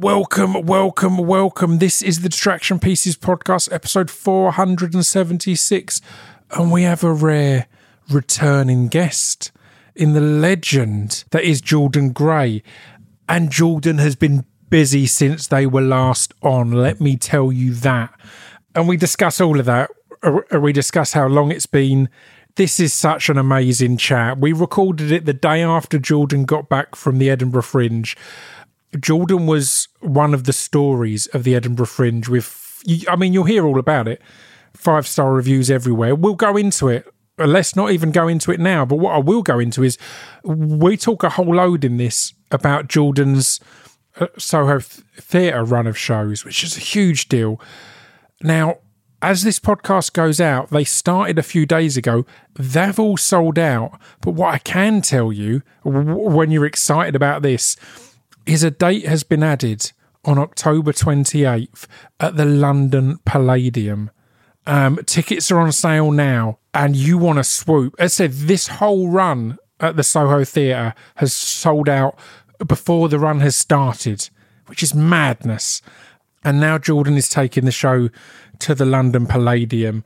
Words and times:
Welcome, 0.00 0.62
welcome, 0.62 1.18
welcome. 1.18 1.76
This 1.76 2.00
is 2.00 2.22
the 2.22 2.30
Distraction 2.30 2.78
Pieces 2.78 3.18
podcast, 3.18 3.70
episode 3.70 4.10
476, 4.10 6.00
and 6.52 6.72
we 6.72 6.84
have 6.84 7.04
a 7.04 7.12
rare 7.12 7.66
returning 8.10 8.88
guest 8.88 9.52
in 9.94 10.14
the 10.14 10.22
legend 10.22 11.24
that 11.32 11.44
is 11.44 11.60
Jordan 11.60 12.12
Gray. 12.12 12.62
And 13.28 13.50
Jordan 13.50 13.98
has 13.98 14.16
been 14.16 14.46
busy 14.70 15.04
since 15.04 15.48
they 15.48 15.66
were 15.66 15.82
last 15.82 16.32
on, 16.40 16.72
let 16.72 16.98
me 16.98 17.18
tell 17.18 17.52
you 17.52 17.74
that. 17.74 18.18
And 18.74 18.88
we 18.88 18.96
discuss 18.96 19.38
all 19.38 19.60
of 19.60 19.66
that. 19.66 19.90
We 20.58 20.72
discuss 20.72 21.12
how 21.12 21.26
long 21.26 21.52
it's 21.52 21.66
been. 21.66 22.08
This 22.56 22.80
is 22.80 22.94
such 22.94 23.28
an 23.28 23.36
amazing 23.36 23.98
chat. 23.98 24.38
We 24.38 24.54
recorded 24.54 25.12
it 25.12 25.26
the 25.26 25.34
day 25.34 25.62
after 25.62 25.98
Jordan 25.98 26.46
got 26.46 26.70
back 26.70 26.96
from 26.96 27.18
the 27.18 27.28
Edinburgh 27.28 27.62
Fringe. 27.62 28.16
Jordan 28.98 29.46
was 29.46 29.88
one 30.00 30.34
of 30.34 30.44
the 30.44 30.52
stories 30.52 31.26
of 31.28 31.44
the 31.44 31.54
Edinburgh 31.54 31.86
Fringe 31.86 32.28
with 32.28 32.82
I 33.08 33.16
mean 33.16 33.32
you'll 33.32 33.44
hear 33.44 33.66
all 33.66 33.78
about 33.78 34.08
it. 34.08 34.20
Five 34.74 35.06
star 35.06 35.32
reviews 35.32 35.70
everywhere. 35.70 36.14
We'll 36.14 36.34
go 36.34 36.56
into 36.56 36.88
it. 36.88 37.06
Let's 37.38 37.74
not 37.74 37.92
even 37.92 38.10
go 38.10 38.28
into 38.28 38.50
it 38.50 38.60
now, 38.60 38.84
but 38.84 38.96
what 38.96 39.14
I 39.14 39.18
will 39.18 39.42
go 39.42 39.58
into 39.58 39.82
is 39.82 39.96
we 40.44 40.96
talk 40.96 41.22
a 41.22 41.30
whole 41.30 41.54
load 41.54 41.84
in 41.84 41.96
this 41.96 42.34
about 42.50 42.88
Jordan's 42.88 43.60
uh, 44.18 44.26
Soho 44.36 44.80
Theatre 44.80 45.64
run 45.64 45.86
of 45.86 45.96
shows, 45.96 46.44
which 46.44 46.62
is 46.62 46.76
a 46.76 46.80
huge 46.80 47.28
deal. 47.28 47.60
Now, 48.42 48.78
as 49.22 49.42
this 49.42 49.58
podcast 49.58 50.12
goes 50.12 50.40
out, 50.40 50.70
they 50.70 50.84
started 50.84 51.38
a 51.38 51.42
few 51.42 51.66
days 51.66 51.96
ago. 51.96 52.24
They've 52.54 52.98
all 52.98 53.16
sold 53.16 53.58
out. 53.58 53.98
But 54.20 54.32
what 54.32 54.54
I 54.54 54.58
can 54.58 55.02
tell 55.02 55.32
you 55.32 55.62
when 55.84 56.50
you're 56.50 56.66
excited 56.66 57.14
about 57.14 57.42
this 57.42 57.76
is 58.50 58.64
a 58.64 58.70
date 58.70 59.06
has 59.06 59.22
been 59.22 59.44
added 59.44 59.92
on 60.24 60.36
October 60.36 60.92
28th 60.92 61.86
at 62.18 62.36
the 62.36 62.44
London 62.44 63.18
Palladium. 63.24 64.10
Um, 64.66 64.98
tickets 65.06 65.52
are 65.52 65.60
on 65.60 65.70
sale 65.70 66.10
now, 66.10 66.58
and 66.74 66.96
you 66.96 67.16
want 67.16 67.38
to 67.38 67.44
swoop. 67.44 67.94
As 67.98 68.14
I 68.14 68.24
said, 68.24 68.32
this 68.32 68.66
whole 68.66 69.08
run 69.08 69.56
at 69.78 69.96
the 69.96 70.02
Soho 70.02 70.44
Theatre 70.44 70.94
has 71.16 71.32
sold 71.32 71.88
out 71.88 72.18
before 72.66 73.08
the 73.08 73.20
run 73.20 73.38
has 73.38 73.54
started, 73.54 74.28
which 74.66 74.82
is 74.82 74.94
madness. 74.94 75.80
And 76.42 76.58
now 76.58 76.76
Jordan 76.76 77.16
is 77.16 77.28
taking 77.28 77.66
the 77.66 77.70
show 77.70 78.08
to 78.58 78.74
the 78.74 78.84
London 78.84 79.26
Palladium. 79.26 80.02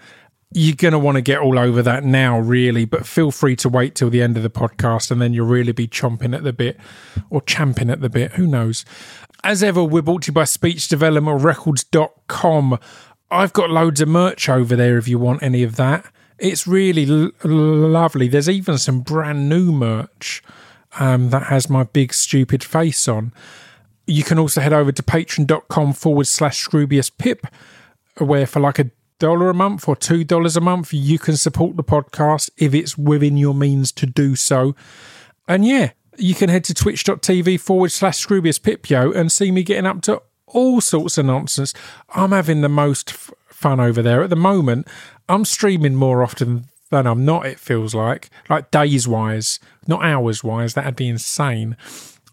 You're 0.57 0.77
going 0.77 0.93
to 0.93 1.01
want 1.01 1.17
to 1.17 1.21
get 1.21 1.41
all 1.41 1.59
over 1.59 1.83
that 1.83 2.05
now, 2.05 2.39
really, 2.39 2.85
but 2.85 3.07
feel 3.07 3.33
free 3.33 3.57
to 3.57 3.69
wait 3.69 3.97
till 3.97 4.09
the 4.09 4.23
end 4.23 4.37
of 4.37 4.45
the 4.45 4.51
podcast 4.51 5.11
and 5.11 5.21
then 5.21 5.35
you'll 5.35 5.49
really 5.49 5.73
be 5.73 5.89
chomping 5.89 6.33
at 6.33 6.45
the 6.45 6.53
bit 6.53 6.79
or 7.29 7.43
champing 7.43 7.91
at 7.91 8.01
the 8.01 8.09
bit. 8.09 8.31
Who 8.33 8.47
knows? 8.47 8.85
As 9.43 9.65
ever, 9.65 9.83
we're 9.83 10.01
brought 10.01 10.23
to 10.23 10.29
you 10.29 10.33
by 10.33 10.45
speechdevelopmentrecords.com. 10.45 12.79
I've 13.31 13.53
got 13.53 13.71
loads 13.71 14.01
of 14.01 14.09
merch 14.09 14.49
over 14.49 14.77
there 14.77 14.97
if 14.97 15.09
you 15.09 15.19
want 15.19 15.43
any 15.43 15.65
of 15.65 15.75
that. 15.75 16.07
It's 16.39 16.69
really 16.69 17.11
l- 17.11 17.33
lovely. 17.45 18.29
There's 18.29 18.49
even 18.49 18.79
some 18.79 19.01
brand 19.01 19.49
new 19.49 19.73
merch 19.73 20.41
um, 21.01 21.31
that 21.31 21.45
has 21.45 21.69
my 21.69 21.83
big 21.83 22.15
stupid 22.15 22.63
face 22.63 23.09
on. 23.09 23.33
You 24.07 24.23
can 24.23 24.39
also 24.39 24.61
head 24.61 24.73
over 24.73 24.93
to 24.93 25.03
patreon.com 25.03 25.95
forward 25.95 26.27
slash 26.27 26.65
Scroobius 26.65 27.11
Pip, 27.17 27.47
where 28.19 28.47
for 28.47 28.61
like 28.61 28.79
a 28.79 28.91
dollar 29.19 29.51
a 29.51 29.55
month 29.55 29.89
or 29.89 29.97
two 29.97 30.25
dollars 30.25 30.57
a 30.57 30.61
month, 30.61 30.93
you 30.93 31.19
can 31.19 31.37
support 31.37 31.77
the 31.77 31.85
podcast 31.85 32.51
if 32.57 32.75
it's 32.75 32.99
within 32.99 33.37
your 33.37 33.55
means 33.55 33.93
to 33.93 34.07
do 34.07 34.37
so. 34.37 34.75
And 35.47 35.65
yeah, 35.65 35.93
you 36.17 36.35
can 36.35 36.49
head 36.49 36.65
to 36.65 36.75
twitch.tv 36.75 37.61
forward 37.61 37.93
slash 37.93 38.25
Scroobius 38.25 38.61
Pipio 38.61 39.13
and 39.13 39.31
see 39.31 39.51
me 39.51 39.63
getting 39.63 39.87
up 39.87 40.03
to 40.03 40.23
all 40.47 40.81
sorts 40.81 41.19
of 41.19 41.27
nonsense. 41.27 41.75
I'm 42.11 42.33
having 42.33 42.61
the 42.61 42.69
most 42.69 43.11
f- 43.11 43.33
fun 43.49 43.81
over 43.81 44.03
there. 44.03 44.23
At 44.23 44.31
the 44.31 44.37
moment, 44.37 44.89
I'm 45.29 45.45
streaming 45.45 45.95
more 45.95 46.23
often 46.23 46.67
than 46.91 47.07
I'm 47.07 47.25
not, 47.25 47.47
it 47.47 47.59
feels 47.59 47.95
like, 47.95 48.31
like 48.49 48.71
days 48.71 49.09
wise, 49.09 49.59
not 49.87 50.05
hours 50.05 50.45
wise. 50.45 50.75
That'd 50.75 50.97
be 50.97 51.09
insane. 51.09 51.77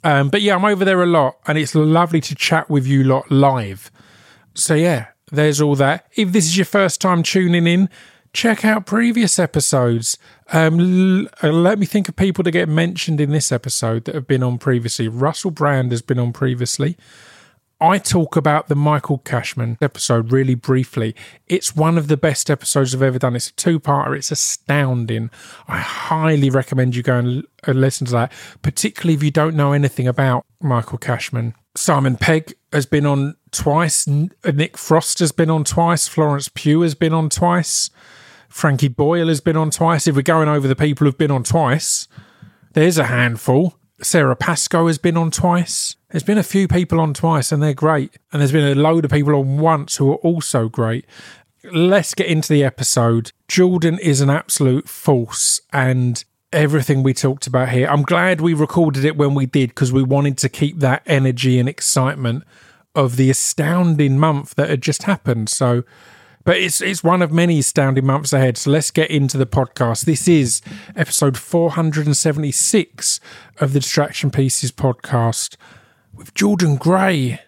Um, 0.04 0.30
but 0.30 0.42
yeah, 0.42 0.56
I'm 0.56 0.66
over 0.66 0.86
there 0.86 1.02
a 1.02 1.08
lot, 1.08 1.38
and 1.48 1.58
it's 1.58 1.76
lovely 1.76 2.22
to 2.22 2.36
chat 2.36 2.70
with 2.70 2.86
you 2.86 3.04
lot 3.04 3.32
live. 3.32 3.92
So 4.54 4.74
yeah, 4.76 5.08
there's 5.32 5.62
all 5.62 5.76
that. 5.76 6.08
If 6.16 6.32
this 6.32 6.46
is 6.46 6.58
your 6.58 6.66
first 6.66 7.02
time 7.02 7.24
tuning 7.24 7.68
in, 7.68 7.90
check 8.34 8.64
out 8.64 8.86
previous 8.86 9.40
episodes. 9.40 10.18
Um, 10.54 10.80
l- 10.80 11.28
uh, 11.44 11.54
let 11.54 11.80
me 11.80 11.86
think 11.86 12.10
of 12.10 12.16
people 12.16 12.44
that 12.44 12.52
get 12.52 12.70
mentioned 12.70 13.20
in 13.22 13.32
this 13.32 13.52
episode 13.52 14.06
that 14.06 14.16
have 14.16 14.28
been 14.28 14.44
on 14.44 14.58
previously. 14.58 15.08
Russell 15.08 15.52
Brand 15.52 15.92
has 15.92 16.02
been 16.02 16.20
on 16.20 16.34
previously. 16.34 16.98
I 17.80 17.98
talk 17.98 18.36
about 18.36 18.68
the 18.68 18.76
Michael 18.76 19.18
Cashman 19.18 19.80
episode 19.82 20.32
really 20.32 20.54
briefly. 20.54 21.16
It's 21.48 21.76
one 21.76 21.98
of 21.98 22.10
the 22.10 22.16
best 22.16 22.52
episodes 22.52 22.94
I've 22.94 23.02
ever 23.02 23.18
done. 23.18 23.36
It's 23.36 23.50
a 23.50 23.54
two 23.54 23.80
parter, 23.80 24.16
it's 24.16 24.32
astounding. 24.32 25.32
I 25.68 25.80
highly 25.80 26.52
recommend 26.52 26.96
you 26.96 27.02
go 27.02 27.18
and 27.18 27.44
listen 27.68 28.06
to 28.06 28.12
that, 28.12 28.32
particularly 28.62 29.16
if 29.16 29.24
you 29.24 29.32
don't 29.32 29.56
know 29.56 29.74
anything 29.74 30.08
about 30.08 30.46
Michael 30.62 31.00
Cashman. 31.00 31.56
Simon 31.74 32.18
Pegg 32.18 32.54
has 32.72 32.86
been 32.86 33.08
on 33.08 33.36
twice, 33.52 34.08
Nick 34.08 34.78
Frost 34.78 35.20
has 35.20 35.32
been 35.32 35.50
on 35.50 35.64
twice, 35.64 36.08
Florence 36.08 36.50
Pugh 36.50 36.82
has 36.82 36.96
been 36.96 37.14
on 37.14 37.30
twice, 37.30 37.90
Frankie 38.50 38.88
Boyle 38.88 39.28
has 39.28 39.42
been 39.42 39.58
on 39.58 39.72
twice. 39.72 40.08
If 40.08 40.16
we're 40.16 40.22
going 40.22 40.50
over 40.50 40.68
the 40.68 40.76
people 40.76 41.06
who've 41.06 41.18
been 41.18 41.32
on 41.32 41.44
twice, 41.44 42.08
there's 42.74 42.98
a 42.98 43.06
handful. 43.06 43.76
Sara 44.02 44.36
Pascoe 44.36 44.88
has 44.88 44.98
been 44.98 45.18
on 45.18 45.32
twice. 45.32 45.96
There's 46.10 46.24
been 46.24 46.38
a 46.38 46.44
few 46.44 46.68
people 46.68 47.00
on 47.00 47.14
twice 47.14 47.52
and 47.52 47.62
they're 47.62 47.74
great. 47.74 48.18
And 48.32 48.42
there's 48.42 48.52
been 48.52 48.78
a 48.78 48.82
load 48.82 49.06
of 49.06 49.12
people 49.12 49.36
on 49.36 49.60
once 49.60 49.98
who 49.98 50.12
are 50.12 50.18
also 50.18 50.68
great. 50.68 51.06
Let's 51.72 52.14
get 52.14 52.28
into 52.28 52.52
the 52.52 52.64
episode. 52.64 53.32
Jordan 53.48 54.00
is 54.00 54.20
an 54.20 54.30
absolute 54.30 54.90
force 54.90 55.62
and 55.72 56.24
everything 56.52 57.04
we 57.04 57.14
talked 57.14 57.48
about 57.48 57.70
here. 57.70 57.88
I'm 57.88 58.04
glad 58.04 58.42
we 58.42 58.54
recorded 58.54 59.06
it 59.06 59.16
when 59.16 59.34
we 59.36 59.46
did 59.46 59.70
because 59.70 59.94
we 59.94 60.04
wanted 60.04 60.38
to 60.40 60.50
keep 60.50 60.80
that 60.80 61.04
energy 61.06 61.60
and 61.60 61.70
excitement 61.70 62.44
of 62.96 63.16
the 63.16 63.30
astounding 63.30 64.18
month 64.18 64.56
that 64.56 64.70
had 64.70 64.82
just 64.82 65.04
happened. 65.04 65.50
So 65.50 65.84
but 66.44 66.58
it's 66.58 66.82
it's 66.82 67.04
one 67.04 67.22
of 67.22 67.32
many 67.32 67.60
astounding 67.60 68.06
months 68.06 68.34
ahead. 68.34 68.58
So 68.58 68.72
let's 68.72 68.92
get 68.92 69.12
into 69.12 69.38
the 69.38 69.46
podcast. 69.46 70.06
This 70.06 70.28
is 70.28 70.62
episode 70.96 71.38
476 71.38 73.20
of 73.60 73.74
the 73.74 73.80
Distraction 73.80 74.32
Pieces 74.32 74.72
podcast 74.72 75.56
with 76.14 76.34
Jordan 76.34 76.78
Gray. 76.78 77.40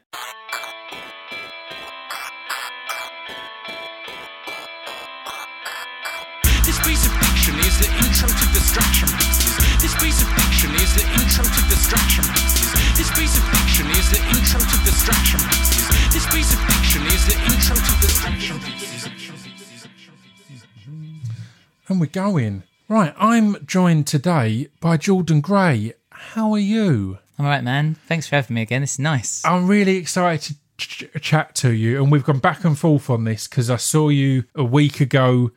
And 21.87 21.99
we're 21.99 22.07
going. 22.07 22.63
Right, 22.89 23.13
I'm 23.17 23.65
joined 23.65 24.07
today 24.07 24.67
by 24.79 24.97
Jordan 24.97 25.41
Gray. 25.41 25.93
How 26.11 26.51
are 26.53 26.59
you? 26.59 27.19
All 27.37 27.45
right, 27.45 27.63
man. 27.63 27.95
Thanks 28.07 28.27
for 28.27 28.35
having 28.35 28.55
me 28.55 28.61
again. 28.61 28.81
This 28.81 28.93
is 28.93 28.99
nice. 28.99 29.45
I'm 29.45 29.67
really 29.67 29.97
excited 29.97 30.57
to 30.77 30.87
ch- 30.87 31.21
chat 31.21 31.55
to 31.55 31.71
you, 31.71 32.01
and 32.01 32.11
we've 32.11 32.23
gone 32.23 32.39
back 32.39 32.63
and 32.65 32.77
forth 32.77 33.09
on 33.09 33.23
this 33.25 33.47
because 33.47 33.69
I 33.69 33.77
saw 33.77 34.09
you 34.09 34.43
a 34.55 34.63
week 34.63 34.99
ago, 34.99 35.51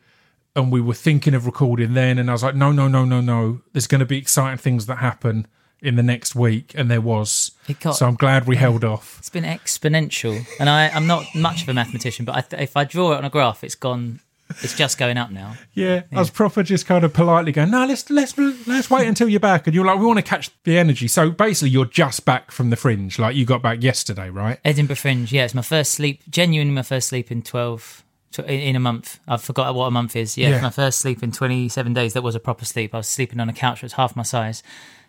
and 0.55 0.71
we 0.71 0.79
were 0.79 0.93
thinking 0.93 1.33
of 1.33 1.45
recording 1.45 1.93
then, 1.93 2.17
and 2.17 2.29
I 2.29 2.33
was 2.33 2.43
like, 2.43 2.55
no, 2.55 2.71
no, 2.71 2.87
no, 2.87 3.05
no, 3.05 3.21
no. 3.21 3.61
There's 3.73 3.87
going 3.87 3.99
to 3.99 4.05
be 4.05 4.17
exciting 4.17 4.57
things 4.57 4.85
that 4.85 4.97
happen 4.97 5.47
in 5.81 5.95
the 5.95 6.03
next 6.03 6.35
week, 6.35 6.73
and 6.75 6.89
there 6.89 7.01
was. 7.01 7.51
It 7.67 7.79
got- 7.79 7.95
so 7.95 8.07
I'm 8.07 8.15
glad 8.15 8.47
we 8.47 8.55
held 8.55 8.83
off. 8.93 9.17
It's 9.19 9.29
been 9.29 9.43
exponential, 9.43 10.45
and 10.59 10.69
I, 10.69 10.89
I'm 10.89 11.07
not 11.07 11.25
much 11.35 11.63
of 11.63 11.69
a 11.69 11.73
mathematician, 11.73 12.25
but 12.25 12.35
I 12.35 12.41
th- 12.41 12.61
if 12.61 12.75
I 12.77 12.83
draw 12.83 13.13
it 13.13 13.17
on 13.17 13.25
a 13.25 13.29
graph, 13.29 13.63
it's 13.63 13.75
gone. 13.75 14.19
It's 14.63 14.77
just 14.77 14.97
going 14.97 15.17
up 15.17 15.29
now. 15.29 15.55
Yeah, 15.73 16.03
I 16.13 16.19
was 16.19 16.29
proper 16.29 16.63
just 16.63 16.85
kind 16.85 17.03
of 17.03 17.11
politely 17.13 17.51
going, 17.51 17.69
no, 17.69 17.85
let's 17.85 18.09
let's 18.09 18.37
let's 18.37 18.89
wait 18.89 19.05
until 19.05 19.27
you're 19.27 19.41
back, 19.41 19.67
and 19.67 19.75
you're 19.75 19.85
like, 19.85 19.99
we 19.99 20.05
want 20.05 20.19
to 20.19 20.23
catch 20.23 20.49
the 20.63 20.77
energy. 20.77 21.09
So 21.09 21.29
basically, 21.31 21.71
you're 21.71 21.83
just 21.85 22.23
back 22.23 22.51
from 22.51 22.69
the 22.69 22.77
fringe, 22.77 23.19
like 23.19 23.35
you 23.35 23.45
got 23.45 23.61
back 23.61 23.83
yesterday, 23.83 24.29
right? 24.29 24.57
Edinburgh 24.63 24.95
Fringe. 24.95 25.31
Yeah, 25.33 25.43
it's 25.43 25.53
my 25.53 25.61
first 25.61 25.91
sleep. 25.91 26.23
Genuinely, 26.29 26.73
my 26.73 26.81
first 26.81 27.09
sleep 27.09 27.29
in 27.31 27.41
twelve. 27.41 28.03
In 28.45 28.75
a 28.75 28.79
month, 28.79 29.19
I've 29.27 29.41
forgot 29.41 29.73
what 29.73 29.85
a 29.87 29.91
month 29.91 30.15
is. 30.15 30.37
Yeah, 30.37 30.49
Yeah. 30.49 30.61
my 30.61 30.69
first 30.69 30.99
sleep 30.99 31.23
in 31.23 31.31
27 31.31 31.93
days. 31.93 32.13
That 32.13 32.21
was 32.21 32.35
a 32.35 32.39
proper 32.39 32.65
sleep. 32.65 32.93
I 32.93 32.97
was 32.97 33.07
sleeping 33.07 33.39
on 33.39 33.49
a 33.49 33.53
couch 33.53 33.81
that's 33.81 33.93
half 33.93 34.15
my 34.15 34.21
size, 34.23 34.61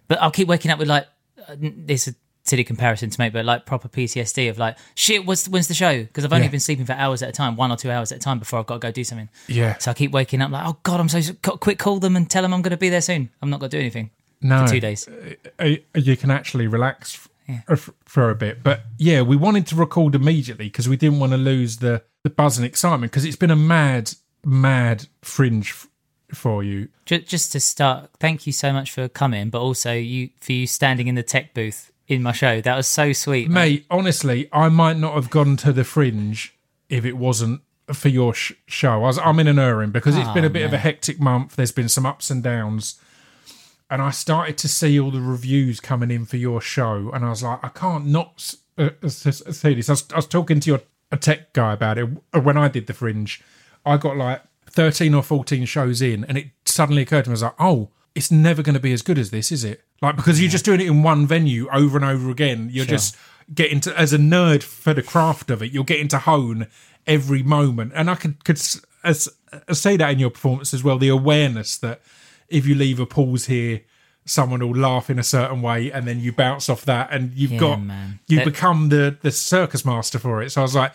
but 0.08 0.20
I'll 0.20 0.30
keep 0.30 0.48
waking 0.48 0.70
up 0.70 0.78
with 0.78 0.88
like 0.88 1.06
uh, 1.48 1.54
this 1.60 2.08
a 2.08 2.14
silly 2.44 2.64
comparison 2.64 3.10
to 3.10 3.20
make, 3.20 3.32
but 3.34 3.44
like 3.44 3.66
proper 3.66 3.88
PTSD 3.88 4.48
of 4.48 4.58
like 4.58 4.76
shit. 4.94 5.26
What's 5.26 5.48
when's 5.48 5.68
the 5.68 5.74
show? 5.74 6.02
Because 6.02 6.24
I've 6.24 6.32
only 6.32 6.46
Yeah. 6.46 6.50
been 6.52 6.60
sleeping 6.60 6.86
for 6.86 6.94
hours 6.94 7.22
at 7.22 7.28
a 7.28 7.32
time, 7.32 7.56
one 7.56 7.70
or 7.70 7.76
two 7.76 7.90
hours 7.90 8.10
at 8.10 8.16
a 8.16 8.20
time 8.20 8.38
before 8.38 8.58
I've 8.58 8.66
got 8.66 8.74
to 8.76 8.80
go 8.80 8.90
do 8.90 9.04
something. 9.04 9.28
Yeah. 9.48 9.76
So 9.78 9.90
I 9.90 9.94
keep 9.94 10.10
waking 10.12 10.40
up 10.40 10.50
like, 10.50 10.66
oh 10.66 10.78
god, 10.82 10.98
I'm 11.00 11.08
so 11.08 11.20
quick. 11.42 11.78
Call 11.78 11.98
them 12.00 12.16
and 12.16 12.28
tell 12.30 12.42
them 12.42 12.54
I'm 12.54 12.62
going 12.62 12.70
to 12.70 12.76
be 12.78 12.88
there 12.88 13.02
soon. 13.02 13.30
I'm 13.42 13.50
not 13.50 13.60
going 13.60 13.70
to 13.70 13.76
do 13.76 13.80
anything 13.80 14.10
No, 14.40 14.64
for 14.66 14.72
two 14.72 14.80
days. 14.80 15.06
Uh, 15.58 15.74
you 15.94 16.16
can 16.16 16.30
actually 16.30 16.66
relax 16.68 17.28
yeah. 17.46 17.60
for 18.06 18.30
a 18.30 18.34
bit. 18.34 18.62
But 18.62 18.80
yeah, 18.96 19.20
we 19.22 19.36
wanted 19.36 19.66
to 19.68 19.76
record 19.76 20.14
immediately 20.14 20.66
because 20.66 20.88
we 20.88 20.96
didn't 20.96 21.18
want 21.20 21.32
to 21.32 21.38
lose 21.38 21.76
the 21.78 22.02
the 22.24 22.30
buzz 22.30 22.56
and 22.58 22.64
excitement 22.66 23.12
because 23.12 23.24
it's 23.24 23.36
been 23.36 23.50
a 23.50 23.56
mad, 23.56 24.12
mad 24.44 25.06
fringe 25.22 25.74
for 26.34 26.62
you. 26.62 26.88
Ju- 27.06 27.20
Just 27.20 27.52
to 27.52 27.60
start, 27.60 28.10
thank 28.20 28.46
you 28.46 28.52
so 28.52 28.72
much 28.72 28.90
for 28.92 29.08
coming, 29.08 29.50
but 29.50 29.60
also 29.60 29.92
you 29.92 30.30
for 30.40 30.52
you 30.52 30.66
standing 30.66 31.08
in 31.08 31.14
the 31.14 31.22
tech 31.22 31.54
booth 31.54 31.90
in 32.06 32.22
my 32.22 32.32
show. 32.32 32.60
That 32.60 32.76
was 32.76 32.86
so 32.86 33.12
sweet, 33.12 33.48
man. 33.48 33.68
Mate, 33.68 33.86
honestly, 33.90 34.48
I 34.52 34.68
might 34.68 34.96
not 34.98 35.14
have 35.14 35.30
gone 35.30 35.56
to 35.58 35.72
the 35.72 35.84
fringe 35.84 36.54
if 36.88 37.04
it 37.04 37.16
wasn't 37.16 37.60
for 37.92 38.08
your 38.08 38.34
sh- 38.34 38.52
show. 38.66 38.92
I 38.92 38.96
was, 38.96 39.18
I'm 39.18 39.38
in 39.40 39.46
an 39.48 39.58
errand 39.58 39.92
because 39.92 40.16
it's 40.16 40.28
been 40.30 40.44
a 40.44 40.50
bit 40.50 40.64
of 40.64 40.72
a 40.72 40.78
hectic 40.78 41.18
month. 41.20 41.56
There's 41.56 41.72
been 41.72 41.88
some 41.88 42.04
ups 42.06 42.30
and 42.30 42.42
downs. 42.42 43.00
And 43.90 44.02
I 44.02 44.10
started 44.10 44.58
to 44.58 44.68
see 44.68 45.00
all 45.00 45.10
the 45.10 45.20
reviews 45.22 45.80
coming 45.80 46.10
in 46.10 46.26
for 46.26 46.36
your 46.36 46.60
show. 46.60 47.10
And 47.14 47.24
I 47.24 47.30
was 47.30 47.42
like, 47.42 47.60
I 47.64 47.68
can't 47.70 48.04
not 48.06 48.54
uh, 48.76 48.90
s- 49.02 49.26
s- 49.26 49.56
see 49.56 49.72
this. 49.72 49.88
I 49.88 49.92
was, 49.92 50.04
I 50.12 50.16
was 50.16 50.26
talking 50.26 50.60
to 50.60 50.70
your 50.70 50.80
a 51.10 51.16
tech 51.16 51.54
guy 51.54 51.72
about 51.72 51.96
it 51.96 52.06
Uh, 52.34 52.40
when 52.40 52.58
I 52.58 52.68
did 52.68 52.86
the 52.86 52.92
fringe. 52.92 53.42
I 53.86 53.96
got 53.96 54.18
like 54.18 54.42
13 54.78 55.12
or 55.12 55.24
14 55.24 55.64
shows 55.64 56.00
in, 56.00 56.24
and 56.26 56.38
it 56.38 56.46
suddenly 56.64 57.02
occurred 57.02 57.24
to 57.24 57.30
me, 57.30 57.32
I 57.32 57.34
was 57.34 57.42
like, 57.42 57.54
oh, 57.58 57.90
it's 58.14 58.30
never 58.30 58.62
going 58.62 58.74
to 58.74 58.80
be 58.80 58.92
as 58.92 59.02
good 59.02 59.18
as 59.18 59.30
this, 59.32 59.50
is 59.50 59.64
it? 59.64 59.82
Like, 60.00 60.14
because 60.14 60.40
you're 60.40 60.50
just 60.50 60.64
doing 60.64 60.80
it 60.80 60.86
in 60.86 61.02
one 61.02 61.26
venue 61.26 61.68
over 61.72 61.96
and 61.96 62.04
over 62.04 62.30
again. 62.30 62.68
You're 62.72 62.84
just 62.84 63.16
getting 63.52 63.80
to, 63.80 63.98
as 63.98 64.12
a 64.12 64.18
nerd 64.18 64.62
for 64.62 64.94
the 64.94 65.02
craft 65.02 65.50
of 65.50 65.62
it, 65.64 65.72
you're 65.72 65.82
getting 65.82 66.06
to 66.08 66.18
hone 66.20 66.68
every 67.08 67.42
moment. 67.42 67.90
And 67.96 68.08
I 68.08 68.14
could, 68.14 68.44
could 68.44 68.60
as, 69.02 69.28
as 69.66 69.80
say 69.80 69.96
that 69.96 70.10
in 70.12 70.20
your 70.20 70.30
performance 70.30 70.72
as 70.72 70.84
well, 70.84 70.96
the 70.96 71.08
awareness 71.08 71.76
that 71.78 72.00
if 72.48 72.64
you 72.64 72.76
leave 72.76 73.00
a 73.00 73.06
pause 73.06 73.46
here, 73.46 73.80
someone 74.26 74.60
will 74.60 74.78
laugh 74.78 75.10
in 75.10 75.18
a 75.18 75.24
certain 75.24 75.60
way, 75.60 75.90
and 75.90 76.06
then 76.06 76.20
you 76.20 76.32
bounce 76.32 76.68
off 76.68 76.84
that, 76.84 77.08
and 77.10 77.32
you've 77.34 77.52
Yeah, 77.52 77.58
got 77.58 77.82
man. 77.82 78.20
you 78.28 78.36
That- 78.36 78.44
become 78.44 78.90
the 78.90 79.16
the 79.22 79.32
circus 79.32 79.84
master 79.84 80.18
for 80.20 80.40
it. 80.40 80.50
So 80.52 80.60
I 80.60 80.64
was 80.64 80.74
like, 80.76 80.92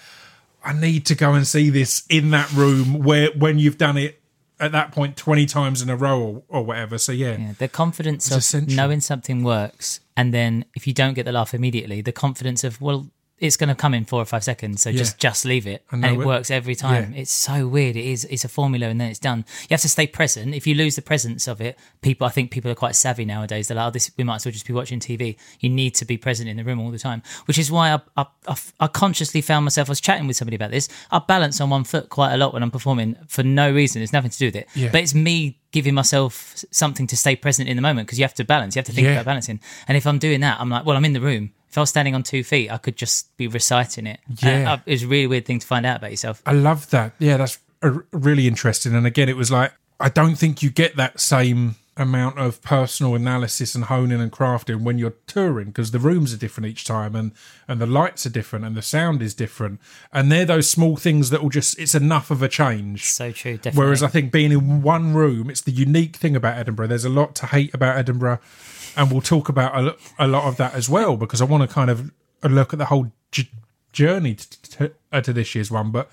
I 0.64 0.74
need 0.74 1.06
to 1.08 1.16
go 1.16 1.34
and 1.34 1.46
see 1.46 1.70
this 1.70 2.04
in 2.10 2.32
that 2.32 2.52
room 2.54 3.00
where 3.04 3.30
when 3.38 3.60
you've 3.60 3.78
done 3.78 3.98
it 3.98 4.20
at 4.60 4.72
that 4.72 4.92
point 4.92 5.18
twenty 5.18 5.46
times 5.46 5.82
in 5.82 5.90
a 5.90 5.96
row 5.96 6.22
or, 6.22 6.44
or 6.60 6.64
whatever. 6.66 6.98
So 6.98 7.12
yeah, 7.12 7.38
Yeah, 7.38 7.54
the 7.58 7.68
confidence 7.68 8.32
of 8.32 8.38
essential. 8.38 8.76
knowing 8.76 9.02
something 9.02 9.44
works, 9.44 10.00
and 10.16 10.34
then 10.34 10.66
if 10.76 10.88
you 10.88 10.94
don't 10.94 11.16
get 11.16 11.26
the 11.26 11.32
laugh 11.32 11.54
immediately, 11.54 12.02
the 12.02 12.12
confidence 12.14 12.64
of 12.64 12.80
well, 12.80 13.08
it's 13.40 13.58
going 13.58 13.68
to 13.70 13.76
come 13.76 13.94
in 13.94 14.06
four 14.06 14.22
or 14.22 14.26
five 14.26 14.44
seconds, 14.44 14.82
so 14.84 14.92
just 14.92 15.18
just 15.20 15.44
leave 15.44 15.68
it, 15.68 15.84
and, 15.92 16.06
it 16.06 16.14
it- 16.14 16.18
works 16.20 16.50
every 16.52 16.76
time. 16.76 17.14
Yeah. 17.14 17.22
It's 17.22 17.32
so 17.32 17.68
weird. 17.68 17.96
It 17.96 18.06
is. 18.06 18.24
It's 18.26 18.46
a 18.46 18.48
formula, 18.48 18.88
and 18.88 19.02
then 19.02 19.10
it's 19.10 19.20
done. 19.20 19.44
You 19.64 19.68
have 19.72 19.82
to 19.82 19.90
stay 19.90 20.08
present. 20.08 20.54
If 20.56 20.66
you 20.68 20.76
lose 20.76 20.96
the 20.96 21.02
presence 21.02 21.48
of 21.48 21.60
it, 21.60 21.78
people, 22.02 22.26
I 22.26 22.30
think 22.30 22.52
people 22.52 22.72
are 22.72 22.76
quite 22.76 22.96
savvy 22.96 23.26
nowadays. 23.26 23.68
They're 23.68 23.76
like, 23.78 23.88
oh, 23.88 23.92
this, 23.92 24.12
we 24.18 24.24
might 24.24 24.36
as 24.36 24.46
well 24.46 24.52
just 24.54 24.68
be 24.68 24.72
watching 24.74 25.00
TV. 25.00 25.36
You 25.60 25.70
need 25.70 25.96
to 25.96 26.06
be 26.06 26.16
present 26.18 26.48
in 26.48 26.58
the 26.58 26.64
room 26.64 26.80
all 26.80 26.92
the 26.92 27.00
time, 27.00 27.22
which 27.46 27.58
is 27.58 27.70
why 27.72 27.92
I, 27.94 28.00
I, 28.22 28.26
I, 28.48 28.56
I 28.80 28.88
consciously 28.88 29.42
found 29.42 29.66
myself. 29.66 29.90
I 29.90 29.92
was 29.92 30.02
chatting 30.02 30.28
with 30.28 30.38
somebody 30.38 30.56
about 30.56 30.72
this. 30.72 30.88
I 31.12 31.20
balance 31.20 31.60
on 31.60 31.70
one 31.70 31.84
foot 31.84 32.10
quite 32.10 32.34
a 32.34 32.38
lot 32.38 32.54
when 32.54 32.64
I'm 32.64 32.72
performing 32.72 33.18
for 33.28 33.44
no 33.44 33.72
reason. 33.74 34.02
It's 34.02 34.14
nothing 34.14 34.32
to 34.32 34.38
do 34.38 34.48
with 34.48 34.56
it, 34.56 34.70
Yeah. 34.76 34.90
but 34.92 35.02
it's 35.02 35.14
me 35.16 35.60
giving 35.72 35.96
myself 35.96 36.64
something 36.72 37.08
to 37.08 37.18
stay 37.18 37.36
present 37.36 37.68
in 37.68 37.76
the 37.76 37.82
moment 37.82 38.06
because 38.08 38.20
you 38.20 38.24
have 38.24 38.36
to 38.36 38.44
balance. 38.46 38.76
You 38.76 38.80
have 38.80 38.86
to 38.86 38.92
think 38.94 39.06
Yeah. 39.06 39.14
about 39.14 39.26
balancing. 39.26 39.60
And 39.88 39.98
if 39.98 40.06
I'm 40.06 40.20
doing 40.20 40.42
that, 40.42 40.62
I'm 40.62 40.70
like, 40.70 40.86
well, 40.86 40.96
I'm 40.96 41.04
in 41.04 41.14
the 41.14 41.20
room. 41.22 41.52
If 41.74 41.78
I 41.80 41.82
was 41.82 41.90
standing 41.90 42.14
on 42.14 42.22
two 42.22 42.44
feet, 42.44 42.70
I 42.70 42.78
could 42.78 42.96
just 42.96 43.36
be 43.36 43.48
reciting 43.48 44.06
it. 44.06 44.20
Yeah. 44.44 44.50
And, 44.50 44.68
uh, 44.68 44.78
it's 44.86 45.02
a 45.02 45.08
really 45.08 45.26
weird 45.26 45.48
thing 45.48 45.58
to 45.58 45.66
find 45.66 45.88
out 45.88 45.98
about 45.98 46.12
yourself. 46.12 46.40
I 46.46 46.52
love 46.52 46.88
that. 46.92 47.14
Yeah, 47.18 47.38
that's 47.38 47.58
really 48.12 48.48
interesting. 48.48 48.94
And 48.94 49.08
again, 49.08 49.28
it 49.28 49.36
was 49.36 49.50
like 49.50 49.74
I 50.00 50.10
don't 50.10 50.36
think 50.36 50.62
you 50.62 50.70
get 50.70 50.98
that 50.98 51.20
same 51.20 51.78
amount 51.98 52.38
of 52.38 52.62
personal 52.62 53.16
analysis 53.16 53.74
and 53.74 53.86
honing 53.86 54.22
and 54.22 54.32
crafting 54.32 54.82
when 54.82 55.00
you're 55.00 55.16
touring 55.26 55.68
because 55.68 55.90
the 55.90 56.00
rooms 56.00 56.32
are 56.32 56.38
different 56.38 56.68
each 56.68 56.86
time 56.86 57.16
and 57.16 57.32
and 57.68 57.80
the 57.80 57.86
lights 57.88 58.26
are 58.26 58.32
different 58.32 58.66
and 58.66 58.76
the 58.76 58.82
sound 58.82 59.22
is 59.22 59.34
different 59.34 59.80
and 60.12 60.32
they're 60.32 60.46
those 60.46 60.70
small 60.70 60.96
things 60.96 61.30
that 61.32 61.42
will 61.42 61.50
just 61.50 61.78
it's 61.80 61.96
enough 61.96 62.30
of 62.32 62.42
a 62.44 62.48
change 62.48 63.06
So 63.06 63.32
true, 63.32 63.58
definitely. 63.58 63.84
Whereas 63.84 64.04
I 64.04 64.08
think 64.08 64.32
being 64.32 64.52
in 64.52 64.82
one 64.84 65.14
room, 65.16 65.50
it's 65.50 65.62
the 65.62 65.72
unique 65.72 66.16
thing 66.16 66.36
about 66.36 66.58
Edinburgh. 66.58 66.88
There's 66.88 67.06
a 67.06 67.10
lot 67.10 67.34
to 67.36 67.48
hate 67.48 67.74
about 67.74 67.98
Edinburgh, 67.98 68.40
and 68.96 69.12
we'll 69.12 69.22
talk 69.22 69.50
about 69.50 69.76
a, 69.78 69.96
a 70.20 70.28
lot 70.28 70.46
of 70.46 70.58
that 70.58 70.74
as 70.74 70.90
well 70.90 71.18
because 71.18 71.42
I 71.42 71.46
want 71.46 71.68
to 71.68 71.74
kind 71.74 71.90
of 71.90 72.12
look 72.44 72.74
at 72.74 72.80
the 72.80 72.86
whole 72.86 73.12
j- 73.32 73.50
journey 73.92 74.36
to, 74.36 74.62
to, 74.72 74.92
uh, 75.12 75.22
to 75.22 75.34
this 75.34 75.56
year's 75.56 75.72
one. 75.72 75.92
But 75.92 76.10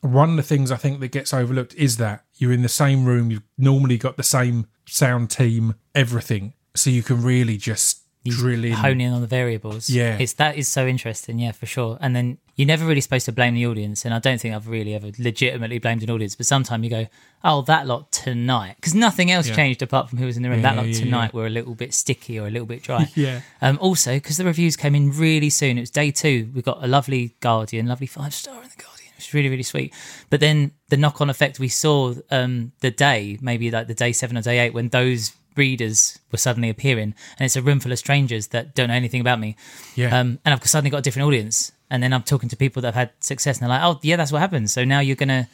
one 0.00 0.30
of 0.30 0.36
the 0.36 0.42
things 0.42 0.70
I 0.70 0.76
think 0.76 1.00
that 1.00 1.12
gets 1.12 1.32
overlooked 1.32 1.74
is 1.74 1.96
that 1.98 2.24
you're 2.36 2.52
in 2.52 2.62
the 2.62 2.68
same 2.68 3.04
room. 3.04 3.30
You've 3.30 3.42
normally 3.56 3.98
got 3.98 4.16
the 4.16 4.22
same 4.22 4.66
sound 4.86 5.30
team, 5.30 5.74
everything, 5.94 6.54
so 6.74 6.90
you 6.90 7.02
can 7.02 7.22
really 7.22 7.56
just 7.56 8.00
drill 8.24 8.64
in. 8.64 8.72
hone 8.72 9.00
in 9.00 9.12
on 9.12 9.20
the 9.20 9.26
variables. 9.26 9.90
Yeah. 9.90 10.16
it's 10.18 10.34
that 10.34 10.56
is 10.56 10.68
so 10.68 10.86
interesting. 10.86 11.38
Yeah, 11.38 11.52
for 11.52 11.66
sure. 11.66 11.98
And 12.00 12.14
then 12.14 12.38
you're 12.56 12.66
never 12.66 12.84
really 12.84 13.00
supposed 13.00 13.24
to 13.26 13.32
blame 13.32 13.54
the 13.54 13.66
audience, 13.66 14.04
and 14.04 14.12
I 14.12 14.18
don't 14.18 14.38
think 14.40 14.54
I've 14.54 14.68
really 14.68 14.94
ever 14.94 15.10
legitimately 15.18 15.78
blamed 15.78 16.02
an 16.02 16.10
audience. 16.10 16.34
But 16.34 16.46
sometimes 16.46 16.84
you 16.84 16.90
go, 16.90 17.06
"Oh, 17.42 17.62
that 17.62 17.86
lot 17.86 18.12
tonight," 18.12 18.76
because 18.76 18.94
nothing 18.94 19.30
else 19.30 19.48
Yeah. 19.48 19.56
changed 19.56 19.80
apart 19.82 20.10
from 20.10 20.18
who 20.18 20.26
was 20.26 20.36
in 20.36 20.42
the 20.42 20.50
room. 20.50 20.58
Yeah, 20.60 20.74
that 20.74 20.76
lot 20.76 20.86
yeah, 20.88 20.98
tonight 21.00 21.32
were 21.34 21.46
a 21.46 21.50
little 21.50 21.74
bit 21.74 21.94
sticky 21.94 22.38
or 22.38 22.46
a 22.46 22.50
little 22.50 22.66
bit 22.66 22.82
dry. 22.82 23.08
Yeah. 23.16 23.40
Um, 23.60 23.78
also, 23.80 24.14
because 24.14 24.36
the 24.36 24.44
reviews 24.44 24.76
came 24.76 24.94
in 24.94 25.10
really 25.12 25.50
soon, 25.50 25.78
it 25.78 25.80
was 25.82 25.90
day 25.90 26.10
two. 26.10 26.50
We 26.54 26.60
got 26.62 26.82
a 26.84 26.86
lovely 26.86 27.34
Guardian, 27.40 27.86
lovely 27.86 28.06
five 28.06 28.34
star 28.34 28.56
in 28.62 28.68
the 28.68 28.82
Guardian. 28.82 29.12
It 29.14 29.18
was 29.18 29.34
really, 29.34 29.48
really 29.48 29.62
sweet. 29.62 29.94
But 30.30 30.40
then 30.40 30.72
the 30.88 30.96
knock 30.96 31.20
on 31.20 31.30
effect 31.30 31.58
we 31.58 31.68
saw 31.68 32.14
um, 32.30 32.72
the 32.80 32.90
day, 32.90 33.38
maybe 33.40 33.70
like 33.70 33.86
the 33.86 33.94
day 33.94 34.12
seven 34.12 34.36
or 34.36 34.42
day 34.42 34.58
eight, 34.58 34.74
when 34.74 34.88
those 34.88 35.32
readers 35.56 36.18
were 36.30 36.38
suddenly 36.38 36.68
appearing, 36.68 37.14
and 37.38 37.44
it's 37.44 37.56
a 37.56 37.62
room 37.62 37.80
full 37.80 37.92
of 37.92 37.98
strangers 37.98 38.48
that 38.48 38.74
don't 38.74 38.88
know 38.88 38.94
anything 38.94 39.20
about 39.20 39.40
me. 39.40 39.56
Yeah. 39.94 40.18
Um, 40.18 40.38
and 40.44 40.54
I've 40.54 40.66
suddenly 40.66 40.90
got 40.90 40.98
a 40.98 41.02
different 41.02 41.26
audience. 41.26 41.72
And 41.90 42.02
then 42.02 42.14
I'm 42.14 42.22
talking 42.22 42.48
to 42.48 42.56
people 42.56 42.80
that 42.82 42.94
have 42.94 43.08
had 43.08 43.10
success, 43.20 43.60
and 43.60 43.70
they're 43.70 43.78
like, 43.78 43.84
"Oh, 43.84 44.00
yeah, 44.02 44.16
that's 44.16 44.32
what 44.32 44.38
happens." 44.38 44.72
So 44.72 44.82
now 44.84 45.00
you're 45.00 45.16
gonna. 45.16 45.48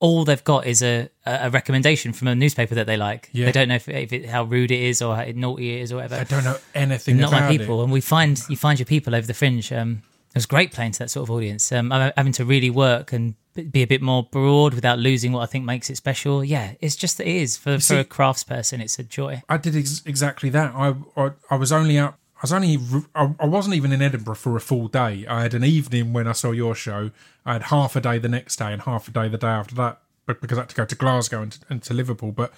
All 0.00 0.24
they've 0.24 0.42
got 0.42 0.66
is 0.66 0.82
a, 0.82 1.10
a 1.26 1.50
recommendation 1.50 2.12
from 2.12 2.28
a 2.28 2.34
newspaper 2.34 2.74
that 2.74 2.86
they 2.86 2.96
like. 2.96 3.28
Yeah. 3.32 3.44
They 3.44 3.52
don't 3.52 3.68
know 3.68 3.76
if, 3.76 3.88
if 3.88 4.12
it, 4.12 4.26
how 4.26 4.42
rude 4.44 4.72
it 4.72 4.80
is 4.80 5.00
or 5.00 5.14
how 5.14 5.26
naughty 5.32 5.76
it 5.76 5.82
is 5.82 5.92
or 5.92 5.96
whatever 5.96 6.16
I 6.16 6.24
don't 6.24 6.42
know 6.42 6.56
anything 6.74 7.18
not 7.18 7.28
about 7.28 7.42
my 7.42 7.56
people. 7.56 7.80
it. 7.80 7.84
And 7.84 7.92
we 7.92 8.00
find 8.00 8.42
you 8.48 8.56
find 8.56 8.80
your 8.80 8.86
people 8.86 9.14
over 9.14 9.26
the 9.26 9.34
fringe. 9.34 9.70
Um, 9.70 10.02
it 10.30 10.34
was 10.34 10.46
great 10.46 10.72
playing 10.72 10.92
to 10.92 10.98
that 11.00 11.10
sort 11.10 11.28
of 11.28 11.30
audience. 11.30 11.70
Um, 11.70 11.92
I'm 11.92 12.10
having 12.16 12.32
to 12.32 12.44
really 12.44 12.70
work 12.70 13.12
and 13.12 13.34
be 13.54 13.82
a 13.82 13.86
bit 13.86 14.00
more 14.02 14.22
broad 14.22 14.74
without 14.74 14.98
losing 14.98 15.32
what 15.32 15.40
I 15.42 15.46
think 15.46 15.64
makes 15.64 15.90
it 15.90 15.96
special. 15.96 16.42
Yeah, 16.44 16.72
it's 16.80 16.96
just 16.96 17.18
that 17.18 17.26
it 17.28 17.36
is 17.36 17.56
for 17.56 17.78
see- 17.80 17.94
for 17.94 18.00
a 18.00 18.04
craftsperson. 18.04 18.80
It's 18.80 18.98
a 18.98 19.02
joy. 19.04 19.42
I 19.48 19.56
did 19.56 19.76
ex- 19.76 20.02
exactly 20.06 20.50
that. 20.50 20.74
I, 20.74 20.94
I 21.16 21.30
I 21.50 21.56
was 21.56 21.72
only 21.72 21.98
out. 21.98 22.14
I 22.36 22.40
was 22.42 22.52
only. 22.52 22.78
I 23.14 23.30
I 23.38 23.46
wasn't 23.46 23.76
even 23.76 23.92
in 23.92 24.02
Edinburgh 24.02 24.34
for 24.36 24.56
a 24.56 24.60
full 24.60 24.88
day. 24.88 25.26
I 25.28 25.42
had 25.42 25.54
an 25.54 25.64
evening 25.64 26.12
when 26.12 26.26
I 26.26 26.32
saw 26.32 26.50
your 26.52 26.74
show. 26.74 27.10
I 27.44 27.52
had 27.54 27.64
half 27.64 27.94
a 27.96 28.00
day 28.00 28.18
the 28.18 28.28
next 28.28 28.56
day 28.56 28.72
and 28.72 28.82
half 28.82 29.06
a 29.08 29.10
day 29.10 29.28
the 29.28 29.38
day 29.38 29.46
after 29.48 29.74
that, 29.76 30.00
but 30.26 30.40
because 30.40 30.58
I 30.58 30.62
had 30.62 30.70
to 30.70 30.76
go 30.76 30.84
to 30.84 30.94
Glasgow 30.94 31.42
and 31.42 31.52
to, 31.52 31.60
and 31.70 31.82
to 31.84 31.94
Liverpool. 31.94 32.32
But 32.32 32.52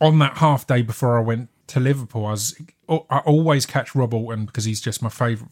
on 0.00 0.18
that 0.20 0.38
half 0.38 0.66
day 0.66 0.82
before 0.82 1.18
I 1.18 1.20
went 1.22 1.48
to 1.68 1.80
Liverpool, 1.80 2.26
I 2.26 2.30
was. 2.30 2.58
Oh, 2.88 3.06
I 3.10 3.18
always 3.18 3.66
catch 3.66 3.94
Rob 3.94 4.14
Auton 4.14 4.46
because 4.46 4.64
he's 4.64 4.80
just 4.80 5.02
my 5.02 5.08
favourite 5.08 5.50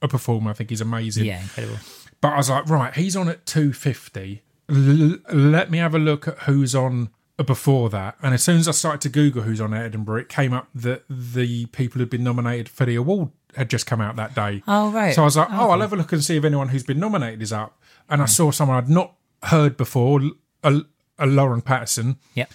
performer. 0.00 0.50
I 0.50 0.54
think 0.54 0.70
he's 0.70 0.80
amazing. 0.80 1.24
Yeah, 1.26 1.42
incredible. 1.42 1.78
But 2.20 2.32
I 2.32 2.36
was 2.38 2.50
like, 2.50 2.68
right, 2.68 2.94
he's 2.94 3.16
on 3.16 3.28
at 3.28 3.46
250. 3.46 4.42
L- 4.68 5.18
let 5.32 5.70
me 5.70 5.78
have 5.78 5.94
a 5.94 5.98
look 5.98 6.26
at 6.28 6.38
who's 6.40 6.74
on 6.74 7.10
before 7.44 7.90
that. 7.90 8.16
And 8.22 8.32
as 8.32 8.42
soon 8.42 8.56
as 8.56 8.68
I 8.68 8.72
started 8.72 9.00
to 9.02 9.08
Google 9.08 9.42
who's 9.42 9.60
on 9.60 9.74
at 9.74 9.84
Edinburgh, 9.84 10.22
it 10.22 10.28
came 10.28 10.52
up 10.52 10.68
that 10.74 11.04
the 11.10 11.66
people 11.66 11.98
who'd 11.98 12.10
been 12.10 12.24
nominated 12.24 12.68
for 12.68 12.86
the 12.86 12.94
award 12.94 13.30
had 13.54 13.68
just 13.68 13.86
come 13.86 14.00
out 14.00 14.16
that 14.16 14.34
day. 14.34 14.62
Oh 14.66 14.90
right. 14.90 15.14
So 15.14 15.22
I 15.22 15.24
was 15.24 15.36
like, 15.36 15.48
oh, 15.50 15.68
oh 15.68 15.70
I'll 15.70 15.80
have 15.80 15.92
a 15.92 15.96
look 15.96 16.12
and 16.12 16.24
see 16.24 16.36
if 16.36 16.44
anyone 16.44 16.68
who's 16.68 16.84
been 16.84 17.00
nominated 17.00 17.42
is 17.42 17.52
up. 17.52 17.80
And 18.08 18.22
I 18.22 18.24
hmm. 18.24 18.30
saw 18.30 18.50
someone 18.50 18.78
I'd 18.78 18.88
not 18.88 19.14
heard 19.44 19.76
before, 19.76 20.20
a, 20.62 20.82
a 21.18 21.26
Lauren 21.26 21.60
Pattison. 21.60 22.16
Yep. 22.34 22.50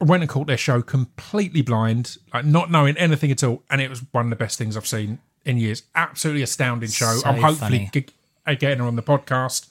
Went 0.00 0.22
and 0.22 0.30
caught 0.30 0.48
their 0.48 0.56
show 0.56 0.82
completely 0.82 1.62
blind, 1.62 2.16
like 2.34 2.44
not 2.44 2.70
knowing 2.70 2.96
anything 2.96 3.30
at 3.30 3.44
all, 3.44 3.62
and 3.70 3.80
it 3.80 3.88
was 3.88 4.02
one 4.10 4.26
of 4.26 4.30
the 4.30 4.36
best 4.36 4.58
things 4.58 4.76
I've 4.76 4.86
seen 4.86 5.20
in 5.44 5.58
years. 5.58 5.84
Absolutely 5.94 6.42
astounding 6.42 6.90
show. 6.90 7.14
So 7.14 7.28
I'm 7.28 7.40
hopefully 7.40 7.88
g- 7.92 8.06
uh, 8.46 8.54
getting 8.54 8.78
her 8.78 8.86
on 8.86 8.96
the 8.96 9.02
podcast, 9.02 9.68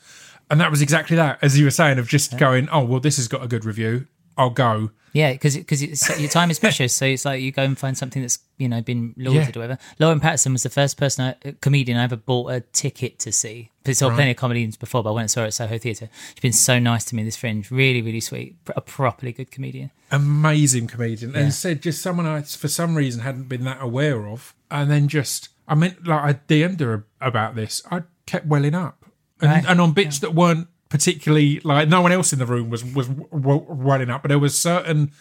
and 0.49 0.59
that 0.59 0.69
was 0.71 0.81
exactly 0.81 1.15
that, 1.17 1.39
as 1.41 1.57
you 1.57 1.65
were 1.65 1.71
saying, 1.71 1.99
of 1.99 2.07
just 2.07 2.37
going, 2.37 2.67
oh 2.71 2.83
well, 2.83 2.99
this 2.99 3.17
has 3.17 3.27
got 3.27 3.43
a 3.43 3.47
good 3.47 3.65
review. 3.65 4.07
I'll 4.37 4.49
go. 4.49 4.91
Yeah, 5.13 5.33
because 5.33 5.57
because 5.57 5.81
your 6.21 6.29
time 6.29 6.49
is 6.51 6.57
precious, 6.57 6.93
so 6.93 7.05
it's 7.05 7.25
like 7.25 7.41
you 7.41 7.51
go 7.51 7.63
and 7.63 7.77
find 7.77 7.97
something 7.97 8.21
that's 8.21 8.39
you 8.57 8.69
know 8.69 8.81
been 8.81 9.13
lauded 9.17 9.33
Yeah. 9.55 9.59
or 9.59 9.61
whatever. 9.67 9.77
Lauren 9.99 10.21
Pattison 10.21 10.53
was 10.53 10.63
the 10.63 10.69
first 10.69 10.95
person, 10.97 11.35
I, 11.43 11.51
comedian 11.59 11.97
I 11.97 12.03
ever 12.05 12.15
bought 12.15 12.49
a 12.53 12.61
ticket 12.61 13.19
to 13.19 13.31
see. 13.33 13.71
I 13.85 13.91
saw 13.91 14.09
plenty 14.15 14.31
of 14.31 14.37
comedians 14.37 14.77
before, 14.77 15.03
but 15.03 15.09
I 15.09 15.13
went 15.13 15.23
and 15.23 15.31
saw 15.31 15.41
her 15.41 15.47
at 15.47 15.53
Soho 15.53 15.77
Theatre. 15.77 16.07
She's 16.29 16.39
been 16.41 16.53
so 16.53 16.79
nice 16.79 17.03
to 17.05 17.15
me. 17.15 17.23
This 17.23 17.35
fringe, 17.35 17.71
really, 17.71 18.01
really 18.01 18.21
sweet, 18.21 18.55
a 18.73 18.79
properly 18.79 19.33
good 19.33 19.51
comedian. 19.51 19.91
amazing 20.11 20.87
comedian 20.87 21.35
and 21.35 21.53
said 21.53 21.81
just 21.81 22.01
someone 22.01 22.25
I 22.25 22.41
for 22.43 22.67
some 22.69 22.95
reason 22.95 23.21
hadn't 23.21 23.49
been 23.49 23.65
that 23.65 23.81
aware 23.81 24.27
of 24.27 24.53
and 24.69 24.89
then 24.89 25.07
just 25.09 25.49
I 25.67 25.75
meant 25.75 26.07
like 26.07 26.23
I 26.23 26.33
DM'd 26.47 26.79
her 26.79 27.05
about 27.19 27.55
this 27.55 27.81
I 27.91 28.03
kept 28.25 28.45
welling 28.47 28.75
up 28.75 29.05
and, 29.41 29.51
Right. 29.51 29.65
and 29.67 29.81
on 29.81 29.91
bits 29.93 30.19
that 30.19 30.33
weren't 30.33 30.67
particularly 30.89 31.59
like 31.61 31.87
no 31.87 32.01
one 32.01 32.11
else 32.11 32.33
in 32.33 32.39
the 32.39 32.45
room 32.45 32.69
was 32.69 32.83
was 32.83 33.07
welling 33.09 34.09
up 34.09 34.21
but 34.23 34.29
there 34.29 34.39
was 34.39 34.59
certain 34.59 35.11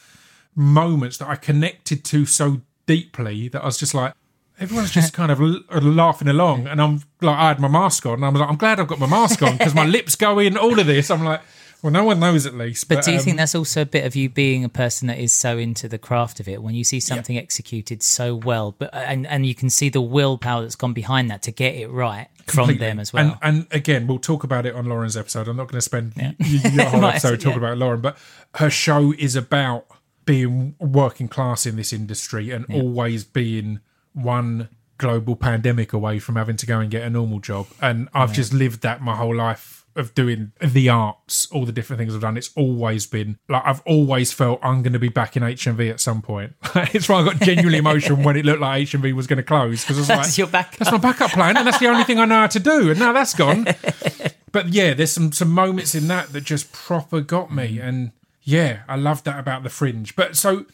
moments 0.56 1.18
that 1.18 1.28
I 1.28 1.36
connected 1.36 2.04
to 2.06 2.26
so 2.26 2.60
deeply 2.86 3.48
that 3.48 3.62
I 3.62 3.66
was 3.66 3.78
just 3.78 3.94
like 3.94 4.14
everyone's 4.58 4.90
just 4.90 5.12
kind 5.20 5.30
of 5.30 5.40
l- 5.40 5.60
uh, 5.70 5.80
laughing 5.80 6.28
along, 6.28 6.66
and 6.66 6.82
I'm 6.82 6.96
like, 7.22 7.36
I 7.38 7.48
had 7.48 7.60
my 7.60 7.68
mask 7.68 8.04
on, 8.06 8.14
and 8.14 8.24
I'm 8.24 8.34
like, 8.34 8.48
I'm 8.48 8.56
glad 8.56 8.78
I've 8.80 8.88
got 8.88 8.98
my 8.98 9.06
mask 9.06 9.42
on 9.42 9.56
because 9.56 9.74
my 9.74 9.86
lips 9.96 10.16
go 10.16 10.38
in. 10.38 10.56
All 10.58 10.78
of 10.78 10.86
this, 10.86 11.10
I'm 11.10 11.24
like, 11.24 11.40
well, 11.82 11.92
no 11.92 12.04
one 12.04 12.20
knows 12.20 12.46
at 12.46 12.54
least. 12.54 12.88
But 12.88 13.04
do 13.04 13.12
you 13.12 13.18
um, 13.18 13.24
think 13.24 13.36
that's 13.36 13.54
also 13.54 13.82
a 13.82 13.86
bit 13.86 14.04
of 14.04 14.14
you 14.14 14.28
being 14.28 14.64
a 14.64 14.68
person 14.68 15.08
that 15.08 15.18
is 15.18 15.32
so 15.32 15.58
into 15.58 15.88
the 15.88 15.98
craft 15.98 16.40
of 16.40 16.48
it 16.48 16.62
when 16.62 16.74
you 16.74 16.84
see 16.84 17.00
something 17.00 17.38
executed 17.38 18.02
so 18.02 18.34
well, 18.34 18.74
but 18.78 18.94
and 18.94 19.26
and 19.26 19.46
you 19.46 19.54
can 19.54 19.70
see 19.70 19.88
the 19.88 20.00
willpower 20.00 20.62
that's 20.62 20.76
gone 20.76 20.92
behind 20.92 21.30
that 21.30 21.42
to 21.42 21.52
get 21.52 21.74
it 21.74 21.88
right 21.88 22.28
from 22.46 22.76
them 22.76 22.98
as 22.98 23.12
well. 23.12 23.38
And, 23.42 23.60
and 23.60 23.66
again, 23.70 24.06
we'll 24.06 24.18
talk 24.18 24.44
about 24.44 24.66
it 24.66 24.74
on 24.74 24.86
Lauren's 24.86 25.16
episode. 25.16 25.48
I'm 25.48 25.56
not 25.56 25.68
going 25.68 25.78
to 25.78 25.82
spend 25.82 26.12
y- 26.16 26.34
your 26.38 26.84
whole 26.88 27.04
episode 27.04 27.40
talking 27.40 27.62
yeah. 27.62 27.68
about 27.68 27.78
Lauren, 27.78 28.00
but 28.00 28.18
her 28.56 28.70
show 28.70 29.12
is 29.18 29.36
about 29.36 29.86
being 30.24 30.74
working 30.78 31.28
class 31.28 31.66
in 31.66 31.76
this 31.76 31.92
industry 31.92 32.50
and 32.50 32.66
always 32.72 33.24
being 33.24 33.80
one 34.12 34.68
global 34.98 35.34
pandemic 35.34 35.92
away 35.92 36.18
from 36.18 36.36
having 36.36 36.56
to 36.56 36.66
go 36.66 36.78
and 36.78 36.90
get 36.90 37.02
a 37.02 37.10
normal 37.10 37.40
job. 37.40 37.66
And 37.80 38.08
I've 38.12 38.32
just 38.32 38.52
lived 38.52 38.82
that 38.82 39.00
my 39.00 39.16
whole 39.16 39.34
life 39.34 39.79
of 40.00 40.14
doing 40.14 40.52
the 40.60 40.88
arts, 40.88 41.46
all 41.52 41.64
the 41.64 41.72
different 41.72 41.98
things 41.98 42.14
I've 42.14 42.20
done. 42.20 42.36
It's 42.36 42.50
always 42.56 43.06
been 43.06 43.38
like 43.48 43.62
I've 43.64 43.82
always 43.82 44.32
felt 44.32 44.58
I'm 44.62 44.82
going 44.82 44.94
to 44.94 44.98
be 44.98 45.08
back 45.08 45.36
in 45.36 45.42
HMV 45.42 45.90
at 45.90 46.00
some 46.00 46.22
point. 46.22 46.54
it's 46.74 47.08
why 47.08 47.20
I 47.20 47.24
got 47.24 47.40
genuinely 47.40 47.78
emotional 47.78 48.22
when 48.22 48.36
it 48.36 48.44
looked 48.44 48.60
like 48.60 48.88
HMV 48.88 49.12
was 49.12 49.26
going 49.26 49.36
to 49.36 49.42
close 49.42 49.82
because 49.82 49.98
I 49.98 50.00
was 50.00 50.08
That's 50.08 50.28
like, 50.30 50.38
your 50.38 50.46
backup. 50.48 50.78
that's 50.78 50.92
my 50.92 50.98
backup 50.98 51.30
plan, 51.30 51.56
and 51.56 51.66
that's 51.66 51.78
the 51.78 51.88
only 51.88 52.04
thing 52.04 52.18
I 52.18 52.24
know 52.24 52.40
how 52.40 52.46
to 52.48 52.60
do. 52.60 52.90
And 52.90 52.98
now 52.98 53.12
that's 53.12 53.34
gone. 53.34 53.66
but 54.52 54.68
yeah, 54.68 54.94
there's 54.94 55.12
some 55.12 55.30
some 55.32 55.50
moments 55.50 55.94
in 55.94 56.08
that 56.08 56.32
that 56.32 56.42
just 56.42 56.72
proper 56.72 57.20
got 57.20 57.54
me, 57.54 57.76
mm. 57.76 57.84
and 57.84 58.12
yeah, 58.42 58.80
I 58.88 58.96
love 58.96 59.22
that 59.24 59.38
about 59.38 59.62
the 59.62 59.70
Fringe. 59.70 60.16
But 60.16 60.36
so 60.36 60.66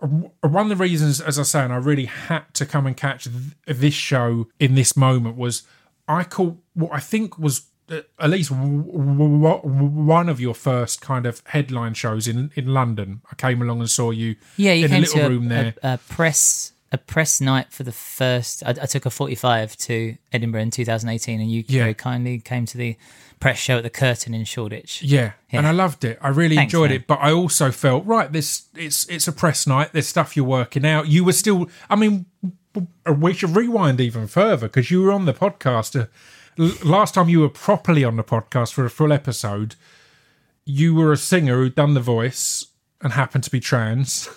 one 0.00 0.70
of 0.70 0.78
the 0.78 0.82
reasons, 0.82 1.20
as 1.20 1.38
I 1.38 1.42
say, 1.42 1.60
and 1.62 1.72
I 1.72 1.76
really 1.76 2.06
had 2.06 2.42
to 2.54 2.66
come 2.66 2.86
and 2.86 2.96
catch 2.96 3.24
th- 3.24 3.78
this 3.78 3.94
show 3.94 4.48
in 4.58 4.74
this 4.74 4.96
moment 4.96 5.36
was 5.36 5.62
I 6.08 6.24
caught 6.24 6.56
what 6.74 6.92
I 6.92 7.00
think 7.00 7.38
was 7.38 7.66
at 7.90 8.30
least 8.30 8.50
w- 8.50 8.82
w- 8.84 9.40
w- 9.42 9.60
one 9.62 10.28
of 10.28 10.40
your 10.40 10.54
first 10.54 11.00
kind 11.00 11.26
of 11.26 11.42
headline 11.46 11.94
shows 11.94 12.26
in 12.28 12.50
in 12.54 12.66
London. 12.68 13.20
I 13.30 13.34
came 13.34 13.60
along 13.62 13.80
and 13.80 13.90
saw 13.90 14.10
you 14.10 14.36
yeah, 14.56 14.72
you 14.72 14.86
in 14.86 14.90
a 14.90 14.94
came 14.94 15.00
little 15.02 15.20
to 15.20 15.28
room 15.28 15.46
a, 15.46 15.48
there. 15.48 15.74
a, 15.82 15.92
a 15.94 15.98
press 15.98 16.72
a 16.92 16.98
press 16.98 17.40
night 17.40 17.72
for 17.72 17.82
the 17.82 17.92
first. 17.92 18.62
I, 18.64 18.70
I 18.70 18.86
took 18.86 19.04
a 19.04 19.10
45 19.10 19.76
to 19.78 20.16
Edinburgh 20.32 20.60
in 20.62 20.70
2018, 20.70 21.40
and 21.40 21.50
you 21.50 21.64
Yeah. 21.66 21.82
very 21.82 21.94
kindly 21.94 22.38
came 22.38 22.66
to 22.66 22.78
the 22.78 22.96
press 23.40 23.58
show 23.58 23.78
at 23.78 23.82
the 23.82 23.90
Curtain 23.90 24.32
in 24.32 24.44
Shoreditch. 24.44 25.02
Yeah, 25.02 25.32
and 25.50 25.66
I 25.66 25.72
loved 25.72 26.04
it. 26.04 26.18
I 26.22 26.28
really 26.28 26.54
Thanks, 26.56 26.72
enjoyed 26.72 26.90
man. 26.90 27.00
it, 27.00 27.06
but 27.08 27.18
I 27.20 27.32
also 27.32 27.70
felt 27.72 28.06
right. 28.06 28.32
This 28.32 28.66
it's 28.76 29.08
it's 29.08 29.26
a 29.28 29.32
press 29.32 29.66
night. 29.66 29.90
There's 29.92 30.06
stuff 30.06 30.36
you're 30.36 30.46
working 30.46 30.86
out. 30.86 31.08
You 31.08 31.24
were 31.24 31.32
still. 31.32 31.68
I 31.90 31.96
mean, 31.96 32.26
we 33.12 33.34
should 33.34 33.54
rewind 33.56 34.00
even 34.00 34.26
further 34.28 34.68
because 34.68 34.90
you 34.90 35.02
were 35.02 35.12
on 35.12 35.24
the 35.26 35.34
podcast. 35.34 36.00
Uh, 36.00 36.06
last 36.56 37.14
time 37.14 37.28
you 37.28 37.40
were 37.40 37.48
properly 37.48 38.04
on 38.04 38.16
the 38.16 38.24
podcast 38.24 38.72
for 38.72 38.84
a 38.84 38.90
full 38.90 39.12
episode, 39.12 39.74
you 40.64 40.94
were 40.94 41.12
a 41.12 41.16
singer 41.16 41.56
who'd 41.56 41.74
done 41.74 41.94
the 41.94 42.00
voice 42.00 42.66
and 43.00 43.12
happened 43.12 43.44
to 43.44 43.50
be 43.50 43.60
trans. 43.60 44.28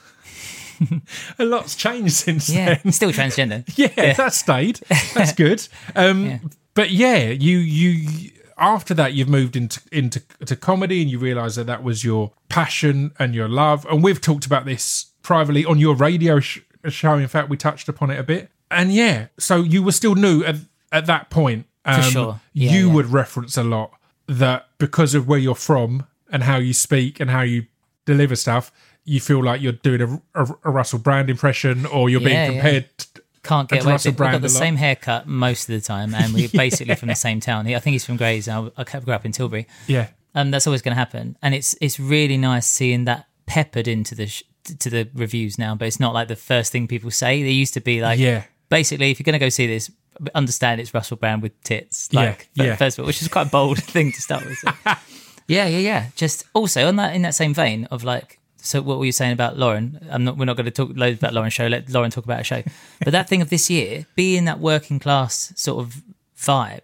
a 1.39 1.45
lot's 1.45 1.75
changed 1.75 2.13
since 2.13 2.49
Yeah, 2.49 2.75
then. 2.75 2.91
still 2.91 3.11
transgender. 3.11 3.63
Yeah, 3.77 4.13
that 4.13 4.33
stayed. 4.33 4.79
That's 5.13 5.33
good. 5.33 5.67
Um, 5.95 6.49
But 6.73 6.91
yeah, 6.91 7.29
you 7.29 7.57
you 7.57 8.31
after 8.59 8.93
that 8.95 9.13
you've 9.13 9.29
moved 9.29 9.55
into 9.55 9.79
into 9.91 10.21
to 10.45 10.55
comedy 10.55 11.01
and 11.01 11.09
you 11.11 11.17
realise 11.19 11.55
that 11.55 11.65
that 11.67 11.83
was 11.83 12.03
your 12.03 12.33
passion 12.49 13.11
and 13.19 13.33
your 13.33 13.47
love. 13.47 13.85
And 13.89 14.03
we've 14.03 14.21
talked 14.21 14.45
about 14.45 14.65
this 14.65 15.05
privately 15.23 15.65
on 15.65 15.79
your 15.79 15.95
radio 15.95 16.39
sh- 16.39 16.59
show. 16.89 17.13
In 17.17 17.27
fact, 17.27 17.49
we 17.49 17.57
touched 17.57 17.87
upon 17.89 18.11
it 18.11 18.19
a 18.19 18.23
bit. 18.23 18.49
And 18.69 18.93
yeah, 18.93 19.27
so 19.39 19.57
you 19.61 19.81
were 19.81 19.91
still 19.91 20.13
new 20.15 20.43
at 20.43 20.55
at 20.91 21.05
that 21.07 21.29
point. 21.29 21.65
Um, 21.87 22.01
sure. 22.03 22.41
Yeah, 22.53 22.71
you 22.73 22.87
yeah. 22.87 22.93
would 22.93 23.05
reference 23.07 23.57
a 23.57 23.63
lot 23.63 23.91
that 24.27 24.67
because 24.77 25.15
of 25.15 25.27
where 25.27 25.39
you're 25.39 25.55
from 25.55 26.05
and 26.31 26.43
how 26.43 26.57
you 26.57 26.73
speak 26.73 27.19
and 27.19 27.29
how 27.29 27.41
you 27.41 27.65
deliver 28.05 28.35
stuff. 28.35 28.71
You 29.05 29.21
feel 29.21 29.41
like 29.41 29.61
you're 29.61 29.71
doing 29.71 30.01
a, 30.01 30.43
a, 30.43 30.47
a 30.65 30.71
Russell 30.71 30.99
Brand 30.99 31.29
impression, 31.29 31.85
or 31.85 32.09
you're 32.09 32.19
Yeah, 32.21 32.49
being 32.49 32.51
compared 32.59 32.89
Can't 33.43 33.69
get 33.69 33.85
away 33.85 33.93
with 33.93 34.05
it. 34.05 34.09
We've 34.19 34.31
got 34.31 34.41
the 34.41 34.49
same 34.49 34.75
haircut 34.75 35.27
most 35.27 35.69
of 35.69 35.75
the 35.75 35.81
time, 35.81 36.13
and 36.13 36.33
we're 36.33 36.49
basically 36.53 36.95
from 36.95 37.07
the 37.07 37.15
same 37.15 37.39
town. 37.39 37.65
He- 37.65 37.75
I 37.75 37.79
think 37.79 37.93
he's 37.93 38.03
from 38.05 38.17
Grays. 38.17 38.49
I, 38.49 38.69
I 38.75 38.83
grew 38.83 39.13
up 39.13 39.25
in 39.25 39.31
Tilbury. 39.31 39.65
Yeah, 39.87 40.07
Um, 40.35 40.51
that's 40.51 40.67
always 40.67 40.81
going 40.81 40.91
to 40.91 40.99
happen, 40.99 41.37
and 41.41 41.55
it's 41.55 41.73
it's 41.79 41.99
really 42.01 42.37
nice 42.37 42.67
seeing 42.67 43.05
that 43.05 43.27
peppered 43.45 43.87
into 43.87 44.13
the 44.13 44.27
sh- 44.27 44.43
to 44.79 44.89
the 44.89 45.07
reviews 45.13 45.57
now. 45.57 45.73
But 45.75 45.87
it's 45.87 46.01
not 46.01 46.13
like 46.13 46.27
the 46.27 46.35
first 46.35 46.73
thing 46.73 46.85
people 46.89 47.09
say. 47.09 47.41
They 47.43 47.51
used 47.51 47.73
to 47.75 47.79
be 47.81 48.01
like, 48.01 48.19
yeah. 48.19 48.43
basically, 48.67 49.09
if 49.11 49.19
you're 49.21 49.25
going 49.25 49.39
to 49.39 49.45
go 49.45 49.47
see 49.47 49.67
this, 49.67 49.89
understand 50.35 50.81
it's 50.81 50.93
Russell 50.93 51.17
Brand 51.17 51.41
with 51.41 51.61
tits. 51.63 52.11
Like, 52.13 52.49
fir- 52.55 52.63
yeah. 52.63 52.75
first 52.75 52.97
of 52.97 53.03
all, 53.03 53.07
which 53.07 53.21
is 53.21 53.27
quite 53.27 53.47
a 53.47 53.49
bold 53.49 53.77
thing 53.83 54.11
to 54.11 54.21
start 54.21 54.45
with. 54.45 54.57
so. 54.57 54.71
yeah, 55.47 55.67
yeah, 55.67 55.79
yeah. 55.79 56.07
Just 56.15 56.45
also 56.53 56.87
on 56.87 56.95
that 56.97 57.15
in 57.15 57.21
that 57.23 57.35
same 57.35 57.53
vein 57.53 57.85
of 57.85 58.03
like, 58.03 58.39
so 58.57 58.81
what 58.81 58.99
were 58.99 59.05
you 59.05 59.11
saying 59.11 59.33
about 59.33 59.57
Lauren? 59.57 60.05
I'm 60.09 60.23
not. 60.23 60.37
We're 60.37 60.45
not 60.45 60.57
going 60.57 60.65
to 60.65 60.71
talk 60.71 60.89
loads 60.95 61.19
about 61.19 61.33
Lauren's 61.33 61.53
show. 61.53 61.67
Let 61.67 61.89
Lauren 61.89 62.11
talk 62.11 62.25
about 62.25 62.39
her 62.39 62.43
show. 62.43 62.63
But 62.99 63.11
that 63.11 63.29
thing 63.29 63.41
of 63.41 63.49
this 63.49 63.69
year, 63.69 64.05
being 64.15 64.45
that 64.45 64.59
working 64.59 64.99
class 64.99 65.53
sort 65.55 65.79
of 65.83 66.01
vibe. 66.37 66.81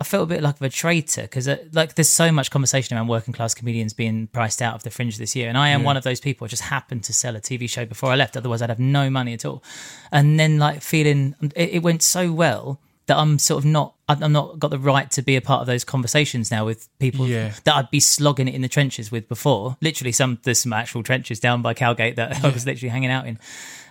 I 0.00 0.04
felt 0.04 0.22
a 0.22 0.26
bit 0.26 0.42
like 0.42 0.54
of 0.56 0.62
a 0.62 0.70
traitor 0.70 1.22
because 1.22 1.46
uh, 1.46 1.58
like 1.72 1.94
there's 1.94 2.08
so 2.08 2.32
much 2.32 2.50
conversation 2.50 2.96
around 2.96 3.08
working 3.08 3.34
class 3.34 3.52
comedians 3.54 3.92
being 3.92 4.28
priced 4.28 4.62
out 4.62 4.74
of 4.74 4.82
the 4.82 4.90
fringe 4.90 5.18
this 5.18 5.36
year, 5.36 5.48
and 5.48 5.58
I 5.58 5.68
am 5.68 5.82
one 5.84 5.96
of 5.98 6.04
those 6.04 6.20
people. 6.20 6.46
I 6.46 6.48
just 6.48 6.62
happened 6.62 7.04
to 7.04 7.12
sell 7.12 7.36
a 7.36 7.40
TV 7.40 7.68
show 7.68 7.84
before 7.84 8.10
I 8.10 8.16
left, 8.16 8.36
otherwise 8.36 8.62
I'd 8.62 8.70
have 8.70 8.78
no 8.78 9.10
money 9.10 9.34
at 9.34 9.44
all. 9.44 9.62
And 10.10 10.40
then 10.40 10.58
like 10.58 10.80
feeling 10.82 11.34
um, 11.42 11.50
it, 11.54 11.70
it 11.74 11.82
went 11.82 12.02
so 12.02 12.32
well 12.32 12.80
that 13.06 13.18
I'm 13.18 13.38
sort 13.38 13.58
of 13.62 13.64
not 13.70 13.94
I'm 14.08 14.32
not 14.32 14.58
got 14.58 14.70
the 14.70 14.78
right 14.78 15.10
to 15.12 15.22
be 15.22 15.36
a 15.36 15.40
part 15.40 15.60
of 15.60 15.66
those 15.66 15.84
conversations 15.84 16.50
now 16.50 16.64
with 16.64 16.88
people 16.98 17.26
Yeah. 17.26 17.52
that 17.64 17.76
I'd 17.76 17.90
be 17.90 18.00
slogging 18.00 18.48
it 18.48 18.54
in 18.54 18.62
the 18.62 18.68
trenches 18.68 19.12
with 19.12 19.28
before. 19.28 19.76
Literally, 19.82 20.12
some 20.12 20.38
there's 20.44 20.60
some 20.60 20.72
actual 20.72 21.02
trenches 21.02 21.40
down 21.40 21.60
by 21.60 21.74
Cowgate 21.74 22.16
that 22.16 22.42
I 22.44 22.48
was 22.48 22.64
literally 22.66 22.88
hanging 22.88 23.10
out 23.10 23.26
in, 23.26 23.38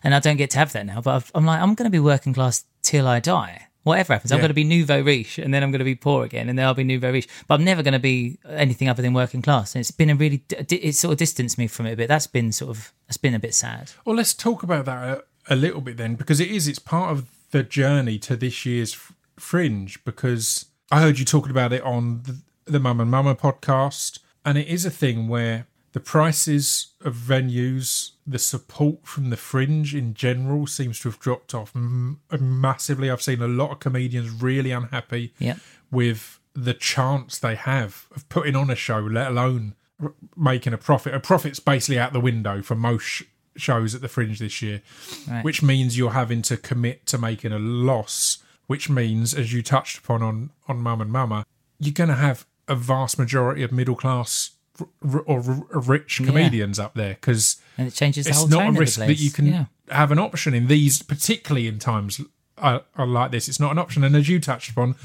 and 0.04 0.16
I 0.16 0.20
don't 0.20 0.38
get 0.38 0.50
to 0.52 0.58
have 0.58 0.72
that 0.74 0.86
now. 0.86 1.02
But 1.02 1.16
I've, 1.16 1.32
I'm 1.36 1.46
like 1.46 1.62
I'm 1.62 1.76
going 1.76 1.86
to 1.86 1.92
be 1.92 2.00
working 2.00 2.34
class 2.34 2.66
till 2.82 3.08
I 3.08 3.20
die. 3.20 3.68
Whatever 3.84 4.14
happens, 4.14 4.32
I'm 4.32 4.38
Yeah. 4.38 4.42
going 4.42 4.50
to 4.50 4.54
be 4.56 4.64
nouveau 4.66 5.02
riche, 5.02 5.38
and 5.38 5.54
then 5.54 5.64
I'm 5.64 5.72
going 5.72 5.80
to 5.80 5.86
be 5.86 5.96
poor 5.96 6.26
again, 6.26 6.50
and 6.50 6.60
then 6.60 6.66
I'll 6.66 6.74
be 6.74 6.84
nouveau 6.84 7.12
riche. 7.12 7.28
But 7.48 7.56
I'm 7.56 7.64
never 7.64 7.82
going 7.82 7.94
to 7.94 8.00
be 8.00 8.38
anything 8.48 8.90
other 8.90 9.02
than 9.02 9.14
working 9.14 9.42
class. 9.42 9.74
And 9.74 9.80
it's 9.80 9.90
been 9.92 10.10
a 10.10 10.16
really, 10.16 10.44
it 10.50 10.96
sort 10.96 11.14
of 11.14 11.18
distanced 11.18 11.58
me 11.58 11.68
from 11.68 11.86
it 11.86 11.94
a 11.94 11.96
bit. 11.96 12.08
That's 12.08 12.28
been 12.28 12.52
sort 12.52 12.72
of, 12.72 12.92
that's 13.08 13.18
been 13.18 13.34
a 13.34 13.40
bit 13.40 13.56
sad. 13.56 13.92
Well, 14.06 14.16
let's 14.18 14.34
talk 14.34 14.64
about 14.64 14.86
that 14.86 15.24
a, 15.50 15.54
a 15.54 15.56
little 15.56 15.82
bit 15.82 15.96
then, 15.98 16.16
because 16.16 16.40
it 16.40 16.50
is. 16.52 16.68
It's 16.68 16.78
part 16.80 17.12
of 17.12 17.30
the 17.52 17.64
journey 17.64 18.20
to 18.20 18.36
this 18.36 18.66
year's 18.66 18.98
Fringe. 19.38 20.04
Because 20.04 20.66
I 20.92 21.00
heard 21.00 21.18
you 21.18 21.24
talking 21.26 21.52
about 21.52 21.72
it 21.72 21.82
on 21.84 22.24
the, 22.24 22.38
the 22.66 22.80
Mum 22.80 23.00
and 23.00 23.10
Mama 23.10 23.34
podcast, 23.34 24.20
and 24.44 24.58
it 24.58 24.68
is 24.68 24.86
a 24.86 24.92
thing 24.92 25.30
where 25.30 25.68
the 25.94 26.00
prices 26.00 26.88
of 27.02 27.16
venues, 27.16 28.12
the 28.28 28.40
support 28.40 29.08
from 29.08 29.30
the 29.30 29.38
Fringe 29.38 29.96
in 29.96 30.14
general, 30.14 30.68
seems 30.68 31.00
to 31.00 31.10
have 31.10 31.20
dropped 31.20 31.54
off 31.56 31.72
m- 31.76 32.20
massively. 32.40 33.10
I've 33.10 33.22
seen 33.22 33.42
a 33.42 33.48
lot 33.48 33.72
of 33.72 33.80
comedians 33.80 34.30
really 34.42 34.72
unhappy 34.72 35.34
Yeah. 35.40 35.56
with 35.92 36.40
the 36.54 36.74
chance 36.74 37.38
they 37.40 37.56
have 37.56 38.06
of 38.16 38.28
putting 38.30 38.56
on 38.56 38.70
a 38.70 38.76
show, 38.76 39.00
let 39.00 39.28
alone 39.32 39.76
r- 40.02 40.14
making 40.36 40.74
a 40.74 40.78
profit. 40.78 41.14
A 41.14 41.20
profit's 41.20 41.60
basically 41.60 41.98
out 42.00 42.14
the 42.14 42.20
window 42.20 42.62
for 42.62 42.76
most 42.76 43.04
sh- 43.04 43.24
shows 43.56 43.96
at 43.96 44.02
the 44.02 44.08
Fringe 44.08 44.40
this 44.40 44.62
year, 44.62 44.82
Right. 45.28 45.44
which 45.44 45.62
means 45.64 45.98
you're 45.98 46.12
having 46.12 46.42
to 46.44 46.58
commit 46.58 47.06
to 47.08 47.18
making 47.18 47.52
a 47.52 47.60
loss. 47.60 48.40
Which 48.68 48.88
means, 48.88 49.34
as 49.34 49.52
you 49.52 49.64
touched 49.64 49.98
upon 49.98 50.22
on 50.22 50.52
on 50.68 50.80
Mum 50.82 51.02
and 51.02 51.12
Mama, 51.12 51.44
you're 51.80 51.92
going 51.94 52.10
to 52.10 52.16
have 52.16 52.46
a 52.68 52.76
vast 52.76 53.18
majority 53.18 53.64
of 53.64 53.72
middle 53.72 53.96
class 53.96 54.52
r- 54.82 55.20
or 55.22 55.40
r- 55.72 55.80
rich 55.82 56.22
comedians 56.24 56.80
up 56.80 56.94
there 56.96 57.14
because 57.16 57.58
And 57.78 57.88
it 57.88 57.94
changes 57.94 58.26
the 58.26 58.32
it's 58.32 58.48
not 58.48 58.68
a 58.70 58.72
risk 58.72 59.00
that 59.00 59.20
you 59.20 59.32
can 59.32 59.46
Yeah. 59.48 59.66
have 59.90 60.12
an 60.12 60.20
option 60.20 60.54
in 60.54 60.68
these, 60.68 61.02
particularly 61.02 61.68
in 61.68 61.80
times 61.80 62.22
uh, 62.58 62.80
uh, 62.98 63.06
like 63.06 63.32
this. 63.32 63.48
It's 63.48 63.60
not 63.60 63.72
an 63.72 63.78
option. 63.80 64.04
And 64.04 64.16
as 64.16 64.28
you 64.28 64.40
touched 64.40 64.72
upon, 64.72 64.96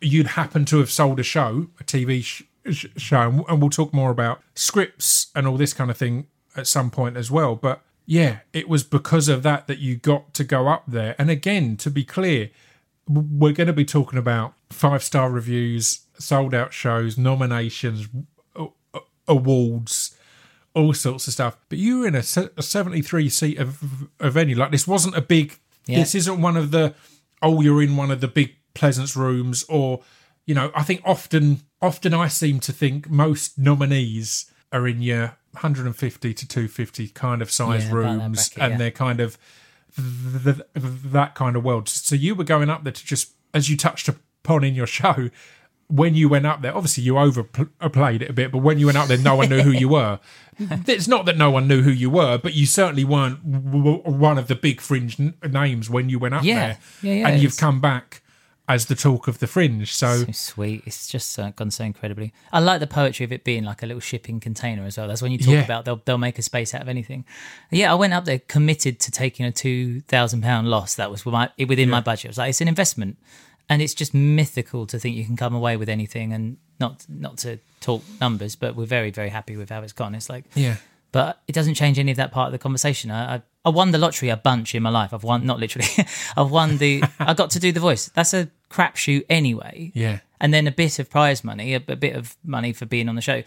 you'd 0.00 0.28
happen 0.28 0.64
to 0.66 0.78
have 0.78 0.90
sold 0.90 1.20
a 1.20 1.22
show, 1.22 1.68
a 1.80 1.84
TV 1.84 2.22
sh- 2.22 2.42
sh- 2.70 2.86
show, 2.96 3.44
and 3.48 3.60
we'll 3.60 3.70
talk 3.70 3.94
more 3.94 4.10
about 4.10 4.42
scripts 4.54 5.28
and 5.34 5.46
all 5.46 5.56
this 5.56 5.72
kind 5.72 5.90
of 5.90 5.96
thing 5.96 6.26
at 6.56 6.66
some 6.66 6.90
point 6.90 7.16
as 7.16 7.30
well. 7.30 7.54
But 7.54 7.82
yeah, 8.06 8.38
it 8.52 8.68
was 8.68 8.82
because 8.82 9.28
of 9.28 9.42
that 9.44 9.66
that 9.68 9.78
you 9.78 9.96
got 9.96 10.34
to 10.34 10.44
go 10.44 10.68
up 10.68 10.84
there. 10.88 11.14
And 11.18 11.30
again, 11.30 11.76
to 11.78 11.90
be 11.90 12.04
clear, 12.04 12.50
we're 13.08 13.52
going 13.52 13.66
to 13.68 13.72
be 13.72 13.84
talking 13.84 14.18
about 14.18 14.54
five 14.70 15.02
star 15.02 15.30
reviews, 15.30 16.00
sold 16.18 16.54
out 16.54 16.72
shows, 16.72 17.16
nominations, 17.16 18.08
awards, 19.28 20.16
all 20.74 20.92
sorts 20.94 21.26
of 21.26 21.32
stuff. 21.32 21.56
But 21.68 21.78
you 21.78 22.00
were 22.00 22.06
in 22.08 22.14
a, 22.14 22.22
a 22.56 22.62
73 22.62 23.28
seat 23.28 23.58
of 23.58 24.08
a 24.20 24.30
venue. 24.30 24.56
Like 24.56 24.70
this 24.70 24.86
wasn't 24.86 25.16
a 25.16 25.20
big, 25.22 25.58
Yeah. 25.86 25.98
this 26.00 26.14
isn't 26.14 26.40
one 26.40 26.56
of 26.56 26.70
the, 26.70 26.94
oh, 27.42 27.60
you're 27.60 27.82
in 27.82 27.96
one 27.96 28.10
of 28.10 28.20
the 28.20 28.28
big 28.28 28.54
Pleasance 28.74 29.16
rooms 29.16 29.64
or, 29.70 30.02
you 30.44 30.54
know, 30.54 30.70
I 30.74 30.82
think 30.82 31.00
often, 31.04 31.60
often 31.80 32.12
I 32.12 32.28
seem 32.28 32.60
to 32.60 32.72
think 32.72 33.08
most 33.08 33.58
nominees 33.58 34.50
are 34.70 34.86
in 34.86 35.00
your 35.00 35.36
150 35.52 36.34
to 36.34 36.46
250 36.48 37.08
kind 37.08 37.40
of 37.40 37.50
size 37.50 37.86
Yeah, 37.86 37.92
rooms 37.94 38.50
bracket, 38.50 38.62
and 38.62 38.72
yeah. 38.72 38.76
they're 38.78 38.90
kind 38.90 39.20
of 39.20 39.38
th- 39.96 40.56
th- 40.56 40.66
that 40.74 41.34
kind 41.34 41.56
of 41.56 41.64
world. 41.64 41.88
So 41.88 42.14
you 42.14 42.34
were 42.34 42.44
going 42.44 42.68
up 42.68 42.84
there 42.84 42.92
to 42.92 43.04
just, 43.06 43.32
as 43.54 43.70
you 43.70 43.76
touched 43.78 44.08
upon 44.08 44.62
in 44.64 44.74
your 44.74 44.86
show, 44.86 45.30
when 45.88 46.14
you 46.14 46.28
went 46.28 46.46
up 46.46 46.62
there, 46.62 46.74
obviously 46.76 47.04
you 47.04 47.16
overplayed 47.18 48.22
it 48.22 48.30
a 48.30 48.32
bit, 48.32 48.50
but 48.52 48.58
when 48.58 48.78
you 48.78 48.86
went 48.86 48.98
up 48.98 49.08
there, 49.08 49.18
no 49.18 49.36
one 49.36 49.48
knew 49.48 49.60
who 49.62 49.70
you 49.70 49.88
were. 49.88 50.18
It's 50.58 51.06
not 51.06 51.26
that 51.26 51.36
no 51.36 51.50
one 51.50 51.68
knew 51.68 51.82
who 51.82 51.90
you 51.90 52.08
were, 52.08 52.38
but 52.38 52.54
you 52.54 52.64
certainly 52.64 53.04
weren't 53.04 53.44
w- 53.52 53.98
w- 53.98 54.18
one 54.18 54.38
of 54.38 54.48
the 54.48 54.54
big 54.54 54.80
fringe 54.80 55.20
n- 55.20 55.34
names 55.46 55.90
when 55.90 56.08
you 56.08 56.18
went 56.18 56.34
up 56.34 56.44
Yeah. 56.44 56.54
there. 56.68 56.78
Yeah, 57.02 57.12
yeah, 57.12 57.28
and 57.28 57.42
you've 57.42 57.58
come 57.58 57.78
back 57.78 58.22
as 58.66 58.86
the 58.86 58.94
talk 58.94 59.28
of 59.28 59.38
the 59.38 59.46
fringe. 59.46 59.92
So 59.94 60.24
so 60.24 60.32
sweet. 60.32 60.82
It's 60.86 61.08
just 61.08 61.38
uh, 61.38 61.50
gone 61.50 61.70
so 61.70 61.84
incredibly. 61.84 62.32
I 62.54 62.60
like 62.60 62.80
the 62.80 62.86
poetry 62.86 63.24
of 63.24 63.32
it 63.32 63.44
being 63.44 63.64
like 63.64 63.82
a 63.82 63.86
little 63.86 64.00
shipping 64.00 64.40
container 64.40 64.84
as 64.86 64.96
well. 64.96 65.08
That's 65.08 65.20
when 65.20 65.30
you 65.30 65.36
talk 65.36 65.48
Yeah. 65.48 65.62
about 65.64 65.84
they'll 65.84 66.00
they'll 66.06 66.16
make 66.16 66.38
a 66.38 66.42
space 66.42 66.72
out 66.74 66.80
of 66.80 66.88
anything. 66.88 67.26
Yeah, 67.70 67.92
I 67.92 67.94
went 67.94 68.14
up 68.14 68.24
there 68.24 68.38
committed 68.38 68.98
to 69.00 69.10
taking 69.10 69.44
a 69.44 69.52
two 69.52 70.00
thousand 70.08 70.40
pound 70.42 70.68
loss. 70.68 70.94
That 70.94 71.10
was 71.10 71.26
my, 71.26 71.50
within 71.68 71.90
my 71.90 72.00
budget. 72.00 72.28
I 72.28 72.30
was 72.30 72.38
like, 72.38 72.48
it's 72.48 72.62
an 72.62 72.68
investment, 72.68 73.18
and 73.68 73.82
it's 73.82 73.94
just 73.94 74.14
mythical 74.14 74.86
to 74.86 74.98
think 74.98 75.16
you 75.16 75.24
can 75.24 75.36
come 75.36 75.54
away 75.54 75.76
with 75.76 75.88
anything. 75.88 76.32
And 76.32 76.56
not 76.78 77.06
not 77.08 77.38
to 77.38 77.58
talk 77.80 78.02
numbers, 78.20 78.56
but 78.56 78.76
we're 78.76 78.86
very 78.86 79.10
very 79.10 79.30
happy 79.30 79.56
with 79.56 79.70
how 79.70 79.82
it's 79.82 79.92
gone. 79.92 80.14
It's 80.14 80.28
like 80.28 80.44
yeah, 80.54 80.76
but 81.12 81.40
it 81.48 81.52
doesn't 81.52 81.74
change 81.74 81.98
any 81.98 82.10
of 82.10 82.18
that 82.18 82.30
part 82.30 82.48
of 82.48 82.52
the 82.52 82.58
conversation. 82.58 83.10
I, 83.10 83.36
I, 83.36 83.42
I 83.64 83.68
won 83.70 83.90
the 83.90 83.98
lottery 83.98 84.28
a 84.28 84.36
bunch 84.36 84.74
in 84.74 84.82
my 84.82 84.90
life. 84.90 85.14
I've 85.14 85.24
won, 85.24 85.46
not 85.46 85.58
literally, 85.58 85.88
I've 86.36 86.50
won 86.50 86.76
the, 86.76 87.02
I 87.18 87.32
got 87.32 87.50
to 87.52 87.58
do 87.58 87.72
the 87.72 87.80
voice. 87.80 88.10
That's 88.14 88.34
a 88.34 88.50
crapshoot 88.70 89.24
anyway. 89.30 89.92
yeah. 89.94 90.18
And 90.38 90.52
then 90.52 90.66
a 90.66 90.70
bit 90.70 90.98
of 90.98 91.08
prize 91.08 91.42
money, 91.42 91.72
a, 91.72 91.82
a 91.88 91.96
bit 91.96 92.14
of 92.14 92.36
money 92.44 92.74
for 92.74 92.84
being 92.84 93.08
on 93.08 93.14
the 93.14 93.22
show. 93.22 93.42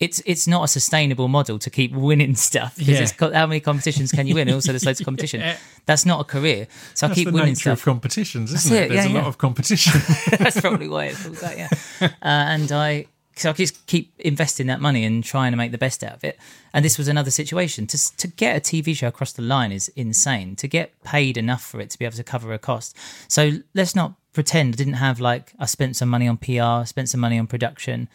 It's 0.00 0.22
it's 0.26 0.46
not 0.46 0.62
a 0.62 0.68
sustainable 0.68 1.26
model 1.28 1.58
to 1.58 1.70
keep 1.70 1.92
winning 1.92 2.36
stuff. 2.48 2.76
because 2.76 3.12
Yeah. 3.20 3.32
how 3.34 3.46
many 3.46 3.60
competitions 3.60 4.12
can 4.12 4.26
you 4.26 4.34
win? 4.34 4.48
And 4.48 4.54
also, 4.54 4.70
there's 4.72 4.86
loads 4.86 5.00
of 5.00 5.04
competition. 5.10 5.40
Yeah. 5.40 5.56
That's 5.86 6.06
not 6.06 6.20
a 6.20 6.24
career. 6.24 6.68
So 6.94 7.08
I 7.08 7.14
keep 7.14 7.30
winning 7.32 7.54
stuff. 7.56 7.78
of 7.78 7.84
competitions, 7.84 8.52
isn't 8.52 8.70
That's 8.72 8.82
it? 8.82 8.90
it, 8.92 8.94
There's 8.94 9.06
yeah, 9.10 9.12
a 9.12 9.18
lot 9.20 9.26
of 9.26 9.38
competition. 9.38 10.00
That's 10.38 10.60
probably 10.60 10.88
why 10.88 11.06
it's 11.06 11.22
called 11.22 11.36
that, 11.38 11.58
yeah. 11.58 11.68
Uh, 12.00 12.08
and 12.22 12.70
I, 12.70 13.06
so 13.34 13.50
I 13.50 13.52
just 13.54 13.86
keep 13.86 14.12
investing 14.20 14.66
that 14.68 14.80
money 14.80 15.04
and 15.04 15.24
trying 15.24 15.50
to 15.52 15.56
make 15.56 15.72
the 15.72 15.78
best 15.78 16.04
out 16.04 16.12
of 16.14 16.22
it. 16.24 16.38
And 16.72 16.84
this 16.84 16.96
was 16.98 17.08
another 17.08 17.30
situation. 17.32 17.86
To 17.88 18.16
to 18.18 18.28
get 18.28 18.56
a 18.56 18.60
TV 18.60 18.94
show 18.96 19.08
across 19.08 19.32
the 19.32 19.42
line 19.42 19.72
is 19.72 19.88
insane. 19.96 20.54
To 20.56 20.68
get 20.68 20.92
paid 21.02 21.36
enough 21.36 21.62
for 21.64 21.80
it 21.80 21.90
to 21.90 21.98
be 21.98 22.04
able 22.04 22.16
to 22.16 22.24
cover 22.24 22.52
a 22.52 22.58
cost. 22.58 22.96
So 23.26 23.52
let's 23.74 23.96
not 23.96 24.14
pretend 24.32 24.74
I 24.74 24.76
didn't 24.76 24.94
have 24.94 25.18
like 25.18 25.52
I 25.58 25.66
spent 25.66 25.96
some 25.96 26.08
money 26.08 26.28
on 26.28 26.36
PR, 26.36 26.86
spent 26.86 27.08
some 27.08 27.20
money 27.20 27.38
on 27.38 27.46
production. 27.48 28.08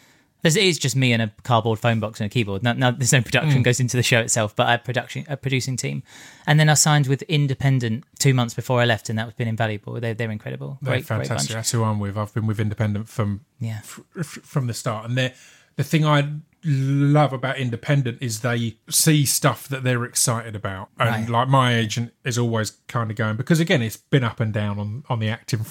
There's, 0.43 0.55
it 0.55 0.63
is 0.65 0.77
just 0.77 0.95
me 0.95 1.11
and 1.13 1.21
a 1.23 1.31
cardboard 1.43 1.79
phone 1.79 1.99
box 1.99 2.19
and 2.21 2.27
a 2.27 2.29
keyboard. 2.29 2.61
Now, 2.61 2.73
no, 2.73 2.91
there's 2.91 3.11
no 3.13 3.21
production 3.21 3.61
Mm. 3.61 3.63
goes 3.63 3.79
into 3.79 3.97
the 3.97 4.03
show 4.03 4.19
itself, 4.19 4.55
but 4.55 4.71
a 4.71 4.77
production, 4.77 5.25
a 5.27 5.35
producing 5.37 5.75
team, 5.77 6.03
and 6.45 6.59
then 6.59 6.69
I 6.69 6.75
signed 6.75 7.07
with 7.07 7.23
Independent 7.23 8.03
two 8.19 8.33
months 8.35 8.53
before 8.53 8.79
I 8.79 8.85
left, 8.85 9.09
and 9.09 9.17
that 9.17 9.25
was 9.25 9.33
been 9.33 9.47
invaluable. 9.47 9.99
They're 9.99 10.13
they're 10.13 10.29
incredible, 10.31 10.77
They're 10.81 10.93
great, 10.95 11.07
great 11.07 11.17
fantastic. 11.27 11.55
That's 11.55 11.71
who 11.71 11.83
I'm 11.83 11.99
with. 11.99 12.17
I've 12.17 12.33
been 12.33 12.45
with 12.45 12.59
Independent 12.59 13.09
from 13.09 13.45
Yeah. 13.59 13.79
f- 13.79 13.99
f- 14.19 14.25
from 14.43 14.67
the 14.67 14.73
start, 14.75 15.05
and 15.09 15.17
they 15.17 15.33
the 15.75 15.83
thing 15.83 16.05
I 16.05 16.27
love 16.65 17.33
about 17.33 17.57
Independent 17.57 18.19
is 18.21 18.39
they 18.41 18.77
see 18.89 19.25
stuff 19.25 19.67
that 19.69 19.83
they're 19.83 20.03
excited 20.05 20.55
about, 20.55 20.89
and 20.99 21.09
Right. 21.09 21.29
like 21.29 21.47
my 21.47 21.75
agent 21.75 22.13
is 22.23 22.37
always 22.37 22.71
kind 22.87 23.09
of 23.11 23.17
going 23.17 23.37
because 23.37 23.59
again 23.59 23.81
it's 23.81 23.97
been 23.97 24.23
up 24.23 24.39
and 24.39 24.53
down 24.53 24.77
on 24.79 25.03
on 25.09 25.19
the 25.19 25.29
acting 25.29 25.65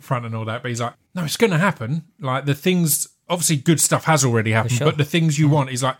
front 0.00 0.26
and 0.26 0.34
all 0.34 0.44
that, 0.44 0.62
but 0.62 0.68
he's 0.68 0.80
like, 0.80 0.94
no, 1.14 1.24
it's 1.24 1.36
going 1.36 1.52
to 1.52 1.58
happen. 1.58 2.04
Like 2.20 2.44
the 2.44 2.54
things, 2.56 3.06
obviously, 3.28 3.56
good 3.56 3.80
stuff 3.80 4.04
has 4.04 4.24
already 4.24 4.52
happened, 4.52 4.74
sure. 4.74 4.86
but 4.86 4.96
the 4.96 5.04
things 5.04 5.38
you 5.38 5.48
want 5.48 5.70
is 5.70 5.82
like. 5.82 5.96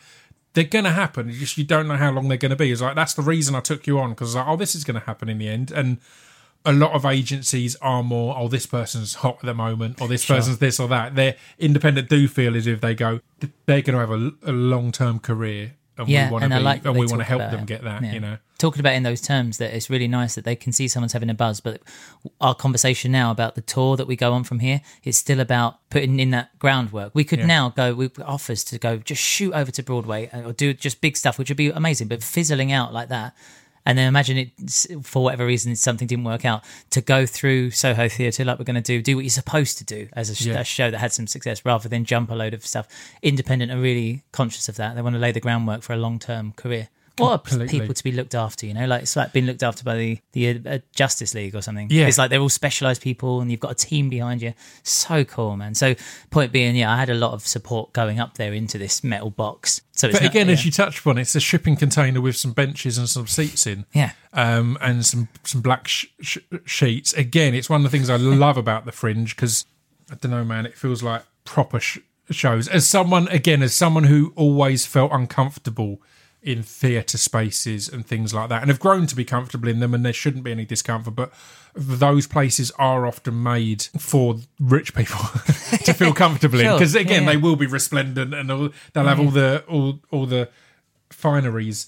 They're 0.55 0.65
gonna 0.65 0.93
happen. 0.93 1.29
You 1.29 1.35
just 1.35 1.59
you 1.59 1.65
don't 1.65 1.87
know 1.87 1.99
how 1.99 2.11
long 2.11 2.29
they're 2.29 2.39
gonna 2.39 2.57
be. 2.57 2.73
It's 2.73 2.81
like 2.81 2.95
that's 2.95 3.13
the 3.13 3.21
reason 3.21 3.55
I 3.55 3.61
took 3.61 3.87
you 3.87 3.99
on 3.99 4.13
because 4.13 4.35
like, 4.35 4.49
oh, 4.49 4.57
this 4.57 4.75
is 4.75 4.85
gonna 4.85 5.01
happen 5.01 5.29
in 5.29 5.37
the 5.37 5.49
end. 5.49 5.71
And 5.71 5.99
a 6.67 6.73
lot 6.73 6.93
of 6.93 7.07
agencies 7.07 7.77
are 7.77 8.03
more, 8.03 8.37
oh, 8.37 8.49
this 8.49 8.67
person's 8.67 9.15
hot 9.15 9.37
at 9.37 9.47
the 9.47 9.55
moment, 9.55 10.01
or 10.01 10.09
this 10.09 10.27
person's 10.27 10.59
this 10.59 10.81
or 10.81 10.89
that. 10.89 11.15
They're 11.15 11.37
independent. 11.59 12.09
Do 12.09 12.27
feel 12.27 12.57
as 12.57 12.67
if 12.67 12.81
they 12.81 12.95
go, 12.95 13.21
they're 13.67 13.83
going 13.83 13.95
to 13.95 13.99
have 13.99 14.11
a, 14.11 14.33
a 14.51 14.53
long 14.53 14.93
term 14.93 15.21
career, 15.21 15.75
and 15.97 16.09
Yeah, 16.09 16.27
we 16.27 16.33
want 16.33 16.45
to 16.45 16.51
be, 16.51 16.59
like 16.59 16.85
and 16.85 16.99
we 16.99 17.07
want 17.07 17.21
to 17.21 17.25
help 17.25 17.41
them 17.51 17.61
it. 17.61 17.67
get 17.67 17.85
that. 17.85 18.03
Yeah. 18.03 18.13
You 18.13 18.21
know, 18.21 18.39
talking 18.59 18.81
about 18.81 18.95
in 18.95 19.03
those 19.03 19.21
terms 19.21 19.59
that 19.59 19.75
it's 19.75 19.91
really 19.91 20.09
nice 20.09 20.35
that 20.35 20.45
they 20.45 20.57
can 20.57 20.73
see 20.73 20.89
someone's 20.89 21.13
having 21.13 21.29
a 21.31 21.35
buzz 21.35 21.61
but 21.61 21.81
our 22.41 22.55
conversation 22.55 23.13
now 23.13 23.31
about 23.31 23.55
the 23.55 23.61
tour 23.61 23.97
that 23.97 24.07
we 24.07 24.17
go 24.17 24.33
on 24.33 24.45
from 24.45 24.61
here 24.61 24.81
it's 25.05 25.19
still 25.19 25.41
about 25.41 25.79
putting 25.91 26.19
in 26.19 26.31
that 26.31 26.59
groundwork 26.59 27.11
we 27.15 27.25
could 27.25 27.41
Yeah. 27.41 27.47
now 27.47 27.69
go 27.71 27.95
we've 27.95 28.19
offers 28.25 28.65
to 28.65 28.79
go 28.79 28.97
just 28.99 29.21
shoot 29.23 29.53
over 29.53 29.71
to 29.71 29.83
broadway 29.83 30.31
or 30.33 30.53
do 30.53 30.73
just 30.73 31.01
big 31.01 31.17
stuff 31.17 31.39
which 31.39 31.51
would 31.51 31.57
be 31.57 31.69
amazing 31.71 32.09
but 32.09 32.23
fizzling 32.23 32.73
out 32.73 32.93
like 32.95 33.09
that 33.11 33.35
and 33.89 33.97
then 33.97 34.09
imagine 34.09 34.37
it 34.37 35.05
for 35.07 35.23
whatever 35.23 35.47
reason 35.47 35.77
something 35.77 36.09
didn't 36.09 36.25
work 36.25 36.45
out 36.45 36.65
to 36.91 37.01
go 37.01 37.25
through 37.25 37.71
Soho 37.71 38.09
Theatre 38.09 38.45
like 38.45 38.59
we're 38.59 38.65
going 38.65 38.75
to 38.75 38.81
do, 38.81 39.01
do 39.01 39.15
what 39.15 39.25
you're 39.25 39.31
supposed 39.31 39.79
to 39.79 39.85
do 39.85 40.09
as 40.15 40.29
a, 40.29 40.35
sh- 40.35 40.47
Yeah. 40.47 40.59
a 40.59 40.65
show 40.65 40.91
that 40.91 40.99
had 40.99 41.13
some 41.13 41.29
success 41.29 41.65
rather 41.65 41.89
than 41.89 42.05
jump 42.05 42.29
a 42.33 42.35
load 42.35 42.53
of 42.53 42.67
stuff. 42.67 42.89
Independent 43.23 43.71
are 43.71 43.79
really 43.79 44.25
conscious 44.33 44.69
of 44.69 44.75
that. 44.79 44.97
They 44.97 45.03
want 45.03 45.15
to 45.15 45.21
lay 45.21 45.31
the 45.31 45.39
groundwork 45.39 45.83
for 45.83 45.93
a 45.93 45.97
long 45.99 46.19
term 46.19 46.51
career. 46.57 46.89
What 47.19 47.31
are 47.33 47.39
Completely. 47.39 47.81
people 47.81 47.95
to 47.95 48.05
be 48.05 48.13
looked 48.13 48.35
after? 48.35 48.67
You 48.67 48.75
know, 48.75 48.87
like 48.87 49.03
it's 49.03 49.17
like 49.17 49.33
being 49.33 49.47
looked 49.47 49.63
after 49.63 49.83
by 49.85 49.97
the 49.97 50.19
the 50.33 50.61
uh, 50.67 50.79
Justice 50.95 51.35
League 51.35 51.55
or 51.55 51.63
something. 51.63 51.89
Yeah. 51.91 52.07
it's 52.07 52.19
like 52.19 52.29
they're 52.31 52.41
all 52.41 52.49
specialized 52.49 53.01
people, 53.01 53.41
and 53.41 53.51
you've 53.51 53.61
got 53.61 53.71
a 53.73 53.75
team 53.75 54.11
behind 54.11 54.43
you. 54.43 54.53
So 54.83 55.25
cool, 55.25 55.57
man. 55.57 55.75
So 55.75 55.95
point 56.31 56.53
being, 56.53 56.77
yeah, 56.77 56.93
I 56.93 56.97
had 56.99 57.09
a 57.09 57.15
lot 57.15 57.33
of 57.33 57.47
support 57.47 57.93
going 57.95 58.21
up 58.21 58.35
there 58.37 58.53
into 58.53 58.77
this 58.79 59.03
metal 59.03 59.31
box. 59.31 59.81
So, 59.93 60.09
it's 60.09 60.17
but 60.19 60.25
not- 60.25 60.31
again, 60.31 60.47
yeah. 60.49 60.53
as 60.53 60.67
you 60.67 60.71
touched 60.71 60.99
upon, 60.99 61.17
it's 61.17 61.35
a 61.35 61.41
shipping 61.41 61.75
container 61.77 62.21
with 62.21 62.37
some 62.37 62.53
benches 62.53 62.99
and 62.99 63.09
some 63.09 63.27
seats 63.27 63.67
in. 63.67 63.87
yeah, 63.95 64.11
um, 64.35 64.77
and 64.83 65.05
some 65.07 65.29
some 65.43 65.63
black 65.63 65.89
sh- 65.89 66.07
sh- 66.21 66.39
sheets. 66.67 67.15
Again, 67.15 67.55
it's 67.55 67.71
one 67.71 67.81
of 67.85 67.91
the 67.91 67.97
things 67.97 68.11
I 68.11 68.17
love 68.17 68.59
about 68.59 68.85
the 68.85 68.93
Fringe 68.93 69.35
because 69.35 69.65
I 70.13 70.17
don't 70.17 70.33
know, 70.33 70.45
man. 70.45 70.67
It 70.67 70.77
feels 70.77 71.03
like 71.03 71.23
proper 71.45 71.81
sh- 71.81 71.99
shows. 72.31 72.69
As 72.69 72.87
someone, 72.87 73.27
again, 73.29 73.63
as 73.63 73.75
someone 73.75 74.05
who 74.05 74.35
always 74.37 74.85
felt 74.85 75.13
uncomfortable 75.13 76.03
in 76.47 76.63
theatre 76.63 77.19
spaces 77.19 77.89
and 77.89 78.07
things 78.07 78.33
like 78.33 78.49
that, 78.49 78.63
and 78.63 78.71
have 78.71 78.81
grown 78.81 79.07
to 79.09 79.17
be 79.17 79.25
comfortable 79.25 79.69
in 79.69 79.81
them, 79.81 79.93
and 79.93 80.07
there 80.07 80.13
shouldn't 80.13 80.45
be 80.45 80.53
any 80.53 80.65
discomfort, 80.65 81.15
but 81.17 81.33
those 81.75 82.27
places 82.27 82.71
are 82.79 83.05
often 83.05 83.43
made 83.43 83.83
for 83.99 84.37
rich 84.59 84.95
people 84.95 85.19
to 85.85 85.93
feel 85.93 86.15
comfortable 86.15 86.61
in. 86.61 86.73
Because 86.73 86.95
again 86.95 87.25
yeah. 87.25 87.31
they 87.31 87.37
will 87.37 87.57
be 87.57 87.67
resplendent 87.67 88.33
and 88.33 88.51
all, 88.51 88.71
they'll 88.93 89.05
have 89.05 89.21
all 89.21 89.31
the 89.31 89.63
all 89.69 90.01
all 90.11 90.25
the 90.25 90.49
fineries 91.11 91.87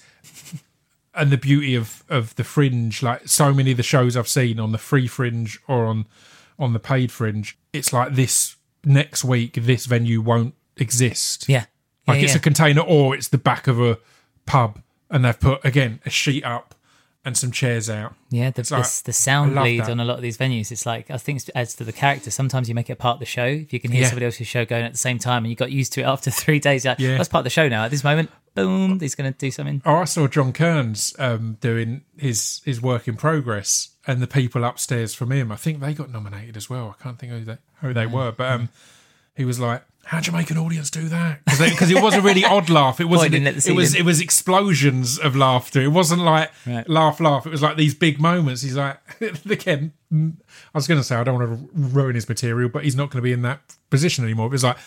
and 1.15 1.31
the 1.31 1.39
beauty 1.39 1.75
of 1.75 2.05
of 2.09 2.35
the 2.35 2.45
fringe. 2.45 3.03
Like 3.03 3.29
so 3.29 3.55
many 3.55 3.71
of 3.71 3.77
the 3.79 3.83
shows 3.83 4.17
i've 4.17 4.29
seen 4.29 4.61
on 4.61 4.73
the 4.73 4.79
free 4.79 5.07
fringe 5.07 5.59
or 5.67 5.87
on 5.87 6.07
on 6.59 6.73
the 6.73 6.81
paid 6.81 7.11
fringe 7.11 7.57
it's 7.73 7.93
like 7.93 8.15
this 8.15 8.57
next 8.85 9.25
week 9.25 9.55
this 9.55 9.87
venue 9.87 10.21
won't 10.21 10.55
exist. 10.77 11.49
Yeah, 11.49 11.65
like 12.07 12.19
yeah, 12.19 12.25
it's 12.25 12.33
yeah. 12.35 12.39
a 12.39 12.43
container 12.43 12.81
or 12.83 13.15
it's 13.15 13.29
the 13.29 13.39
back 13.39 13.67
of 13.67 13.81
a 13.81 13.99
pub 14.49 14.81
and 15.11 15.25
they've 15.25 15.39
put 15.39 15.65
again 15.65 16.01
a 16.07 16.11
sheet 16.11 16.45
up 16.45 16.75
and 17.25 17.37
some 17.37 17.51
chairs 17.51 17.91
out 17.91 18.15
Yeah, 18.31 18.51
the, 18.51 18.63
like- 18.75 18.85
the, 18.85 19.03
the 19.07 19.13
sound 19.13 19.55
bleed 19.55 19.81
that. 19.81 19.91
on 19.91 20.01
a 20.01 20.05
lot 20.05 20.17
of 20.17 20.23
these 20.23 20.39
venues. 20.39 20.71
It's 20.73 20.87
like 20.87 21.11
I 21.11 21.19
think 21.19 21.43
it 21.43 21.51
adds 21.55 21.75
to 21.75 21.85
the 21.85 21.93
character. 21.93 22.31
Sometimes 22.31 22.69
you 22.69 22.75
make 22.75 22.89
it 22.89 22.97
part 22.99 23.15
of 23.17 23.21
the 23.21 23.27
show. 23.27 23.45
If 23.45 23.73
you 23.73 23.81
can 23.81 23.91
hear 23.93 24.03
Yeah. 24.03 24.09
somebody 24.09 24.27
else's 24.27 24.47
show 24.47 24.65
going 24.65 24.85
at 24.85 24.93
the 24.93 24.99
same 24.99 25.19
time, 25.19 25.45
and 25.45 25.51
you 25.51 25.57
got 25.57 25.71
used 25.71 25.93
to 25.95 26.01
it 26.01 26.05
after 26.05 26.31
three 26.43 26.59
days, 26.61 26.85
like, 26.87 26.99
Yeah. 26.99 27.17
that's 27.17 27.29
part 27.29 27.41
of 27.41 27.45
the 27.45 27.51
show 27.51 27.69
now. 27.69 27.85
At 27.85 27.91
this 27.91 28.05
moment, 28.05 28.31
boom, 28.55 28.99
he's 29.01 29.15
going 29.15 29.31
to 29.33 29.37
do 29.39 29.51
something. 29.51 29.83
Oh, 29.85 29.97
I 29.97 30.05
saw 30.05 30.27
John 30.29 30.53
Kearns 30.53 31.15
um, 31.19 31.59
doing 31.61 32.03
his 32.17 32.63
his 32.65 32.81
work 32.81 33.09
in 33.09 33.17
progress, 33.17 33.91
and 34.07 34.23
the 34.23 34.27
people 34.29 34.65
upstairs 34.65 35.13
from 35.15 35.31
him. 35.33 35.51
I 35.53 35.57
think 35.57 35.81
they 35.81 35.93
got 35.95 36.11
nominated 36.11 36.57
as 36.57 36.71
well. 36.71 36.95
I 36.99 37.03
can't 37.03 37.19
think 37.19 37.33
who 37.33 37.45
they 37.45 37.59
who 37.83 37.93
they 37.93 38.07
were, 38.07 38.33
but 38.33 38.51
um, 38.53 38.69
he 39.37 39.45
was 39.45 39.59
like, 39.61 39.83
"How'd 40.09 40.27
you 40.27 40.33
make 40.33 40.51
an 40.51 40.59
audience 40.59 40.91
do 40.91 41.09
that?" 41.09 41.41
Because 41.59 41.91
it 41.91 42.03
was 42.03 42.15
a 42.15 42.21
really 42.21 42.45
odd 42.45 42.69
laugh. 42.71 43.01
It 43.01 43.05
wasn't. 43.05 43.33
Pointing 43.33 43.47
at 43.47 43.57
the 43.57 43.71
it 43.71 43.75
was 43.75 43.91
ceiling. 43.91 44.05
it 44.05 44.07
was 44.07 44.21
explosions 44.21 45.19
of 45.19 45.35
laughter. 45.37 45.81
It 45.83 45.89
wasn't 45.93 46.23
like 46.23 46.51
Right. 46.67 46.89
laugh 46.89 47.21
laugh. 47.21 47.47
It 47.47 47.51
was 47.51 47.63
like 47.63 47.77
these 47.77 47.95
big 47.95 48.21
moments. 48.21 48.63
He's 48.63 48.77
like, 48.77 48.99
again, 49.51 49.93
I 50.13 50.33
was 50.75 50.87
going 50.87 51.01
to 51.01 51.05
say 51.05 51.17
I 51.17 51.25
don't 51.25 51.39
want 51.39 51.49
to 51.51 51.69
ruin 51.75 52.15
his 52.15 52.29
material, 52.29 52.69
but 52.69 52.85
he's 52.85 52.97
not 52.97 53.11
going 53.11 53.19
to 53.19 53.23
be 53.23 53.33
in 53.33 53.43
that 53.43 53.61
position 53.91 54.25
anymore. 54.25 54.49
But 54.49 54.55
it's 54.57 54.65
like. 54.65 54.79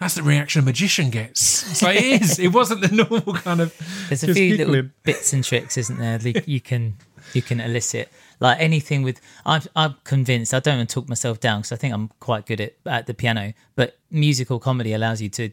That's 0.00 0.14
the 0.16 0.24
reaction 0.24 0.60
a 0.60 0.64
magician 0.64 1.10
gets. 1.10 1.70
It's 1.70 1.80
like 1.82 1.96
it 1.96 2.20
is. 2.22 2.38
It 2.40 2.48
wasn't 2.48 2.80
the 2.80 2.88
normal 3.08 3.34
kind 3.34 3.60
of. 3.60 3.72
There's 4.08 4.24
a 4.24 4.26
just 4.26 4.36
few 4.38 4.56
little 4.56 4.90
bits 5.04 5.32
and 5.32 5.44
tricks, 5.44 5.78
isn't 5.78 5.98
there? 5.98 6.18
That 6.18 6.48
you 6.48 6.60
can 6.60 6.96
you 7.32 7.42
can 7.42 7.60
elicit 7.60 8.10
like 8.40 8.60
anything 8.60 9.02
with. 9.02 9.20
I'm 9.46 9.62
I'm 9.76 9.96
convinced. 10.04 10.54
I 10.54 10.60
don't 10.60 10.78
want 10.78 10.88
to 10.88 10.94
talk 10.94 11.08
myself 11.08 11.40
down 11.40 11.60
because 11.60 11.72
I 11.72 11.76
think 11.76 11.94
I'm 11.94 12.08
quite 12.20 12.46
good 12.46 12.60
at 12.60 12.74
at 12.86 13.06
the 13.06 13.14
piano. 13.14 13.52
But 13.76 13.98
musical 14.10 14.58
comedy 14.58 14.92
allows 14.92 15.20
you 15.22 15.28
to 15.30 15.50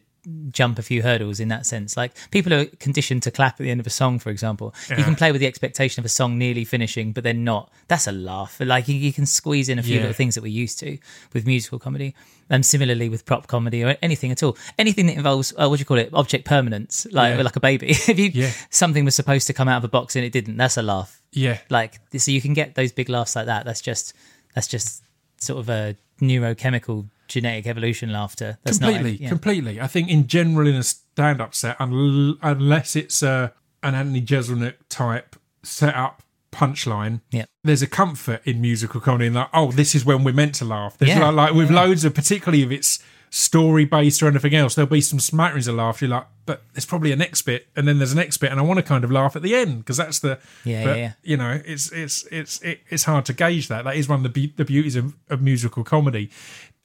jump 0.51 0.77
a 0.77 0.83
few 0.83 1.01
hurdles 1.01 1.39
in 1.39 1.47
that 1.47 1.65
sense. 1.65 1.97
Like 1.97 2.11
people 2.29 2.53
are 2.53 2.65
conditioned 2.79 3.23
to 3.23 3.31
clap 3.31 3.53
at 3.53 3.63
the 3.63 3.71
end 3.71 3.79
of 3.79 3.87
a 3.87 3.89
song, 3.89 4.19
for 4.19 4.29
example. 4.29 4.71
You 4.95 5.03
can 5.03 5.15
play 5.15 5.31
with 5.31 5.41
the 5.41 5.47
expectation 5.47 5.99
of 5.99 6.05
a 6.05 6.09
song 6.09 6.37
nearly 6.37 6.63
finishing, 6.63 7.11
but 7.11 7.23
then 7.23 7.43
not. 7.43 7.71
That's 7.87 8.05
a 8.05 8.11
laugh. 8.11 8.59
Like 8.59 8.87
you, 8.87 8.93
you 8.93 9.11
can 9.13 9.25
squeeze 9.25 9.67
in 9.67 9.79
a 9.79 9.83
few 9.83 9.95
Yeah. 9.95 10.01
little 10.01 10.13
things 10.13 10.35
that 10.35 10.43
we're 10.43 10.49
used 10.51 10.77
to 10.79 10.99
with 11.33 11.47
musical 11.47 11.79
comedy. 11.79 12.13
And 12.51 12.63
similarly 12.63 13.09
with 13.09 13.25
prop 13.25 13.47
comedy 13.47 13.83
or 13.83 13.97
anything 14.03 14.29
at 14.31 14.43
all, 14.43 14.57
anything 14.77 15.07
that 15.07 15.15
involves 15.15 15.53
uh, 15.57 15.67
what 15.67 15.77
do 15.77 15.81
you 15.81 15.85
call 15.85 15.97
it, 15.97 16.09
object 16.13 16.45
permanence, 16.45 17.07
like 17.11 17.35
Yeah. 17.37 17.41
like 17.43 17.55
a 17.55 17.59
baby. 17.61 17.89
if 17.91 18.19
you 18.19 18.29
Yeah. 18.31 18.51
something 18.69 19.03
was 19.05 19.15
supposed 19.15 19.47
to 19.47 19.53
come 19.53 19.67
out 19.67 19.77
of 19.77 19.85
a 19.85 19.87
box 19.87 20.15
and 20.15 20.23
it 20.23 20.31
didn't, 20.31 20.57
that's 20.57 20.77
a 20.77 20.83
laugh. 20.83 21.20
Yeah. 21.33 21.59
Like 21.69 21.99
so, 22.17 22.31
you 22.31 22.41
can 22.41 22.53
get 22.53 22.75
those 22.75 22.91
big 22.91 23.09
laughs 23.09 23.35
like 23.35 23.45
that. 23.45 23.65
That's 23.65 23.81
just 23.81 24.13
that's 24.53 24.67
just 24.67 25.03
sort 25.37 25.59
of 25.59 25.69
a 25.69 25.95
neurochemical 26.21 27.07
genetic 27.27 27.65
evolution 27.67 28.11
laughter. 28.11 28.57
That's 28.63 28.77
completely, 28.77 29.11
not, 29.11 29.19
yeah. 29.21 29.29
completely. 29.29 29.81
I 29.81 29.87
think 29.87 30.09
in 30.09 30.27
general 30.27 30.67
in 30.67 30.75
a 30.75 30.83
stand-up 30.83 31.55
set, 31.55 31.77
unless 31.79 32.95
it's 32.95 33.23
a, 33.23 33.53
an 33.81 33.95
Anthony 33.95 34.21
Jeselnik 34.21 34.75
type 34.89 35.35
set-up 35.63 36.21
punchline, 36.51 37.21
Yeah. 37.31 37.45
there's 37.63 37.81
a 37.81 37.87
comfort 37.87 38.41
in 38.45 38.59
musical 38.61 38.99
comedy 38.99 39.27
in 39.27 39.33
that. 39.33 39.49
Oh, 39.53 39.71
this 39.71 39.95
is 39.95 40.03
when 40.05 40.23
we're 40.23 40.33
meant 40.33 40.55
to 40.55 40.65
laugh. 40.65 40.97
There's 40.97 41.11
Yeah. 41.11 41.29
like, 41.29 41.35
like 41.35 41.53
with 41.53 41.71
loads 41.71 42.03
of, 42.03 42.13
particularly 42.13 42.63
if 42.63 42.71
it's 42.71 42.99
story 43.33 43.85
based 43.85 44.21
or 44.21 44.27
anything 44.27 44.53
else, 44.53 44.75
there'll 44.75 44.89
be 44.89 45.01
some 45.01 45.19
smatterings 45.19 45.67
of 45.67 45.75
laughter. 45.75 46.05
You're 46.05 46.15
like, 46.15 46.27
but 46.45 46.63
there's 46.73 46.85
probably 46.85 47.11
a 47.13 47.15
next 47.15 47.43
bit, 47.43 47.67
and 47.75 47.87
then 47.87 47.97
there's 47.97 48.11
a 48.11 48.15
next 48.15 48.37
bit, 48.37 48.51
and 48.51 48.59
I 48.59 48.63
want 48.63 48.77
to 48.77 48.83
kind 48.83 49.03
of 49.03 49.11
laugh 49.11 49.35
at 49.35 49.41
the 49.41 49.55
end 49.55 49.79
because 49.79 49.97
that's 49.97 50.19
the 50.19 50.37
Yeah, 50.65 50.83
but, 50.83 50.97
yeah, 50.97 51.01
yeah. 51.01 51.13
You 51.23 51.37
know, 51.37 51.61
it's 51.65 51.91
it's 51.91 52.25
it's 52.25 52.61
it, 52.61 52.81
it's 52.89 53.05
hard 53.05 53.25
to 53.25 53.33
gauge 53.33 53.69
that. 53.69 53.85
That 53.85 53.95
is 53.95 54.07
one 54.07 54.19
of 54.19 54.23
the 54.23 54.29
be- 54.29 54.53
the 54.55 54.65
beauties 54.65 54.95
of, 54.95 55.15
of 55.29 55.41
musical 55.41 55.83
comedy. 55.83 56.29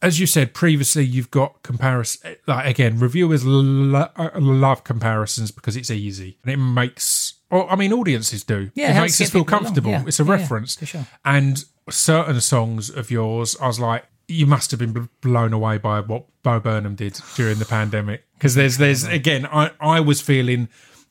As 0.02 0.20
you 0.20 0.26
said 0.26 0.54
previously, 0.54 1.04
you've 1.04 1.30
got 1.30 1.62
comparison. 1.62 2.36
Like 2.46 2.66
again, 2.66 2.98
reviewers 2.98 3.44
lo- 3.44 4.10
love 4.38 4.84
comparisons 4.84 5.50
because 5.50 5.76
it's 5.76 5.90
easy 5.90 6.38
and 6.44 6.52
it 6.52 6.58
makes. 6.58 7.34
Or 7.50 7.70
I 7.70 7.76
mean, 7.76 7.92
audiences 7.92 8.44
do. 8.44 8.70
Yeah, 8.74 8.92
it 8.94 8.98
it 8.98 9.00
makes 9.00 9.20
us 9.20 9.30
feel 9.30 9.40
along. 9.40 9.46
comfortable. 9.46 9.90
Yeah. 9.90 10.04
It's 10.06 10.20
a 10.20 10.24
reference 10.24 10.76
for 10.76 10.86
sure. 10.86 11.06
and 11.24 11.64
certain 11.88 12.40
songs 12.40 12.90
of 12.90 13.10
yours, 13.10 13.56
I 13.60 13.68
was 13.68 13.80
like, 13.80 14.04
you 14.28 14.46
must 14.46 14.70
have 14.70 14.80
been 14.80 15.08
blown 15.20 15.52
away 15.52 15.78
by 15.78 16.00
what 16.00 16.26
Bo 16.42 16.60
Burnham 16.60 16.94
did 16.94 17.20
during 17.34 17.58
the 17.58 17.64
pandemic. 17.64 18.24
Because 18.34 18.54
there's, 18.54 18.78
there's 18.78 19.04
again, 19.04 19.46
I, 19.46 19.70
I 19.80 20.00
was 20.00 20.20
feeling, 20.20 20.68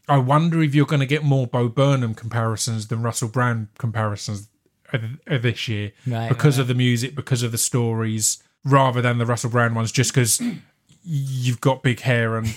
I 0.08 0.18
wonder 0.18 0.62
if 0.62 0.76
you're 0.76 0.86
going 0.86 1.00
to 1.00 1.06
get 1.06 1.24
more 1.24 1.48
Bo 1.48 1.70
Burnham 1.70 2.14
comparisons 2.14 2.88
than 2.88 3.02
Russell 3.02 3.30
Brand 3.30 3.70
comparisons 3.78 4.50
this 5.28 5.68
year 5.68 5.92
Right, 6.06 6.30
because 6.30 6.58
of 6.58 6.68
the 6.68 6.76
music, 6.76 7.16
because 7.16 7.44
of 7.44 7.52
the 7.52 7.58
stories, 7.58 8.42
rather 8.64 9.02
than 9.02 9.18
the 9.18 9.26
Russell 9.26 9.50
Brand 9.50 9.76
ones, 9.76 9.92
just 9.92 10.12
because 10.12 10.42
you've 11.06 11.62
got 11.62 11.84
big 11.84 12.00
hair 12.00 12.38
and 12.38 12.48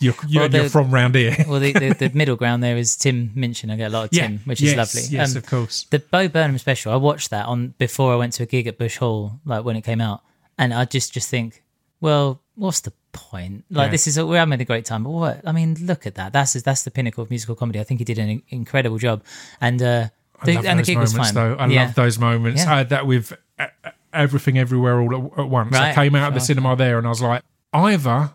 you're, 0.00 0.14
you're, 0.28 0.42
Well, 0.42 0.48
the- 0.48 0.58
you're 0.58 0.68
from 0.68 0.90
round 0.90 1.14
here. 1.14 1.36
Well, 1.48 1.60
the, 1.60 1.72
the, 1.72 1.94
the 1.94 2.10
middle 2.14 2.36
ground 2.36 2.62
there 2.62 2.76
is 2.76 2.96
Tim 2.96 3.30
Minchin. 3.34 3.70
I 3.70 3.76
get 3.76 3.90
a 3.90 3.94
lot 3.94 4.04
of 4.04 4.10
Tim, 4.10 4.40
which 4.44 4.60
is 4.60 4.74
yes, 4.74 4.76
lovely. 4.76 5.08
Um, 5.08 5.20
Yes, 5.20 5.34
of 5.36 5.46
course. 5.46 5.86
The 5.90 6.00
Bo 6.00 6.28
Burnham 6.28 6.58
special, 6.58 6.92
I 6.92 6.96
watched 6.96 7.30
that 7.30 7.46
on 7.46 7.74
before 7.78 8.12
I 8.12 8.16
went 8.16 8.32
to 8.34 8.42
a 8.42 8.46
gig 8.46 8.66
at 8.66 8.78
Bush 8.78 8.96
Hall, 8.98 9.40
like 9.44 9.64
when 9.64 9.76
it 9.76 9.82
came 9.82 10.00
out, 10.00 10.22
and 10.58 10.74
I 10.74 10.84
just 10.84 11.12
just 11.12 11.30
think, 11.30 11.62
well, 12.00 12.40
what's 12.56 12.80
the 12.80 12.92
point? 13.12 13.64
Like 13.70 13.86
Yeah. 13.86 13.90
this 13.92 14.06
is 14.06 14.18
we're 14.20 14.38
having 14.38 14.60
a 14.60 14.64
great 14.64 14.84
time, 14.84 15.04
but 15.04 15.10
what? 15.10 15.40
I 15.46 15.52
mean, 15.52 15.76
look 15.80 16.06
at 16.06 16.16
that. 16.16 16.32
That's 16.32 16.54
that's 16.54 16.82
the 16.82 16.90
pinnacle 16.90 17.22
of 17.22 17.30
musical 17.30 17.54
comedy. 17.54 17.78
I 17.80 17.84
think 17.84 18.00
he 18.00 18.04
did 18.04 18.18
an 18.18 18.42
incredible 18.48 18.98
job, 18.98 19.22
and 19.60 19.80
uh, 19.80 20.08
the, 20.44 20.58
and 20.58 20.80
the 20.80 20.82
gig 20.82 20.98
was 20.98 21.14
fine. 21.14 21.32
though. 21.34 21.54
I 21.54 21.66
yeah. 21.68 21.84
love 21.84 21.94
those 21.94 22.18
moments. 22.18 22.64
Yeah. 22.64 22.74
I 22.74 22.78
had 22.78 22.88
that 22.88 23.06
with 23.06 23.32
uh, 23.58 23.66
everything, 24.12 24.58
everywhere, 24.58 25.00
all 25.00 25.32
at, 25.34 25.38
at 25.40 25.48
once. 25.48 25.76
I 25.76 25.94
came 25.94 26.14
out 26.16 26.28
of 26.28 26.34
the 26.34 26.40
cinema 26.40 26.74
there, 26.76 26.98
and 26.98 27.06
I 27.06 27.10
was 27.10 27.22
like, 27.22 27.42
either 27.72 28.32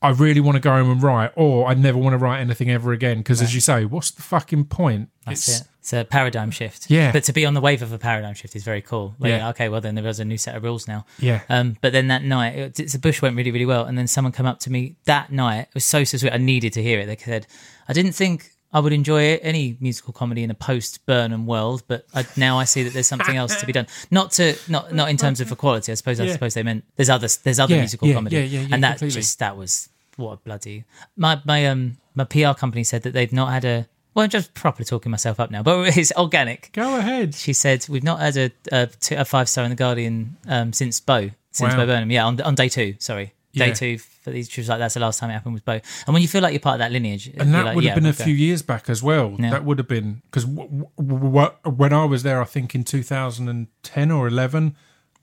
I 0.00 0.10
really 0.10 0.40
want 0.40 0.54
to 0.54 0.60
go 0.60 0.70
home 0.70 0.90
and 0.92 1.02
write, 1.02 1.32
or 1.34 1.66
I 1.66 1.74
never 1.74 1.98
want 1.98 2.14
to 2.14 2.18
write 2.18 2.40
anything 2.40 2.70
ever 2.70 2.92
again. 2.92 3.18
Because, 3.18 3.42
as 3.42 3.52
you 3.54 3.60
say, 3.60 3.84
what's 3.84 4.12
the 4.12 4.22
fucking 4.22 4.66
point? 4.66 5.08
That's 5.26 5.48
It's- 5.48 5.60
it. 5.62 5.68
It's 5.80 5.92
a 5.94 6.04
paradigm 6.04 6.50
shift. 6.50 6.90
Yeah. 6.90 7.12
But 7.12 7.24
to 7.24 7.32
be 7.32 7.46
on 7.46 7.54
the 7.54 7.62
wave 7.62 7.80
of 7.80 7.92
a 7.92 7.98
paradigm 7.98 8.34
shift 8.34 8.54
is 8.54 8.62
very 8.62 8.82
cool. 8.82 9.14
Like, 9.18 9.30
Yeah. 9.30 9.48
Okay, 9.50 9.70
well 9.70 9.80
then 9.80 9.94
there 9.94 10.04
was 10.04 10.20
a 10.20 10.24
new 10.24 10.36
set 10.36 10.54
of 10.54 10.62
rules 10.62 10.86
now. 10.86 11.06
Yeah. 11.18 11.40
Um, 11.48 11.78
but 11.80 11.94
then 11.94 12.08
that 12.08 12.22
night, 12.22 12.56
it, 12.56 12.78
it's, 12.78 12.92
the 12.92 12.98
bush 12.98 13.22
went 13.22 13.36
really, 13.36 13.50
really 13.50 13.64
well. 13.64 13.86
And 13.86 13.96
then 13.96 14.06
someone 14.06 14.32
come 14.32 14.44
up 14.44 14.58
to 14.60 14.70
me 14.70 14.96
that 15.06 15.32
night. 15.32 15.60
It 15.62 15.74
was 15.74 15.86
so, 15.86 16.04
so 16.04 16.18
sweet. 16.18 16.32
I 16.34 16.36
needed 16.36 16.74
to 16.74 16.82
hear 16.82 17.00
it. 17.00 17.06
They 17.06 17.16
said, 17.16 17.46
I 17.88 17.94
didn't 17.94 18.12
think 18.12 18.50
I 18.72 18.80
would 18.80 18.92
enjoy 18.92 19.36
any 19.36 19.76
musical 19.80 20.12
comedy 20.12 20.42
in 20.42 20.50
a 20.50 20.54
post 20.54 21.06
Burnham 21.06 21.46
world, 21.46 21.82
but 21.88 22.06
I, 22.14 22.26
now 22.36 22.58
I 22.58 22.64
see 22.64 22.82
that 22.82 22.92
there's 22.92 23.06
something 23.06 23.36
else 23.36 23.56
to 23.60 23.66
be 23.66 23.72
done. 23.72 23.86
Not 24.10 24.32
to, 24.32 24.56
not, 24.68 24.92
not 24.92 25.08
in 25.08 25.16
terms 25.16 25.40
of 25.40 25.50
equality. 25.50 25.90
I 25.92 25.94
suppose, 25.94 26.20
I 26.20 26.28
suppose 26.28 26.54
they 26.54 26.62
meant 26.62 26.84
there's 26.96 27.08
other, 27.10 27.28
there's 27.42 27.58
other 27.58 27.76
musical 27.76 28.12
comedy. 28.12 28.36
and 28.70 28.84
that 28.84 28.98
completely. 28.98 29.20
just, 29.22 29.38
that 29.38 29.56
was 29.56 29.88
what 30.16 30.32
a 30.32 30.36
bloody, 30.38 30.84
my, 31.16 31.40
my, 31.46 31.66
um, 31.66 31.96
my 32.14 32.24
PR 32.24 32.52
company 32.52 32.84
said 32.84 33.02
that 33.04 33.12
they've 33.14 33.32
not 33.32 33.52
had 33.52 33.64
a, 33.64 33.86
well, 34.14 34.24
I'm 34.24 34.30
just 34.30 34.52
properly 34.52 34.84
talking 34.84 35.10
myself 35.10 35.38
up 35.38 35.50
now, 35.50 35.62
but 35.62 35.80
it's 35.96 36.12
organic. 36.16 36.70
Go 36.72 36.96
ahead. 36.98 37.34
She 37.36 37.52
said 37.52 37.86
we've 37.88 38.02
not 38.02 38.18
had 38.20 38.36
a 38.36 38.50
a, 38.72 38.88
a 39.12 39.24
five 39.24 39.48
star 39.48 39.64
in 39.64 39.70
the 39.70 39.76
Guardian 39.76 40.36
um, 40.48 40.72
since 40.72 40.98
Bo, 40.98 41.30
since 41.52 41.72
Wow. 41.72 41.76
Bo 41.80 41.86
Burnham. 41.86 42.10
Yeah, 42.10 42.26
on 42.26 42.40
on 42.40 42.56
day 42.56 42.68
two. 42.68 42.96
Sorry, 42.98 43.32
day 43.54 43.68
Yeah. 43.68 43.72
two 43.74 43.98
for 43.98 44.30
these. 44.30 44.54
Was 44.56 44.68
like, 44.68 44.78
that's 44.78 44.94
the 44.94 45.00
last 45.00 45.18
time 45.20 45.30
it 45.30 45.34
happened 45.34 45.54
with 45.54 45.64
Bo. 45.64 45.72
And 46.06 46.12
when 46.14 46.22
you 46.22 46.28
feel 46.28 46.42
like 46.42 46.52
you're 46.52 46.60
part 46.60 46.74
of 46.74 46.78
that 46.80 46.92
lineage, 46.92 47.28
And 47.36 47.52
that 47.54 47.74
would 47.74 47.84
have 47.84 47.94
been 47.94 48.06
a 48.06 48.12
few 48.12 48.34
years 48.34 48.62
back 48.62 48.88
as 48.90 49.02
well. 49.02 49.36
Yeah. 49.38 49.50
That 49.50 49.64
would 49.64 49.78
have 49.78 49.88
been 49.88 50.22
because 50.30 50.44
w- 50.44 50.86
w- 50.96 51.32
w- 51.32 51.50
when 51.76 51.92
I 51.92 52.04
was 52.04 52.22
there, 52.22 52.40
I 52.40 52.44
think 52.44 52.74
in 52.74 52.84
2010 52.84 54.10
or 54.10 54.26
11, 54.26 54.76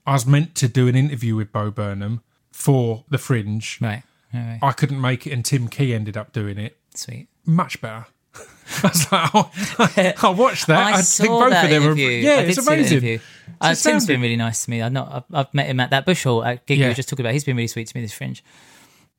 I 0.06 0.12
was 0.12 0.26
meant 0.26 0.54
to 0.56 0.68
do 0.68 0.88
an 0.88 0.96
interview 0.96 1.36
with 1.36 1.52
Bo 1.52 1.70
Burnham 1.70 2.22
for 2.52 3.04
The 3.08 3.18
Fringe. 3.18 3.78
Right. 3.80 4.02
Right. 4.34 4.58
I 4.62 4.72
couldn't 4.72 5.00
make 5.00 5.26
it, 5.26 5.32
and 5.32 5.44
Tim 5.44 5.68
Key 5.68 5.94
ended 5.94 6.16
up 6.16 6.32
doing 6.32 6.58
it. 6.58 6.76
Sweet. 6.94 7.28
Much 7.44 7.80
better. 7.80 8.06
I 8.82 8.88
was 8.88 9.12
like, 9.12 9.30
oh, 9.34 10.22
I 10.22 10.28
watched 10.30 10.66
that. 10.66 10.78
I, 10.78 10.98
I, 10.98 11.00
saw 11.02 11.22
think 11.24 11.32
both 11.32 11.50
that 11.50 11.64
of 11.64 11.70
them 11.70 11.92
are. 11.92 11.96
Yeah, 11.96 12.40
it's 12.40 12.56
did 12.56 12.64
see 12.64 12.70
that 12.70 12.74
amazing. 12.74 13.20
Uh, 13.60 13.68
Tim's 13.68 13.78
astounding. 13.78 14.06
been 14.06 14.20
really 14.20 14.36
nice 14.36 14.64
to 14.64 14.70
me. 14.70 14.82
I 14.82 14.88
know 14.88 15.08
I've, 15.10 15.24
I've 15.32 15.54
met 15.54 15.66
him 15.66 15.80
at 15.80 15.90
that 15.90 16.04
Bush 16.04 16.24
Hall 16.24 16.44
at 16.44 16.66
gig 16.66 16.80
we 16.80 16.86
were 16.86 16.94
just 16.94 17.08
talking 17.08 17.24
about. 17.24 17.32
He's 17.32 17.44
been 17.44 17.56
really 17.56 17.68
sweet 17.68 17.86
to 17.86 17.96
me. 17.96 18.02
This 18.02 18.12
Fringe. 18.12 18.42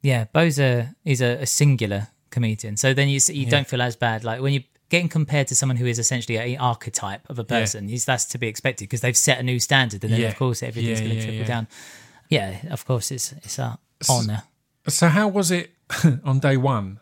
Yeah, 0.02 0.26
Bo's 0.34 0.60
a 0.60 0.94
he's 1.04 1.22
a, 1.22 1.42
a 1.42 1.46
singular 1.46 2.08
comedian. 2.30 2.78
So 2.78 2.94
then 2.94 3.10
you 3.10 3.20
you 3.30 3.46
don't 3.46 3.68
feel 3.68 3.82
as 3.82 3.96
bad. 3.96 4.24
Like 4.24 4.42
when 4.42 4.54
you're 4.54 4.64
getting 4.90 5.10
compared 5.10 5.48
to 5.48 5.56
someone 5.56 5.78
who 5.78 5.86
is 5.86 5.98
essentially 5.98 6.38
an 6.38 6.60
archetype 6.60 7.28
of 7.30 7.40
a 7.40 7.44
person, 7.44 7.88
he's 7.88 8.06
that's 8.06 8.26
to 8.26 8.38
be 8.38 8.48
expected 8.48 8.86
because 8.86 9.02
they've 9.02 9.18
set 9.18 9.40
a 9.40 9.44
new 9.44 9.60
standard, 9.60 10.04
and 10.04 10.14
then 10.14 10.22
Yeah. 10.22 10.28
of 10.28 10.36
course 10.38 10.62
everything's 10.62 11.00
Yeah, 11.00 11.08
going 11.08 11.10
to 11.10 11.16
yeah, 11.16 11.24
trickle 11.24 11.40
yeah. 11.42 11.48
down. 11.48 11.68
Yeah, 12.30 12.74
of 12.74 12.86
course 12.86 13.12
it's 13.12 13.32
it's 13.44 13.58
a 13.60 13.80
honor. 14.10 14.44
So 14.88 15.08
how 15.08 15.30
was 15.30 15.52
it 15.52 15.72
on 16.24 16.40
day 16.40 16.58
one? 16.58 17.00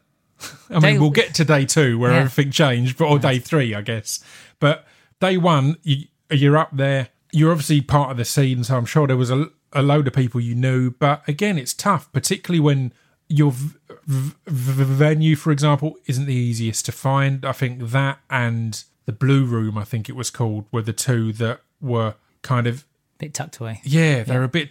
I 0.69 0.79
Day- 0.79 0.91
mean, 0.93 1.01
we'll 1.01 1.09
get 1.11 1.33
to 1.35 1.45
day 1.45 1.65
two 1.65 1.97
where 1.99 2.11
Yeah. 2.11 2.17
everything 2.19 2.51
changed, 2.51 2.97
but 2.97 3.05
or 3.05 3.19
day 3.19 3.39
three, 3.39 3.73
I 3.73 3.81
guess. 3.81 4.23
But 4.59 4.85
day 5.19 5.37
one, 5.37 5.77
you, 5.83 6.05
you're 6.29 6.57
up 6.57 6.69
there. 6.73 7.09
You're 7.31 7.51
obviously 7.51 7.81
part 7.81 8.11
of 8.11 8.17
the 8.17 8.25
scene, 8.25 8.63
so 8.63 8.77
I'm 8.77 8.85
sure 8.85 9.07
there 9.07 9.17
was 9.17 9.29
a, 9.31 9.49
a 9.73 9.81
load 9.81 10.07
of 10.07 10.13
people 10.13 10.39
you 10.39 10.55
knew. 10.55 10.91
But 10.91 11.27
again, 11.27 11.57
it's 11.57 11.73
tough, 11.73 12.11
particularly 12.13 12.59
when 12.61 12.93
your 13.27 13.51
v- 13.51 13.75
v- 14.07 14.83
venue, 14.83 15.35
for 15.35 15.51
example, 15.51 15.95
isn't 16.05 16.25
the 16.25 16.33
easiest 16.33 16.85
to 16.85 16.91
find. 16.91 17.43
I 17.45 17.51
think 17.51 17.89
that 17.89 18.19
and 18.29 18.83
the 19.05 19.11
Blue 19.11 19.43
Room, 19.45 19.77
I 19.77 19.83
think 19.83 20.07
it 20.09 20.15
was 20.15 20.29
called, 20.29 20.65
were 20.71 20.81
the 20.81 20.93
two 20.93 21.33
that 21.33 21.61
were 21.81 22.15
kind 22.41 22.67
of 22.67 22.85
bit 23.17 23.33
tucked 23.33 23.57
away. 23.57 23.81
yeah, 23.83 24.23
they're 24.23 24.43
a 24.43 24.47
bit 24.47 24.69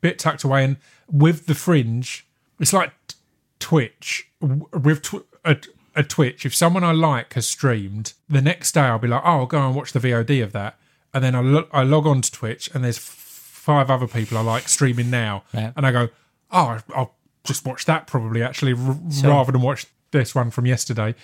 bit 0.00 0.18
tucked 0.18 0.44
away, 0.44 0.64
and 0.64 0.76
with 1.10 1.46
the 1.46 1.54
fringe, 1.54 2.26
it's 2.60 2.72
like 2.72 2.92
Twitch 3.58 4.28
with 4.40 5.02
tw- 5.02 5.26
a, 5.44 5.56
a 5.94 6.02
Twitch. 6.02 6.44
If 6.46 6.54
someone 6.54 6.84
I 6.84 6.92
like 6.92 7.34
has 7.34 7.46
streamed, 7.46 8.12
the 8.28 8.42
next 8.42 8.72
day 8.72 8.82
I'll 8.82 8.98
be 8.98 9.08
like, 9.08 9.22
oh, 9.24 9.28
I'll 9.40 9.46
go 9.46 9.66
and 9.66 9.74
watch 9.74 9.92
the 9.92 10.00
VOD 10.00 10.42
of 10.42 10.52
that, 10.52 10.78
and 11.14 11.22
then 11.24 11.34
I 11.34 11.40
lo- 11.40 11.68
I 11.72 11.82
log 11.82 12.06
on 12.06 12.20
to 12.22 12.30
Twitch, 12.30 12.70
and 12.74 12.84
there's 12.84 12.98
f- 12.98 13.02
five 13.02 13.90
other 13.90 14.06
people 14.06 14.38
I 14.38 14.42
like 14.42 14.68
streaming 14.68 15.10
now, 15.10 15.42
Yeah. 15.52 15.72
and 15.76 15.86
I 15.86 15.92
go, 15.92 16.08
oh, 16.50 16.78
I'll 16.94 17.14
just 17.44 17.64
watch 17.64 17.84
that 17.86 18.06
probably 18.06 18.42
actually 18.42 18.72
r- 18.72 18.98
rather 19.24 19.52
than 19.52 19.62
watch 19.62 19.86
this 20.10 20.34
one 20.34 20.50
from 20.50 20.66
yesterday. 20.66 21.14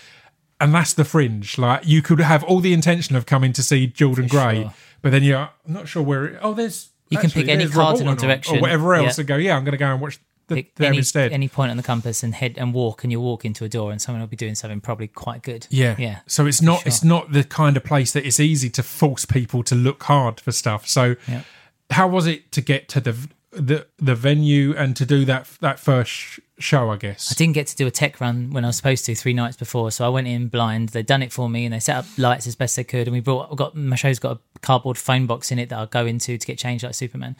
And 0.61 0.73
that's 0.73 0.93
the 0.93 1.05
fringe. 1.05 1.59
Like 1.59 1.83
you 1.87 2.03
could 2.03 2.21
have 2.21 2.45
all 2.45 2.61
the 2.61 2.73
intention 2.73 3.17
of 3.17 3.27
coming 3.27 3.53
to 3.55 3.63
see 3.65 3.89
Jordan 3.89 4.29
Gray, 4.29 4.63
sure. 4.63 4.75
but 5.03 5.11
then 5.11 5.23
you're 5.25 5.39
I'm 5.39 5.51
not 5.73 5.89
sure 5.89 6.03
where. 6.05 6.25
It, 6.27 6.39
oh, 6.41 6.55
there's 6.55 6.91
You 7.11 7.19
can 7.19 7.31
pick 7.31 7.49
any 7.49 7.67
cardinal 7.69 8.15
direction. 8.15 8.59
or 8.59 8.61
whatever 8.61 8.95
else, 8.95 9.19
Yeah. 9.19 9.23
and 9.23 9.29
go. 9.29 9.37
Yeah, 9.37 9.57
I'm 9.57 9.65
going 9.65 9.73
to 9.73 9.79
go 9.79 9.87
and 9.93 10.01
watch 10.01 10.21
the, 10.49 10.57
Pick 10.57 10.73
any, 10.81 10.99
instead. 10.99 11.33
any 11.33 11.49
point 11.49 11.71
on 11.71 11.77
the 11.77 11.83
compass 11.83 12.23
and 12.23 12.35
head 12.35 12.57
and 12.59 12.73
walk, 12.75 13.05
and 13.05 13.13
you'll 13.13 13.23
walk 13.23 13.45
into 13.45 13.65
a 13.65 13.69
door, 13.69 13.91
and 13.93 14.01
someone 14.03 14.21
will 14.21 14.27
be 14.29 14.37
doing 14.37 14.55
something 14.55 14.81
probably 14.81 15.09
quite 15.09 15.43
good. 15.43 15.67
yeah, 15.71 15.95
yeah. 15.99 16.21
So 16.27 16.47
it's 16.47 16.61
not 16.63 16.81
sure. 16.81 16.89
it's 16.89 17.05
not 17.05 17.33
the 17.33 17.45
kind 17.45 17.77
of 17.77 17.85
place 17.85 18.13
that 18.13 18.27
it's 18.27 18.41
easy 18.41 18.71
to 18.71 18.83
force 18.83 19.25
people 19.25 19.63
to 19.65 19.75
look 19.75 20.03
hard 20.05 20.41
for 20.41 20.53
stuff. 20.53 20.87
So 20.89 21.17
Yeah. 21.29 21.43
how 21.91 22.09
was 22.09 22.27
it 22.27 22.51
to 22.53 22.61
get 22.61 22.89
to 22.91 23.01
the 23.01 23.17
the 23.53 23.87
the 23.99 24.15
venue 24.15 24.75
and 24.77 24.97
to 24.97 25.07
do 25.07 25.25
that 25.27 25.47
that 25.61 25.79
first 25.79 26.11
sh- 26.11 26.41
show? 26.59 26.91
I 26.91 26.97
guess. 26.97 27.31
I 27.31 27.35
didn't 27.35 27.55
get 27.55 27.67
to 27.69 27.77
do 27.77 27.87
a 27.87 27.91
tech 27.91 28.21
run 28.21 28.51
when 28.51 28.65
I 28.65 28.69
was 28.69 28.77
supposed 28.77 29.05
to 29.07 29.15
three 29.15 29.35
nights 29.35 29.57
before, 29.57 29.91
so 29.91 30.05
I 30.07 30.09
went 30.09 30.27
in 30.27 30.49
blind. 30.49 30.91
They'd 30.91 31.07
done 31.07 31.23
it 31.23 31.33
for 31.33 31.49
me, 31.49 31.65
and 31.65 31.75
they 31.75 31.81
set 31.81 31.97
up 31.97 32.07
lights 32.17 32.47
as 32.47 32.57
best 32.57 32.77
they 32.77 32.85
could. 32.85 33.07
And 33.07 33.13
we 33.13 33.21
brought, 33.21 33.51
we 33.51 33.57
got 33.57 33.77
my 33.77 33.97
show's 33.97 34.19
got 34.19 34.39
a 34.39 34.59
cardboard 34.61 34.99
phone 34.99 35.27
box 35.27 35.53
in 35.53 35.59
it 35.59 35.69
that 35.69 35.79
I'll 35.79 35.87
go 35.87 36.07
into 36.07 36.39
to 36.39 36.47
get 36.47 36.59
changed 36.59 36.85
like 36.85 36.95
Superman. 36.95 37.37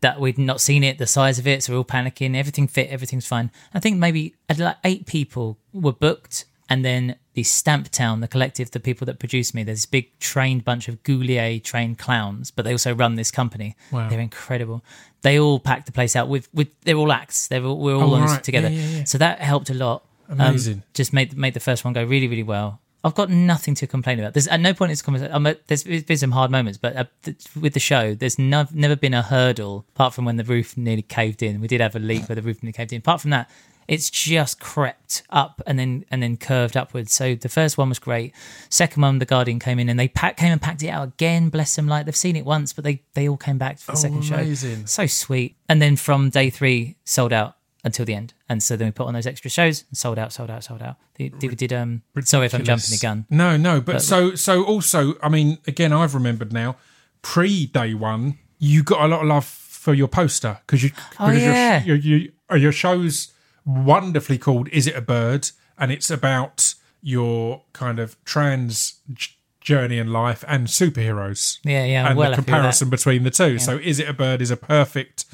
That 0.00 0.20
we'd 0.20 0.38
not 0.38 0.60
seen 0.60 0.82
it, 0.82 0.98
the 0.98 1.06
size 1.06 1.38
of 1.38 1.46
it, 1.46 1.62
so 1.62 1.72
we're 1.72 1.78
all 1.78 1.84
panicking. 1.84 2.34
Everything 2.36 2.66
fit, 2.66 2.90
everything's 2.90 3.26
fine. 3.26 3.52
I 3.72 3.78
think 3.78 3.98
maybe 3.98 4.34
like 4.58 4.76
eight 4.84 5.06
people 5.06 5.58
were 5.72 5.92
booked, 5.92 6.44
and 6.72 6.84
then 6.84 7.16
the 7.34 7.42
Stamp 7.42 7.88
Town, 7.90 8.20
the 8.20 8.28
collective, 8.28 8.70
the 8.70 8.80
people 8.80 9.04
that 9.06 9.18
produced 9.18 9.54
me, 9.54 9.62
there's 9.62 9.78
this 9.78 9.86
big 9.86 10.18
trained 10.18 10.64
bunch 10.64 10.88
of 10.88 11.02
Gaulier 11.02 11.62
trained 11.62 11.98
clowns, 11.98 12.50
but 12.50 12.64
they 12.64 12.72
also 12.72 12.94
run 12.94 13.14
this 13.16 13.30
company. 13.30 13.74
Wow. 13.90 14.08
They're 14.08 14.20
incredible. 14.20 14.82
They 15.22 15.38
all 15.38 15.58
packed 15.60 15.86
the 15.86 15.92
place 15.92 16.16
out 16.16 16.28
with 16.28 16.48
with 16.54 16.68
they're 16.82 16.96
all 16.96 17.12
acts. 17.12 17.48
They're 17.48 17.64
all, 17.64 17.78
we're 17.78 17.94
all 17.94 18.12
Oh, 18.12 18.14
on 18.16 18.22
this 18.22 18.32
right. 18.32 18.44
together. 18.44 18.68
Yeah, 18.70 18.80
yeah, 18.80 18.98
yeah. 18.98 19.04
So 19.04 19.18
that 19.18 19.40
helped 19.40 19.70
a 19.70 19.74
lot. 19.74 20.04
Um, 20.28 20.40
Amazing. 20.40 20.82
just 20.94 21.12
made 21.12 21.36
made 21.36 21.54
the 21.54 21.60
first 21.60 21.84
one 21.84 21.92
go 21.94 22.04
really 22.04 22.28
really 22.28 22.42
well. 22.56 22.80
I've 23.04 23.16
got 23.16 23.30
nothing 23.30 23.74
to 23.76 23.86
complain 23.88 24.20
about. 24.20 24.32
There's 24.34 24.46
at 24.46 24.60
no 24.60 24.72
point 24.74 24.90
in 24.90 24.92
this 24.92 25.02
conversation. 25.02 25.34
I'm 25.34 25.44
a, 25.46 25.56
there's 25.66 25.82
been 25.82 26.16
some 26.16 26.30
hard 26.30 26.50
moments, 26.52 26.78
but 26.78 26.94
uh, 26.96 27.04
th- 27.24 27.36
with 27.60 27.74
the 27.74 27.80
show, 27.80 28.14
there's 28.14 28.38
no, 28.38 28.64
never 28.72 28.94
been 28.94 29.12
a 29.12 29.22
hurdle 29.22 29.84
apart 29.96 30.14
from 30.14 30.24
when 30.24 30.36
the 30.36 30.44
roof 30.44 30.76
nearly 30.76 31.02
caved 31.02 31.42
in. 31.42 31.60
We 31.60 31.66
did 31.66 31.80
have 31.80 31.96
a 31.96 31.98
leak 31.98 32.28
where 32.28 32.36
the 32.36 32.42
roof 32.42 32.62
nearly 32.62 32.72
caved 32.74 32.92
in. 32.92 32.98
Apart 32.98 33.20
from 33.20 33.30
that, 33.32 33.50
it's 33.92 34.08
just 34.08 34.58
crept 34.58 35.22
up 35.28 35.60
and 35.66 35.78
then 35.78 36.04
and 36.10 36.22
then 36.22 36.38
curved 36.38 36.78
upwards. 36.78 37.12
So 37.12 37.34
the 37.34 37.50
first 37.50 37.76
one 37.76 37.90
was 37.90 37.98
great. 37.98 38.32
Second 38.70 39.02
one, 39.02 39.18
the 39.18 39.26
Guardian 39.26 39.58
came 39.58 39.78
in 39.78 39.90
and 39.90 40.00
they 40.00 40.08
pack, 40.08 40.38
came 40.38 40.50
and 40.50 40.62
packed 40.62 40.82
it 40.82 40.88
out 40.88 41.08
again. 41.08 41.50
Bless 41.50 41.76
them, 41.76 41.86
like 41.86 42.06
they've 42.06 42.16
seen 42.16 42.34
it 42.34 42.46
once, 42.46 42.72
but 42.72 42.84
they 42.84 43.02
they 43.12 43.28
all 43.28 43.36
came 43.36 43.58
back 43.58 43.78
for 43.78 43.92
the 43.92 43.98
second 43.98 44.24
amazing. 44.32 44.80
show. 44.80 44.86
So 44.86 45.06
sweet. 45.06 45.56
And 45.68 45.82
then 45.82 45.96
from 45.96 46.30
day 46.30 46.48
three, 46.48 46.96
sold 47.04 47.34
out 47.34 47.58
until 47.84 48.06
the 48.06 48.14
end. 48.14 48.32
And 48.48 48.62
so 48.62 48.76
then 48.76 48.88
we 48.88 48.92
put 48.92 49.06
on 49.08 49.12
those 49.12 49.26
extra 49.26 49.50
shows 49.50 49.84
and 49.90 49.98
sold 49.98 50.18
out, 50.18 50.32
sold 50.32 50.48
out, 50.50 50.64
sold 50.64 50.80
out. 50.80 50.96
We 51.18 51.28
did, 51.28 51.72
um. 51.74 52.00
Sorry 52.24 52.46
if 52.46 52.54
I'm 52.54 52.64
jumping 52.64 52.90
the 52.92 52.98
gun. 52.98 53.26
No, 53.28 53.58
no, 53.58 53.82
but, 53.82 54.00
so 54.00 54.34
so 54.34 54.64
also, 54.64 55.14
I 55.22 55.28
mean, 55.28 55.58
again, 55.66 55.92
I've 55.92 56.14
remembered 56.14 56.50
now. 56.52 56.76
Pre 57.20 57.66
day 57.66 57.92
one, 57.92 58.38
you 58.58 58.82
got 58.82 59.02
a 59.02 59.08
lot 59.08 59.20
of 59.20 59.26
love 59.28 59.44
for 59.44 59.92
your 59.92 60.08
poster 60.08 60.60
because 60.66 60.82
you, 60.82 60.90
Oh, 61.20 61.26
because 61.26 61.42
yeah. 61.42 61.84
your, 61.84 61.96
your, 61.96 62.18
your 62.48 62.58
your 62.58 62.72
show's 62.72 63.32
wonderfully 63.64 64.38
called 64.38 64.68
"Is 64.70 64.86
It 64.86 64.96
a 64.96 65.00
Bird?" 65.00 65.50
and 65.78 65.90
it's 65.92 66.10
about 66.10 66.74
your 67.02 67.62
kind 67.72 67.98
of 67.98 68.22
trans 68.24 69.00
j- 69.12 69.32
journey 69.60 69.98
in 69.98 70.12
life 70.12 70.44
and 70.46 70.66
superheroes. 70.68 71.58
Yeah, 71.64 71.84
yeah. 71.84 72.02
I'm 72.04 72.10
and 72.10 72.18
well 72.18 72.30
the 72.30 72.36
that. 72.36 72.44
comparison 72.44 72.90
between 72.90 73.22
the 73.24 73.30
two. 73.30 73.58
So, 73.58 73.76
"Is 73.78 73.98
It 73.98 74.08
a 74.08 74.12
Bird?" 74.12 74.40
is 74.42 74.50
a 74.50 74.56
perfect 74.56 75.24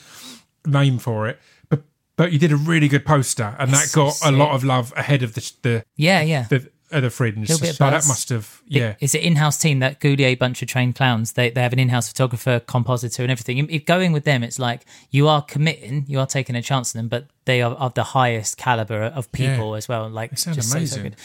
name 0.66 0.98
for 0.98 1.26
it. 1.28 1.38
But 1.68 1.82
but 2.16 2.32
you 2.32 2.38
did 2.38 2.52
a 2.52 2.56
really 2.56 2.88
good 2.88 3.04
poster, 3.06 3.54
and 3.58 3.70
that 3.72 3.84
It's 3.84 3.92
so 3.92 4.06
got 4.06 4.16
a 4.24 4.30
lot 4.32 4.54
of 4.54 4.64
love 4.64 4.92
ahead 4.96 5.22
of 5.22 5.34
the 5.34 5.52
the 5.62 5.84
Yeah, 5.96 6.20
yeah. 6.22 6.44
the, 6.48 6.70
uh, 6.90 7.00
the 7.00 7.10
fringe. 7.10 7.48
Little 7.48 7.58
bit 7.60 7.70
of 7.70 7.76
so 7.76 7.84
that 7.90 8.04
must 8.08 8.28
have 8.30 8.62
yeah. 8.66 8.94
It's 9.00 9.14
an 9.14 9.20
in-house 9.20 9.58
team 9.58 9.78
that 9.80 10.00
Gaulier 10.00 10.38
bunch 10.38 10.62
of 10.62 10.68
trained 10.68 10.94
clowns. 10.96 11.32
They 11.32 11.50
they 11.50 11.62
have 11.62 11.72
an 11.72 11.78
in-house 11.78 12.08
photographer, 12.08 12.60
compositor, 12.60 13.22
and 13.22 13.30
everything. 13.32 13.58
If 13.70 13.84
going 13.84 14.12
with 14.12 14.24
them, 14.24 14.42
it's 14.42 14.58
like 14.58 14.84
you 15.10 15.28
are 15.28 15.42
committing, 15.42 16.04
you 16.08 16.18
are 16.20 16.26
taking 16.26 16.56
a 16.56 16.62
chance 16.62 16.94
on 16.94 17.00
them, 17.00 17.08
but 17.08 17.26
they 17.44 17.62
are 17.62 17.72
of 17.72 17.94
the 17.94 18.04
highest 18.04 18.56
caliber 18.56 19.02
of 19.02 19.30
people 19.32 19.70
Yeah. 19.72 19.76
as 19.78 19.88
well. 19.88 20.08
Like 20.08 20.36
sound 20.38 20.54
just 20.56 20.68
so, 20.68 20.72
so 20.72 20.78
amazing. 20.78 21.02
good. 21.02 21.16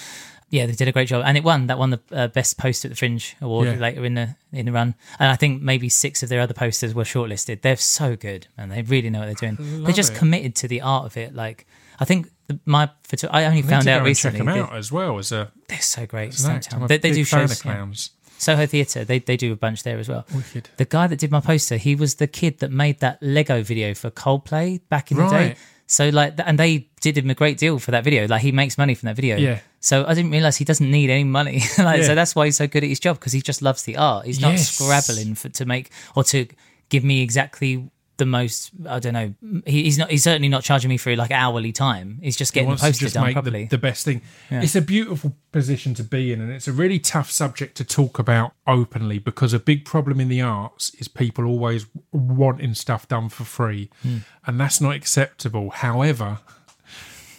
Yeah, 0.50 0.68
they 0.68 0.74
did 0.74 0.88
a 0.88 0.92
great 0.92 1.08
job, 1.08 1.24
and 1.26 1.36
it 1.36 1.44
won. 1.44 1.66
That 1.66 1.80
won 1.80 1.90
the 1.90 2.00
uh, 2.12 2.28
best 2.28 2.60
poster 2.60 2.88
at 2.88 2.92
the 2.92 2.96
Fringe 2.96 3.36
Award 3.42 3.68
Yeah. 3.68 3.76
later 3.78 4.06
in 4.06 4.14
the 4.14 4.36
in 4.52 4.68
the 4.68 4.72
run. 4.72 4.94
And 5.18 5.30
I 5.32 5.36
think 5.36 5.64
maybe 5.64 5.90
six 5.90 6.22
of 6.22 6.30
their 6.30 6.42
other 6.42 6.54
posters 6.54 6.94
were 6.94 7.06
shortlisted. 7.06 7.62
They're 7.62 7.76
so 7.76 8.16
good, 8.16 8.46
and 8.56 8.72
they 8.72 8.84
really 8.84 9.10
know 9.10 9.20
what 9.22 9.26
they're 9.26 9.52
doing. 9.56 9.84
They're 9.84 9.94
just 9.94 10.12
it. 10.14 10.18
committed 10.20 10.56
to 10.58 10.68
the 10.68 10.82
art 10.82 11.06
of 11.06 11.18
it. 11.18 11.34
Like 11.34 11.66
I 12.00 12.06
think 12.06 12.30
the, 12.54 12.60
my 12.66 12.90
photo- 13.04 13.30
I 13.30 13.46
only 13.46 13.62
Need 13.62 13.70
found 13.70 13.88
out 13.88 14.04
recently. 14.04 14.40
check 14.40 14.46
them 14.46 14.56
out 14.56 14.76
as 14.76 14.92
well 14.92 15.18
as 15.18 15.32
a 15.32 15.52
they're 15.68 15.80
so 15.82 16.06
great. 16.06 16.30
as 16.34 16.46
an 16.46 16.52
act. 16.52 16.74
I'm 16.74 16.82
Stumptown. 16.82 16.88
They, 16.88 16.98
they 16.98 17.12
do 17.12 17.24
shows. 17.24 17.52
of 17.60 17.66
yeah. 17.66 17.74
clowns. 17.74 18.12
Soho 18.38 18.66
Theatre, 18.66 19.06
they, 19.06 19.20
they 19.20 19.38
do 19.38 19.54
a 19.54 19.56
bunch 19.56 19.84
there 19.84 19.98
as 20.00 20.10
well. 20.10 20.26
Wicked. 20.36 20.70
The 20.78 20.84
guy 20.86 21.08
that 21.08 21.18
did 21.18 21.32
my 21.32 21.40
poster, 21.40 21.78
he 21.78 21.96
was 21.96 22.16
the 22.16 22.28
kid 22.28 22.60
that 22.60 22.72
made 22.72 23.00
that 23.00 23.20
Lego 23.22 23.64
video 23.64 23.94
for 23.94 24.10
Coldplay 24.12 24.82
back 24.90 25.12
in 25.12 25.18
the 25.18 25.30
day. 25.30 25.56
So 25.88 26.10
like, 26.10 26.34
and 26.40 26.58
they 26.60 26.90
did 27.02 27.18
him 27.18 27.30
a 27.30 27.36
great 27.36 27.58
deal 27.58 27.80
for 27.80 27.92
that 27.92 28.04
video. 28.04 28.28
Like 28.28 28.42
he 28.42 28.52
makes 28.52 28.78
money 28.78 28.96
from 28.96 29.08
that 29.08 29.16
video. 29.16 29.38
Yeah. 29.38 29.60
So 29.80 30.06
I 30.06 30.14
didn't 30.14 30.32
realize 30.32 30.58
he 30.58 30.66
doesn't 30.66 30.90
need 30.90 31.10
any 31.10 31.24
money. 31.24 31.62
like, 31.78 32.02
Yeah. 32.02 32.08
So 32.08 32.16
that's 32.16 32.36
why 32.36 32.46
he's 32.46 32.58
so 32.58 32.68
good 32.68 32.84
at 32.84 32.90
his 32.90 33.00
job 33.00 33.18
because 33.20 33.32
he 33.32 33.42
just 33.42 33.62
loves 33.62 33.84
the 33.84 33.96
art. 33.98 34.26
He's 34.26 34.40
not 34.42 34.52
Yes. 34.54 34.70
scrabbling 34.72 35.36
for 35.36 35.50
to 35.50 35.66
make 35.66 35.92
or 36.16 36.24
to 36.26 36.48
give 36.90 37.04
me 37.04 37.22
exactly 37.22 37.90
the 38.18 38.26
most. 38.26 38.72
I 38.88 39.00
don't 39.00 39.14
know. 39.14 39.34
He, 39.66 39.84
he's 39.84 39.98
not. 39.98 40.12
He's 40.12 40.24
certainly 40.24 40.50
not 40.50 40.64
charging 40.64 40.90
me 40.90 40.98
for 40.98 41.16
like 41.16 41.32
hourly 41.32 41.72
time. 41.72 42.20
He's 42.22 42.36
just 42.36 42.54
getting 42.54 42.70
the 42.70 42.76
poster 42.78 43.10
done 43.10 43.34
properly. 43.34 43.64
the, 43.64 43.70
the 43.70 43.78
best 43.78 44.06
thing. 44.06 44.22
It's 44.50 44.76
a 44.76 44.82
beautiful 44.82 45.36
position 45.52 45.94
to 45.96 46.04
be 46.04 46.32
in, 46.32 46.42
and 46.42 46.52
it's 46.52 46.68
a 46.68 46.74
really 46.74 47.00
tough 47.00 47.32
subject 47.32 47.76
to 47.78 47.84
talk 47.84 48.20
about 48.20 48.54
openly 48.68 49.20
because 49.20 49.54
a 49.54 49.60
big 49.60 49.86
problem 49.86 50.20
in 50.20 50.30
the 50.30 50.42
arts 50.42 50.94
is 50.96 51.08
people 51.08 51.46
always 51.46 51.88
wanting 52.12 52.74
stuff 52.76 53.08
done 53.08 53.30
for 53.30 53.44
free, 53.44 53.90
Hmm. 54.04 54.18
and 54.46 54.60
that's 54.60 54.80
not 54.80 54.96
acceptable. 54.96 55.70
However, 55.72 56.40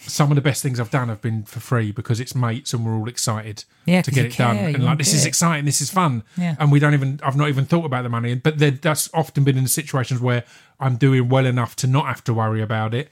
some 0.07 0.31
of 0.31 0.35
the 0.37 0.41
best 0.41 0.63
things 0.63 0.79
I've 0.81 0.91
done 0.91 1.09
have 1.09 1.21
been 1.21 1.45
for 1.45 1.61
free 1.61 1.91
because 1.93 2.21
it's 2.21 2.35
mates 2.35 2.73
and 2.73 2.85
we're 2.85 2.95
all 2.97 3.09
excited 3.09 3.65
Yeah, 3.87 4.03
to 4.03 4.11
get 4.11 4.27
it 4.27 4.37
done. 4.37 4.57
care, 4.57 4.69
you 4.69 4.75
And 4.77 4.85
like, 4.85 4.99
this 4.99 5.13
is 5.15 5.25
it. 5.25 5.29
exciting, 5.29 5.65
this 5.65 5.81
is 5.81 5.91
fun. 5.91 6.23
Yeah. 6.37 6.57
And 6.59 6.71
we 6.73 6.79
don't 6.79 6.95
even, 6.95 7.21
I've 7.23 7.37
not 7.37 7.49
even 7.49 7.65
thought 7.65 7.85
about 7.85 8.03
the 8.03 8.09
money. 8.09 8.35
But 8.35 8.59
that's 8.83 9.09
often 9.15 9.45
been 9.45 9.57
in 9.59 9.67
situations 9.69 10.21
where 10.21 10.45
I'm 10.81 10.97
doing 10.97 11.29
well 11.29 11.47
enough 11.47 11.75
to 11.77 11.87
not 11.87 12.07
have 12.07 12.23
to 12.25 12.35
worry 12.35 12.61
about 12.63 12.95
it 12.95 13.11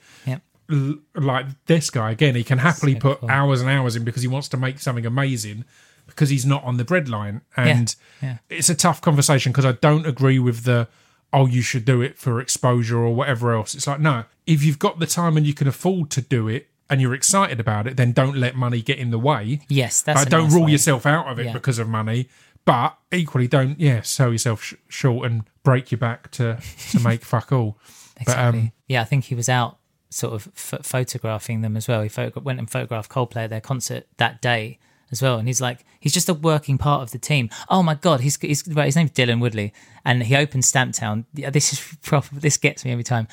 l- 0.71 0.95
like 1.15 1.45
this 1.65 1.89
guy 1.89 2.11
again 2.11 2.35
he 2.35 2.43
can 2.43 2.57
happily 2.59 2.93
So 2.93 2.99
put 2.99 3.19
cool. 3.19 3.29
hours 3.29 3.59
and 3.61 3.69
hours 3.69 3.95
in 3.97 4.03
because 4.05 4.21
he 4.21 4.27
wants 4.29 4.47
to 4.49 4.57
make 4.57 4.79
something 4.79 5.05
amazing 5.05 5.65
because 6.07 6.29
he's 6.29 6.45
not 6.45 6.63
on 6.63 6.77
the 6.77 6.85
breadline 6.85 7.41
and 7.57 7.95
yeah. 8.21 8.37
it's 8.49 8.69
a 8.69 8.75
tough 8.75 9.01
conversation 9.01 9.51
because 9.51 9.65
i 9.65 9.73
don't 9.73 10.05
agree 10.05 10.39
with 10.39 10.63
the 10.63 10.87
oh 11.33 11.45
you 11.47 11.61
should 11.61 11.83
do 11.85 12.01
it 12.01 12.17
for 12.17 12.39
exposure 12.39 12.97
or 12.97 13.13
whatever 13.13 13.53
else 13.53 13.75
it's 13.75 13.87
like 13.87 13.99
no 13.99 14.23
if 14.47 14.63
you've 14.63 14.79
got 14.79 14.99
the 14.99 15.05
time 15.05 15.35
and 15.37 15.45
you 15.45 15.53
can 15.53 15.67
afford 15.67 16.09
to 16.11 16.21
do 16.21 16.47
it 16.47 16.67
and 16.89 17.01
you're 17.01 17.13
excited 17.13 17.59
about 17.59 17.87
it 17.87 17.97
then 17.97 18.11
don't 18.11 18.35
let 18.37 18.55
money 18.55 18.81
get 18.81 18.97
in 18.97 19.09
the 19.11 19.19
way 19.19 19.59
Yes, 19.69 20.01
that's. 20.01 20.19
like, 20.19 20.27
a 20.27 20.29
don't 20.29 20.43
nice 20.45 20.53
rule 20.53 20.65
way. 20.65 20.71
yourself 20.73 21.05
out 21.05 21.27
of 21.27 21.39
it 21.39 21.45
Yeah. 21.47 21.53
because 21.53 21.79
of 21.79 21.87
money 21.89 22.27
but 22.65 22.97
equally 23.11 23.47
don't 23.47 23.79
yeah 23.79 24.01
sell 24.01 24.31
yourself 24.31 24.63
sh- 24.63 24.73
short 24.87 25.25
and 25.29 25.43
break 25.63 25.91
your 25.91 25.97
back 25.99 26.31
to 26.31 26.59
to 26.91 26.99
make 26.99 27.23
fuck 27.23 27.51
all 27.51 27.77
but 28.25 28.37
um 28.37 28.47
Exactly. 28.55 28.73
yeah, 28.87 29.01
I 29.01 29.05
think 29.05 29.25
he 29.25 29.35
was 29.35 29.49
out 29.49 29.77
sort 30.09 30.33
of 30.33 30.43
ph- 30.55 30.83
photographing 30.83 31.61
them 31.61 31.75
as 31.75 31.87
well. 31.87 32.03
He 32.03 32.09
went 32.41 32.59
and 32.59 32.69
photographed 32.69 33.09
Coldplay 33.11 33.45
at 33.45 33.49
their 33.49 33.59
concert 33.61 34.05
that 34.17 34.41
day 34.41 34.77
as 35.11 35.21
well. 35.23 35.37
And 35.39 35.47
he's 35.47 35.59
like, 35.59 35.83
he's 35.99 36.13
just 36.13 36.29
a 36.29 36.33
working 36.35 36.77
part 36.77 37.01
of 37.01 37.09
the 37.11 37.17
team. 37.17 37.49
Oh 37.69 37.81
my 37.81 37.95
god, 37.95 38.19
he's, 38.21 38.37
he's 38.37 38.67
right, 38.67 38.85
his 38.85 38.95
name's 38.95 39.11
Dylan 39.11 39.39
Woodley, 39.41 39.73
and 40.05 40.21
he 40.23 40.35
opened 40.35 40.63
Stamptown. 40.63 41.25
Yeah, 41.33 41.49
This 41.49 41.73
is 41.73 41.97
proper. 42.03 42.35
This 42.35 42.57
gets 42.57 42.85
me 42.85 42.91
every 42.91 43.03
time. 43.03 43.27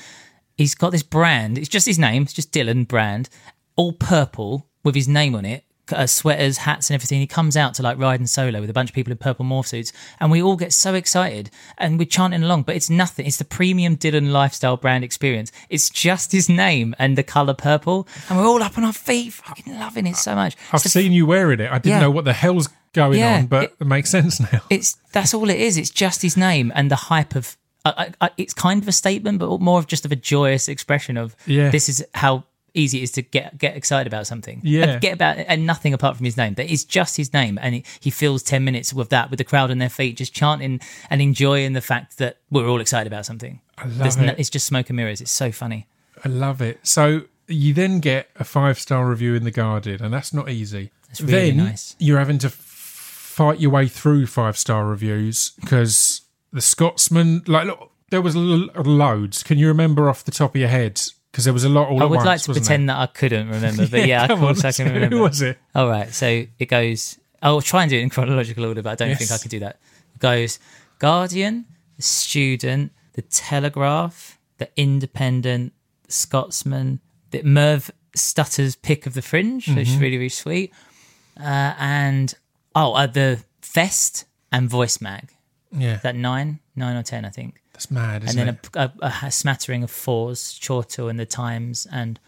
He's 0.60 0.74
got 0.74 0.90
this 0.92 1.02
brand. 1.02 1.56
It's 1.56 1.68
just 1.70 1.86
his 1.86 1.98
name. 1.98 2.24
It's 2.24 2.34
just 2.34 2.52
Dylan 2.52 2.86
brand, 2.86 3.30
all 3.76 3.92
purple 3.94 4.66
with 4.84 4.94
his 4.94 5.08
name 5.08 5.34
on 5.34 5.44
it. 5.46 5.64
Uh, 5.90 6.06
sweaters, 6.06 6.58
hats, 6.58 6.88
and 6.90 6.94
everything. 6.94 7.18
He 7.18 7.26
comes 7.26 7.56
out 7.56 7.74
to 7.74 7.82
like 7.82 7.96
ride 7.96 8.02
riding 8.10 8.26
solo 8.28 8.60
with 8.60 8.68
a 8.70 8.72
bunch 8.72 8.90
of 8.90 8.94
people 8.94 9.10
in 9.10 9.16
purple 9.18 9.44
morph 9.44 9.66
suits, 9.66 9.90
and 10.20 10.30
we 10.30 10.40
all 10.40 10.54
get 10.56 10.72
so 10.72 10.94
excited 10.94 11.50
and 11.78 11.98
we're 11.98 12.04
chanting 12.04 12.42
along. 12.44 12.62
But 12.64 12.76
it's 12.76 12.88
nothing. 12.90 13.26
It's 13.26 13.38
the 13.38 13.44
premium 13.44 13.96
Dylan 13.96 14.30
lifestyle 14.30 14.76
brand 14.76 15.02
experience. 15.02 15.50
It's 15.68 15.88
just 15.90 16.30
his 16.30 16.48
name 16.48 16.94
and 16.98 17.18
the 17.18 17.22
color 17.24 17.54
purple, 17.54 18.06
and 18.28 18.38
we're 18.38 18.46
all 18.46 18.62
up 18.62 18.76
on 18.78 18.84
our 18.84 18.92
feet, 18.92 19.32
fucking 19.32 19.78
loving 19.80 20.06
it 20.06 20.14
so 20.16 20.34
much. 20.36 20.56
I've 20.68 20.74
It's 20.74 20.84
the 20.84 20.90
seen 20.90 21.10
you 21.12 21.26
wearing 21.26 21.58
it. 21.58 21.70
I 21.72 21.78
didn't 21.78 21.86
Yeah. 21.96 22.00
know 22.02 22.10
what 22.12 22.24
the 22.24 22.34
hell's 22.34 22.68
going 22.92 23.18
Yeah, 23.18 23.38
on, 23.38 23.46
but 23.46 23.64
it- 23.64 23.76
it, 23.80 23.86
makes 23.86 24.10
sense 24.10 24.38
now. 24.38 24.60
it's 24.70 24.96
that's 25.12 25.34
all 25.34 25.48
it 25.50 25.58
is. 25.58 25.76
It's 25.76 25.90
just 25.90 26.22
his 26.22 26.36
name 26.36 26.70
and 26.76 26.88
the 26.90 26.96
hype 26.96 27.34
of. 27.34 27.56
I, 27.84 28.12
I, 28.20 28.30
it's 28.36 28.52
kind 28.54 28.82
of 28.82 28.88
a 28.88 28.92
statement, 28.92 29.38
but 29.38 29.60
more 29.60 29.78
of 29.78 29.86
just 29.86 30.04
of 30.04 30.12
a 30.12 30.16
joyous 30.16 30.68
expression 30.68 31.16
of 31.16 31.34
Yeah. 31.46 31.70
this 31.70 31.88
is 31.88 32.04
how 32.14 32.44
easy 32.74 32.98
it 32.98 33.02
is 33.02 33.10
to 33.12 33.22
get 33.22 33.58
get 33.58 33.76
excited 33.76 34.06
about 34.06 34.26
something. 34.26 34.58
Uh, 34.58 34.60
yeah. 34.64 34.84
and 34.84 35.00
get 35.00 35.14
about 35.14 35.38
and 35.38 35.66
nothing 35.66 35.92
apart 35.94 36.16
from 36.16 36.24
his 36.24 36.36
name. 36.36 36.54
That 36.54 36.70
is 36.70 36.84
just 36.84 37.16
his 37.16 37.32
name, 37.32 37.58
and 37.62 37.74
he, 37.76 37.84
he 38.00 38.10
fills 38.10 38.42
ten 38.42 38.64
minutes 38.64 38.92
with 38.94 39.08
that, 39.10 39.30
with 39.30 39.38
the 39.38 39.44
crowd 39.44 39.70
on 39.70 39.78
their 39.78 39.88
feet, 39.88 40.16
just 40.16 40.32
chanting 40.34 40.80
and 41.08 41.22
enjoying 41.22 41.72
the 41.72 41.80
fact 41.80 42.18
that 42.18 42.36
we're 42.50 42.68
all 42.68 42.80
excited 42.80 43.06
about 43.06 43.26
something. 43.26 43.60
I 43.78 43.86
love 43.86 44.18
no, 44.18 44.24
it. 44.32 44.38
it's 44.38 44.50
just 44.50 44.66
smoke 44.66 44.90
and 44.90 44.96
mirrors. 44.96 45.20
It's 45.20 45.30
so 45.30 45.50
funny. 45.50 45.86
I 46.24 46.28
love 46.28 46.60
it. 46.60 46.80
So 46.82 47.22
you 47.48 47.72
then 47.74 47.98
get 48.00 48.28
a 48.36 48.44
five 48.44 48.78
star 48.78 49.08
review 49.08 49.34
in 49.34 49.44
the 49.44 49.50
Guardian, 49.50 50.02
and 50.02 50.12
that's 50.12 50.32
not 50.34 50.48
easy. 50.50 50.90
It's 51.10 51.20
really 51.20 51.50
then 51.50 51.56
nice. 51.56 51.96
you're 51.98 52.18
having 52.18 52.38
to 52.38 52.50
fight 52.50 53.58
your 53.58 53.70
way 53.70 53.88
through 53.88 54.26
five 54.26 54.56
star 54.56 54.86
reviews 54.86 55.52
because 55.60 56.20
the 56.52 56.60
Scotsman, 56.60 57.42
like, 57.46 57.66
look, 57.66 57.90
there 58.10 58.20
was 58.22 58.34
loads. 58.36 59.42
Can 59.42 59.58
you 59.58 59.68
remember 59.68 60.08
off 60.08 60.24
the 60.24 60.30
top 60.32 60.54
of 60.54 60.60
your 60.60 60.68
head? 60.70 61.00
Because 61.30 61.44
there 61.44 61.54
was 61.54 61.62
a 61.64 61.68
lot 61.68 61.88
all 61.88 62.02
I 62.02 62.06
would 62.06 62.16
once, 62.16 62.26
like 62.26 62.40
to 62.42 62.52
pretend 62.52 62.88
that 62.88 62.96
I 62.98 63.06
couldn't 63.06 63.48
remember, 63.48 63.82
but 63.82 63.90
there? 63.92 64.06
yeah, 64.14 64.26
come 64.26 64.40
on, 64.40 64.54
course 64.54 64.64
I 64.64 64.72
can 64.72 64.92
remember. 64.92 65.16
Who 65.16 65.22
was 65.22 65.40
it? 65.42 65.58
All 65.74 65.88
right, 65.88 66.12
so 66.12 66.26
it 66.58 66.66
goes. 66.66 67.18
I'll 67.42 67.60
try 67.62 67.82
and 67.82 67.90
do 67.90 67.96
it 67.98 68.02
in 68.02 68.10
chronological 68.10 68.64
order, 68.66 68.82
but 68.82 68.90
I 68.90 68.94
don't 68.96 69.08
Yes. 69.10 69.18
think 69.18 69.30
I 69.30 69.38
could 69.38 69.50
do 69.50 69.60
that. 69.60 69.78
It 70.14 70.18
goes 70.20 70.58
Guardian, 70.98 71.66
The 71.96 72.02
Student, 72.02 72.92
The 73.12 73.22
Telegraph, 73.22 74.38
The 74.58 74.68
Independent, 74.76 75.72
The 76.06 76.12
Scotsman, 76.12 77.00
the 77.30 77.42
Merv 77.44 77.90
Stutter's 78.16 78.74
pick 78.74 79.06
of 79.06 79.14
the 79.14 79.22
Fringe, 79.22 79.68
which 79.68 79.76
Mm-hmm. 79.76 79.78
is 79.78 79.96
really 79.98 80.16
really 80.16 80.28
sweet, 80.30 80.72
uh, 81.38 81.74
and 81.78 82.34
oh, 82.74 82.92
uh, 82.94 83.06
the 83.06 83.44
Fest 83.62 84.24
and 84.50 84.68
Voice 84.68 85.00
Mag. 85.00 85.32
Yeah, 85.72 85.96
Is 85.96 86.02
that 86.02 86.16
nine, 86.16 86.58
nine 86.74 86.96
or 86.96 87.02
ten, 87.02 87.24
I 87.24 87.30
think 87.30 87.60
that's 87.72 87.90
mad, 87.90 88.22
and 88.22 88.30
isn't 88.30 88.46
then 88.46 88.48
it? 88.48 88.68
a, 88.74 88.92
a, 89.00 89.14
a 89.26 89.30
smattering 89.30 89.82
of 89.82 89.90
fours, 89.90 90.58
Chortle 90.60 91.08
and 91.08 91.18
the 91.18 91.26
Times 91.26 91.86
and 91.92 92.18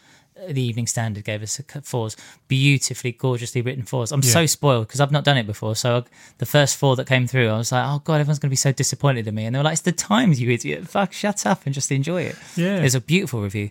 the 0.49 0.63
Evening 0.63 0.87
Standard 0.87 1.25
gave 1.25 1.43
us 1.43 1.61
fours, 1.83 2.17
beautifully, 2.49 3.13
gorgeously 3.13 3.63
written 3.63 3.85
fours. 3.85 4.13
I'm 4.13 4.23
so 4.23 4.47
spoiled 4.47 4.89
because 4.89 5.01
I've 5.01 5.13
not 5.13 5.25
done 5.25 5.37
it 5.37 5.47
before. 5.47 5.77
So 5.77 5.99
I, 5.99 6.03
the 6.39 6.47
first 6.47 6.77
four 6.77 6.97
that 6.97 7.07
came 7.07 7.27
through, 7.27 7.49
I 7.49 7.59
was 7.59 7.71
like, 7.71 7.85
oh 7.87 8.01
god, 8.05 8.15
everyone's 8.21 8.39
going 8.39 8.49
to 8.49 8.53
be 8.53 8.57
so 8.57 8.73
disappointed 8.73 9.27
in 9.29 9.35
me. 9.35 9.45
And 9.45 9.55
they 9.55 9.59
were 9.59 9.65
like, 9.65 9.75
it's 9.75 9.83
the 9.83 9.93
Times, 9.93 10.41
you 10.41 10.51
idiot. 10.51 10.89
Fuck, 10.89 11.13
shut 11.13 11.47
up 11.47 11.63
and 11.65 11.75
just 11.75 11.93
enjoy 11.93 12.23
it. 12.23 12.37
Yeah. 12.57 12.79
It 12.79 12.83
was 12.83 12.95
a 12.95 13.01
beautiful 13.01 13.41
review. 13.43 13.71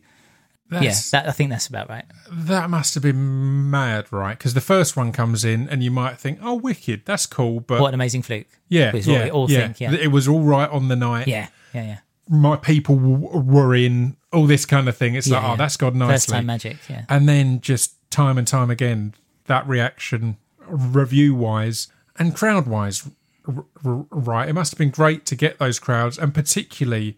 That's, 0.71 0.83
yeah, 1.13 1.19
that, 1.21 1.27
I 1.29 1.33
think 1.33 1.49
that's 1.49 1.67
about 1.67 1.89
right. 1.89 2.05
that 2.31 2.69
must 2.69 2.93
have 2.93 3.03
been 3.03 3.69
mad, 3.69 4.05
right? 4.11 4.37
Because 4.37 4.53
the 4.53 4.61
first 4.61 4.95
one 4.95 5.11
comes 5.11 5.43
in, 5.43 5.67
and 5.67 5.83
you 5.83 5.91
might 5.91 6.17
think, 6.17 6.39
"Oh, 6.41 6.55
wicked, 6.55 7.01
that's 7.05 7.25
cool," 7.25 7.59
but 7.59 7.81
What 7.81 7.89
an 7.89 7.93
amazing 7.95 8.21
fluke. 8.21 8.47
yeah, 8.69 8.95
yeah, 8.95 9.27
all 9.29 9.51
yeah. 9.51 9.65
think. 9.67 9.81
Yeah, 9.81 9.93
it 9.93 10.11
was 10.13 10.29
all 10.29 10.41
right 10.43 10.69
on 10.69 10.87
the 10.87 10.95
night. 10.95 11.27
yeah, 11.27 11.49
yeah, 11.73 11.83
yeah. 11.83 11.97
my 12.29 12.55
people 12.55 12.95
w- 12.95 13.17
were 13.39 13.75
in 13.75 14.15
all 14.31 14.45
this 14.47 14.65
kind 14.65 14.87
of 14.87 14.95
thing. 14.95 15.15
It's 15.15 15.27
like, 15.29 15.41
Yeah, 15.43 15.51
oh, 15.51 15.55
that's 15.57 15.75
gone 15.75 15.99
First 15.99 16.29
time 16.29 16.45
magic. 16.45 16.77
Yeah, 16.89 17.03
and 17.09 17.27
then 17.27 17.59
just 17.59 17.95
time 18.09 18.37
and 18.37 18.47
time 18.47 18.69
again, 18.71 19.13
that 19.47 19.67
reaction, 19.67 20.37
review 20.65 21.35
wise 21.35 21.89
and 22.17 22.33
crowd 22.33 22.65
wise, 22.65 23.09
r- 23.45 23.65
r- 23.83 24.05
right? 24.09 24.47
It 24.47 24.53
must 24.53 24.71
have 24.71 24.77
been 24.79 24.89
great 24.91 25.25
to 25.25 25.35
get 25.35 25.59
those 25.59 25.79
crowds, 25.79 26.17
and 26.17 26.33
particularly 26.33 27.17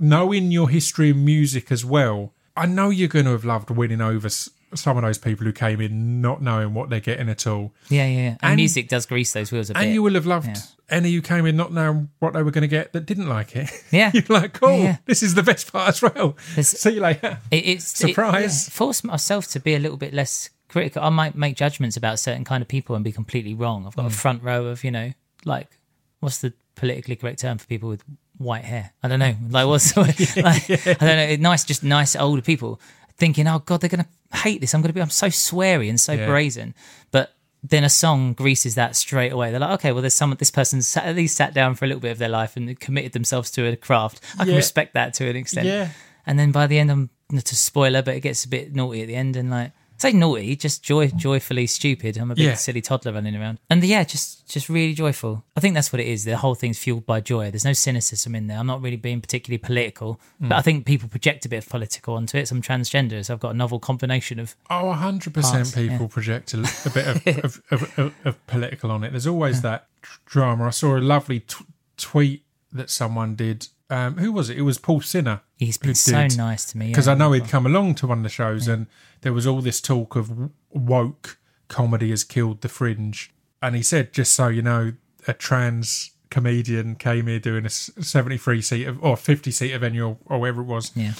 knowing 0.00 0.50
your 0.50 0.70
history 0.70 1.10
of 1.10 1.16
music 1.18 1.70
as 1.70 1.84
well. 1.84 2.32
I 2.56 2.66
know 2.66 2.90
you're 2.90 3.08
going 3.08 3.24
to 3.26 3.32
have 3.32 3.44
loved 3.44 3.70
winning 3.70 4.00
over 4.00 4.28
some 4.28 4.96
of 4.96 5.02
those 5.02 5.18
people 5.18 5.46
who 5.46 5.52
came 5.52 5.80
in 5.80 6.20
not 6.20 6.42
knowing 6.42 6.74
what 6.74 6.90
they're 6.90 7.00
getting 7.00 7.28
at 7.28 7.46
all. 7.46 7.72
yeah, 7.88 8.06
yeah. 8.06 8.28
And, 8.30 8.38
And- 8.42 8.56
music 8.56 8.88
does 8.88 9.06
grease 9.06 9.32
those 9.32 9.52
wheels 9.52 9.70
a 9.70 9.74
bit. 9.74 9.82
And 9.82 9.92
you 9.94 10.02
will 10.02 10.14
have 10.14 10.26
loved 10.26 10.48
Yeah. 10.48 10.56
any 10.90 11.12
who 11.12 11.22
came 11.22 11.46
in 11.46 11.56
not 11.56 11.72
knowing 11.72 12.10
what 12.18 12.32
they 12.34 12.42
were 12.42 12.50
going 12.50 12.62
to 12.62 12.68
get 12.68 12.92
that 12.92 13.06
didn't 13.06 13.28
like 13.28 13.54
it. 13.56 13.70
Yeah. 13.92 14.10
You're 14.12 14.24
like, 14.28 14.54
cool, 14.54 14.76
yeah. 14.78 14.96
this 15.06 15.22
is 15.22 15.34
the 15.34 15.42
best 15.42 15.72
part 15.72 15.88
as 15.90 16.02
well. 16.02 16.36
There's- 16.54 16.68
See 16.80 16.94
you 16.94 17.00
later. 17.00 17.38
It, 17.50 17.66
it's 17.66 17.84
Surprise. 17.96 18.66
It, 18.66 18.70
yeah, 18.70 18.76
force 18.76 19.04
myself 19.04 19.46
to 19.48 19.60
be 19.60 19.74
a 19.74 19.78
little 19.78 19.96
bit 19.96 20.12
less 20.12 20.50
critical. 20.68 21.02
I 21.02 21.10
might 21.10 21.36
make 21.36 21.56
judgments 21.56 21.96
about 21.96 22.18
certain 22.18 22.44
kind 22.44 22.60
of 22.62 22.68
people 22.68 22.96
and 22.96 23.04
be 23.04 23.12
completely 23.12 23.54
wrong. 23.54 23.86
I've 23.86 23.94
got 23.96 24.04
Mm. 24.06 24.08
a 24.08 24.10
front 24.10 24.42
row 24.42 24.66
of 24.66 24.82
you 24.82 24.90
know, 24.90 25.12
like 25.44 25.78
what's 26.20 26.38
the 26.38 26.52
politically 26.74 27.16
correct 27.16 27.38
term 27.40 27.56
for 27.58 27.66
people 27.66 27.88
with 27.88 28.02
white 28.38 28.64
hair? 28.64 28.92
I 29.02 29.08
don't 29.08 29.18
know. 29.18 29.34
Like 29.50 29.66
what's 29.66 29.96
like, 29.96 30.18
I 30.20 30.94
don't 30.94 31.00
know. 31.00 31.36
Nice, 31.50 31.64
just 31.64 31.82
nice 31.82 32.16
older 32.16 32.42
people 32.42 32.80
thinking, 33.16 33.46
oh 33.48 33.60
god, 33.60 33.80
they're 33.80 33.90
gonna 33.90 34.08
hate 34.32 34.60
this. 34.60 34.74
I'm 34.74 34.82
gonna 34.82 34.92
be. 34.92 35.00
I'm 35.00 35.10
so 35.10 35.28
sweary 35.28 35.88
and 35.88 36.00
so 36.00 36.12
Yeah. 36.12 36.26
brazen, 36.26 36.74
but. 37.10 37.32
Then 37.68 37.82
a 37.82 37.88
song 37.90 38.32
greases 38.34 38.76
that 38.76 38.94
straight 38.94 39.32
away. 39.32 39.50
They're 39.50 39.58
like, 39.58 39.80
okay, 39.80 39.90
well, 39.90 40.00
there's 40.00 40.14
someone, 40.14 40.36
This 40.38 40.52
person 40.52 40.82
sat, 40.82 41.04
at 41.04 41.16
least 41.16 41.36
sat 41.36 41.52
down 41.52 41.74
for 41.74 41.84
a 41.84 41.88
little 41.88 42.02
bit 42.02 42.12
of 42.12 42.18
their 42.18 42.28
life 42.28 42.56
and 42.56 42.78
committed 42.78 43.12
themselves 43.12 43.50
to 43.52 43.66
a 43.66 43.74
craft. 43.74 44.20
I 44.34 44.44
can 44.44 44.50
Yeah. 44.50 44.56
respect 44.56 44.94
that 44.94 45.14
to 45.14 45.28
an 45.28 45.34
extent. 45.34 45.66
Yeah. 45.66 45.88
And 46.26 46.38
then 46.38 46.52
by 46.52 46.68
the 46.68 46.78
end, 46.78 46.92
I'm 46.92 47.10
not 47.28 47.50
a 47.50 47.56
spoiler, 47.56 48.02
but 48.02 48.14
it 48.14 48.20
gets 48.20 48.44
a 48.44 48.48
bit 48.48 48.72
naughty 48.72 49.02
at 49.02 49.08
the 49.08 49.16
end, 49.16 49.34
and 49.34 49.50
like 49.50 49.72
say 49.98 50.12
naughty, 50.12 50.56
just 50.56 50.82
joy, 50.82 51.08
joyfully 51.08 51.66
stupid. 51.66 52.16
I'm 52.16 52.30
a 52.30 52.34
big 52.34 52.44
Yeah. 52.44 52.54
silly 52.54 52.80
toddler 52.80 53.12
running 53.12 53.34
around, 53.36 53.58
and 53.70 53.82
yeah, 53.84 54.04
just 54.04 54.48
just 54.48 54.68
really 54.68 54.94
joyful. 54.94 55.44
I 55.56 55.60
think 55.60 55.74
that's 55.74 55.92
what 55.92 56.00
it 56.00 56.06
is. 56.06 56.24
The 56.24 56.36
whole 56.36 56.54
thing's 56.54 56.78
fueled 56.78 57.04
by 57.06 57.20
joy. 57.20 57.50
There's 57.50 57.64
no 57.64 57.72
cynicism 57.72 58.34
in 58.34 58.46
there. 58.46 58.58
I'm 58.58 58.66
not 58.66 58.80
really 58.82 58.96
being 58.96 59.20
particularly 59.20 59.58
political, 59.58 60.20
Hmm. 60.38 60.48
but 60.48 60.56
I 60.58 60.62
think 60.62 60.86
people 60.86 61.08
project 61.08 61.44
a 61.44 61.48
bit 61.48 61.58
of 61.64 61.68
political 61.68 62.14
onto 62.14 62.38
it. 62.38 62.48
So 62.48 62.56
I'm 62.56 62.62
transgender, 62.62 63.24
so 63.24 63.34
I've 63.34 63.40
got 63.40 63.54
a 63.54 63.56
novel 63.58 63.78
combination 63.80 64.38
of 64.38 64.54
Oh, 64.70 64.92
100% 64.92 65.32
Parts, 65.42 65.72
people 65.74 66.08
project 66.08 66.54
a, 66.54 66.58
a 66.84 66.90
bit 66.90 67.06
of, 67.08 67.26
of, 67.44 67.62
of, 67.72 67.98
of, 67.98 68.14
of 68.24 68.46
political 68.46 68.90
on 68.90 69.02
it. 69.04 69.10
There's 69.10 69.26
always 69.26 69.62
that 69.62 69.86
drama. 70.26 70.66
I 70.66 70.70
saw 70.70 70.96
a 70.96 71.00
lovely 71.00 71.40
t- 71.40 71.64
tweet 71.96 72.44
that 72.72 72.90
someone 72.90 73.34
did. 73.34 73.68
Um, 73.88 74.16
who 74.18 74.32
was 74.32 74.50
it? 74.50 74.58
It 74.58 74.62
was 74.62 74.78
Paul 74.78 75.00
Sinha. 75.00 75.40
he's 75.58 75.78
been 75.78 75.94
so 75.94 76.26
nice 76.36 76.64
to 76.66 76.78
me. 76.78 76.88
Because 76.88 77.06
yeah. 77.06 77.12
I 77.12 77.16
know 77.16 77.30
he'd 77.32 77.48
come 77.48 77.66
along 77.66 77.94
to 77.96 78.06
one 78.08 78.18
of 78.18 78.24
the 78.24 78.28
shows 78.30 78.66
and 78.68 78.86
there 79.26 79.32
was 79.32 79.44
all 79.44 79.60
this 79.60 79.80
talk 79.80 80.14
of 80.14 80.52
woke 80.70 81.36
comedy 81.66 82.10
has 82.10 82.22
killed 82.22 82.60
the 82.60 82.68
fringe. 82.68 83.34
And 83.60 83.74
he 83.74 83.82
said, 83.82 84.12
just 84.12 84.32
so 84.34 84.46
you 84.46 84.62
know, 84.62 84.92
a 85.26 85.32
trans 85.32 86.12
comedian 86.30 86.94
came 86.94 87.26
here 87.26 87.40
doing 87.40 87.66
a 87.66 87.68
73 87.68 88.62
seat 88.62 88.86
of, 88.86 89.02
or 89.02 89.16
50 89.16 89.50
seat 89.50 89.76
venue 89.78 90.16
or, 90.26 90.38
whatever 90.38 90.60
it 90.60 90.66
was, 90.66 90.92
yeah, 90.94 91.14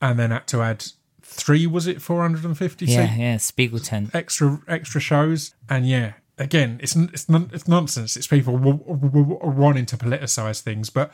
and 0.00 0.20
then 0.20 0.30
had 0.30 0.46
to 0.46 0.62
add 0.62 0.84
three, 1.20 1.66
was 1.66 1.88
it 1.88 2.00
450 2.00 2.86
yeah, 2.86 3.08
seat 3.08 3.20
yeah. 3.20 3.36
Spiegel 3.38 3.80
tent. 3.80 4.14
extra 4.14 4.60
extra 4.68 5.00
shows 5.00 5.52
and 5.68 5.88
yeah 5.88 6.12
again 6.38 6.78
it's 6.80 6.94
it's 6.94 7.26
it's 7.28 7.66
nonsense 7.66 8.16
it's 8.16 8.28
people 8.28 8.56
w- 8.56 8.78
w- 8.78 9.24
w- 9.24 9.38
wanting 9.42 9.86
to 9.86 9.96
politicize 9.96 10.60
things 10.60 10.90
but 10.90 11.12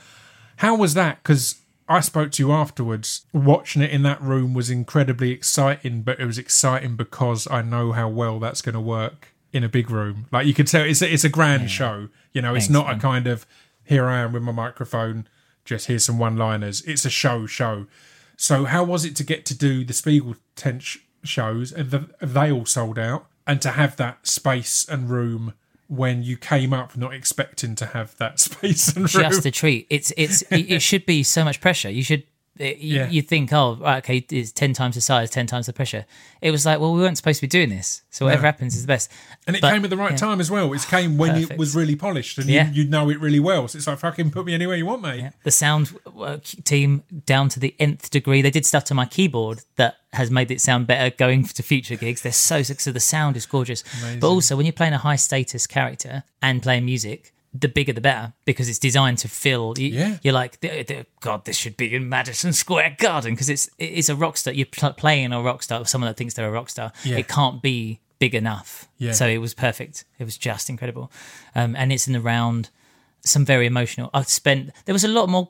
how 0.57 0.75
was 0.77 0.95
that 0.95 1.23
because 1.23 1.57
i 1.89 2.01
spoke 2.01 2.33
to 2.33 2.43
you 2.43 2.53
afterwards. 2.53 3.27
Watching 3.33 3.83
it 3.83 3.91
in 3.91 4.03
that 4.03 4.21
room 4.21 4.55
was 4.55 4.71
incredibly 4.71 5.31
exciting 5.31 6.03
but 6.03 6.21
it 6.21 6.27
was 6.27 6.39
exciting 6.39 6.97
because 6.97 7.49
i 7.51 7.63
know 7.63 7.93
how 7.93 8.09
well 8.09 8.39
that's 8.39 8.63
going 8.63 8.75
to 8.75 8.81
work 8.81 9.35
in 9.53 9.65
a 9.65 9.69
big 9.69 9.91
room. 9.91 10.27
Like 10.31 10.47
you 10.47 10.55
could 10.55 10.67
tell 10.67 10.85
it's 10.85 11.03
a, 11.03 11.13
it's 11.13 11.25
a 11.25 11.29
grand 11.29 11.71
show 11.71 12.09
you 12.33 12.43
know 12.43 12.55
it's 12.55 12.71
not 12.71 12.87
man. 12.87 12.97
a 12.97 13.01
kind 13.01 13.27
of 13.27 13.47
here 13.85 14.07
i 14.07 14.21
am 14.21 14.33
with 14.33 14.43
my 14.43 14.53
microphone 14.53 15.27
just 15.65 15.87
here's 15.87 16.05
some 16.05 16.19
one 16.19 16.37
liners 16.37 16.83
it's 16.83 17.05
a 17.05 17.11
show 17.11 17.47
show. 17.47 17.87
So 18.41 18.67
how 18.67 18.85
was 18.85 19.05
it 19.05 19.17
to 19.17 19.25
get 19.25 19.45
to 19.47 19.55
do 19.55 19.85
the 19.85 19.93
Spiegel 19.93 20.37
tent 20.55 20.85
shows? 21.25 21.73
And 21.73 21.91
the, 21.91 22.09
they 22.21 22.53
all 22.53 22.67
sold 22.67 22.99
out. 22.99 23.27
And 23.49 23.61
to 23.63 23.71
have 23.71 23.97
that 23.97 24.27
space 24.27 24.87
and 24.89 25.11
room 25.11 25.55
when 25.89 26.23
you 26.23 26.37
came 26.37 26.73
up 26.73 26.97
not 26.97 27.13
expecting 27.15 27.75
to 27.75 27.87
have 27.87 28.17
that 28.19 28.39
space 28.41 28.89
and 28.89 29.13
room? 29.15 29.25
just 29.25 29.45
a 29.47 29.51
treat. 29.51 29.87
It's 29.91 30.13
it's 30.17 30.43
it 30.43 30.71
it 30.71 30.83
should 30.83 31.07
be 31.07 31.23
so 31.23 31.45
much 31.45 31.61
pressure. 31.61 31.91
You 31.91 32.03
should 32.03 32.25
it, 32.59 32.79
you, 32.79 32.97
Yeah. 32.97 33.09
you 33.09 33.23
think 33.23 33.53
oh 33.53 33.77
right, 33.77 33.99
okay 33.99 34.25
it's 34.31 34.53
ten 34.53 34.73
times 34.73 34.95
the 34.95 35.01
size, 35.01 35.31
ten 35.31 35.47
times 35.47 35.67
the 35.67 35.73
pressure. 35.73 36.05
It 36.41 36.51
was 36.51 36.65
like 36.67 36.81
well 36.81 36.93
we 36.93 37.01
weren't 37.01 37.17
supposed 37.17 37.39
to 37.41 37.43
be 37.43 37.49
doing 37.49 37.69
this, 37.71 38.03
so 38.11 38.25
whatever 38.27 38.47
happens 38.47 38.75
is 38.75 38.83
the 38.83 38.89
best. 38.89 39.11
and 39.47 39.57
it 39.57 39.63
but- 39.63 39.73
came 39.73 39.85
at 39.85 39.91
the 39.91 39.97
right 39.97 40.13
yeah. 40.13 40.17
time 40.17 40.41
as 40.41 40.51
well. 40.51 40.73
It 40.73 40.83
came 40.83 41.17
when 41.19 41.37
it 41.37 41.57
was 41.57 41.75
really 41.75 41.97
polished 41.97 42.39
and 42.39 42.47
Yeah. 42.49 42.71
you, 42.71 42.83
you 42.85 42.89
know 42.91 43.09
it 43.11 43.21
really 43.21 43.41
well. 43.41 43.67
So 43.69 43.77
it's 43.79 43.87
like 43.87 43.99
fucking 43.99 44.31
put 44.31 44.47
me 44.47 44.55
anywhere 44.55 44.77
you 44.77 44.87
want, 44.87 45.03
mate. 45.03 45.31
The 45.45 45.51
sound 45.51 45.97
uh, 46.19 46.39
team 46.65 47.03
down 47.27 47.49
to 47.51 47.61
the 47.61 47.75
nth 47.79 48.11
degree. 48.11 48.43
They 48.43 48.51
did 48.51 48.67
stuff 48.67 48.85
to 48.85 48.95
my 48.95 49.07
keyboard 49.07 49.61
that 49.77 49.97
has 50.13 50.31
made 50.31 50.51
it 50.51 50.61
sound 50.61 50.87
better 50.87 51.15
going 51.15 51.45
to 51.45 51.63
future 51.63 51.97
gigs. 51.97 52.23
They're 52.23 52.33
so 52.33 52.63
sick. 52.63 52.81
so 52.81 52.93
the 52.93 53.01
sound 53.01 53.37
is 53.37 53.47
gorgeous. 53.47 53.85
But 54.21 54.27
also 54.29 54.57
when 54.57 54.65
you're 54.67 54.73
playing 54.73 54.95
a 54.95 54.99
high 54.99 55.17
status 55.17 55.67
character 55.67 56.25
and 56.43 56.63
playing 56.63 56.85
music. 56.85 57.33
The 57.55 57.69
bigger 57.69 57.93
the 57.95 58.01
better 58.01 58.35
because 58.45 58.69
it's 58.69 58.79
designed 58.79 59.19
to 59.19 59.29
fill. 59.29 59.75
You, 59.79 59.89
Yeah. 59.89 60.19
You're 60.23 60.35
like, 60.35 60.61
"The- 60.61 60.83
the- 60.83 61.07
God, 61.21 61.45
this 61.47 61.57
should 61.57 61.77
be 61.77 61.95
in 61.95 62.09
Madison 62.09 62.53
Square 62.53 62.97
Garden 62.99 63.35
because 63.35 63.49
it's 63.49 63.71
it's 63.79 64.09
a 64.11 64.15
rock 64.17 64.37
star. 64.37 64.53
You're 64.53 64.67
pl- 64.67 64.93
playing 64.93 65.33
a 65.33 65.41
rock 65.43 65.63
star, 65.63 65.85
someone 65.87 66.09
that 66.11 66.17
thinks 66.19 66.35
they're 66.35 66.47
a 66.49 66.53
rock 66.53 66.69
star. 66.69 66.93
Yeah. 67.05 67.17
It 67.17 67.27
can't 67.29 67.63
be 67.63 68.01
big 68.19 68.35
enough. 68.35 68.87
Yeah. 68.99 69.13
So 69.13 69.27
it 69.27 69.39
was 69.39 69.55
perfect. 69.55 70.05
It 70.19 70.25
was 70.25 70.37
just 70.37 70.69
incredible, 70.69 71.11
um, 71.55 71.75
and 71.75 71.91
it's 71.93 72.07
in 72.07 72.13
the 72.13 72.21
round. 72.21 72.69
Some 73.23 73.45
very 73.45 73.67
emotional. 73.67 74.11
I 74.15 74.23
spent. 74.23 74.71
There 74.85 74.93
was 74.93 75.05
a 75.05 75.09
lot 75.09 75.29
more, 75.29 75.49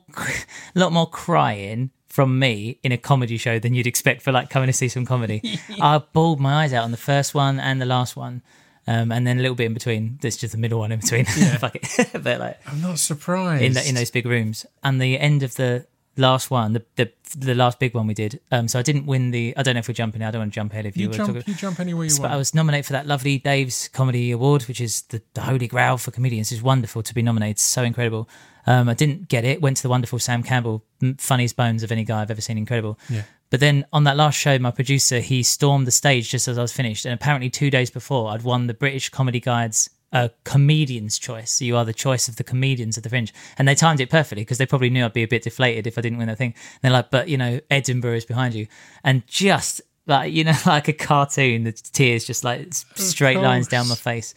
a 0.75 0.79
lot 0.79 0.91
more 0.91 1.07
crying 1.09 1.91
from 2.07 2.39
me 2.39 2.79
in 2.81 2.91
a 2.91 2.97
comedy 2.97 3.37
show 3.37 3.59
than 3.59 3.73
you'd 3.75 3.85
expect 3.87 4.21
for 4.23 4.31
like 4.31 4.49
coming 4.49 4.67
to 4.67 4.73
see 4.73 4.87
some 4.87 5.05
comedy. 5.05 5.59
I 5.81 5.99
bawled 5.99 6.39
my 6.39 6.63
eyes 6.63 6.73
out 6.73 6.83
on 6.83 6.91
the 6.91 6.97
first 6.97 7.35
one 7.35 7.59
and 7.59 7.79
the 7.79 7.85
last 7.85 8.15
one. 8.15 8.41
Um, 8.89 9.11
and 9.11 9.27
then 9.27 9.37
a 9.37 9.41
little 9.41 9.55
bit 9.55 9.65
in 9.65 9.75
between. 9.75 10.17
There's 10.19 10.35
just 10.35 10.51
the 10.53 10.57
middle 10.57 10.79
one 10.79 10.91
in 10.91 10.99
between. 10.99 11.25
Fuck 11.59 11.75
it. 11.75 12.09
but 12.23 12.39
like, 12.39 12.59
I'm 12.65 12.81
not 12.81 12.97
surprised. 12.97 13.63
in 13.63 13.73
the, 13.73 13.87
in 13.87 13.93
those 13.93 14.09
big 14.09 14.25
rooms. 14.25 14.65
And 14.83 14.99
the 14.99 15.19
end 15.19 15.43
of 15.43 15.53
the 15.55 15.85
last 16.17 16.49
one, 16.49 16.73
the 16.73 16.83
the, 16.95 17.11
the 17.37 17.53
last 17.53 17.77
big 17.77 17.93
one 17.93 18.07
we 18.07 18.15
did. 18.15 18.39
Um, 18.51 18.67
so 18.67 18.79
I 18.79 18.81
didn't 18.81 19.05
win 19.05 19.29
the. 19.29 19.53
I 19.55 19.61
don't 19.61 19.75
know 19.75 19.79
if 19.79 19.87
we're 19.87 19.93
jumping. 19.93 20.23
I 20.23 20.31
don't 20.31 20.39
want 20.41 20.53
to 20.53 20.55
jump 20.55 20.71
ahead 20.73 20.87
if 20.87 20.97
you, 20.97 21.03
you 21.03 21.09
were 21.09 21.13
jump, 21.13 21.35
talking. 21.35 21.43
you 21.45 21.53
jump 21.53 21.79
anywhere 21.79 22.05
you 22.05 22.11
But 22.15 22.21
want. 22.21 22.33
I 22.33 22.37
was 22.37 22.55
nominated 22.55 22.87
for 22.87 22.93
that 22.93 23.05
lovely 23.05 23.37
Dave's 23.37 23.89
Comedy 23.89 24.31
Award, 24.31 24.63
which 24.63 24.81
is 24.81 25.03
the, 25.03 25.21
the 25.35 25.41
holy 25.41 25.67
grail 25.67 25.99
for 25.99 26.09
comedians. 26.09 26.51
It's 26.51 26.63
wonderful 26.63 27.03
to 27.03 27.13
be 27.13 27.21
nominated. 27.21 27.59
So 27.59 27.83
incredible. 27.83 28.27
Um, 28.65 28.89
I 28.89 28.95
didn't 28.95 29.29
get 29.29 29.45
it. 29.45 29.61
Went 29.61 29.77
to 29.77 29.83
the 29.83 29.89
wonderful 29.89 30.17
Sam 30.17 30.41
Campbell, 30.41 30.83
funniest 31.19 31.55
bones 31.55 31.83
of 31.83 31.91
any 31.91 32.03
guy 32.03 32.21
I've 32.21 32.31
ever 32.31 32.41
seen. 32.41 32.57
Incredible. 32.57 32.99
Yeah. 33.07 33.21
But 33.49 33.59
then 33.59 33.85
on 33.91 34.03
that 34.03 34.17
last 34.17 34.37
show, 34.37 34.57
my 34.59 34.71
producer 34.71 35.19
he 35.19 35.43
stormed 35.43 35.87
the 35.87 35.91
stage 35.91 36.29
just 36.29 36.47
as 36.47 36.57
I 36.57 36.61
was 36.61 36.71
finished, 36.71 37.05
and 37.05 37.13
apparently 37.13 37.49
two 37.49 37.69
days 37.69 37.89
before, 37.89 38.31
I'd 38.31 38.43
won 38.43 38.67
the 38.67 38.73
British 38.73 39.09
Comedy 39.09 39.39
Guide's 39.39 39.89
uh, 40.11 40.29
Comedian's 40.43 41.17
Choice. 41.17 41.51
So 41.51 41.65
you 41.65 41.77
are 41.77 41.85
the 41.85 41.93
choice 41.93 42.27
of 42.27 42.35
the 42.35 42.43
comedians 42.43 42.97
of 42.97 43.03
the 43.03 43.09
Fringe, 43.09 43.33
and 43.57 43.67
they 43.67 43.75
timed 43.75 44.01
it 44.01 44.09
perfectly 44.09 44.43
because 44.43 44.57
they 44.57 44.65
probably 44.65 44.89
knew 44.89 45.05
I'd 45.05 45.13
be 45.13 45.23
a 45.23 45.27
bit 45.27 45.43
deflated 45.43 45.87
if 45.87 45.97
I 45.97 46.01
didn't 46.01 46.17
win 46.17 46.27
that 46.27 46.37
thing. 46.37 46.53
And 46.55 46.79
they're 46.81 46.91
like, 46.91 47.11
"But 47.11 47.29
you 47.29 47.37
know, 47.37 47.59
Edinburgh 47.69 48.15
is 48.15 48.25
behind 48.25 48.53
you," 48.53 48.67
and 49.03 49.25
just 49.27 49.81
like 50.05 50.33
you 50.33 50.43
know, 50.43 50.55
like 50.65 50.87
a 50.87 50.93
cartoon, 50.93 51.63
the 51.63 51.71
tears 51.71 52.25
just 52.25 52.43
like 52.43 52.73
straight 52.95 53.37
lines 53.37 53.67
down 53.67 53.87
my 53.87 53.95
face. 53.95 54.33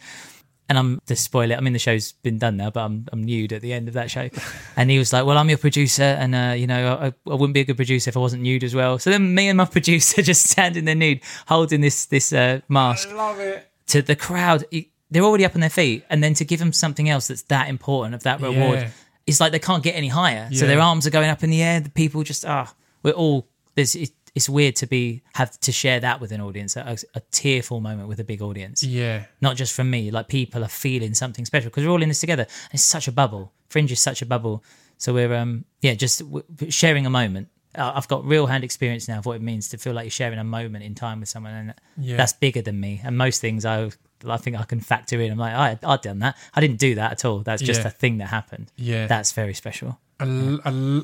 And 0.69 0.77
I'm 0.77 1.01
to 1.07 1.15
spoil 1.15 1.51
it. 1.51 1.55
I 1.57 1.59
mean, 1.59 1.73
the 1.73 1.79
show's 1.79 2.13
been 2.13 2.37
done 2.39 2.55
now, 2.57 2.69
but 2.71 2.81
I'm 2.85 3.05
I'm 3.11 3.21
nude 3.23 3.51
at 3.51 3.61
the 3.61 3.73
end 3.73 3.89
of 3.89 3.95
that 3.95 4.09
show. 4.09 4.29
And 4.77 4.89
he 4.89 4.97
was 4.97 5.11
like, 5.11 5.25
"Well, 5.25 5.37
I'm 5.37 5.49
your 5.49 5.57
producer, 5.57 6.03
and 6.03 6.33
uh, 6.33 6.53
you 6.57 6.67
know, 6.67 6.97
I, 7.01 7.07
I 7.29 7.35
wouldn't 7.35 7.53
be 7.53 7.59
a 7.59 7.65
good 7.65 7.75
producer 7.75 8.09
if 8.09 8.15
I 8.17 8.21
wasn't 8.21 8.43
nude 8.43 8.63
as 8.63 8.73
well." 8.73 8.97
So 8.97 9.09
then, 9.09 9.35
me 9.35 9.49
and 9.49 9.57
my 9.57 9.65
producer 9.77 10.21
just 10.21 10.49
standing 10.49 10.85
there 10.85 10.95
nude, 10.95 11.19
holding 11.47 11.81
this 11.81 12.05
this 12.05 12.31
uh, 12.31 12.61
mask 12.69 13.11
love 13.13 13.39
it. 13.39 13.69
to 13.87 14.01
the 14.01 14.15
crowd. 14.15 14.63
They're 15.11 15.21
already 15.23 15.45
up 15.45 15.53
on 15.53 15.61
their 15.61 15.69
feet, 15.69 16.05
and 16.09 16.23
then 16.23 16.33
to 16.35 16.45
give 16.45 16.59
them 16.59 16.71
something 16.73 17.09
else 17.09 17.27
that's 17.27 17.43
that 17.43 17.67
important 17.67 18.15
of 18.15 18.23
that 18.23 18.39
reward, 18.41 18.79
Yeah. 18.79 18.89
it's 19.27 19.39
like 19.41 19.51
they 19.51 19.59
can't 19.59 19.83
get 19.83 19.95
any 19.95 20.07
higher. 20.07 20.49
So 20.53 20.65
their 20.65 20.79
arms 20.79 21.05
are 21.05 21.11
going 21.11 21.29
up 21.29 21.43
in 21.43 21.49
the 21.49 21.61
air. 21.61 21.81
The 21.81 21.89
people 21.91 22.23
just 22.23 22.45
ah, 22.45 22.73
we're 23.03 23.11
all 23.11 23.47
there's. 23.75 23.95
It, 24.33 24.37
it's 24.37 24.49
weird 24.49 24.75
to 24.77 24.87
be 24.87 25.21
have 25.33 25.59
to 25.61 25.71
share 25.71 25.99
that 25.99 26.19
with 26.21 26.31
an 26.31 26.41
audience, 26.41 26.75
a, 26.75 26.97
a 27.15 27.19
tearful 27.31 27.79
moment 27.81 28.07
with 28.09 28.19
a 28.19 28.23
big 28.23 28.41
audience 28.41 28.83
Yeah. 28.83 29.25
not 29.41 29.55
just 29.57 29.73
from 29.73 29.89
me. 29.89 30.11
Like 30.11 30.27
people 30.27 30.63
are 30.63 30.67
feeling 30.69 31.13
something 31.13 31.45
special 31.45 31.69
because 31.69 31.83
we're 31.85 31.91
all 31.91 32.01
in 32.03 32.09
this 32.09 32.19
together. 32.19 32.47
It's 32.71 32.83
such 32.83 33.07
a 33.07 33.11
bubble. 33.11 33.51
Fringe 33.69 33.91
is 33.91 33.99
such 34.01 34.21
a 34.21 34.25
bubble. 34.25 34.63
So 34.97 35.13
we're 35.13 35.33
um 35.35 35.65
yeah, 35.81 35.93
just 35.95 36.19
w- 36.19 36.45
sharing 36.69 37.05
a 37.05 37.09
moment. 37.09 37.49
I- 37.75 37.93
I've 37.97 38.07
got 38.07 38.23
real 38.25 38.45
hand 38.47 38.63
experience 38.63 39.07
now 39.07 39.19
of 39.19 39.25
what 39.25 39.35
it 39.35 39.41
means 39.41 39.69
to 39.69 39.77
feel 39.77 39.93
like 39.93 40.05
you're 40.05 40.11
sharing 40.11 40.39
a 40.39 40.43
moment 40.43 40.83
in 40.83 40.93
time 40.95 41.19
with 41.19 41.29
someone, 41.29 41.53
and 41.53 41.73
Yeah. 41.97 42.17
that's 42.17 42.33
bigger 42.33 42.61
than 42.61 42.79
me. 42.79 43.01
And 43.03 43.17
most 43.17 43.41
things 43.41 43.65
I, 43.65 43.89
I 44.27 44.37
think 44.37 44.57
I 44.59 44.63
can 44.63 44.79
factor 44.79 45.19
in. 45.19 45.31
I'm 45.31 45.37
like, 45.39 45.53
I, 45.53 45.79
I've 45.83 46.01
done 46.01 46.19
that. 46.19 46.37
I 46.53 46.61
didn't 46.61 46.77
do 46.79 46.95
that 46.95 47.11
at 47.11 47.25
all. 47.25 47.39
That's 47.39 47.61
just 47.63 47.81
Yeah. 47.81 47.87
a 47.87 47.89
thing 47.89 48.19
that 48.19 48.27
happened. 48.27 48.71
Yeah. 48.77 49.07
that's 49.07 49.31
very 49.31 49.53
special. 49.55 49.99
I 50.19 50.25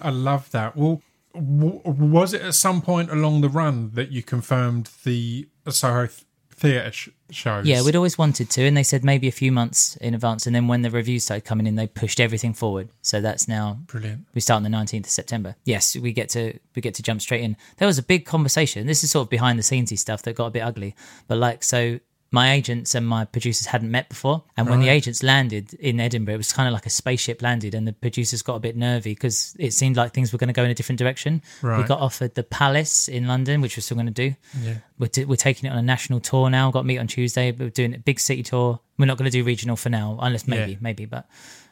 I 0.01 0.09
love 0.11 0.49
that. 0.51 0.75
Well, 0.77 1.01
w- 1.33 1.81
was 1.85 2.33
it 2.33 2.41
at 2.41 2.55
some 2.55 2.81
point 2.81 3.11
along 3.11 3.41
the 3.41 3.49
run 3.49 3.91
that 3.93 4.11
you 4.11 4.23
confirmed 4.23 4.89
the 5.03 5.47
Soho 5.69 6.07
th- 6.07 6.25
theatre 6.51 6.91
sh- 6.91 7.09
shows? 7.29 7.65
Yeah, 7.65 7.83
we'd 7.83 7.95
always 7.95 8.17
wanted 8.17 8.49
to, 8.51 8.63
and 8.63 8.75
they 8.75 8.83
said 8.83 9.03
maybe 9.03 9.27
a 9.27 9.31
few 9.31 9.51
months 9.51 9.95
in 9.97 10.13
advance. 10.13 10.45
And 10.45 10.55
then 10.55 10.67
when 10.67 10.81
the 10.81 10.89
reviews 10.89 11.23
started 11.23 11.45
coming 11.45 11.67
in, 11.67 11.75
they 11.75 11.87
pushed 11.87 12.19
everything 12.19 12.53
forward. 12.53 12.89
So 13.01 13.21
that's 13.21 13.47
now 13.47 13.79
Brilliant. 13.87 14.25
we 14.33 14.41
start 14.41 14.57
on 14.57 14.63
the 14.63 14.69
19th 14.77 15.05
of 15.05 15.09
September. 15.09 15.55
Yes, 15.65 15.95
we 15.95 16.11
get 16.13 16.29
to 16.29 16.57
we 16.75 16.81
get 16.81 16.95
to 16.95 17.03
jump 17.03 17.21
straight 17.21 17.41
in. 17.43 17.55
There 17.77 17.87
was 17.87 17.97
a 17.97 18.03
big 18.03 18.25
conversation. 18.25 18.87
This 18.87 19.03
is 19.03 19.11
sort 19.11 19.25
of 19.25 19.29
behind 19.29 19.57
the 19.59 19.63
scenesy 19.63 19.97
stuff 19.97 20.21
that 20.23 20.35
got 20.35 20.47
a 20.47 20.51
bit 20.51 20.61
ugly. 20.61 20.95
But 21.27 21.37
like 21.37 21.63
so 21.63 21.99
my 22.31 22.51
agents 22.51 22.93
and 22.93 23.07
my 23.07 23.25
producers 23.25 23.65
hadn't 23.67 23.89
met 23.89 24.07
before. 24.09 24.43
And 24.55 24.69
when 24.69 24.81
the 24.81 24.89
agents 24.89 25.23
landed 25.23 25.73
in 25.75 25.99
Edinburgh, 25.99 26.35
it 26.35 26.37
was 26.37 26.53
kind 26.53 26.67
of 26.67 26.73
like 26.73 26.85
a 26.85 26.89
spaceship 26.89 27.41
landed, 27.41 27.73
and 27.73 27.87
the 27.87 27.93
producers 27.93 28.41
got 28.43 28.55
a 28.55 28.59
bit 28.59 28.75
nervy 28.77 29.11
because 29.15 29.55
it 29.57 29.71
seemed 29.73 29.97
like 29.97 30.13
things 30.13 30.31
were 30.31 30.37
going 30.37 30.47
to 30.49 30.53
go 30.53 30.63
in 30.63 30.69
a 30.69 30.75
different 30.75 30.99
direction. 30.99 31.41
We 31.63 31.83
got 31.83 31.99
offered 31.99 32.35
the 32.35 32.43
Palace 32.43 33.07
in 33.07 33.27
London, 33.27 33.61
which 33.61 33.75
we're 33.77 33.81
still 33.81 33.95
going 33.97 34.13
to 34.13 34.29
do. 34.29 34.35
Yeah. 34.61 34.75
We're, 34.99 35.07
t- 35.07 35.25
we're 35.25 35.37
taking 35.37 35.67
it 35.69 35.73
on 35.73 35.79
a 35.79 35.81
national 35.81 36.19
tour 36.19 36.49
now. 36.49 36.69
Got 36.71 36.85
meet 36.85 36.99
on 36.99 37.07
Tuesday. 37.07 37.51
We're 37.51 37.69
doing 37.71 37.95
a 37.95 37.99
big 37.99 38.19
city 38.19 38.43
tour. 38.43 38.79
We're 38.97 39.05
not 39.07 39.17
going 39.17 39.31
to 39.31 39.35
do 39.37 39.43
regional 39.43 39.75
for 39.75 39.89
now, 39.89 40.19
unless 40.21 40.47
maybe, 40.47 40.73
Yeah. 40.73 40.77
maybe. 40.81 41.05
But 41.05 41.27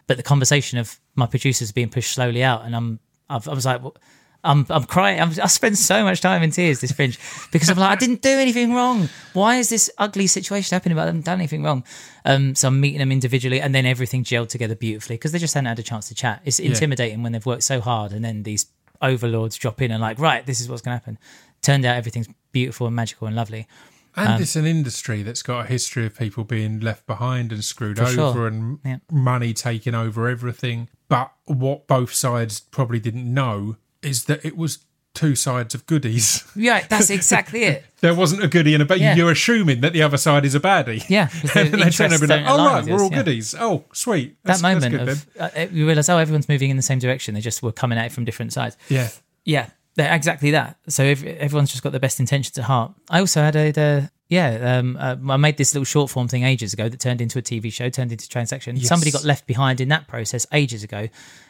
but 0.07 0.17
the 0.17 0.23
conversation 0.23 0.79
of 0.79 0.99
my 1.15 1.27
producers 1.27 1.71
being 1.71 1.89
pushed 1.89 2.13
slowly 2.13 2.43
out, 2.43 2.65
and 2.65 2.75
I'm 2.75 2.99
I've, 3.29 3.47
I 3.47 3.53
was 3.53 3.65
like. 3.65 3.83
"What?" 3.83 3.97
I'm, 4.43 4.65
I'm 4.69 4.83
crying. 4.85 5.19
I'm, 5.19 5.29
I 5.41 5.47
spend 5.47 5.77
so 5.77 6.03
much 6.03 6.21
time 6.21 6.43
in 6.43 6.51
tears 6.51 6.79
this 6.79 6.91
fringe 6.91 7.19
because 7.51 7.69
I'm 7.69 7.77
like, 7.77 7.91
I 7.91 7.95
didn't 7.95 8.21
do 8.21 8.29
anything 8.29 8.73
wrong. 8.73 9.09
Why 9.33 9.57
is 9.57 9.69
this 9.69 9.89
ugly 9.97 10.27
situation 10.27 10.75
happening? 10.75 10.95
But 10.95 11.03
I 11.03 11.05
haven't 11.07 11.25
done 11.25 11.39
anything 11.39 11.63
wrong. 11.63 11.83
Um, 12.23 12.55
so 12.55 12.67
I'm 12.67 12.79
meeting 12.79 12.99
them 12.99 13.11
individually, 13.11 13.59
and 13.61 13.73
then 13.73 13.85
everything 13.85 14.23
gelled 14.23 14.49
together 14.49 14.75
beautifully 14.75 15.15
because 15.15 15.31
they 15.31 15.39
just 15.39 15.53
hadn't 15.53 15.67
had 15.67 15.79
a 15.79 15.83
chance 15.83 16.07
to 16.09 16.15
chat. 16.15 16.41
It's 16.45 16.59
intimidating 16.59 17.23
when 17.23 17.31
they've 17.31 17.45
worked 17.45 17.63
so 17.63 17.81
hard, 17.81 18.11
and 18.13 18.23
then 18.23 18.43
these 18.43 18.67
overlords 19.01 19.57
drop 19.57 19.81
in 19.81 19.91
and 19.91 20.01
like, 20.01 20.19
right, 20.19 20.45
this 20.45 20.59
is 20.61 20.69
what's 20.69 20.81
going 20.81 20.97
to 20.97 20.99
happen. 20.99 21.17
Turned 21.61 21.85
out 21.85 21.95
everything's 21.97 22.27
beautiful 22.51 22.87
and 22.87 22.95
magical 22.95 23.27
and 23.27 23.35
lovely. 23.35 23.67
And 24.15 24.29
Um, 24.29 24.41
it's 24.41 24.55
an 24.55 24.65
industry 24.65 25.21
that's 25.21 25.43
got 25.43 25.65
a 25.65 25.67
history 25.67 26.05
of 26.07 26.17
people 26.17 26.43
being 26.43 26.79
left 26.79 27.05
behind 27.05 27.51
and 27.51 27.63
screwed 27.63 27.99
over 27.99 28.11
sure. 28.11 28.47
and 28.47 28.79
Yeah. 28.83 28.97
money 29.11 29.53
taking 29.53 29.93
over 29.93 30.27
everything. 30.27 30.89
But 31.07 31.31
what 31.45 31.87
both 31.87 32.13
sides 32.13 32.59
probably 32.59 32.99
didn't 32.99 33.31
know 33.31 33.77
is 34.01 34.25
that 34.25 34.45
it 34.45 34.57
was 34.57 34.79
two 35.13 35.35
sides 35.35 35.73
of 35.73 35.85
goodies. 35.87 36.43
Yeah, 36.55 36.85
that's 36.87 37.09
exactly 37.09 37.63
it. 37.63 37.85
there 38.01 38.13
wasn't 38.13 38.43
a 38.43 38.47
goodie 38.47 38.73
and 38.73 38.83
a 38.83 38.85
bad. 38.85 38.99
Yeah. 38.99 39.15
You're 39.15 39.31
assuming 39.31 39.81
that 39.81 39.93
the 39.93 40.03
other 40.03 40.17
side 40.17 40.45
is 40.45 40.53
a 40.53 40.59
baddie. 40.59 41.03
Yeah, 41.09 41.29
and 41.55 41.71
then 41.71 41.71
they 41.71 41.89
turn 41.89 42.11
interests 42.11 42.13
over 42.13 42.15
and 42.15 42.21
be 42.21 42.27
like, 42.27 42.45
oh, 42.47 42.65
right, 42.65 42.85
we're 42.85 43.01
all 43.01 43.11
yeah. 43.11 43.17
goodies. 43.17 43.55
Oh, 43.59 43.83
sweet. 43.93 44.37
That's, 44.43 44.61
that 44.61 44.67
moment 44.67 44.93
that's 45.05 45.25
good 45.25 45.41
of 45.41 45.57
uh, 45.57 45.75
you 45.75 45.87
realise, 45.87 46.07
oh, 46.09 46.17
everyone's 46.17 46.47
moving 46.47 46.69
in 46.69 46.77
the 46.77 46.83
same 46.83 46.99
direction. 46.99 47.33
They 47.33 47.41
just 47.41 47.63
were 47.63 47.71
coming 47.71 47.97
at 47.97 48.07
it 48.07 48.11
from 48.11 48.25
different 48.25 48.53
sides. 48.53 48.77
Yeah. 48.89 49.09
Yeah, 49.43 49.69
they're 49.95 50.13
exactly 50.13 50.51
that. 50.51 50.77
So 50.87 51.03
ev- 51.03 51.23
everyone's 51.23 51.71
just 51.71 51.81
got 51.81 51.93
the 51.93 51.99
best 51.99 52.19
intentions 52.19 52.57
at 52.57 52.65
heart. 52.65 52.93
I 53.09 53.19
also 53.19 53.41
had 53.41 53.55
a, 53.55 53.71
the 53.71 54.11
yeah, 54.29 54.77
um, 54.77 54.97
uh, 54.99 55.15
I 55.29 55.37
made 55.37 55.57
this 55.57 55.73
little 55.73 55.85
short 55.85 56.11
form 56.11 56.27
thing 56.27 56.43
ages 56.43 56.73
ago 56.73 56.89
that 56.89 56.99
turned 56.99 57.21
into 57.21 57.39
a 57.39 57.41
TV 57.41 57.71
show, 57.71 57.89
turned 57.89 58.11
into 58.11 58.27
Transaction. 58.27 58.75
Yes. 58.75 58.87
Somebody 58.87 59.11
got 59.11 59.23
left 59.23 59.47
behind 59.47 59.79
in 59.79 59.87
that 59.89 60.07
process 60.07 60.45
ages 60.51 60.83
ago, 60.83 61.07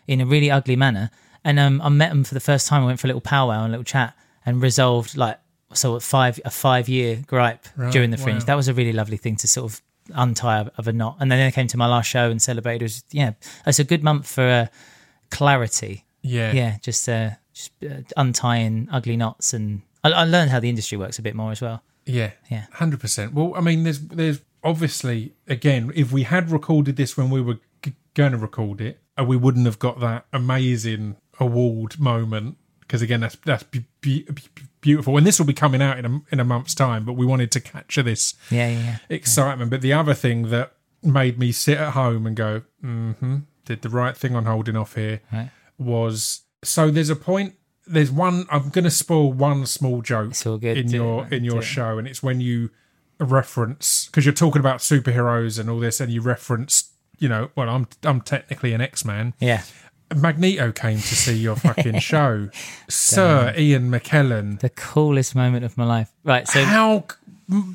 in 0.07 0.21
a 0.21 0.25
really 0.25 0.51
ugly 0.51 0.75
manner. 0.75 1.09
And 1.43 1.59
um, 1.59 1.81
I 1.81 1.89
met 1.89 2.09
them 2.09 2.23
for 2.23 2.33
the 2.33 2.39
first 2.39 2.67
time. 2.67 2.83
I 2.83 2.85
went 2.87 2.99
for 2.99 3.07
a 3.07 3.09
little 3.09 3.21
powwow 3.21 3.59
and 3.63 3.67
a 3.67 3.71
little 3.71 3.83
chat, 3.83 4.15
and 4.45 4.61
resolved 4.61 5.15
like 5.17 5.39
so 5.73 5.95
a 5.95 5.99
five 5.99 6.39
a 6.45 6.49
five 6.49 6.87
year 6.89 7.21
gripe 7.27 7.65
during 7.91 8.09
the 8.11 8.17
fringe. 8.17 8.41
wow. 8.43 8.45
That 8.47 8.55
was 8.55 8.67
a 8.67 8.73
really 8.73 8.93
lovely 8.93 9.17
thing 9.17 9.35
to 9.37 9.47
sort 9.47 9.71
of 9.71 9.81
untie 10.13 10.61
of 10.77 10.87
a 10.87 10.93
knot. 10.93 11.17
And 11.19 11.29
then 11.31 11.39
they 11.39 11.51
came 11.51 11.67
to 11.67 11.77
my 11.77 11.87
last 11.87 12.07
show 12.07 12.29
and 12.31 12.41
celebrated. 12.41 12.81
It 12.81 12.85
was 12.85 13.03
yeah, 13.11 13.31
it's 13.65 13.79
a 13.79 13.83
good 13.83 14.03
month 14.03 14.27
for 14.27 14.43
uh, 14.43 14.67
clarity 15.29 16.05
Yeah. 16.21 16.51
yeah, 16.53 16.77
just 16.81 17.07
uh, 17.09 17.31
just 17.53 17.71
uh, 17.83 18.01
untying 18.15 18.87
ugly 18.91 19.17
knots, 19.17 19.53
and 19.53 19.81
I, 20.03 20.11
I 20.11 20.23
learned 20.23 20.51
how 20.51 20.59
the 20.59 20.69
industry 20.69 20.97
works 20.97 21.19
a 21.19 21.21
bit 21.21 21.35
more 21.35 21.51
as 21.51 21.61
well. 21.61 21.81
Yeah, 22.05 22.31
Yeah. 22.49 22.65
hundred 22.73 22.99
percent. 22.99 23.33
Well, 23.33 23.53
I 23.55 23.61
mean, 23.61 23.83
there's 23.83 23.99
there's 23.99 24.41
obviously 24.63 25.33
again, 25.47 25.91
if 25.95 26.11
we 26.11 26.23
had 26.23 26.51
recorded 26.51 26.95
this 26.95 27.17
when 27.17 27.29
we 27.29 27.41
were 27.41 27.59
g- 27.83 27.93
going 28.13 28.31
to 28.31 28.37
record 28.37 28.81
it, 28.81 28.99
uh, 29.19 29.23
we 29.25 29.35
wouldn't 29.37 29.65
have 29.65 29.79
got 29.79 29.99
that 29.99 30.25
amazing 30.31 31.17
award 31.39 31.99
moment 31.99 32.57
because 32.81 33.01
again, 33.01 33.19
that's 33.19 33.35
that's 33.45 33.63
be- 33.63 33.85
be- 34.01 34.23
be- 34.23 34.43
beautiful. 34.81 35.17
And 35.17 35.27
this 35.27 35.39
will 35.39 35.45
be 35.45 35.53
coming 35.53 35.81
out 35.81 35.99
in 35.99 36.05
a 36.05 36.21
in 36.31 36.39
a 36.39 36.43
month's 36.45 36.73
time, 36.75 37.03
but 37.05 37.13
we 37.13 37.25
wanted 37.25 37.51
to 37.51 37.59
capture 37.59 38.01
this 38.03 38.33
Yeah, 38.49 38.69
yeah, 38.69 38.79
yeah. 38.79 38.97
excitement. 39.09 39.69
But 39.71 39.81
the 39.81 39.93
other 39.93 40.13
thing 40.13 40.49
that 40.49 40.73
made 41.03 41.37
me 41.37 41.51
sit 41.51 41.77
at 41.77 41.91
home 41.93 42.25
and 42.25 42.35
go, 42.35 42.61
mm-hmm, 42.83 43.37
did 43.65 43.81
the 43.81 43.89
right 43.89 44.15
thing 44.17 44.35
on 44.35 44.45
holding 44.45 44.75
off 44.77 44.95
here 44.95 45.21
Right. 45.33 45.49
was 45.77 46.41
so 46.63 46.89
there's 46.89 47.09
a 47.09 47.15
point 47.15 47.53
there's 47.85 48.11
one 48.11 48.45
I'm 48.49 48.69
gonna 48.69 48.89
spoil 48.91 49.31
one 49.31 49.65
small 49.65 50.01
joke 50.01 50.31
It's 50.31 50.45
all 50.45 50.57
good. 50.57 50.77
in 50.77 50.89
your 50.89 51.25
it, 51.27 51.33
in 51.33 51.43
your 51.43 51.59
it. 51.59 51.63
show 51.63 51.97
and 51.97 52.07
it's 52.07 52.23
when 52.23 52.41
you 52.41 52.69
reference 53.19 54.05
because 54.07 54.25
you're 54.25 54.33
talking 54.33 54.59
about 54.59 54.79
superheroes 54.79 55.59
and 55.59 55.69
all 55.69 55.79
this 55.79 55.99
and 55.99 56.11
you 56.11 56.21
reference 56.21 56.91
you 57.19 57.27
know 57.27 57.49
well 57.55 57.69
I'm 57.69 57.87
I'm 58.03 58.21
technically 58.21 58.73
an 58.73 58.81
X-Man 58.81 59.33
Yeah, 59.39 59.63
Magneto 60.15 60.71
came 60.71 60.97
to 60.97 61.15
see 61.15 61.35
your 61.37 61.55
fucking 61.55 61.99
show 62.11 62.49
Sir 62.87 63.53
Ian 63.57 63.89
McKellen 63.91 64.59
the 64.59 64.69
coolest 64.69 65.35
moment 65.35 65.65
of 65.65 65.77
my 65.77 65.85
life. 65.85 66.11
Right, 66.23 66.47
so 66.47 66.63
how 66.63 67.05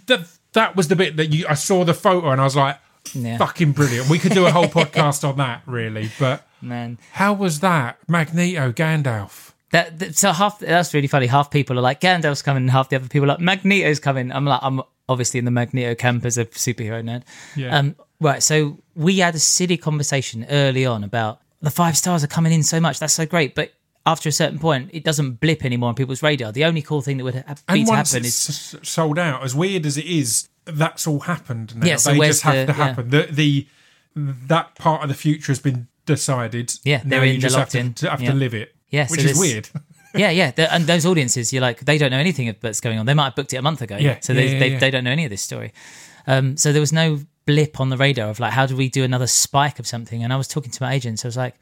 that 0.07 0.28
that 0.53 0.76
was 0.76 0.89
the 0.89 0.97
bit 0.97 1.16
that 1.16 1.26
you 1.33 1.47
I 1.49 1.55
saw 1.55 1.85
the 1.85 1.95
photo 1.95 2.30
and 2.30 2.41
I 2.41 2.45
was 2.45 2.57
like 2.57 2.78
Yeah. 3.14 3.39
fucking 3.39 3.72
brilliant 3.72 4.09
we 4.09 4.18
could 4.18 4.33
do 4.33 4.47
a 4.47 4.51
whole 4.53 4.64
podcast 4.80 5.28
on 5.28 5.37
that 5.39 5.62
really 5.66 6.11
but 6.18 6.47
man, 6.61 6.99
how 7.12 7.33
was 7.33 7.61
that 7.61 7.99
Magneto 8.09 8.72
Gandalf 8.72 9.53
that, 9.72 9.99
that 10.01 10.16
so 10.16 10.33
half 10.33 10.59
that's 10.59 10.93
really 10.93 11.07
funny. 11.09 11.26
Half 11.26 11.51
people 11.51 11.78
are 11.78 11.83
like 11.83 12.01
Gandalf's 12.01 12.43
coming, 12.43 12.64
and 12.64 12.70
half 12.70 12.91
the 12.91 12.97
other 12.97 13.09
people 13.09 13.24
are 13.30 13.35
like 13.35 13.41
Magneto's 13.41 13.99
coming. 14.01 14.30
I'm 14.30 14.45
like 14.45 14.61
I'm 14.62 14.83
obviously 15.09 15.39
in 15.39 15.45
the 15.47 15.51
Magneto 15.51 15.95
camp 15.95 16.24
as 16.26 16.37
a 16.39 16.45
superhero 16.45 17.03
nerd. 17.03 17.22
Yeah. 17.57 17.76
Um, 17.78 17.97
right, 18.20 18.43
so 18.43 18.78
we 18.95 19.18
had 19.18 19.35
a 19.35 19.39
silly 19.39 19.76
conversation 19.78 20.45
early 20.51 20.85
on 20.87 21.03
about 21.05 21.41
the 21.62 21.70
five 21.70 21.96
stars 21.96 22.22
are 22.22 22.28
coming 22.28 22.52
in 22.52 22.62
so 22.62 22.78
much. 22.80 22.98
That's 22.98 23.14
so 23.14 23.24
great, 23.26 23.54
but 23.54 23.72
after 24.04 24.28
a 24.28 24.32
certain 24.32 24.58
point, 24.58 24.90
it 24.92 25.04
doesn't 25.04 25.34
blip 25.40 25.64
anymore 25.64 25.88
on 25.90 25.94
people's 25.94 26.22
radar. 26.22 26.50
The 26.52 26.64
only 26.64 26.82
cool 26.82 27.00
thing 27.02 27.18
that 27.18 27.24
would 27.24 27.34
ha- 27.36 27.54
be 27.72 27.84
to 27.84 27.92
happen 27.92 28.24
is 28.24 28.48
s- 28.48 28.76
sold 28.82 29.18
out, 29.18 29.42
as 29.44 29.54
weird 29.54 29.86
as 29.86 29.96
it 29.96 30.04
is, 30.06 30.48
that's 30.64 31.06
all 31.06 31.20
happened 31.20 31.76
now. 31.76 31.86
Yeah, 31.86 31.96
so 31.96 32.12
they 32.12 32.18
just 32.26 32.42
have 32.42 32.54
the- 32.54 32.66
to 32.66 32.72
happen. 32.72 33.10
The, 33.10 33.28
the 33.30 33.66
that 34.14 34.74
part 34.74 35.02
of 35.02 35.08
the 35.08 35.14
future 35.14 35.52
has 35.52 35.58
been 35.60 35.88
decided. 36.06 36.72
Yeah, 36.84 36.98
now 37.04 37.10
they're 37.20 37.24
in, 37.24 37.34
you 37.36 37.40
just 37.40 37.56
have 37.56 37.68
to, 37.70 37.78
in. 37.78 37.94
to 37.94 38.10
have 38.10 38.20
Yeah. 38.20 38.30
to 38.32 38.36
live 38.36 38.54
it. 38.54 38.74
Yeah, 38.90 39.06
so 39.06 39.12
which 39.12 39.24
is 39.24 39.38
weird. 39.38 39.68
yeah, 40.14 40.30
yeah. 40.30 40.50
The, 40.50 40.72
and 40.74 40.84
those 40.86 41.06
audiences, 41.06 41.52
you're 41.52 41.62
like, 41.62 41.80
they 41.80 41.96
don't 41.96 42.10
know 42.10 42.18
anything 42.18 42.48
of 42.48 42.60
that's 42.60 42.80
going 42.80 42.98
on. 42.98 43.06
They 43.06 43.14
might 43.14 43.24
have 43.26 43.36
booked 43.36 43.54
it 43.54 43.56
a 43.56 43.62
month 43.62 43.80
ago. 43.82 43.96
Yeah, 43.96 44.18
So 44.20 44.32
yeah, 44.32 44.40
they, 44.40 44.52
yeah, 44.52 44.58
they, 44.58 44.68
yeah. 44.72 44.78
they 44.80 44.90
don't 44.90 45.04
know 45.04 45.10
any 45.12 45.24
of 45.24 45.30
this 45.30 45.40
story. 45.42 45.72
Um, 46.26 46.56
so 46.56 46.72
there 46.72 46.80
was 46.80 46.92
no 46.92 47.20
blip 47.47 47.80
on 47.80 47.88
the 47.90 47.97
radar 47.97 48.28
of 48.28 48.40
like, 48.40 48.53
how 48.53 48.66
do 48.66 48.76
we 48.76 48.88
do 48.88 49.05
another 49.05 49.26
spike 49.26 49.78
of 49.78 49.86
something? 49.86 50.22
And 50.22 50.32
I 50.32 50.36
was 50.36 50.49
talking 50.49 50.70
to 50.70 50.82
my 50.82 50.93
agents. 50.95 51.24
I 51.24 51.28
was 51.28 51.36
like, 51.36 51.57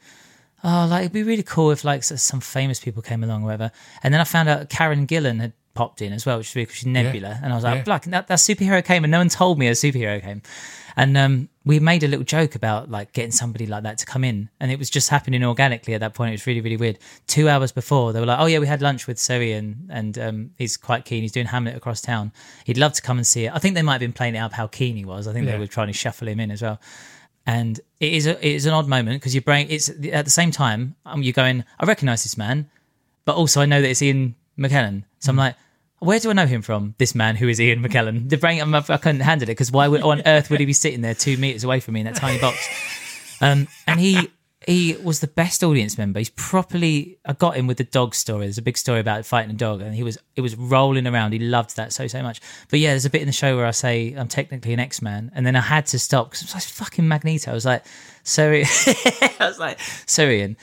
oh, 0.63 0.87
like 0.89 1.01
it'd 1.01 1.13
be 1.13 1.23
really 1.23 1.43
cool 1.43 1.71
if 1.71 1.83
like 1.83 2.03
some 2.03 2.39
famous 2.39 2.79
people 2.79 3.01
came 3.01 3.23
along 3.23 3.43
or 3.43 3.45
whatever. 3.45 3.71
And 4.03 4.13
then 4.13 4.21
I 4.21 4.25
found 4.25 4.49
out 4.49 4.69
Karen 4.69 5.07
Gillan 5.07 5.39
had 5.39 5.53
popped 5.73 6.01
in 6.01 6.13
as 6.13 6.25
well, 6.25 6.37
which 6.37 6.47
is 6.49 6.53
because 6.53 6.75
she's 6.75 6.85
Nebula. 6.85 7.39
And 7.43 7.51
I 7.51 7.55
was 7.55 7.63
like, 7.63 7.85
Yeah. 7.87 7.93
like 7.93 8.03
that, 8.05 8.27
that 8.27 8.37
superhero 8.39 8.83
came 8.83 9.03
and 9.03 9.11
no 9.11 9.19
one 9.19 9.29
told 9.29 9.57
me 9.57 9.67
a 9.67 9.71
superhero 9.71 10.21
came. 10.21 10.41
And 10.97 11.17
um, 11.17 11.49
we 11.63 11.79
made 11.79 12.03
a 12.03 12.07
little 12.07 12.25
joke 12.25 12.55
about 12.55 12.89
like 12.89 13.13
getting 13.13 13.31
somebody 13.31 13.67
like 13.67 13.83
that 13.83 13.99
to 13.99 14.05
come 14.05 14.23
in, 14.23 14.49
and 14.59 14.71
it 14.71 14.79
was 14.79 14.89
just 14.89 15.09
happening 15.09 15.43
organically 15.43 15.93
at 15.93 15.99
that 15.99 16.13
point. 16.15 16.29
It 16.29 16.33
was 16.33 16.47
really, 16.47 16.61
really 16.61 16.77
weird. 16.77 16.97
Two 17.27 17.47
hours 17.49 17.71
before, 17.71 18.13
they 18.13 18.19
were 18.19 18.25
like, 18.25 18.39
"Oh 18.39 18.47
yeah, 18.47 18.57
we 18.59 18.65
had 18.67 18.81
lunch 18.81 19.05
with 19.07 19.19
Sir 19.19 19.41
Ian, 19.41 19.87
and 19.89 20.17
and 20.17 20.27
um, 20.27 20.51
he's 20.57 20.75
quite 20.75 21.05
keen. 21.05 21.21
He's 21.21 21.31
doing 21.31 21.45
Hamlet 21.45 21.75
across 21.75 22.01
town. 22.01 22.31
He'd 22.65 22.77
love 22.79 22.93
to 22.93 23.01
come 23.01 23.17
and 23.17 23.27
see 23.27 23.45
it. 23.45 23.53
I 23.53 23.59
think 23.59 23.75
they 23.75 23.83
might 23.83 23.93
have 23.93 23.99
been 24.01 24.13
playing 24.13 24.35
it 24.35 24.39
up 24.39 24.53
how 24.53 24.65
keen 24.67 24.95
he 24.95 25.05
was. 25.05 25.27
I 25.27 25.33
think 25.33 25.45
Yeah. 25.45 25.53
they 25.53 25.59
were 25.59 25.67
trying 25.67 25.87
to 25.87 25.93
shuffle 25.93 26.27
him 26.27 26.39
in 26.39 26.49
as 26.49 26.61
well. 26.63 26.79
And 27.45 27.79
it 27.99 28.13
is 28.13 28.25
a, 28.27 28.31
it 28.45 28.53
is 28.55 28.65
an 28.65 28.73
odd 28.73 28.87
moment 28.87 29.19
because 29.21 29.33
your 29.35 29.41
brain. 29.43 29.67
It's 29.69 29.89
at 29.89 30.25
the 30.25 30.31
same 30.31 30.49
time 30.51 30.95
um, 31.05 31.21
you're 31.23 31.33
going, 31.33 31.63
I 31.79 31.85
recognise 31.85 32.23
this 32.23 32.37
man, 32.37 32.69
but 33.25 33.35
also 33.35 33.61
I 33.61 33.65
know 33.65 33.81
that 33.81 33.89
it's 33.89 34.01
Ian 34.01 34.35
McKellen. 34.57 35.03
So 35.19 35.29
I'm 35.31 35.37
like, 35.37 35.55
where 36.01 36.19
do 36.19 36.31
I 36.31 36.33
know 36.33 36.47
him 36.47 36.63
from? 36.63 36.95
This 36.97 37.13
man 37.13 37.35
who 37.35 37.47
is 37.47 37.61
Ian 37.61 37.83
McKellen. 37.83 38.27
The 38.27 38.37
brain, 38.37 38.59
I'm, 38.59 38.73
I 38.73 38.81
couldn't 38.81 39.19
handle 39.21 39.47
it 39.47 39.51
because 39.51 39.71
why 39.71 39.87
would, 39.87 40.01
on 40.01 40.23
earth 40.25 40.49
would 40.49 40.59
he 40.59 40.65
be 40.65 40.73
sitting 40.73 41.01
there 41.01 41.13
two 41.13 41.37
meters 41.37 41.63
away 41.63 41.79
from 41.79 41.93
me 41.93 41.99
in 41.99 42.07
that 42.07 42.15
tiny 42.15 42.39
box? 42.39 42.57
Um, 43.39 43.67
and 43.85 43.99
he 43.99 44.29
he 44.65 44.95
was 45.03 45.19
the 45.19 45.27
best 45.27 45.63
audience 45.63 45.97
member. 45.97 46.19
He's 46.19 46.29
properly. 46.31 47.17
I 47.25 47.33
got 47.33 47.55
him 47.55 47.67
with 47.67 47.77
the 47.77 47.83
dog 47.83 48.13
story. 48.15 48.45
There's 48.45 48.57
a 48.57 48.63
big 48.63 48.77
story 48.77 48.99
about 48.99 49.25
fighting 49.25 49.51
a 49.51 49.57
dog, 49.57 49.81
and 49.81 49.93
he 49.93 50.03
was 50.03 50.17
it 50.35 50.41
was 50.41 50.55
rolling 50.55 51.05
around. 51.05 51.33
He 51.33 51.39
loved 51.39 51.75
that 51.77 51.93
so 51.93 52.07
so 52.07 52.21
much. 52.23 52.41
But 52.69 52.79
yeah, 52.79 52.91
there's 52.91 53.05
a 53.05 53.09
bit 53.09 53.21
in 53.21 53.27
the 53.27 53.33
show 53.33 53.55
where 53.55 53.65
I 53.67 53.71
say 53.71 54.13
I'm 54.13 54.27
technically 54.27 54.73
an 54.73 54.79
X 54.79 55.01
Man, 55.01 55.31
and 55.35 55.45
then 55.45 55.55
I 55.55 55.61
had 55.61 55.85
to 55.87 55.99
stop 55.99 56.31
because 56.31 56.51
I 56.53 56.57
was 56.57 56.65
fucking 56.65 57.07
Magneto. 57.07 57.51
I 57.51 57.53
was 57.53 57.65
like, 57.65 57.83
sorry, 58.23 58.63
I 58.65 59.35
was 59.39 59.59
like, 59.59 59.79
sorry, 60.05 60.41
Ian, 60.41 60.57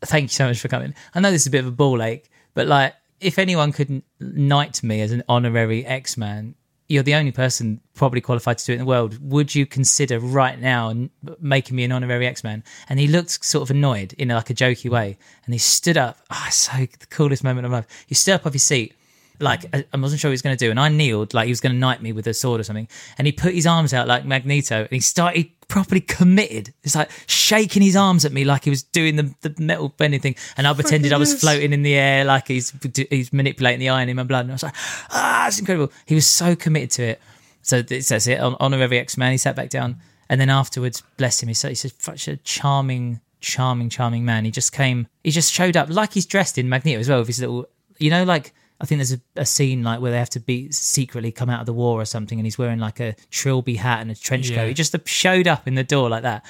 thank 0.00 0.24
you 0.24 0.28
so 0.28 0.46
much 0.46 0.58
for 0.58 0.68
coming. 0.68 0.94
I 1.14 1.20
know 1.20 1.30
this 1.30 1.42
is 1.42 1.48
a 1.48 1.50
bit 1.50 1.60
of 1.60 1.66
a 1.66 1.72
ball 1.72 2.02
ache, 2.02 2.28
But 2.54 2.66
like, 2.66 2.94
if 3.20 3.38
anyone 3.38 3.72
could 3.72 4.02
knight 4.20 4.82
me 4.82 5.00
as 5.00 5.12
an 5.12 5.22
honorary 5.28 5.84
X 5.84 6.16
Man, 6.16 6.54
you're 6.88 7.02
the 7.02 7.14
only 7.14 7.32
person 7.32 7.80
probably 7.94 8.20
qualified 8.20 8.58
to 8.58 8.66
do 8.66 8.72
it 8.72 8.74
in 8.76 8.80
the 8.80 8.86
world. 8.86 9.18
Would 9.20 9.54
you 9.54 9.66
consider 9.66 10.20
right 10.20 10.58
now 10.60 10.94
making 11.40 11.74
me 11.76 11.84
an 11.84 11.92
honorary 11.92 12.26
X 12.26 12.44
Man? 12.44 12.62
And 12.88 13.00
he 13.00 13.08
looked 13.08 13.44
sort 13.44 13.62
of 13.62 13.70
annoyed 13.70 14.12
in 14.14 14.28
like 14.28 14.50
a 14.50 14.54
jokey 14.54 14.90
way, 14.90 15.18
and 15.44 15.54
he 15.54 15.58
stood 15.58 15.96
up. 15.96 16.18
Oh, 16.30 16.48
so 16.50 16.72
the 16.76 17.06
coolest 17.10 17.42
moment 17.42 17.64
of 17.64 17.72
my 17.72 17.78
life. 17.78 18.04
He 18.06 18.14
stood 18.14 18.34
up 18.34 18.46
off 18.46 18.52
his 18.52 18.62
seat. 18.62 18.94
Like 19.38 19.66
I 19.74 19.84
I 19.92 19.96
wasn't 19.98 20.20
sure 20.20 20.28
what 20.28 20.32
he 20.32 20.34
was 20.34 20.42
going 20.42 20.56
to 20.56 20.64
do, 20.64 20.70
and 20.70 20.78
I 20.78 20.88
kneeled 20.88 21.34
like 21.34 21.46
he 21.46 21.52
was 21.52 21.60
going 21.60 21.74
to 21.74 21.78
knight 21.78 22.02
me 22.02 22.12
with 22.12 22.26
a 22.26 22.34
sword 22.34 22.60
or 22.60 22.64
something. 22.64 22.88
And 23.18 23.26
he 23.26 23.32
put 23.32 23.52
his 23.52 23.66
arms 23.66 23.92
out 23.92 24.06
like 24.06 24.24
Magneto, 24.24 24.80
and 24.80 24.90
he 24.90 25.00
started 25.00 25.50
properly 25.68 26.00
committed. 26.00 26.72
It's 26.82 26.94
like 26.94 27.10
shaking 27.26 27.82
his 27.82 27.96
arms 27.96 28.24
at 28.24 28.32
me 28.32 28.44
like 28.44 28.64
he 28.64 28.70
was 28.70 28.82
doing 28.82 29.16
the, 29.16 29.34
the 29.42 29.54
metal 29.62 29.88
bending 29.90 30.20
thing, 30.20 30.36
and 30.56 30.66
I 30.66 30.72
pretended 30.74 31.12
I 31.12 31.18
was 31.18 31.38
floating 31.40 31.72
in 31.72 31.82
the 31.82 31.94
air 31.94 32.24
like 32.24 32.48
he's 32.48 32.72
he's 33.10 33.32
manipulating 33.32 33.80
the 33.80 33.88
iron 33.88 34.08
in 34.08 34.16
my 34.16 34.22
blood. 34.22 34.42
And 34.46 34.52
I 34.52 34.54
was 34.54 34.62
like, 34.62 34.74
ah, 35.10 35.46
it's 35.48 35.58
incredible. 35.58 35.92
He 36.06 36.14
was 36.14 36.26
so 36.26 36.54
committed 36.56 36.90
to 36.92 37.02
it. 37.02 37.20
So 37.62 37.82
that's 37.82 38.26
it. 38.26 38.38
On 38.38 38.56
honorary 38.60 38.98
X 38.98 39.16
Man, 39.16 39.32
he 39.32 39.38
sat 39.38 39.56
back 39.56 39.70
down, 39.70 39.96
and 40.28 40.40
then 40.40 40.50
afterwards, 40.50 41.02
bless 41.16 41.42
him, 41.42 41.48
he's 41.48 41.58
so- 41.58 41.68
he's 41.68 41.92
such 41.98 42.28
a 42.28 42.36
charming, 42.38 43.20
charming, 43.40 43.88
charming 43.90 44.24
man. 44.24 44.44
He 44.44 44.50
just 44.52 44.72
came, 44.72 45.08
he 45.24 45.30
just 45.32 45.52
showed 45.52 45.76
up 45.76 45.88
like 45.90 46.12
he's 46.12 46.26
dressed 46.26 46.58
in 46.58 46.68
Magneto 46.68 47.00
as 47.00 47.08
well 47.08 47.18
with 47.18 47.28
his 47.28 47.40
little, 47.40 47.66
you 47.98 48.10
know, 48.10 48.24
like. 48.24 48.52
I 48.80 48.84
think 48.86 48.98
there's 48.98 49.12
a, 49.12 49.20
a 49.36 49.46
scene 49.46 49.82
like 49.82 50.00
where 50.00 50.10
they 50.12 50.18
have 50.18 50.30
to 50.30 50.40
be 50.40 50.70
secretly 50.70 51.32
come 51.32 51.48
out 51.48 51.60
of 51.60 51.66
the 51.66 51.72
war 51.72 52.00
or 52.00 52.04
something, 52.04 52.38
and 52.38 52.46
he's 52.46 52.58
wearing 52.58 52.78
like 52.78 53.00
a 53.00 53.14
trilby 53.30 53.76
hat 53.76 54.00
and 54.02 54.10
a 54.10 54.14
trench 54.14 54.50
Yeah. 54.50 54.56
coat. 54.56 54.68
He 54.68 54.74
just 54.74 54.94
showed 55.08 55.46
up 55.48 55.66
in 55.66 55.74
the 55.76 55.84
door 55.84 56.08
like 56.10 56.22
that, 56.24 56.44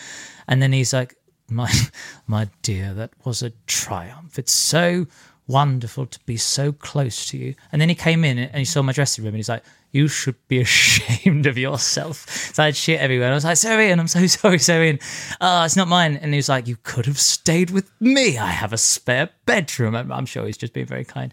and 0.49 0.61
then 0.61 0.73
he's 0.73 0.93
like, 0.93 1.15
"My, 1.49 1.71
my 2.27 2.49
dear, 2.63 2.93
that 2.95 3.11
was 3.25 3.43
a 3.43 3.51
triumph. 3.67 4.39
It's 4.39 4.53
so 4.53 5.07
wonderful 5.49 6.05
to 6.07 6.19
be 6.27 6.37
so 6.37 6.73
close 6.73 7.27
to 7.27 7.39
you." 7.39 7.55
And 7.71 7.81
then 7.81 7.89
he 7.89 7.95
came 7.95 8.25
in 8.25 8.39
and 8.39 8.57
he 8.57 8.65
saw 8.65 8.83
my 8.83 8.93
dressing 8.93 9.23
room, 9.25 9.29
and 9.35 9.37
he's 9.37 9.49
like, 9.49 9.63
"You 9.93 10.09
should 10.09 10.35
be 10.49 10.61
ashamed 10.67 11.47
of 11.47 11.57
yourself." 11.57 12.29
So 12.53 12.65
I 12.65 12.67
had 12.67 12.77
shit 12.77 12.99
everywhere. 13.01 13.27
And 13.29 13.35
I 13.35 13.37
was 13.37 13.45
like, 13.45 13.57
"Sorry, 13.57 13.93
and 13.93 14.01
I'm 14.01 14.09
so 14.09 14.27
sorry, 14.27 14.59
sorry." 14.59 14.91
And 14.91 14.99
oh, 15.41 15.63
it's 15.65 15.77
not 15.77 15.87
mine. 15.87 16.17
And 16.17 16.33
he 16.35 16.39
was 16.39 16.49
like, 16.49 16.67
"You 16.67 16.77
could 16.83 17.07
have 17.07 17.21
stayed 17.21 17.71
with 17.71 17.89
me. 18.01 18.37
I 18.37 18.51
have 18.51 18.73
a 18.73 18.79
spare 18.79 19.31
bedroom." 19.47 19.95
I'm, 19.95 20.11
I'm 20.11 20.27
sure 20.27 20.45
he's 20.45 20.57
just 20.59 20.73
being 20.73 20.87
very 20.87 21.05
kind. 21.05 21.33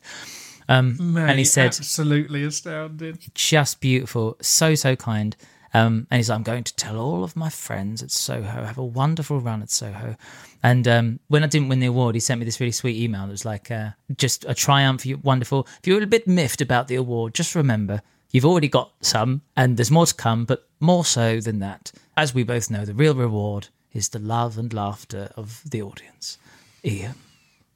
Um, 0.69 1.17
and 1.17 1.37
he 1.37 1.45
said, 1.45 1.67
absolutely 1.67 2.43
astounding. 2.43 3.19
just 3.33 3.81
beautiful, 3.81 4.37
so 4.41 4.75
so 4.75 4.95
kind. 4.95 5.35
Um, 5.75 6.05
and 6.11 6.19
he's 6.19 6.29
like, 6.29 6.37
I'm 6.37 6.43
going 6.43 6.63
to 6.65 6.75
tell 6.75 6.99
all 6.99 7.23
of 7.23 7.35
my 7.35 7.49
friends 7.49 8.03
at 8.03 8.11
Soho. 8.11 8.43
Have 8.43 8.77
a 8.77 8.85
wonderful 8.85 9.39
run 9.39 9.63
at 9.63 9.71
Soho. 9.71 10.15
And 10.61 10.87
um, 10.87 11.19
when 11.29 11.43
I 11.43 11.47
didn't 11.47 11.69
win 11.69 11.79
the 11.79 11.87
award, 11.87 12.15
he 12.15 12.21
sent 12.21 12.39
me 12.39 12.45
this 12.45 12.59
really 12.59 12.71
sweet 12.71 12.95
email. 12.95 13.25
It 13.25 13.31
was 13.31 13.43
like, 13.43 13.71
uh, 13.71 13.89
just 14.15 14.45
a 14.47 14.53
triumph, 14.53 15.03
wonderful. 15.23 15.67
If 15.79 15.87
you're 15.87 16.03
a 16.03 16.07
bit 16.07 16.27
miffed 16.27 16.61
about 16.61 16.87
the 16.87 16.95
award, 16.95 17.33
just 17.33 17.55
remember 17.55 18.01
you've 18.31 18.45
already 18.45 18.67
got 18.67 18.91
some, 19.01 19.41
and 19.57 19.75
there's 19.75 19.91
more 19.91 20.05
to 20.05 20.13
come. 20.13 20.45
But 20.45 20.67
more 20.79 21.05
so 21.05 21.39
than 21.39 21.59
that, 21.59 21.91
as 22.15 22.35
we 22.35 22.43
both 22.43 22.69
know, 22.69 22.85
the 22.85 22.93
real 22.93 23.15
reward 23.15 23.69
is 23.93 24.09
the 24.09 24.19
love 24.19 24.57
and 24.59 24.71
laughter 24.73 25.31
of 25.35 25.61
the 25.69 25.81
audience. 25.81 26.37
Ian. 26.85 27.15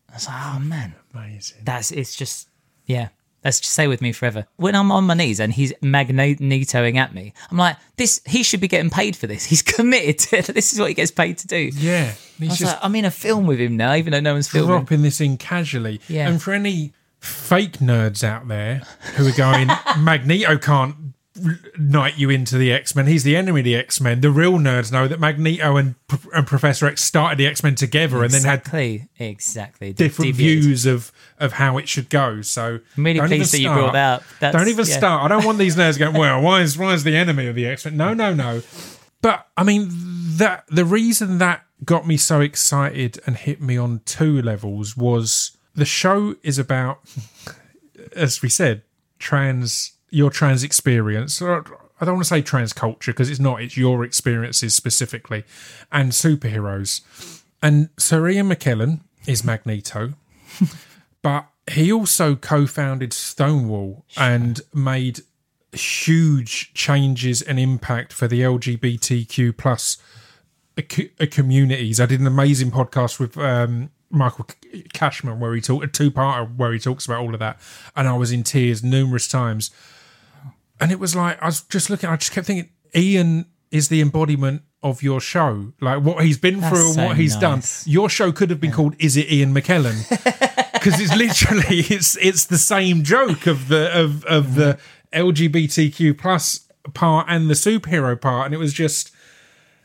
I 0.10 0.14
was 0.14 0.28
like, 0.28 0.38
oh 0.38 0.60
man, 0.60 0.96
Amazing. 1.14 1.58
that's 1.64 1.92
it's 1.92 2.16
just 2.16 2.48
yeah 2.88 3.10
let's 3.44 3.60
just 3.60 3.72
stay 3.74 3.88
with 3.88 4.02
me 4.02 4.12
forever 4.12 4.46
when 4.58 4.76
i'm 4.76 4.92
on 4.92 5.04
my 5.06 5.14
knees 5.14 5.40
and 5.40 5.54
he's 5.54 5.72
magnetoing 5.82 6.98
at 6.98 7.14
me 7.14 7.34
i'm 7.52 7.58
like 7.58 7.78
this 7.98 8.20
he 8.26 8.42
should 8.44 8.60
be 8.60 8.68
getting 8.68 8.90
paid 8.90 9.16
for 9.16 9.28
this 9.28 9.46
he's 9.52 9.62
committed 9.62 10.18
to 10.18 10.52
this 10.52 10.74
is 10.74 10.80
what 10.80 10.90
he 10.90 10.94
gets 10.96 11.12
paid 11.12 11.38
to 11.38 11.48
do 11.48 11.70
Yeah. 11.74 12.14
I 12.40 12.46
was 12.46 12.62
like, 12.62 12.78
I'm 12.84 12.94
in 12.96 13.06
a 13.06 13.12
film 13.12 13.48
with 13.48 13.60
him 13.60 13.78
now, 13.78 13.96
even 13.96 14.12
though 14.12 14.20
no 14.20 14.34
one's 14.34 14.48
filming. 14.48 14.68
dropping 14.70 15.02
this 15.02 15.20
in 15.22 15.38
casually. 15.38 16.00
Yeah. 16.08 16.30
And 16.30 16.40
for 16.40 16.54
any 16.54 16.94
fake 17.20 17.80
nerds 17.80 18.24
out 18.24 18.48
there 18.48 18.84
who 19.16 19.28
are 19.28 19.32
going, 19.32 19.70
Magneto 19.98 20.56
can't 20.60 21.07
knight 21.78 22.18
you 22.18 22.30
into 22.30 22.58
the 22.58 22.72
X 22.72 22.96
Men. 22.96 23.08
He's 23.08 23.24
the 23.24 23.36
enemy 23.36 23.62
of 23.62 23.66
the 23.66 23.76
X 23.76 24.00
Men. 24.02 24.22
The 24.22 24.32
real 24.32 24.54
nerds 24.54 24.92
know 24.92 25.08
that 25.08 25.20
Magneto 25.20 25.78
and, 25.78 25.96
and 26.34 26.46
Professor 26.48 26.88
X 26.88 27.04
started 27.04 27.38
the 27.38 27.48
X 27.48 27.64
Men 27.64 27.76
together 27.76 28.24
and 28.24 28.32
then 28.34 28.44
had 28.44 28.60
Exactly, 28.60 29.10
exactly. 29.20 29.94
different 29.94 30.32
Deviated. 30.36 30.64
views 30.64 30.86
of 30.86 31.12
of 31.40 31.54
how 31.54 31.78
it 31.78 31.88
should 31.88 32.10
go. 32.10 32.42
So 32.42 32.80
I'm 32.98 33.04
really 33.06 33.20
pleased 33.28 33.54
that 33.54 33.60
you 33.62 33.70
brought 33.70 33.94
that 33.94 34.22
up. 34.22 34.24
That's- 34.40 34.60
don't 34.60 34.70
even 34.72 34.86
yeah. 34.86 34.98
start. 34.98 35.24
I 35.24 35.28
don't 35.28 35.46
want 35.46 35.58
these 35.58 35.76
nerds 35.76 35.98
going. 36.00 36.14
Well, 36.16 36.42
why 36.42 36.62
is 36.62 36.78
why 36.78 36.94
is 36.94 37.04
the 37.04 37.16
enemy 37.16 37.48
of 37.48 37.56
the 37.56 37.66
X 37.68 37.86
Men? 37.86 37.98
No, 37.98 38.14
no, 38.14 38.34
no. 38.34 38.62
But 39.22 39.48
I 39.58 39.64
mean 39.64 39.88
that 40.38 40.66
the 40.70 40.86
reason 40.86 41.38
that 41.40 41.64
got 41.86 42.08
me 42.08 42.18
so 42.18 42.42
excited 42.42 43.20
and 43.26 43.36
hit 43.38 43.62
me 43.62 43.78
on 43.78 44.02
two 44.06 44.42
levels 44.42 44.98
was 44.98 45.58
the 45.76 45.86
show 45.86 46.36
is 46.42 46.58
about, 46.58 47.00
as 48.16 48.42
we 48.42 48.50
said, 48.50 48.82
trans 49.20 49.94
your 50.10 50.30
trans 50.30 50.64
experience. 50.64 51.42
I 51.42 52.06
don't 52.06 52.16
want 52.16 52.20
to 52.20 52.26
say 52.26 52.42
trans 52.42 52.74
culture 52.74 53.12
because 53.12 53.30
it's 53.30 53.40
not. 53.40 53.62
It's 53.62 53.78
your 53.78 54.04
experiences 54.04 54.74
specifically, 54.76 55.44
and 55.92 56.12
superheroes. 56.12 57.02
And 57.62 57.90
Sir 57.98 58.28
Ian 58.30 58.50
McKellen 58.50 59.02
is 59.26 59.44
Magneto, 59.44 60.14
but 61.22 61.48
he 61.70 61.92
also 61.92 62.36
co-founded 62.36 63.14
Stonewall 63.14 64.06
and 64.16 64.62
made 64.74 65.22
huge 65.74 66.74
changes 66.74 67.42
and 67.42 67.60
impact 67.60 68.14
for 68.14 68.28
the 68.28 68.42
LGBTQ 68.42 69.58
plus 69.58 69.98
uh, 70.78 70.82
communities. 71.30 72.00
I 72.00 72.06
did 72.06 72.20
an 72.20 72.28
amazing 72.28 72.72
podcast 72.72 73.20
with 73.20 73.38
um, 73.38 73.90
Michael 74.10 74.48
Cashman 74.94 75.40
where 75.40 75.54
he 75.54 75.62
talked 75.62 75.84
a 75.84 75.88
two-parter 75.88 76.56
where 76.56 76.72
he 76.72 76.80
talks 76.80 77.06
about 77.06 77.22
all 77.22 77.34
of 77.34 77.40
that, 77.40 77.60
and 77.96 78.08
I 78.08 78.16
was 78.16 78.32
in 78.32 78.44
tears 78.44 78.84
numerous 78.84 79.28
times. 79.28 79.72
And 80.80 80.92
it 80.92 81.00
was 81.00 81.16
like 81.16 81.42
I 81.42 81.46
was 81.48 81.62
just 81.62 81.90
looking. 81.90 82.10
I 82.10 82.16
just 82.18 82.32
kept 82.32 82.48
thinking, 82.48 82.70
Ian 82.96 83.46
is 83.72 83.90
the 83.90 84.00
embodiment 84.02 84.62
of 84.84 85.02
your 85.02 85.20
show, 85.20 85.74
like 85.82 86.02
what 86.04 86.24
he's 86.24 86.38
been 86.38 86.60
That's 86.60 86.76
through 86.76 86.86
and 86.88 86.96
so 86.96 87.06
what 87.08 87.18
he's 87.18 87.34
nice. 87.42 87.84
done. 87.84 87.92
Your 87.92 88.10
show 88.10 88.32
could 88.32 88.50
have 88.50 88.60
been 88.62 88.72
called 88.72 88.96
"Is 89.00 89.18
It 89.18 89.30
Ian 89.32 89.54
McKellen?" 89.54 90.08
because 90.74 91.00
it's 91.02 91.16
literally 91.16 91.80
it's 91.80 92.16
it's 92.18 92.46
the 92.46 92.58
same 92.60 93.04
joke 93.04 93.48
of 93.48 93.68
the 93.70 93.92
of 94.00 94.24
of 94.26 94.56
the 94.56 94.78
LGBTQ 95.14 96.18
plus 96.18 96.68
part 96.94 97.26
and 97.30 97.50
the 97.50 97.54
superhero 97.54 98.20
part, 98.20 98.46
and 98.46 98.54
it 98.54 98.58
was 98.58 98.74
just 98.74 99.12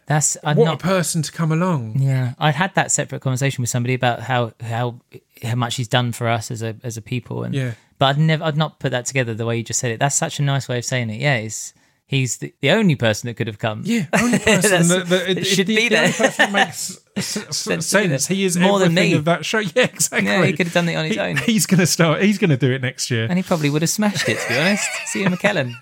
That's 0.06 0.36
I'm 0.44 0.56
what 0.56 0.64
not. 0.66 0.74
a 0.74 0.78
person 0.78 1.22
to 1.22 1.32
come 1.32 1.52
along. 1.52 2.00
Yeah, 2.00 2.34
I 2.38 2.50
had 2.52 2.74
that 2.74 2.92
separate 2.92 3.20
conversation 3.22 3.62
with 3.62 3.70
somebody 3.70 3.94
about 3.94 4.20
how 4.20 4.52
how 4.60 5.00
how 5.42 5.54
much 5.54 5.76
he's 5.76 5.88
done 5.88 6.12
for 6.12 6.28
us 6.28 6.50
as 6.50 6.62
a 6.62 6.76
as 6.82 6.96
a 6.96 7.02
people, 7.02 7.42
and 7.44 7.54
Yeah. 7.54 7.72
But 7.98 8.06
I'd 8.06 8.18
never 8.18 8.44
I'd 8.44 8.56
not 8.56 8.78
put 8.80 8.90
that 8.92 9.06
together 9.06 9.34
the 9.34 9.46
way 9.46 9.56
you 9.56 9.62
just 9.62 9.80
said 9.80 9.90
it. 9.92 10.00
That's 10.00 10.16
such 10.16 10.38
a 10.38 10.42
nice 10.42 10.68
way 10.68 10.78
of 10.78 10.84
saying 10.84 11.10
it. 11.10 11.20
Yeah, 11.20 11.36
it's 11.36 11.74
he's 12.06 12.38
the, 12.38 12.52
the 12.60 12.70
only 12.70 12.94
person 12.96 13.26
that 13.28 13.34
could 13.34 13.46
have 13.46 13.58
come. 13.58 13.82
Yeah, 13.84 14.06
only 14.12 14.38
person 14.40 14.88
that, 14.88 15.06
that, 15.08 15.28
it, 15.38 15.44
should 15.44 15.66
the, 15.66 15.76
be 15.76 15.88
the 15.88 15.98
only 15.98 16.12
person 16.12 16.34
that 16.36 16.52
makes 16.52 16.98
s- 17.16 17.36
s- 17.68 17.86
sense. 17.86 18.26
He 18.26 18.44
is 18.44 18.56
More 18.56 18.78
than 18.78 18.92
me. 18.94 19.14
of 19.14 19.24
that 19.26 19.44
show. 19.44 19.60
Yeah, 19.60 19.84
exactly. 19.84 20.28
Yeah, 20.28 20.44
he 20.44 20.52
could 20.52 20.66
have 20.66 20.74
done 20.74 20.88
it 20.88 20.94
on 20.96 21.04
his 21.06 21.14
He- 21.14 21.20
own. 21.20 21.36
He's 21.38 21.66
gonna 21.66 21.86
start. 21.86 22.22
He's 22.22 22.38
gonna 22.38 22.56
do 22.56 22.70
it 22.72 22.82
next 22.82 23.10
year. 23.10 23.26
And 23.28 23.38
he 23.38 23.42
probably 23.42 23.70
would 23.70 23.82
have 23.82 23.90
smashed 23.90 24.28
it, 24.28 24.38
to 24.38 24.48
be 24.48 24.58
honest. 24.58 24.88
See 25.06 25.24
McKellen. 25.24 25.72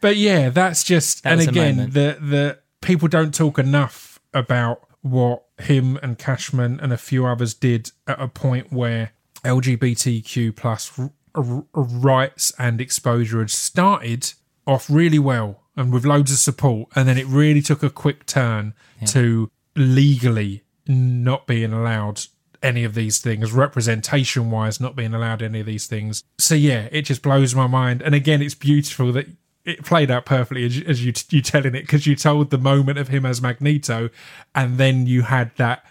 But 0.00 0.16
yeah, 0.16 0.48
that's 0.50 0.82
just 0.82 1.22
That 1.22 1.38
and 1.38 1.48
again 1.48 1.76
the 1.90 2.16
the 2.20 2.58
people 2.80 3.06
don't 3.08 3.32
talk 3.34 3.58
enough 3.58 4.18
about 4.34 4.80
what 5.02 5.44
him 5.60 5.98
and 6.02 6.16
Cashman 6.18 6.78
and 6.80 6.92
a 6.92 6.96
few 6.96 7.26
others 7.26 7.54
did 7.54 7.90
at 8.06 8.20
a 8.20 8.26
point 8.28 8.72
where 8.72 9.12
LGBTQ 9.44 10.54
plus 10.56 10.98
rights 11.34 12.52
and 12.58 12.80
exposure 12.80 13.38
had 13.40 13.50
started 13.50 14.32
off 14.66 14.88
really 14.90 15.18
well 15.18 15.60
and 15.76 15.92
with 15.92 16.04
loads 16.04 16.30
of 16.30 16.38
support, 16.38 16.88
and 16.94 17.08
then 17.08 17.16
it 17.16 17.26
really 17.26 17.62
took 17.62 17.82
a 17.82 17.90
quick 17.90 18.26
turn 18.26 18.74
to 19.06 19.50
legally 19.74 20.62
not 20.86 21.46
being 21.46 21.72
allowed 21.72 22.20
any 22.62 22.84
of 22.84 22.94
these 22.94 23.18
things, 23.18 23.52
representation 23.52 24.50
wise, 24.50 24.80
not 24.80 24.94
being 24.94 25.14
allowed 25.14 25.42
any 25.42 25.60
of 25.60 25.66
these 25.66 25.86
things. 25.86 26.22
So 26.38 26.54
yeah, 26.54 26.88
it 26.92 27.02
just 27.02 27.22
blows 27.22 27.54
my 27.54 27.66
mind. 27.66 28.02
And 28.02 28.14
again, 28.14 28.40
it's 28.42 28.54
beautiful 28.54 29.12
that 29.12 29.26
it 29.64 29.84
played 29.84 30.10
out 30.10 30.26
perfectly 30.26 30.64
as, 30.66 30.76
you- 30.78 30.84
as 30.86 31.04
you 31.04 31.12
you 31.30 31.40
telling 31.42 31.74
it 31.74 31.82
because 31.82 32.06
you 32.06 32.14
told 32.16 32.50
the 32.50 32.58
moment 32.58 32.98
of 32.98 33.08
him 33.08 33.24
as 33.24 33.40
Magneto, 33.40 34.10
and 34.54 34.76
then 34.78 35.06
you 35.06 35.22
had 35.22 35.52
that 35.56 35.84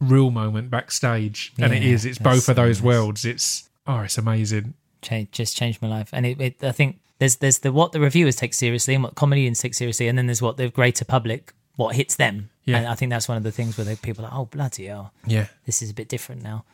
real 0.00 0.30
moment 0.30 0.70
backstage, 0.70 1.52
and 1.58 1.72
it 1.72 1.82
Yeah, 1.82 1.92
is 1.94 2.04
it's 2.04 2.18
both 2.18 2.48
of 2.48 2.56
those 2.56 2.78
nice. 2.78 2.84
worlds. 2.84 3.24
It's 3.24 3.68
oh, 3.86 4.00
it's 4.00 4.18
amazing. 4.18 4.74
Change, 5.02 5.30
just 5.30 5.56
changed 5.56 5.80
my 5.82 5.88
life. 5.88 6.10
And 6.12 6.26
it, 6.26 6.40
it, 6.40 6.64
I 6.64 6.72
think 6.72 7.00
there's 7.18 7.36
there's 7.36 7.60
the 7.60 7.72
what 7.72 7.92
the 7.92 8.00
reviewers 8.00 8.36
take 8.36 8.54
seriously 8.54 8.94
and 8.94 9.04
what 9.04 9.14
comedians 9.14 9.60
take 9.60 9.74
seriously, 9.74 10.08
and 10.08 10.16
then 10.16 10.26
there's 10.26 10.42
what 10.42 10.56
the 10.56 10.68
greater 10.68 11.04
public 11.04 11.52
what 11.76 11.94
hits 11.94 12.16
them. 12.16 12.50
Yeah. 12.64 12.78
And 12.78 12.86
I 12.86 12.94
think 12.94 13.10
that's 13.10 13.28
one 13.28 13.36
of 13.36 13.44
the 13.44 13.52
things 13.52 13.78
where 13.78 13.84
they, 13.84 13.96
people 13.96 14.24
are 14.24 14.28
like, 14.28 14.36
oh 14.36 14.44
bloody 14.46 14.86
hell, 14.86 15.12
Yeah, 15.26 15.46
this 15.64 15.80
is 15.80 15.90
a 15.90 15.94
bit 15.94 16.08
different 16.08 16.42
now. 16.42 16.64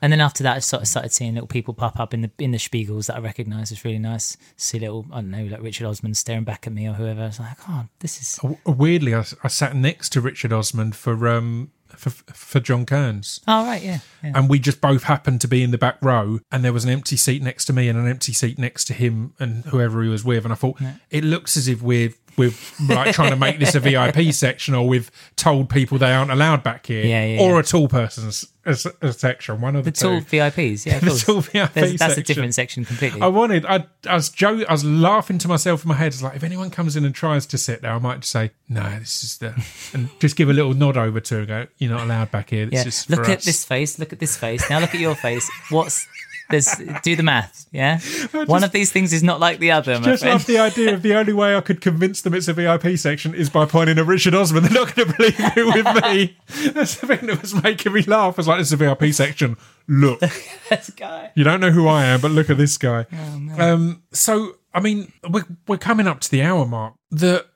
And 0.00 0.12
then 0.12 0.20
after 0.20 0.44
that, 0.44 0.56
I 0.56 0.58
sort 0.60 0.82
of 0.82 0.88
started 0.88 1.12
seeing 1.12 1.34
little 1.34 1.48
people 1.48 1.74
pop 1.74 1.98
up 1.98 2.14
in 2.14 2.22
the 2.22 2.30
in 2.38 2.52
the 2.52 2.58
Spiegels 2.58 3.06
that 3.06 3.16
I 3.16 3.20
recognise 3.20 3.72
as 3.72 3.84
really 3.84 3.98
nice. 3.98 4.36
See 4.56 4.78
little, 4.78 5.06
I 5.10 5.16
don't 5.16 5.30
know, 5.30 5.44
like 5.44 5.62
Richard 5.62 5.86
Osman 5.86 6.14
staring 6.14 6.44
back 6.44 6.66
at 6.66 6.72
me 6.72 6.86
or 6.86 6.92
whoever. 6.92 7.22
I 7.22 7.26
was 7.26 7.40
like, 7.40 7.56
oh, 7.68 7.86
this 7.98 8.20
is 8.20 8.56
weirdly, 8.64 9.14
I, 9.14 9.24
I 9.42 9.48
sat 9.48 9.74
next 9.74 10.10
to 10.10 10.20
Richard 10.20 10.52
Osman 10.52 10.92
for 10.92 11.28
um 11.28 11.72
for, 11.96 12.10
for 12.10 12.60
John 12.60 12.86
Kearns. 12.86 13.40
Oh 13.46 13.64
right, 13.64 13.82
yeah. 13.82 14.00
yeah. 14.22 14.32
And 14.34 14.48
we 14.48 14.58
just 14.58 14.80
both 14.80 15.04
happened 15.04 15.40
to 15.42 15.48
be 15.48 15.62
in 15.62 15.70
the 15.70 15.78
back 15.78 15.98
row, 16.02 16.40
and 16.50 16.64
there 16.64 16.72
was 16.72 16.84
an 16.84 16.90
empty 16.90 17.16
seat 17.16 17.42
next 17.42 17.64
to 17.66 17.72
me 17.72 17.88
and 17.88 17.98
an 17.98 18.08
empty 18.08 18.32
seat 18.32 18.58
next 18.58 18.86
to 18.86 18.94
him 18.94 19.34
and 19.38 19.64
whoever 19.66 20.02
he 20.02 20.08
was 20.08 20.24
with. 20.24 20.44
And 20.44 20.52
I 20.52 20.56
thought, 20.56 20.80
it 21.10 21.24
looks 21.24 21.56
as 21.56 21.68
if 21.68 21.82
we're 21.82 22.10
we're 22.38 22.52
like 22.88 23.12
trying 23.14 23.30
to 23.30 23.36
make 23.36 23.58
this 23.58 23.74
a 23.74 23.80
VIP 23.80 24.32
section, 24.32 24.74
or 24.74 24.86
we've 24.88 25.10
told 25.36 25.68
people 25.68 25.98
they 25.98 26.12
aren't 26.12 26.30
allowed 26.30 26.62
back 26.62 26.86
here, 26.86 27.04
Yeah, 27.04 27.24
yeah, 27.24 27.40
or 27.42 27.54
yeah. 27.54 27.58
a 27.60 27.62
tall 27.62 27.88
person's 27.88 28.46
a, 28.64 28.76
a 29.00 29.12
section. 29.12 29.60
One 29.60 29.76
of 29.76 29.84
the, 29.84 29.90
the 29.90 29.96
tall. 29.96 30.20
VIPs, 30.20 30.84
yeah, 30.86 30.98
The 31.00 31.10
tall 31.24 31.40
VIP 31.40 31.72
There's- 31.72 31.98
that's 31.98 32.16
a 32.18 32.22
different 32.22 32.54
section 32.54 32.84
completely. 32.84 33.20
I 33.22 33.26
wanted. 33.26 33.66
I, 33.66 33.86
I 34.06 34.14
was 34.14 34.28
Joe. 34.28 34.62
I 34.68 34.72
was 34.72 34.84
laughing 34.84 35.38
to 35.38 35.48
myself 35.48 35.84
in 35.84 35.88
my 35.88 35.94
head. 35.94 36.08
It's 36.08 36.22
like 36.22 36.36
if 36.36 36.44
anyone 36.44 36.70
comes 36.70 36.94
in 36.96 37.04
and 37.04 37.14
tries 37.14 37.46
to 37.46 37.58
sit 37.58 37.82
there, 37.82 37.92
I 37.92 37.98
might 37.98 38.20
just 38.20 38.30
say, 38.32 38.52
"No, 38.68 38.82
this 38.98 39.24
is 39.24 39.38
the," 39.38 39.54
and 39.94 40.08
just 40.20 40.36
give 40.36 40.48
a 40.48 40.52
little 40.52 40.74
nod 40.74 40.96
over 40.96 41.18
to 41.20 41.34
her. 41.34 41.40
and 41.40 41.48
Go, 41.48 41.66
"You're 41.78 41.90
not 41.92 42.02
allowed 42.04 42.30
back 42.30 42.50
here. 42.50 42.66
This 42.66 42.82
yeah. 42.82 42.88
is 42.88 43.10
Look 43.10 43.28
at 43.28 43.38
us." 43.38 43.44
this 43.44 43.64
face. 43.64 43.98
Look 43.98 44.12
at 44.12 44.18
this 44.20 44.36
face. 44.36 44.68
Now 44.70 44.78
look 44.80 44.94
at 44.94 45.00
your 45.00 45.14
face. 45.14 45.50
What's 45.70 46.06
there's 46.50 46.74
do 47.02 47.14
the 47.14 47.22
math? 47.22 47.66
Yeah. 47.72 48.00
One 48.46 48.64
of 48.64 48.72
these 48.72 48.90
things 48.90 49.12
is 49.12 49.22
not 49.22 49.40
like 49.40 49.58
the 49.58 49.70
other. 49.70 49.98
My 49.98 50.04
Just 50.04 50.24
love 50.24 50.46
the 50.46 50.58
idea 50.58 50.94
of 50.94 51.02
the 51.02 51.14
only 51.14 51.32
way 51.32 51.54
I 51.56 51.60
could 51.60 51.80
convince 51.80 52.22
them 52.22 52.34
it's 52.34 52.48
a 52.48 52.52
VIP 52.52 52.98
section 52.98 53.34
is 53.34 53.50
by 53.50 53.66
pointing 53.66 53.98
at 53.98 54.06
Richard 54.06 54.34
Osman. 54.34 54.62
They're 54.64 54.72
not 54.72 54.94
going 54.94 55.08
to 55.08 55.16
believe 55.16 55.36
it 55.38 55.66
with 55.84 56.04
me. 56.04 56.36
That's 56.72 56.96
the 56.96 57.06
thing 57.06 57.26
that 57.26 57.42
was 57.42 57.62
making 57.62 57.92
me 57.92 58.02
laugh. 58.02 58.34
I 58.34 58.36
was 58.38 58.48
like, 58.48 58.58
"This 58.58 58.72
is 58.72 58.72
a 58.72 58.76
VIP 58.76 59.12
section. 59.12 59.56
Look, 59.86 60.20
this 60.20 60.90
guy. 60.90 61.32
you 61.34 61.44
don't 61.44 61.60
know 61.60 61.70
who 61.70 61.86
I 61.86 62.06
am, 62.06 62.20
but 62.20 62.30
look 62.30 62.50
at 62.50 62.56
this 62.56 62.78
guy." 62.78 63.06
Oh, 63.12 63.54
um, 63.58 64.02
so, 64.12 64.56
I 64.72 64.80
mean, 64.80 65.12
we're 65.28 65.46
we're 65.66 65.78
coming 65.78 66.06
up 66.06 66.20
to 66.20 66.30
the 66.30 66.42
hour 66.42 66.64
mark. 66.64 66.94
The 67.10 67.46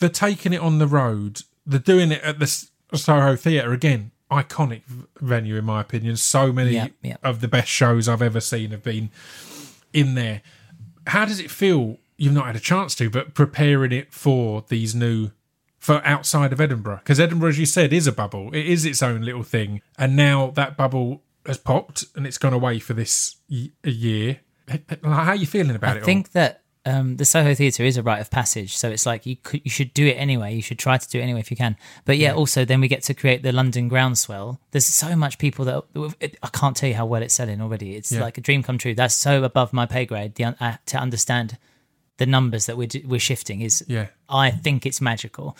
the 0.00 0.08
taking 0.08 0.52
it 0.52 0.60
on 0.60 0.78
the 0.78 0.86
road, 0.86 1.42
the 1.66 1.78
doing 1.78 2.12
it 2.12 2.22
at 2.22 2.38
the 2.38 2.46
Soho 2.96 3.34
Theatre 3.36 3.72
again. 3.72 4.12
Iconic 4.42 4.82
venue, 5.20 5.56
in 5.56 5.64
my 5.64 5.80
opinion. 5.80 6.16
So 6.16 6.52
many 6.52 6.72
Yeah, 6.72 6.88
yeah. 7.02 7.16
of 7.22 7.40
the 7.40 7.48
best 7.48 7.68
shows 7.68 8.08
I've 8.08 8.22
ever 8.22 8.40
seen 8.40 8.70
have 8.70 8.82
been 8.82 9.10
in 9.92 10.14
there. 10.14 10.42
How 11.06 11.24
does 11.24 11.40
it 11.40 11.50
feel? 11.50 11.98
You've 12.16 12.32
not 12.32 12.46
had 12.46 12.56
a 12.56 12.60
chance 12.60 12.94
to, 12.96 13.10
but 13.10 13.34
preparing 13.34 13.92
it 13.92 14.12
for 14.12 14.64
these 14.68 14.94
new 14.94 15.30
for 15.78 16.00
outside 16.06 16.52
of 16.52 16.60
Edinburgh 16.60 16.98
because 16.98 17.20
Edinburgh, 17.20 17.50
as 17.50 17.58
you 17.58 17.66
said, 17.66 17.92
is 17.92 18.06
a 18.06 18.12
bubble. 18.12 18.48
It 18.54 18.66
is 18.66 18.84
its 18.86 19.02
own 19.02 19.20
little 19.22 19.42
thing, 19.42 19.82
and 19.98 20.16
now 20.16 20.50
that 20.52 20.76
bubble 20.76 21.22
has 21.46 21.58
popped 21.58 22.06
and 22.16 22.26
it's 22.26 22.38
gone 22.38 22.54
away 22.54 22.78
for 22.78 22.94
this 22.94 23.36
y- 23.50 23.70
a 23.84 23.90
year. 23.90 24.40
How 25.02 25.32
are 25.32 25.36
you 25.36 25.46
feeling 25.46 25.76
about 25.76 25.96
I 25.96 25.98
it? 25.98 26.02
I 26.02 26.06
think 26.06 26.32
that 26.32 26.62
um, 26.86 27.16
the 27.16 27.24
Soho 27.24 27.54
Theatre 27.54 27.82
is 27.82 27.96
a 27.96 28.02
rite 28.02 28.20
of 28.20 28.30
passage, 28.30 28.76
so 28.76 28.90
it's 28.90 29.06
like 29.06 29.24
you 29.26 29.36
could, 29.36 29.62
you 29.64 29.70
should 29.70 29.94
do 29.94 30.06
it 30.06 30.14
anyway. 30.14 30.54
You 30.54 30.62
should 30.62 30.78
try 30.78 30.98
to 30.98 31.08
do 31.08 31.18
it 31.18 31.22
anyway 31.22 31.40
if 31.40 31.50
you 31.50 31.56
can. 31.56 31.76
But 32.04 32.18
yeah, 32.18 32.34
also 32.34 32.64
then 32.64 32.80
we 32.80 32.88
get 32.88 33.02
to 33.04 33.14
create 33.14 33.42
the 33.42 33.52
London 33.52 33.88
groundswell. 33.88 34.60
There's 34.72 34.84
so 34.86 35.16
much 35.16 35.38
people 35.38 35.64
that 35.64 35.82
it, 36.20 36.36
I 36.42 36.48
can't 36.48 36.76
tell 36.76 36.88
you 36.88 36.94
how 36.94 37.06
well 37.06 37.22
it's 37.22 37.34
selling 37.34 37.60
already. 37.60 37.96
It's 37.96 38.12
Yeah. 38.12 38.20
like 38.22 38.36
a 38.38 38.40
dream 38.42 38.62
come 38.62 38.78
true. 38.78 38.94
That's 38.94 39.14
so 39.14 39.44
above 39.44 39.72
my 39.72 39.86
pay 39.86 40.04
grade. 40.04 40.34
The 40.34 40.54
uh, 40.60 40.76
to 40.86 40.98
understand 40.98 41.56
the 42.18 42.26
numbers 42.26 42.66
that 42.66 42.76
we're 42.76 42.88
we're 43.06 43.18
shifting 43.20 43.60
is 43.62 43.84
Yeah. 43.88 44.08
I 44.28 44.50
think 44.50 44.84
it's 44.86 45.00
magical. 45.00 45.56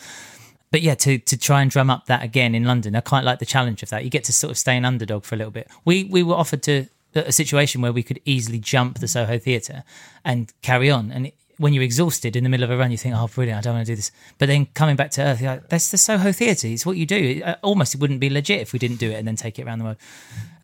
But 0.71 0.81
yeah, 0.81 0.95
to, 0.95 1.17
to 1.19 1.37
try 1.37 1.61
and 1.61 1.71
drum 1.71 1.89
up 1.89 2.07
that 2.07 2.21
again 2.23 2.53
in 2.53 2.65
London, 2.65 2.95
I 2.95 2.99
quite 2.99 3.23
like 3.23 3.39
the 3.39 3.45
challenge 3.45 3.81
of 3.81 3.89
that. 3.91 4.03
You 4.03 4.09
get 4.09 4.25
to 4.25 4.33
sort 4.33 4.51
of 4.51 4.57
stay 4.57 4.75
an 4.75 4.83
underdog 4.83 5.23
for 5.23 5.35
a 5.35 5.37
little 5.37 5.51
bit. 5.51 5.69
We 5.85 6.03
we 6.03 6.21
were 6.21 6.35
offered 6.35 6.63
to 6.63 6.87
a 7.15 7.31
situation 7.31 7.81
where 7.81 7.93
we 7.93 8.03
could 8.03 8.19
easily 8.25 8.59
jump 8.59 8.99
the 8.99 9.07
Soho 9.07 9.37
Theatre 9.37 9.83
and 10.23 10.51
carry 10.61 10.89
on. 10.89 11.11
And 11.11 11.31
when 11.57 11.73
you're 11.73 11.83
exhausted 11.83 12.35
in 12.35 12.43
the 12.43 12.49
middle 12.49 12.63
of 12.65 12.71
a 12.71 12.77
run, 12.77 12.91
you 12.91 12.97
think, 12.97 13.15
"Oh, 13.15 13.27
brilliant! 13.27 13.59
I 13.59 13.61
don't 13.61 13.75
want 13.75 13.85
to 13.85 13.91
do 13.91 13.95
this." 13.95 14.11
But 14.37 14.47
then 14.47 14.65
coming 14.73 14.95
back 14.95 15.11
to 15.11 15.21
earth, 15.23 15.41
you're 15.41 15.51
like, 15.51 15.69
"That's 15.69 15.89
the 15.89 15.97
Soho 15.97 16.31
Theatre. 16.31 16.67
It's 16.67 16.85
what 16.85 16.97
you 16.97 17.05
do." 17.05 17.41
Uh, 17.45 17.55
Almost, 17.63 17.95
it 17.95 18.01
wouldn't 18.01 18.19
be 18.19 18.29
legit 18.29 18.61
if 18.61 18.73
we 18.73 18.79
didn't 18.79 18.97
do 18.97 19.09
it 19.11 19.15
and 19.15 19.27
then 19.27 19.35
take 19.35 19.57
it 19.59 19.65
around 19.65 19.79
the 19.79 19.85
world. 19.85 19.97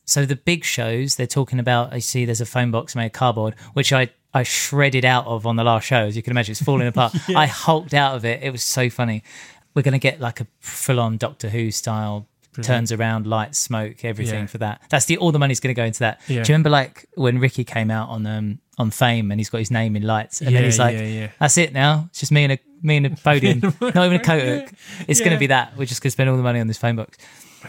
So 0.05 0.25
the 0.25 0.35
big 0.35 0.65
shows 0.65 1.15
they're 1.15 1.27
talking 1.27 1.59
about, 1.59 1.93
I 1.93 1.99
see 1.99 2.25
there's 2.25 2.41
a 2.41 2.45
phone 2.45 2.71
box 2.71 2.95
made 2.95 3.05
of 3.07 3.11
cardboard, 3.13 3.55
which 3.73 3.93
I 3.93 4.09
I 4.33 4.43
shredded 4.43 5.05
out 5.05 5.25
of 5.25 5.45
on 5.45 5.55
the 5.55 5.63
last 5.63 5.85
show. 5.85 6.05
As 6.05 6.15
you 6.15 6.23
can 6.23 6.31
imagine, 6.31 6.51
it's 6.53 6.61
falling 6.61 6.87
apart. 6.93 7.15
I 7.29 7.45
hulked 7.47 7.93
out 7.93 8.15
of 8.15 8.25
it. 8.25 8.43
It 8.43 8.51
was 8.51 8.63
so 8.63 8.89
funny. 8.89 9.23
We're 9.73 9.83
going 9.83 9.93
to 9.93 9.99
get 9.99 10.19
like 10.19 10.41
a 10.41 10.47
full 10.59 10.99
on 10.99 11.17
Doctor 11.17 11.49
Who 11.49 11.71
style. 11.71 12.27
Turns 12.61 12.91
around, 12.91 13.27
lights, 13.27 13.57
smoke, 13.59 14.03
everything 14.03 14.41
Yeah. 14.41 14.45
for 14.47 14.57
that. 14.57 14.81
That's 14.89 15.05
the 15.05 15.17
all 15.17 15.31
the 15.31 15.39
money's 15.39 15.59
going 15.61 15.73
to 15.73 15.79
go 15.81 15.85
into 15.85 15.99
that. 15.99 16.19
Yeah. 16.27 16.43
Do 16.43 16.51
you 16.51 16.53
remember 16.55 16.69
like 16.69 17.05
when 17.15 17.39
Ricky 17.39 17.63
came 17.63 17.89
out 17.89 18.09
on 18.09 18.25
um 18.25 18.59
on 18.77 18.91
Fame 18.91 19.31
and 19.31 19.39
he's 19.39 19.49
got 19.49 19.59
his 19.59 19.71
name 19.71 19.95
in 19.95 20.03
lights, 20.03 20.41
and 20.41 20.47
then 20.47 20.55
Yeah, 20.63 20.65
he's 20.65 20.79
like. 20.79 21.31
"That's 21.39 21.57
it 21.57 21.71
now. 21.73 22.05
It's 22.09 22.19
just 22.19 22.31
me 22.31 22.43
and 22.43 22.53
a 22.53 22.59
me 22.81 22.97
and 22.97 23.05
a 23.05 23.09
podium, 23.23 23.59
not 23.79 23.95
even 23.95 24.13
a 24.13 24.19
coat 24.19 24.41
hook. 24.41 24.73
It's 25.07 25.19
going 25.19 25.31
to 25.33 25.37
be 25.37 25.47
that. 25.47 25.77
We're 25.77 25.85
just 25.85 26.01
going 26.01 26.09
to 26.09 26.11
spend 26.11 26.29
all 26.29 26.35
the 26.37 26.43
money 26.43 26.59
on 26.59 26.67
this 26.67 26.77
phone 26.77 26.95
box." 26.97 27.17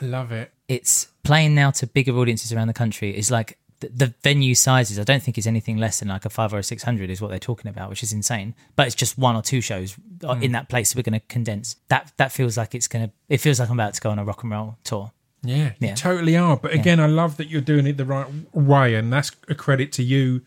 I 0.01 0.05
love 0.07 0.33
it. 0.33 0.51
it's 0.69 1.07
playing 1.23 1.55
now 1.55 1.71
to 1.71 1.87
bigger 1.87 2.17
audiences 2.17 2.51
around 2.53 2.67
the 2.69 2.73
country 2.73 3.15
is 3.17 3.31
like 3.31 3.59
the, 3.83 3.89
the 4.07 4.15
venue 4.23 4.55
sizes 4.55 4.99
i 4.99 5.05
don't 5.05 5.23
think 5.23 5.37
it's 5.39 5.47
anything 5.47 5.77
less 5.77 5.99
than 6.01 6.09
like 6.09 6.25
a 6.25 6.31
five 6.31 6.55
or 6.55 6.59
a 6.59 6.63
six 6.63 6.83
hundred 6.83 7.11
is 7.11 7.21
what 7.21 7.29
they're 7.29 7.39
talking 7.39 7.69
about 7.69 7.91
which 7.91 8.03
is 8.03 8.13
insane 8.13 8.55
but 8.77 8.87
it's 8.87 8.95
just 8.97 9.19
one 9.19 9.37
or 9.37 9.43
two 9.43 9.61
shows 9.61 9.97
Hmm. 10.23 10.43
in 10.43 10.53
that 10.53 10.69
place 10.69 10.91
so 10.91 10.97
we're 10.97 11.03
going 11.03 11.19
to 11.21 11.27
condense 11.27 11.77
that 11.89 12.13
that 12.17 12.31
feels 12.33 12.57
like 12.57 12.75
it's 12.75 12.87
going 12.89 13.09
to 13.09 13.13
it 13.29 13.39
feels 13.39 13.59
like 13.61 13.69
i'm 13.69 13.79
about 13.79 13.95
to 13.95 14.01
go 14.01 14.11
on 14.11 14.19
a 14.19 14.25
rock 14.25 14.43
and 14.45 14.53
roll 14.53 14.77
tour 14.85 15.11
Yeah, 15.45 15.73
you 15.81 15.95
totally 15.97 16.37
are. 16.37 16.57
But 16.57 16.73
again, 16.73 17.01
I 17.01 17.07
love 17.07 17.37
that 17.39 17.49
you're 17.51 17.61
doing 17.73 17.87
it 17.89 17.97
the 17.97 18.05
right 18.05 18.29
way, 18.55 18.95
and 18.95 19.13
that's 19.13 19.33
a 19.49 19.57
credit 19.57 19.91
to 19.99 20.03
you, 20.05 20.43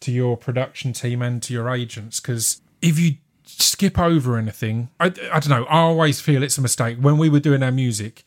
to 0.00 0.10
your 0.10 0.38
production 0.38 0.94
team, 0.94 1.20
and 1.20 1.42
to 1.42 1.52
your 1.52 1.68
agents. 1.68 2.20
Because 2.20 2.62
if 2.80 2.98
you 2.98 3.16
skip 3.44 3.98
over 3.98 4.38
anything, 4.38 4.88
I, 4.98 5.06
I 5.30 5.40
don't 5.40 5.50
know. 5.50 5.64
I 5.66 5.80
always 5.80 6.22
feel 6.22 6.42
it's 6.42 6.56
a 6.56 6.62
mistake. 6.62 6.96
When 6.98 7.18
we 7.18 7.28
were 7.28 7.40
doing 7.48 7.62
our 7.62 7.70
music, 7.84 8.24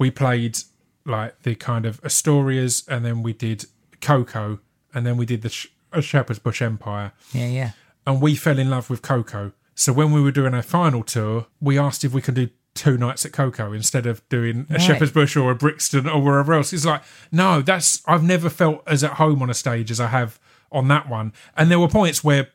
we 0.00 0.10
played 0.10 0.58
like 1.06 1.40
the 1.44 1.54
kind 1.54 1.86
of 1.86 2.02
Astorias, 2.02 2.82
and 2.88 3.04
then 3.04 3.22
we 3.22 3.32
did 3.32 3.66
Koko, 4.02 4.58
and 4.92 5.06
then 5.06 5.16
we 5.16 5.24
did 5.24 5.40
the 5.42 5.48
Sh- 5.48 5.68
uh, 5.92 6.00
Shepherd's 6.00 6.38
Bush 6.40 6.60
Empire 6.60 7.12
yeah 7.32 7.46
yeah 7.48 7.70
and 8.06 8.20
we 8.20 8.34
fell 8.34 8.58
in 8.58 8.68
love 8.68 8.90
with 8.90 9.00
Koko. 9.02 9.52
So 9.74 9.92
when 9.92 10.10
we 10.12 10.20
were 10.20 10.32
doing 10.32 10.54
our 10.54 10.62
final 10.62 11.02
tour, 11.04 11.46
we 11.60 11.78
asked 11.78 12.02
if 12.04 12.12
we 12.12 12.20
could 12.20 12.34
do 12.34 12.48
two 12.74 12.98
nights 12.98 13.24
at 13.24 13.32
Koko 13.32 13.72
instead 13.72 14.06
of 14.06 14.26
doing 14.28 14.66
a 14.68 14.72
Right. 14.74 14.82
Shepherd's 14.82 15.12
Bush 15.12 15.36
or 15.36 15.50
a 15.50 15.54
Brixton 15.54 16.08
or 16.08 16.20
wherever 16.22 16.52
else. 16.52 16.72
It's 16.72 16.84
like, 16.84 17.02
no, 17.30 17.62
that's 17.62 18.02
I've 18.06 18.22
never 18.24 18.50
felt 18.50 18.82
as 18.86 19.04
at 19.04 19.12
home 19.14 19.40
on 19.42 19.50
a 19.50 19.54
stage 19.54 19.90
as 19.90 20.00
I 20.00 20.08
have 20.08 20.40
on 20.72 20.88
that 20.88 21.08
one. 21.08 21.32
And 21.56 21.70
there 21.70 21.78
were 21.78 21.88
points 21.88 22.24
where 22.24 22.48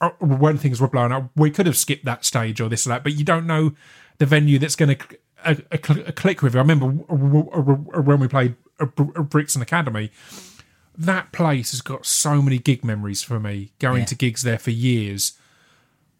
uh, 0.00 0.10
when 0.20 0.56
things 0.58 0.80
were 0.80 0.88
blown 0.88 1.10
up, 1.12 1.30
we 1.34 1.50
could 1.50 1.66
have 1.66 1.76
skipped 1.76 2.04
that 2.04 2.24
stage 2.24 2.60
or 2.60 2.68
this 2.68 2.86
or 2.86 2.90
that, 2.90 3.02
but 3.02 3.14
you 3.14 3.24
don't 3.24 3.46
know 3.46 3.72
the 4.18 4.26
venue 4.26 4.58
that's 4.58 4.76
going 4.76 4.96
to 4.96 5.16
a, 5.44 5.56
a, 5.72 5.78
cl- 5.84 6.06
a 6.06 6.12
click 6.12 6.42
with 6.42 6.54
you. 6.54 6.60
I 6.60 6.62
remember 6.62 6.86
w- 6.86 7.44
w- 7.44 7.50
w- 7.50 8.02
when 8.02 8.20
we 8.20 8.28
played 8.28 8.54
a 8.78 8.86
Br- 8.86 9.18
a 9.18 9.22
Brixton 9.24 9.62
Academy, 9.62 10.10
that 10.98 11.32
place 11.32 11.70
has 11.72 11.80
got 11.82 12.06
so 12.06 12.40
many 12.42 12.58
gig 12.58 12.84
memories 12.84 13.22
for 13.22 13.38
me. 13.40 13.72
Going 13.78 14.00
Yeah. 14.00 14.06
to 14.06 14.14
gigs 14.14 14.42
there 14.42 14.58
for 14.58 14.70
years, 14.70 15.32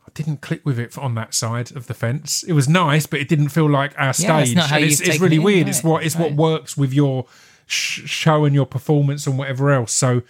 I 0.07 0.11
didn't 0.15 0.41
click 0.41 0.65
with 0.65 0.79
it 0.79 0.97
on 0.99 1.15
that 1.15 1.35
side 1.35 1.75
of 1.75 1.87
the 1.87 1.95
fence. 1.95 2.43
It 2.43 2.53
was 2.53 2.69
nice, 2.69 3.07
but 3.07 3.21
it 3.21 3.29
didn't 3.29 3.49
feel 3.49 3.69
like 3.71 3.93
our 3.99 4.07
Yeah, 4.07 4.13
stage. 4.13 4.57
it's 4.57 4.73
And 4.73 4.85
it's, 4.85 5.01
it's 5.01 5.21
really 5.21 5.37
it 5.37 5.39
in, 5.41 5.45
weird. 5.45 5.69
It's 5.69 5.83
what 5.83 6.05
it's 6.05 6.17
what 6.17 6.33
works 6.33 6.77
with 6.77 6.93
your 6.93 7.27
sh- 7.67 8.09
show 8.09 8.45
and 8.45 8.55
your 8.55 8.67
performance 8.67 9.27
and 9.27 9.39
whatever 9.39 9.71
else. 9.71 9.93
So. 9.93 10.23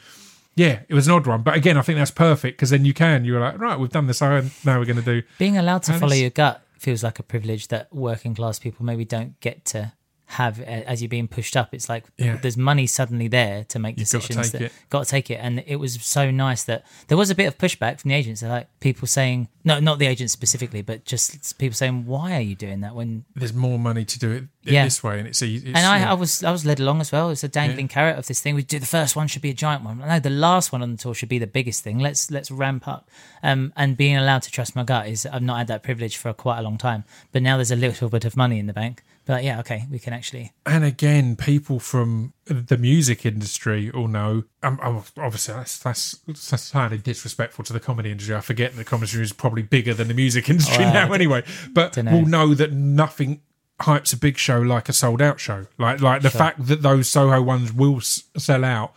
Yeah, 0.59 0.81
it 0.89 0.95
was 0.95 1.07
an 1.07 1.13
odd 1.13 1.27
one, 1.27 1.43
but 1.43 1.55
again, 1.55 1.77
I 1.77 1.83
think 1.83 1.99
that's 1.99 2.11
perfect 2.11 2.57
because 2.57 2.71
then 2.71 2.87
you 2.87 2.95
can. 2.95 3.27
You're 3.27 3.39
like, 3.41 3.59
right, 3.59 3.79
we've 3.79 3.91
done 3.91 4.07
this, 4.07 4.23
now 4.23 4.41
we're 4.65 4.87
going 4.87 4.97
to 4.97 5.03
do. 5.03 5.23
being 5.39 5.59
allowed 5.59 5.83
to 5.83 5.93
And 5.93 6.01
follow 6.01 6.15
your 6.15 6.31
gut 6.31 6.63
feels 6.79 7.05
like 7.05 7.19
a 7.19 7.23
privilege 7.23 7.69
that 7.69 7.93
working 7.95 8.35
class 8.35 8.59
people 8.59 8.87
maybe 8.87 9.05
don't 9.05 9.39
get 9.41 9.67
to 9.67 9.93
have 10.29 10.61
as 10.61 11.01
you're 11.01 11.09
being 11.09 11.29
pushed 11.29 11.57
up 11.57 11.73
it's 11.73 11.89
like 11.89 12.05
Yeah. 12.19 12.37
there's 12.37 12.57
money 12.57 12.87
suddenly 12.89 13.29
there 13.29 13.63
to 13.69 13.79
make 13.79 13.97
You've 13.97 14.11
got 14.11 14.23
to 14.23 14.29
decisions 14.29 14.73
got 14.91 15.05
to 15.05 15.11
take 15.11 15.31
it 15.31 15.35
and 15.41 15.63
it 15.67 15.77
was 15.77 16.03
so 16.05 16.33
nice 16.33 16.65
that 16.65 16.85
there 17.07 17.17
was 17.17 17.31
a 17.31 17.35
bit 17.35 17.47
of 17.47 17.57
pushback 17.59 18.01
from 18.01 18.09
the 18.09 18.15
agents 18.17 18.41
They're 18.41 18.51
like 18.51 18.69
people 18.81 19.07
saying 19.07 19.49
no 19.65 19.79
not 19.79 20.01
the 20.01 20.07
agents 20.07 20.33
specifically 20.33 20.83
but 20.83 21.05
just 21.05 21.57
people 21.59 21.77
saying 21.77 22.07
why 22.07 22.37
are 22.37 22.41
you 22.41 22.57
doing 22.57 22.81
that 22.81 22.95
when 22.97 23.25
There's 23.37 23.55
more 23.55 23.79
money 23.79 24.05
to 24.05 24.19
do 24.19 24.33
it 24.33 24.45
Yeah. 24.65 24.83
this 24.85 25.01
way, 25.03 25.21
and 25.21 25.29
it's 25.29 25.41
easy. 25.43 25.69
and 25.69 25.79
I, 25.79 26.11
I 26.11 26.15
was 26.15 26.43
I 26.43 26.51
was 26.51 26.65
led 26.67 26.81
along 26.81 27.01
as 27.01 27.13
well. 27.13 27.31
It's 27.31 27.45
a 27.45 27.49
dangling 27.49 27.87
carrot 27.87 28.19
of 28.19 28.27
this 28.27 28.41
thing. 28.41 28.57
We 28.57 28.65
do 28.65 28.81
the 28.81 28.87
first 28.99 29.15
one 29.15 29.29
should 29.29 29.43
be 29.43 29.51
a 29.51 29.55
giant 29.55 29.85
one. 29.85 29.99
No, 29.99 30.19
the 30.19 30.29
last 30.29 30.73
one 30.73 30.83
on 30.83 30.91
the 30.91 30.99
tour 30.99 31.15
should 31.15 31.29
be 31.29 31.39
the 31.39 31.47
biggest 31.47 31.85
thing. 31.85 32.01
Let's 32.01 32.33
let's 32.33 32.51
ramp 32.51 32.89
up. 32.89 33.09
Um, 33.45 33.73
and 33.77 33.97
being 33.97 34.17
allowed 34.17 34.43
to 34.43 34.51
trust 34.51 34.75
my 34.75 34.83
gut 34.83 35.07
is 35.07 35.25
I've 35.25 35.43
not 35.43 35.59
had 35.59 35.69
that 35.69 35.85
privilege 35.85 36.17
for 36.17 36.33
quite 36.33 36.59
a 36.59 36.63
long 36.63 36.79
time. 36.79 37.05
But 37.31 37.43
now 37.43 37.55
there's 37.57 37.71
a 37.71 37.77
little 37.77 38.09
bit 38.09 38.25
of 38.25 38.37
money 38.37 38.59
in 38.59 38.67
the 38.67 38.73
bank. 38.73 39.05
But 39.27 39.43
yeah, 39.43 39.59
okay, 39.61 39.85
we 39.91 39.99
can 39.99 40.13
actually. 40.13 40.53
and 40.65 40.85
again, 40.85 41.35
people 41.35 41.81
from 41.81 42.33
the 42.45 42.79
music 42.79 43.27
industry 43.27 43.91
all 43.91 44.07
know. 44.07 44.45
Um, 44.63 44.79
oh, 44.83 45.05
obviously, 45.19 45.55
that's, 45.55 45.79
that's 45.81 46.13
that's 46.27 46.63
sounding 46.63 47.01
disrespectful 47.01 47.65
to 47.65 47.73
the 47.73 47.81
comedy 47.81 48.13
industry. 48.13 48.37
I 48.37 48.41
forget 48.41 48.71
that 48.73 48.77
the 48.79 48.85
comedy 48.85 49.07
industry 49.07 49.23
is 49.25 49.33
probably 49.33 49.63
bigger 49.63 49.93
than 49.95 50.07
the 50.07 50.15
music 50.15 50.49
industry 50.49 50.85
Well, 50.85 50.95
now, 50.95 51.13
anyway. 51.13 51.43
But 51.73 51.95
dunno. 51.95 52.13
we'll 52.13 52.27
know 52.27 52.55
that 52.55 52.73
nothing 52.73 53.41
hypes 53.81 54.15
a 54.15 54.17
big 54.17 54.39
show 54.39 54.59
like 54.61 54.89
a 54.89 54.93
sold 54.93 55.21
out 55.21 55.41
show. 55.41 55.67
Like 55.77 56.01
like 56.01 56.23
the 56.23 56.31
fact 56.31 56.65
that 56.69 56.83
those 56.83 57.09
Soho 57.11 57.43
ones 57.43 57.73
will 57.73 57.97
s- 57.97 58.23
sell 58.39 58.65
out, 58.65 58.95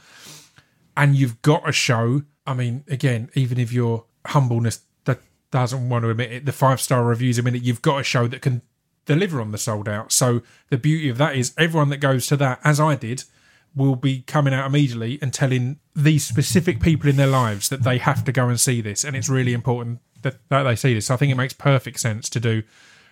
and 0.96 1.16
you've 1.16 1.42
got 1.42 1.68
a 1.68 1.72
show. 1.72 2.22
I 2.46 2.54
mean, 2.54 2.84
again, 2.88 3.30
even 3.34 3.58
if 3.60 3.72
your 3.74 4.06
humbleness 4.28 4.82
that 5.06 5.22
doesn't 5.50 5.90
want 5.90 6.04
to 6.04 6.12
admit 6.12 6.32
it, 6.32 6.46
the 6.46 6.52
five 6.52 6.80
star 6.80 7.04
reviews 7.04 7.40
a 7.40 7.44
minute, 7.44 7.64
you've 7.64 7.82
got 7.82 8.00
a 8.00 8.04
show 8.04 8.28
that 8.28 8.42
can 8.44 8.62
deliver 9.10 9.42
on 9.42 9.52
the 9.52 9.58
sold 9.58 9.90
out. 9.90 10.12
So 10.12 10.44
the 10.70 10.78
beauty 10.78 11.10
of 11.10 11.18
that 11.18 11.36
is 11.36 11.54
everyone 11.58 11.90
that 11.90 11.98
goes 11.98 12.28
to 12.28 12.38
that, 12.38 12.60
as 12.64 12.80
I 12.80 12.96
did, 12.96 13.24
will 13.76 13.96
be 13.96 14.22
coming 14.22 14.54
out 14.54 14.68
immediately 14.68 15.18
and 15.22 15.34
telling 15.34 15.80
these 15.96 16.24
specific 16.24 16.80
people 16.80 17.10
in 17.10 17.16
their 17.16 17.28
lives 17.28 17.70
that 17.70 17.84
they 17.84 17.98
have 17.98 18.24
to 18.26 18.32
go 18.32 18.48
and 18.48 18.60
see 18.60 18.82
this, 18.82 19.04
and 19.04 19.16
it's 19.16 19.28
really 19.30 19.54
important 19.54 20.00
that, 20.22 20.38
that 20.50 20.64
they 20.64 20.76
see 20.76 20.94
this. 20.94 21.08
So 21.08 21.16
I 21.16 21.18
think 21.18 21.32
it 21.32 21.36
makes 21.36 21.54
perfect 21.54 22.00
sense 22.00 22.30
to 22.30 22.40
do 22.40 22.62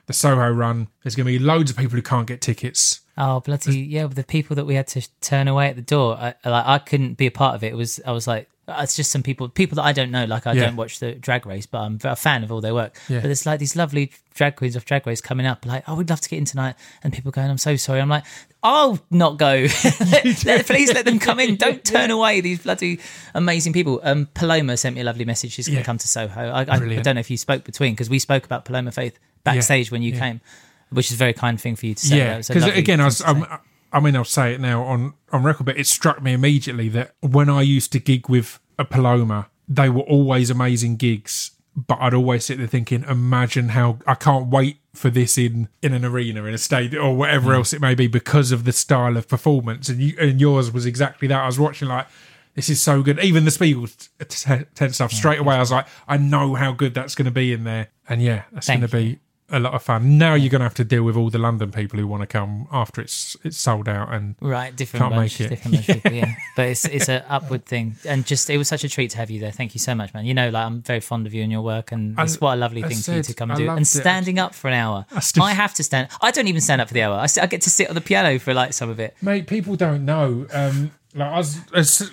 the 0.05 0.13
Soho 0.13 0.49
run. 0.49 0.87
There's 1.03 1.15
going 1.15 1.25
to 1.25 1.31
be 1.31 1.39
loads 1.39 1.71
of 1.71 1.77
people 1.77 1.95
who 1.95 2.01
can't 2.01 2.27
get 2.27 2.41
tickets. 2.41 3.01
Oh 3.17 3.39
bloody 3.39 3.79
yeah! 3.79 4.05
The 4.05 4.23
people 4.23 4.55
that 4.55 4.65
we 4.65 4.75
had 4.75 4.87
to 4.89 5.07
turn 5.21 5.47
away 5.47 5.69
at 5.69 5.75
the 5.75 5.81
door, 5.81 6.15
I, 6.15 6.35
like 6.45 6.65
I 6.65 6.77
couldn't 6.77 7.15
be 7.15 7.25
a 7.25 7.31
part 7.31 7.55
of 7.55 7.63
it. 7.63 7.73
It 7.73 7.75
was 7.75 7.99
I 8.05 8.11
was 8.11 8.27
like, 8.27 8.47
it's 8.67 8.95
just 8.95 9.11
some 9.11 9.23
people, 9.23 9.47
people 9.49 9.75
that 9.77 9.83
I 9.85 9.93
don't 9.93 10.11
know. 10.11 10.25
Like 10.25 10.45
I 10.47 10.53
Yeah. 10.53 10.65
don't 10.65 10.75
watch 10.75 10.99
the 10.99 11.13
Drag 11.13 11.45
Race, 11.45 11.65
but 11.65 11.79
I'm 11.79 11.99
a 12.03 12.15
fan 12.15 12.43
of 12.43 12.51
all 12.51 12.59
their 12.61 12.73
work. 12.73 12.95
Yeah. 13.07 13.17
But 13.19 13.23
there's 13.27 13.45
like 13.45 13.59
these 13.59 13.75
lovely 13.75 14.11
drag 14.33 14.55
queens 14.57 14.75
of 14.75 14.83
Drag 14.85 15.07
Race 15.07 15.21
coming 15.21 15.45
up. 15.45 15.65
Like, 15.65 15.83
oh, 15.87 15.95
we'd 15.95 16.09
love 16.09 16.21
to 16.21 16.29
get 16.29 16.37
in 16.37 16.45
tonight, 16.45 16.75
and 17.03 17.13
people 17.13 17.31
going, 17.31 17.49
I'm 17.49 17.57
so 17.57 17.75
sorry. 17.77 17.99
I'm 18.01 18.09
like, 18.09 18.23
I'll 18.63 18.99
not 19.09 19.37
go. 19.37 19.67
Please 20.07 20.93
let 20.93 21.05
them 21.05 21.19
come 21.19 21.39
in. 21.39 21.55
Don't 21.57 21.83
turn 21.83 22.11
away 22.11 22.41
these 22.41 22.59
bloody 22.59 22.99
amazing 23.33 23.73
people. 23.73 23.99
Um, 24.03 24.27
Paloma 24.33 24.77
sent 24.77 24.95
me 24.95 25.01
a 25.01 25.05
lovely 25.05 25.25
message. 25.25 25.53
She's 25.53 25.67
going 25.67 25.75
to 25.77 25.81
Yeah. 25.81 25.85
come 25.85 25.97
to 25.97 26.07
Soho. 26.07 26.41
I, 26.49 26.63
I, 26.63 26.75
I 26.75 26.77
don't 27.01 27.15
know 27.15 27.19
if 27.19 27.29
you 27.31 27.37
spoke 27.37 27.63
between 27.63 27.93
because 27.93 28.09
we 28.09 28.19
spoke 28.19 28.43
about 28.45 28.65
Paloma 28.65 28.91
Faith 28.91 29.17
backstage 29.43 29.91
when 29.91 30.01
you 30.01 30.11
came, 30.13 30.41
which 30.89 31.07
is 31.07 31.13
a 31.13 31.17
very 31.17 31.33
kind 31.33 31.59
thing 31.61 31.75
for 31.75 31.85
you 31.85 31.93
to 31.95 32.05
say. 32.05 32.17
Yeah, 32.17 32.29
That 32.31 32.37
was 32.37 32.49
a 32.49 32.53
because 32.53 32.77
again, 32.77 32.99
I, 32.99 33.05
was. 33.05 33.21
I'm, 33.21 33.45
I 33.91 33.99
mean, 33.99 34.15
I'll 34.15 34.25
say 34.25 34.53
it 34.53 34.61
now 34.61 34.83
on 34.83 35.13
on 35.31 35.43
record, 35.43 35.65
but 35.65 35.77
it 35.77 35.87
struck 35.87 36.21
me 36.21 36.33
immediately 36.33 36.89
that 36.89 37.15
when 37.21 37.49
I 37.49 37.61
used 37.61 37.91
to 37.93 37.99
gig 37.99 38.29
with 38.29 38.59
a 38.77 38.85
Paloma, 38.85 39.49
they 39.67 39.89
were 39.89 40.01
always 40.01 40.49
amazing 40.49 40.97
gigs. 40.97 41.51
But 41.75 41.99
I'd 42.01 42.15
always 42.15 42.45
sit 42.45 42.57
there 42.57 42.65
thinking, 42.65 43.03
imagine 43.03 43.69
how 43.69 43.99
I 44.07 44.15
can't 44.15 44.47
wait 44.47 44.77
for 44.93 45.11
this 45.11 45.37
in 45.37 45.69
in 45.81 45.93
an 45.93 46.03
arena, 46.03 46.43
in 46.45 46.53
a 46.53 46.57
stadium, 46.57 47.05
or 47.05 47.15
whatever 47.15 47.53
else 47.53 47.71
it 47.71 47.81
may 47.81 47.93
be, 47.93 48.07
because 48.07 48.51
of 48.51 48.63
the 48.63 48.71
style 48.71 49.15
of 49.15 49.27
performance. 49.27 49.87
And 49.87 50.01
you 50.01 50.15
and 50.19 50.41
yours 50.41 50.71
was 50.71 50.85
exactly 50.85 51.27
that. 51.27 51.41
I 51.41 51.45
was 51.45 51.59
watching 51.59 51.87
like. 51.87 52.07
This 52.55 52.69
is 52.71 52.81
so 52.81 53.03
good. 53.03 53.19
Even 53.19 53.45
the 53.45 53.51
Spiegel 53.51 53.85
t- 53.85 54.07
t- 54.27 54.65
10 54.73 54.91
stuff 54.91 55.11
straight 55.11 55.37
away. 55.37 55.57
I 55.57 55.59
was 55.59 55.71
like, 55.71 55.85
I 56.07 56.17
know 56.17 56.55
how 56.55 56.71
good 56.71 56.95
that's 56.95 57.13
going 57.13 57.25
to 57.25 57.31
be 57.31 57.53
in 57.53 57.65
there. 57.65 57.89
And 58.09 58.19
yeah, 58.19 58.45
that's 58.51 58.65
going 58.65 58.81
to 58.81 58.87
be 58.87 59.19
a 59.49 59.59
lot 59.59 59.73
of 59.73 59.81
fun. 59.81 60.17
Now 60.17 60.33
you're 60.33 60.49
going 60.49 60.59
to 60.59 60.65
have 60.65 60.73
to 60.75 60.83
deal 60.83 61.03
with 61.03 61.15
all 61.15 61.29
the 61.29 61.37
London 61.37 61.71
people 61.71 61.97
who 61.99 62.05
want 62.07 62.21
to 62.21 62.27
come 62.27 62.67
after 62.71 62.99
it's 63.01 63.37
it's 63.43 63.57
sold 63.57 63.87
out. 63.87 64.13
And 64.13 64.35
Right, 64.41 64.75
different 64.75 65.03
Can't 65.03 65.15
bunch, 65.15 65.39
make 65.39 65.47
it. 65.47 65.49
different 65.55 65.75
bunch 65.77 65.89
of 65.89 65.95
people, 66.03 66.11
yeah. 66.17 66.35
But 66.55 66.65
it's 66.67 66.85
it's 66.85 67.07
an 67.09 67.23
upward 67.29 67.65
thing, 67.65 67.95
and 68.05 68.25
just 68.25 68.49
it 68.49 68.57
was 68.57 68.67
such 68.67 68.83
a 68.83 68.89
treat 68.89 69.11
to 69.11 69.17
have 69.17 69.29
you 69.29 69.39
there. 69.39 69.51
Thank 69.51 69.73
you 69.73 69.79
so 69.79 69.95
much, 69.95 70.13
man. 70.13 70.25
You 70.25 70.33
know, 70.33 70.49
like 70.49 70.65
I'm 70.65 70.81
very 70.81 70.99
fond 70.99 71.27
of 71.27 71.33
you 71.33 71.43
and 71.43 71.51
your 71.51 71.61
work, 71.61 71.91
and 71.91 72.19
I- 72.19 72.23
it's 72.23 72.41
what 72.41 72.53
a 72.53 72.57
lovely 72.57 72.83
I 72.83 72.87
thing 72.89 72.97
for 72.97 73.11
you 73.13 73.23
to 73.23 73.33
come 73.33 73.51
I 73.51 73.53
and 73.55 73.63
do. 73.63 73.69
And 73.69 73.81
it. 73.81 73.85
standing 73.85 74.37
up 74.39 74.53
for 74.53 74.67
an 74.67 74.73
hour, 74.73 75.05
I, 75.11 75.19
still- 75.21 75.45
have 75.45 75.73
to 75.75 75.83
stand. 75.83 76.09
I 76.21 76.31
don't 76.31 76.47
even 76.47 76.61
stand 76.61 76.81
up 76.81 76.89
for 76.89 76.93
the 76.93 77.03
hour. 77.03 77.15
I, 77.15 77.27
I 77.41 77.45
get 77.47 77.61
to 77.61 77.69
sit 77.69 77.87
on 77.89 77.95
the 77.95 78.01
piano 78.01 78.37
for 78.39 78.53
like 78.53 78.73
some 78.73 78.89
of 78.89 78.99
it. 78.99 79.15
mate, 79.21 79.47
people 79.47 79.75
don't 79.75 80.03
know. 80.05 80.45
Um, 80.53 80.91
like 81.15 81.31
I 81.31 81.37
was, 81.37 81.57
as- 81.73 82.11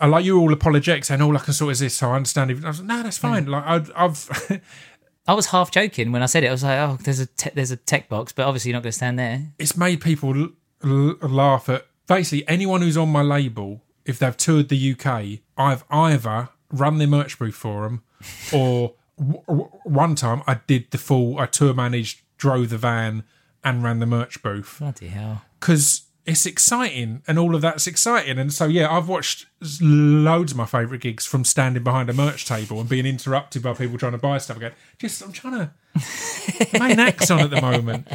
I 0.00 0.06
like 0.06 0.24
you 0.24 0.38
all 0.40 0.52
apologetic 0.52 1.08
and 1.10 1.22
all 1.22 1.36
I 1.36 1.40
can 1.40 1.54
sort 1.54 1.72
is 1.72 1.78
this. 1.78 1.94
So 1.94 2.10
I 2.10 2.16
understand. 2.16 2.50
If, 2.50 2.64
I 2.64 2.68
was 2.68 2.80
like, 2.80 2.88
no, 2.88 3.02
that's 3.02 3.18
fine. 3.18 3.46
Like 3.46 3.64
I've, 3.64 3.90
I've 3.96 4.60
I 5.26 5.34
was 5.34 5.46
half 5.46 5.70
joking 5.70 6.12
when 6.12 6.22
I 6.22 6.26
said 6.26 6.44
it. 6.44 6.48
I 6.48 6.52
was 6.52 6.62
like, 6.62 6.78
"Oh, 6.78 6.98
there's 7.02 7.20
a 7.20 7.26
te- 7.26 7.50
there's 7.54 7.70
a 7.70 7.76
tech 7.76 8.08
box, 8.08 8.32
but 8.32 8.46
obviously 8.46 8.70
you're 8.70 8.76
not 8.76 8.82
going 8.82 8.92
to 8.92 8.96
stand 8.96 9.18
there." 9.18 9.42
it's 9.58 9.76
made 9.76 10.00
people 10.00 10.34
l- 10.36 10.52
l- 10.84 11.16
laugh 11.28 11.68
at 11.68 11.86
basically 12.06 12.46
anyone 12.48 12.82
who's 12.82 12.96
on 12.96 13.08
my 13.10 13.22
label. 13.22 13.82
If 14.04 14.18
they've 14.18 14.36
toured 14.36 14.68
the 14.68 14.92
UK, 14.92 15.40
I've 15.56 15.84
either 15.90 16.50
run 16.70 16.98
their 16.98 17.08
merch 17.08 17.38
booth 17.38 17.54
for 17.54 17.84
them, 17.84 18.02
or 18.52 18.94
w- 19.18 19.42
w- 19.48 19.70
one 19.84 20.14
time 20.14 20.42
I 20.46 20.60
did 20.66 20.90
the 20.90 20.98
full. 20.98 21.38
I 21.38 21.46
tour 21.46 21.72
managed, 21.72 22.20
drove 22.36 22.68
the 22.68 22.76
van, 22.78 23.24
and 23.62 23.82
ran 23.82 24.00
the 24.00 24.06
merch 24.06 24.42
booth 24.42 24.76
Bloody 24.78 25.06
hell! 25.08 25.42
because 25.58 26.02
it's 26.26 26.46
exciting 26.46 27.22
and 27.26 27.38
all 27.38 27.54
of 27.54 27.60
that's 27.60 27.86
exciting. 27.86 28.38
And 28.38 28.52
so 28.52 28.66
yeah, 28.66 28.90
I've 28.90 29.08
watched 29.08 29.46
loads 29.80 30.52
of 30.52 30.58
my 30.58 30.66
favourite 30.66 31.02
gigs 31.02 31.26
from 31.26 31.44
standing 31.44 31.82
behind 31.82 32.08
a 32.08 32.12
merch 32.12 32.46
table 32.46 32.80
and 32.80 32.88
being 32.88 33.06
interrupted 33.06 33.62
by 33.62 33.74
people 33.74 33.98
trying 33.98 34.12
to 34.12 34.18
buy 34.18 34.38
stuff 34.38 34.56
again. 34.56 34.72
Just 34.98 35.22
I'm 35.22 35.32
trying 35.32 35.70
to 35.94 36.78
main 36.78 36.98
acts 36.98 37.30
on 37.30 37.40
at 37.40 37.50
the 37.50 37.60
moment. 37.60 38.08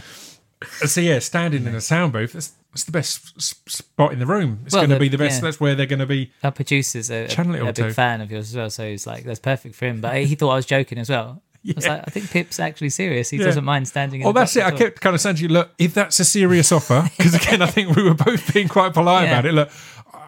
So 0.86 1.00
yeah, 1.02 1.20
standing 1.20 1.66
in 1.68 1.74
a 1.76 1.80
sound 1.82 2.12
booth, 2.12 2.34
that's, 2.34 2.52
that's 2.72 2.84
the 2.84 2.92
best 2.92 3.40
spot 3.72 4.12
in 4.12 4.20
the 4.20 4.26
room. 4.26 4.60
It's 4.66 4.74
Well, 4.76 4.82
going 4.88 4.90
to 4.98 5.00
be 5.00 5.08
the 5.08 5.18
best. 5.18 5.38
yeah. 5.38 5.42
That's 5.48 5.60
where 5.60 5.74
they're 5.74 5.86
going 5.86 6.00
to 6.00 6.06
be. 6.06 6.32
Our 6.44 6.52
producer's 6.52 7.10
a, 7.10 7.28
a, 7.28 7.42
a 7.62 7.66
big 7.68 7.76
two. 7.76 7.94
fan 7.94 8.20
of 8.20 8.30
yours 8.30 8.50
as 8.50 8.56
well, 8.58 8.70
so 8.70 8.86
he's 8.90 9.08
like, 9.08 9.24
"That's 9.24 9.40
perfect 9.40 9.76
for 9.76 9.86
him." 9.86 10.02
But 10.02 10.18
he 10.18 10.36
thought 10.36 10.50
I 10.50 10.56
was 10.56 10.66
joking 10.66 10.98
as 10.98 11.10
well. 11.10 11.42
I 11.76 11.76
was 11.76 11.88
like, 11.88 12.04
"I 12.08 12.12
think 12.12 12.30
Pip's 12.32 12.60
actually 12.60 12.90
serious. 12.90 13.30
He 13.30 13.38
Yeah. 13.38 13.46
doesn't 13.46 13.64
mind 13.66 13.88
standing." 13.88 14.22
in 14.22 14.26
Well, 14.26 14.34
the 14.34 14.42
that's 14.42 14.56
it. 14.56 14.64
I 14.64 14.72
kept 14.72 15.02
kind 15.02 15.14
of 15.16 15.22
saying 15.22 15.38
to 15.38 15.42
you, 15.44 15.50
look, 15.50 15.72
if 15.78 15.94
that's 15.94 16.20
a 16.20 16.26
serious 16.26 16.72
offer, 16.72 17.10
because 17.18 17.34
again, 17.36 17.62
I 17.62 17.68
think 17.68 17.96
we 17.96 18.04
were 18.04 18.14
both 18.14 18.54
being 18.54 18.68
quite 18.68 18.94
polite 18.94 19.26
Yeah. 19.28 19.32
about 19.40 19.46
it. 19.46 19.54
Look, 19.54 19.70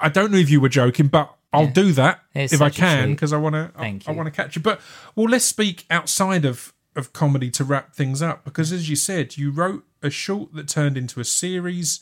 I 0.01 0.09
don't 0.09 0.31
know 0.31 0.37
if 0.37 0.49
you 0.49 0.59
were 0.61 0.69
joking, 0.69 1.07
but 1.07 1.33
I'll 1.53 1.63
Yeah. 1.65 1.71
do 1.71 1.91
that 1.93 2.21
It's 2.33 2.53
if 2.53 2.61
I 2.61 2.69
can 2.69 3.11
because 3.11 3.33
I 3.33 3.37
want 3.37 3.55
to. 3.55 3.71
I, 3.75 3.99
I 4.07 4.11
want 4.11 4.27
to 4.27 4.31
catch 4.31 4.55
you. 4.55 4.61
But 4.61 4.79
well, 5.15 5.27
let's 5.27 5.45
speak 5.45 5.85
outside 5.89 6.45
of 6.45 6.73
of 6.95 7.13
comedy 7.13 7.49
to 7.49 7.63
wrap 7.63 7.93
things 7.95 8.21
up 8.21 8.43
because, 8.43 8.71
as 8.73 8.89
you 8.89 8.95
said, 8.97 9.37
you 9.37 9.49
wrote 9.51 9.85
a 10.03 10.09
short 10.09 10.53
that 10.55 10.67
turned 10.67 10.97
into 10.97 11.19
a 11.21 11.23
series. 11.23 12.01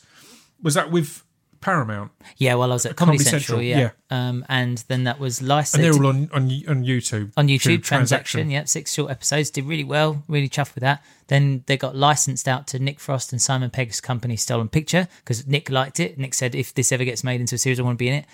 Was 0.62 0.74
that 0.74 0.90
with 0.90 1.22
Paramount? 1.60 2.10
Yeah, 2.36 2.54
well, 2.54 2.70
I 2.70 2.74
was 2.74 2.86
at 2.86 2.96
Comedy, 2.96 3.18
Comedy 3.18 3.30
Central, 3.30 3.58
Central, 3.58 3.62
yeah. 3.62 3.90
Um, 4.10 4.44
and 4.48 4.78
then 4.88 5.04
that 5.04 5.20
was 5.20 5.42
licensed 5.42 5.74
And 5.74 5.84
they're 5.84 5.92
all 5.92 6.08
on 6.08 6.30
on, 6.32 6.44
on 6.68 6.84
YouTube. 6.84 7.32
on 7.36 7.48
YouTube. 7.48 7.82
Transaction, 7.82 8.50
yeah, 8.50 8.64
six 8.64 8.94
short 8.94 9.10
episodes, 9.10 9.50
did 9.50 9.64
really 9.64 9.84
well, 9.84 10.22
really 10.28 10.48
chuffed 10.48 10.74
with 10.74 10.82
that. 10.82 11.02
Then 11.28 11.62
they 11.66 11.76
got 11.76 11.94
licensed 11.94 12.48
out 12.48 12.66
to 12.68 12.78
Nick 12.78 12.98
Frost 12.98 13.32
and 13.32 13.40
Simon 13.40 13.70
Pegg's 13.70 14.00
company, 14.00 14.36
Stolen 14.36 14.68
Picture, 14.68 15.06
because 15.18 15.46
Nick 15.46 15.70
liked 15.70 16.00
it. 16.00 16.18
Nick 16.18 16.34
said, 16.34 16.54
if 16.54 16.74
this 16.74 16.92
ever 16.92 17.04
gets 17.04 17.22
made 17.22 17.40
into 17.40 17.54
a 17.54 17.58
series, 17.58 17.78
I 17.78 17.82
want 17.82 17.96
to 17.96 18.02
be 18.02 18.08
in 18.08 18.14
it. 18.14 18.26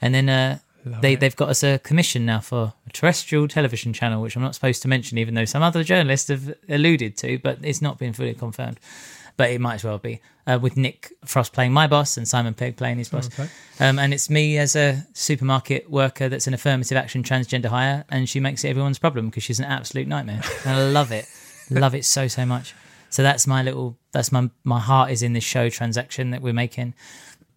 And 0.00 0.14
then 0.14 0.28
uh, 0.28 0.58
they 0.84 1.16
they've 1.16 1.36
got 1.36 1.48
us 1.48 1.62
a 1.62 1.78
commission 1.78 2.24
now 2.24 2.40
for 2.40 2.72
a 2.86 2.90
terrestrial 2.90 3.48
television 3.48 3.92
channel, 3.92 4.22
which 4.22 4.36
I'm 4.36 4.42
not 4.42 4.54
supposed 4.54 4.82
to 4.82 4.88
mention, 4.88 5.18
even 5.18 5.34
though 5.34 5.44
some 5.44 5.62
other 5.62 5.82
journalists 5.84 6.28
have 6.28 6.54
alluded 6.68 7.16
to, 7.18 7.38
but 7.38 7.58
it's 7.62 7.82
not 7.82 7.98
been 7.98 8.12
fully 8.12 8.34
confirmed. 8.34 8.78
But 9.38 9.50
it 9.50 9.60
might 9.60 9.76
as 9.76 9.84
well 9.84 9.98
be 9.98 10.20
uh, 10.46 10.58
with 10.60 10.76
Nick 10.76 11.12
Frost 11.24 11.52
playing 11.52 11.72
my 11.72 11.86
boss 11.86 12.16
and 12.16 12.28
Simon 12.28 12.54
Pegg 12.54 12.76
playing 12.76 12.98
his 12.98 13.08
boss. 13.08 13.28
Okay. 13.28 13.48
Um, 13.80 13.98
and 13.98 14.12
it's 14.12 14.28
me 14.28 14.58
as 14.58 14.76
a 14.76 15.06
supermarket 15.14 15.88
worker 15.88 16.28
that's 16.28 16.46
an 16.46 16.54
affirmative 16.54 16.98
action 16.98 17.22
transgender 17.22 17.66
hire, 17.66 18.04
and 18.10 18.28
she 18.28 18.40
makes 18.40 18.64
it 18.64 18.68
everyone's 18.68 18.98
problem 18.98 19.30
because 19.30 19.44
she's 19.44 19.60
an 19.60 19.64
absolute 19.64 20.06
nightmare. 20.06 20.42
And 20.66 20.76
I 20.76 20.88
love 20.90 21.12
it, 21.12 21.26
love 21.70 21.94
it 21.94 22.04
so 22.04 22.28
so 22.28 22.44
much. 22.44 22.74
So 23.10 23.22
that's 23.22 23.46
my 23.46 23.62
little, 23.62 23.96
that's 24.12 24.30
my 24.32 24.50
my 24.64 24.80
heart 24.80 25.10
is 25.10 25.22
in 25.22 25.32
this 25.32 25.44
show 25.44 25.70
transaction 25.70 26.32
that 26.32 26.42
we're 26.42 26.52
making. 26.52 26.94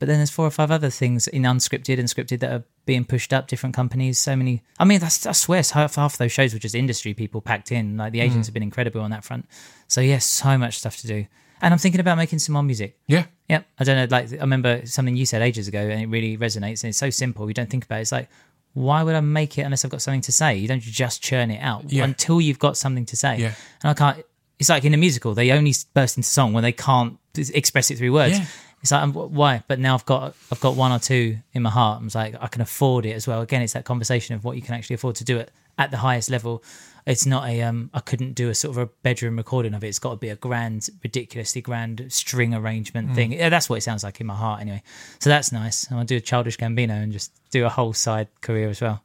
But 0.01 0.07
then 0.07 0.17
there's 0.17 0.31
four 0.31 0.47
or 0.47 0.51
five 0.51 0.71
other 0.71 0.89
things 0.89 1.27
in 1.27 1.43
unscripted 1.43 1.99
and 1.99 2.07
scripted 2.07 2.39
that 2.39 2.51
are 2.51 2.63
being 2.87 3.05
pushed 3.05 3.31
up. 3.31 3.47
Different 3.47 3.75
companies, 3.75 4.17
so 4.17 4.35
many. 4.35 4.63
I 4.79 4.83
mean, 4.83 4.99
that's, 4.99 5.27
I 5.27 5.31
swear, 5.31 5.61
half 5.73 5.93
half 5.93 6.17
those 6.17 6.31
shows 6.31 6.53
were 6.53 6.59
just 6.59 6.73
industry 6.73 7.13
people 7.13 7.39
packed 7.39 7.71
in. 7.71 7.97
Like 7.97 8.11
the 8.11 8.21
agents 8.21 8.47
have 8.47 8.53
been 8.55 8.63
incredible 8.63 9.01
on 9.01 9.11
that 9.11 9.23
front. 9.23 9.47
So 9.87 10.01
yes, 10.01 10.25
so 10.25 10.57
much 10.57 10.79
stuff 10.79 10.97
to 10.97 11.07
do. 11.07 11.27
And 11.61 11.73
I'm 11.73 11.77
thinking 11.77 12.01
about 12.01 12.17
making 12.17 12.39
some 12.39 12.53
more 12.53 12.63
music. 12.63 12.97
Yeah, 13.07 13.25
Yeah. 13.47 13.61
I 13.79 13.83
don't 13.83 13.95
know. 13.95 14.07
Like, 14.17 14.31
I 14.33 14.37
remember 14.37 14.85
something 14.85 15.15
you 15.15 15.25
said 15.25 15.41
ages 15.41 15.67
ago, 15.67 15.79
and 15.79 16.01
it 16.01 16.07
really 16.07 16.37
resonates. 16.37 16.83
And 16.83 16.89
it's 16.89 16.97
so 16.97 17.09
simple. 17.09 17.47
You 17.47 17.53
don't 17.53 17.69
think 17.69 17.85
about 17.85 17.99
it. 17.99 18.01
It's 18.01 18.11
like, 18.11 18.29
why 18.73 19.03
would 19.03 19.15
I 19.15 19.19
make 19.21 19.57
it 19.57 19.61
unless 19.63 19.83
I've 19.85 19.91
got 19.91 20.01
something 20.01 20.21
to 20.21 20.31
say? 20.31 20.55
You 20.55 20.67
don't 20.67 20.81
just 20.81 21.21
churn 21.21 21.51
it 21.51 21.59
out 21.61 21.91
Yeah. 21.91 22.03
until 22.05 22.39
you've 22.41 22.59
got 22.59 22.77
something 22.77 23.05
to 23.07 23.15
say. 23.15 23.37
Yeah. 23.37 23.53
And 23.83 23.91
I 23.91 23.93
can't. 23.93 24.25
It's 24.59 24.69
like 24.69 24.85
in 24.85 24.93
a 24.93 24.97
musical, 24.97 25.33
they 25.33 25.51
only 25.51 25.73
burst 25.93 26.17
into 26.17 26.29
song 26.29 26.53
when 26.53 26.63
they 26.63 26.71
can't 26.71 27.17
express 27.35 27.89
it 27.91 27.97
through 27.97 28.13
words. 28.13 28.37
Yeah. 28.37 28.45
It's 28.81 28.91
like 28.91 29.03
um, 29.03 29.13
why? 29.13 29.63
But 29.67 29.79
now 29.79 29.93
I've 29.95 30.05
got 30.05 30.35
I've 30.51 30.59
got 30.61 30.75
one 30.75 30.91
or 30.91 30.99
two 30.99 31.37
in 31.53 31.61
my 31.63 31.69
heart. 31.69 32.01
I'm 32.01 32.09
like 32.15 32.35
I 32.39 32.47
can 32.47 32.61
afford 32.61 33.05
it 33.05 33.11
as 33.13 33.27
well. 33.27 33.41
Again, 33.41 33.61
it's 33.61 33.73
that 33.73 33.85
conversation 33.85 34.35
of 34.35 34.43
what 34.43 34.55
you 34.55 34.61
can 34.61 34.73
actually 34.73 34.95
afford 34.95 35.15
to 35.17 35.23
do 35.23 35.37
it 35.37 35.51
at 35.77 35.91
the 35.91 35.97
highest 35.97 36.29
level. 36.29 36.63
It's 37.05 37.25
not 37.25 37.47
a 37.49 37.61
um. 37.63 37.89
I 37.93 37.99
couldn't 37.99 38.33
do 38.33 38.49
a 38.49 38.55
sort 38.55 38.77
of 38.77 38.83
a 38.83 38.85
bedroom 39.03 39.37
recording 39.37 39.73
of 39.73 39.83
it. 39.83 39.87
It's 39.87 39.99
got 39.99 40.11
to 40.11 40.17
be 40.17 40.29
a 40.29 40.35
grand, 40.35 40.87
ridiculously 41.03 41.61
grand 41.61 42.05
string 42.09 42.53
arrangement 42.53 43.09
Mm. 43.09 43.15
thing. 43.15 43.31
Yeah, 43.33 43.49
that's 43.49 43.69
what 43.69 43.77
it 43.77 43.81
sounds 43.81 44.03
like 44.03 44.21
in 44.21 44.27
my 44.27 44.35
heart 44.35 44.61
anyway. 44.61 44.83
So 45.19 45.29
that's 45.29 45.51
nice. 45.51 45.85
And 45.87 45.97
I'll 45.99 46.05
do 46.05 46.17
a 46.17 46.21
childish 46.21 46.57
Gambino 46.57 46.91
and 47.01 47.11
just 47.11 47.31
do 47.51 47.65
a 47.65 47.69
whole 47.69 47.93
side 47.93 48.27
career 48.41 48.69
as 48.69 48.81
well. 48.81 49.03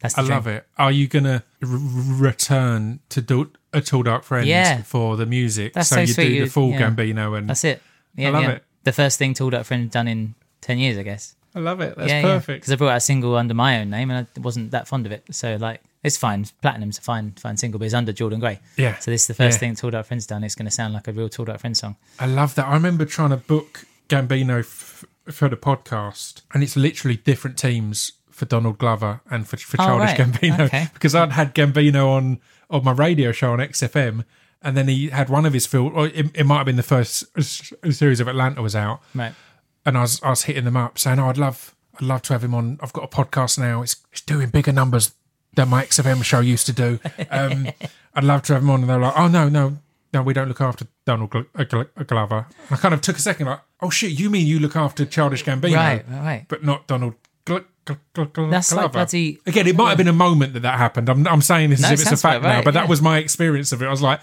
That's 0.00 0.18
I 0.18 0.22
love 0.22 0.46
it. 0.46 0.66
Are 0.78 0.90
you 0.90 1.06
going 1.08 1.24
to 1.24 1.42
r- 1.62 1.68
return 1.70 3.00
to 3.10 3.20
do 3.22 3.50
a 3.72 3.80
Tall 3.80 4.02
Dark 4.02 4.24
Friends 4.24 4.46
Yeah. 4.48 4.82
for 4.82 5.16
the 5.16 5.26
music? 5.26 5.72
That's 5.74 5.88
so, 5.88 5.96
so 5.96 6.00
you 6.02 6.06
sweet. 6.08 6.28
do 6.28 6.44
the 6.44 6.50
full 6.50 6.70
yeah. 6.70 6.90
Gambino 6.90 7.36
and 7.38 7.48
That's 7.48 7.64
it. 7.64 7.82
Yeah, 8.16 8.30
love 8.30 8.42
yeah. 8.42 8.50
it. 8.52 8.64
The 8.84 8.92
first 8.92 9.18
thing 9.18 9.34
Tall 9.34 9.50
Dark 9.50 9.64
Friend 9.64 9.90
done 9.90 10.08
in 10.08 10.34
ten 10.60 10.78
years, 10.78 10.98
I 10.98 11.02
guess. 11.02 11.34
I 11.54 11.60
love 11.60 11.80
it. 11.80 11.96
That's 11.96 12.08
yeah, 12.10 12.22
perfect. 12.22 12.62
Because 12.62 12.72
I 12.72 12.76
brought 12.76 12.90
out 12.90 12.96
a 12.96 13.00
single 13.00 13.36
under 13.36 13.54
my 13.54 13.78
own 13.80 13.90
name, 13.90 14.10
and 14.10 14.26
I 14.36 14.40
wasn't 14.40 14.70
that 14.70 14.88
fond 14.88 15.06
of 15.06 15.12
it. 15.12 15.24
So 15.32 15.56
like, 15.56 15.82
it's 16.02 16.16
fine. 16.16 16.44
Platinum's 16.62 16.98
a 16.98 17.02
fine, 17.02 17.32
fine 17.32 17.56
single, 17.56 17.78
but 17.78 17.84
it's 17.84 17.94
under 17.94 18.12
Jordan 18.12 18.40
Gray. 18.40 18.60
Yeah. 18.76 18.98
So 18.98 19.10
this 19.10 19.22
is 19.22 19.26
the 19.28 19.34
first 19.34 19.56
Yeah. 19.56 19.60
thing 19.60 19.76
Tall 19.76 19.90
Dark 19.90 20.06
Friends 20.06 20.26
done. 20.26 20.42
It's 20.44 20.54
going 20.54 20.64
to 20.66 20.70
sound 20.72 20.94
like 20.94 21.06
a 21.08 21.12
real 21.12 21.28
Tall 21.28 21.44
Dark 21.44 21.60
Friends 21.60 21.78
song. 21.80 21.96
I 22.18 22.26
love 22.26 22.54
that. 22.56 22.66
I 22.66 22.74
remember 22.74 23.04
trying 23.04 23.30
to 23.30 23.36
book 23.36 23.84
Gambino 24.08 24.60
f- 24.60 25.04
for 25.30 25.48
the 25.48 25.56
podcast, 25.56 26.42
and 26.52 26.62
it's 26.62 26.76
literally 26.76 27.16
different 27.18 27.56
teams 27.58 28.12
for 28.30 28.46
Donald 28.46 28.78
Glover 28.78 29.20
and 29.30 29.46
for, 29.46 29.56
for 29.58 29.80
Oh, 29.80 29.84
Childish 29.84 30.18
right. 30.18 30.32
Gambino 30.32 30.60
Okay. 30.60 30.88
because 30.94 31.14
I'd 31.14 31.32
had 31.32 31.54
Gambino 31.54 32.08
on 32.08 32.40
on 32.70 32.82
my 32.82 32.92
radio 32.92 33.30
show 33.32 33.52
on 33.52 33.58
XFM, 33.58 34.24
and 34.62 34.74
then 34.76 34.88
he 34.88 35.10
had 35.10 35.28
one 35.28 35.44
of 35.44 35.52
his 35.52 35.66
film, 35.66 35.92
or 35.94 36.06
it, 36.06 36.30
it 36.34 36.44
might 36.46 36.56
have 36.56 36.66
been 36.66 36.76
the 36.76 36.82
first 36.82 37.24
series 37.92 38.18
of 38.18 38.26
Atlanta 38.28 38.62
was 38.62 38.74
out, 38.74 39.00
Right. 39.14 39.34
And 39.84 39.96
I 39.98 40.02
was 40.02 40.22
I 40.22 40.30
was 40.30 40.42
hitting 40.44 40.64
them 40.64 40.76
up 40.76 40.98
saying, 40.98 41.18
"Oh, 41.18 41.28
I'd 41.28 41.38
love 41.38 41.74
I'd 41.96 42.02
love 42.02 42.22
to 42.22 42.32
have 42.32 42.42
him 42.44 42.54
on. 42.54 42.78
I've 42.82 42.92
got 42.92 43.04
a 43.04 43.08
podcast 43.08 43.58
now. 43.58 43.82
It's, 43.82 43.96
it's 44.12 44.20
doing 44.22 44.48
bigger 44.50 44.72
numbers 44.72 45.14
than 45.54 45.68
my 45.68 45.84
XFM 45.84 46.24
show 46.24 46.40
used 46.40 46.66
to 46.66 46.72
do. 46.72 46.98
Um, 47.30 47.68
I'd 48.14 48.24
love 48.24 48.42
to 48.44 48.54
have 48.54 48.62
him 48.62 48.70
on." 48.70 48.80
And 48.80 48.88
they're 48.90 48.98
like, 48.98 49.14
"Oh 49.18 49.28
no, 49.28 49.48
no, 49.48 49.78
no, 50.12 50.22
we 50.22 50.32
don't 50.32 50.48
look 50.48 50.60
after 50.60 50.86
Donald 51.04 51.34
uh, 51.34 51.42
uh, 51.54 51.64
Glover." 52.04 52.46
And 52.68 52.72
I 52.72 52.76
kind 52.76 52.94
of 52.94 53.00
took 53.00 53.16
a 53.16 53.20
second, 53.20 53.46
like, 53.46 53.60
"Oh 53.80 53.90
shit, 53.90 54.12
you 54.18 54.30
mean 54.30 54.46
you 54.46 54.58
look 54.58 54.76
after 54.76 55.04
Childish 55.04 55.44
Gambino, 55.44 55.76
Right, 55.76 56.04
right, 56.08 56.20
right. 56.24 56.44
but 56.48 56.64
not 56.64 56.86
Donald." 56.86 57.14
Gl- 57.44 57.64
Gl- 57.84 57.98
Gl- 58.14 58.30
Gl- 58.30 58.50
That's 58.52 58.72
like 58.72 58.92
bloody- 58.92 59.40
Again, 59.44 59.66
it 59.66 59.74
might 59.74 59.88
have 59.88 59.98
been 59.98 60.06
a 60.06 60.12
moment 60.12 60.52
that 60.52 60.60
that 60.60 60.78
happened. 60.78 61.08
I'm, 61.08 61.26
I'm 61.26 61.42
saying 61.42 61.70
this 61.70 61.80
No, 61.82 61.88
as 61.88 62.00
if 62.00 62.06
it's 62.06 62.12
a 62.12 62.16
fact 62.22 62.38
about 62.38 62.48
now, 62.48 62.54
right, 62.58 62.64
but 62.64 62.74
that 62.74 62.88
was 62.88 63.02
my 63.02 63.18
experience 63.18 63.72
of 63.72 63.82
it. 63.82 63.86
I 63.86 63.90
was 63.90 64.00
like, 64.02 64.20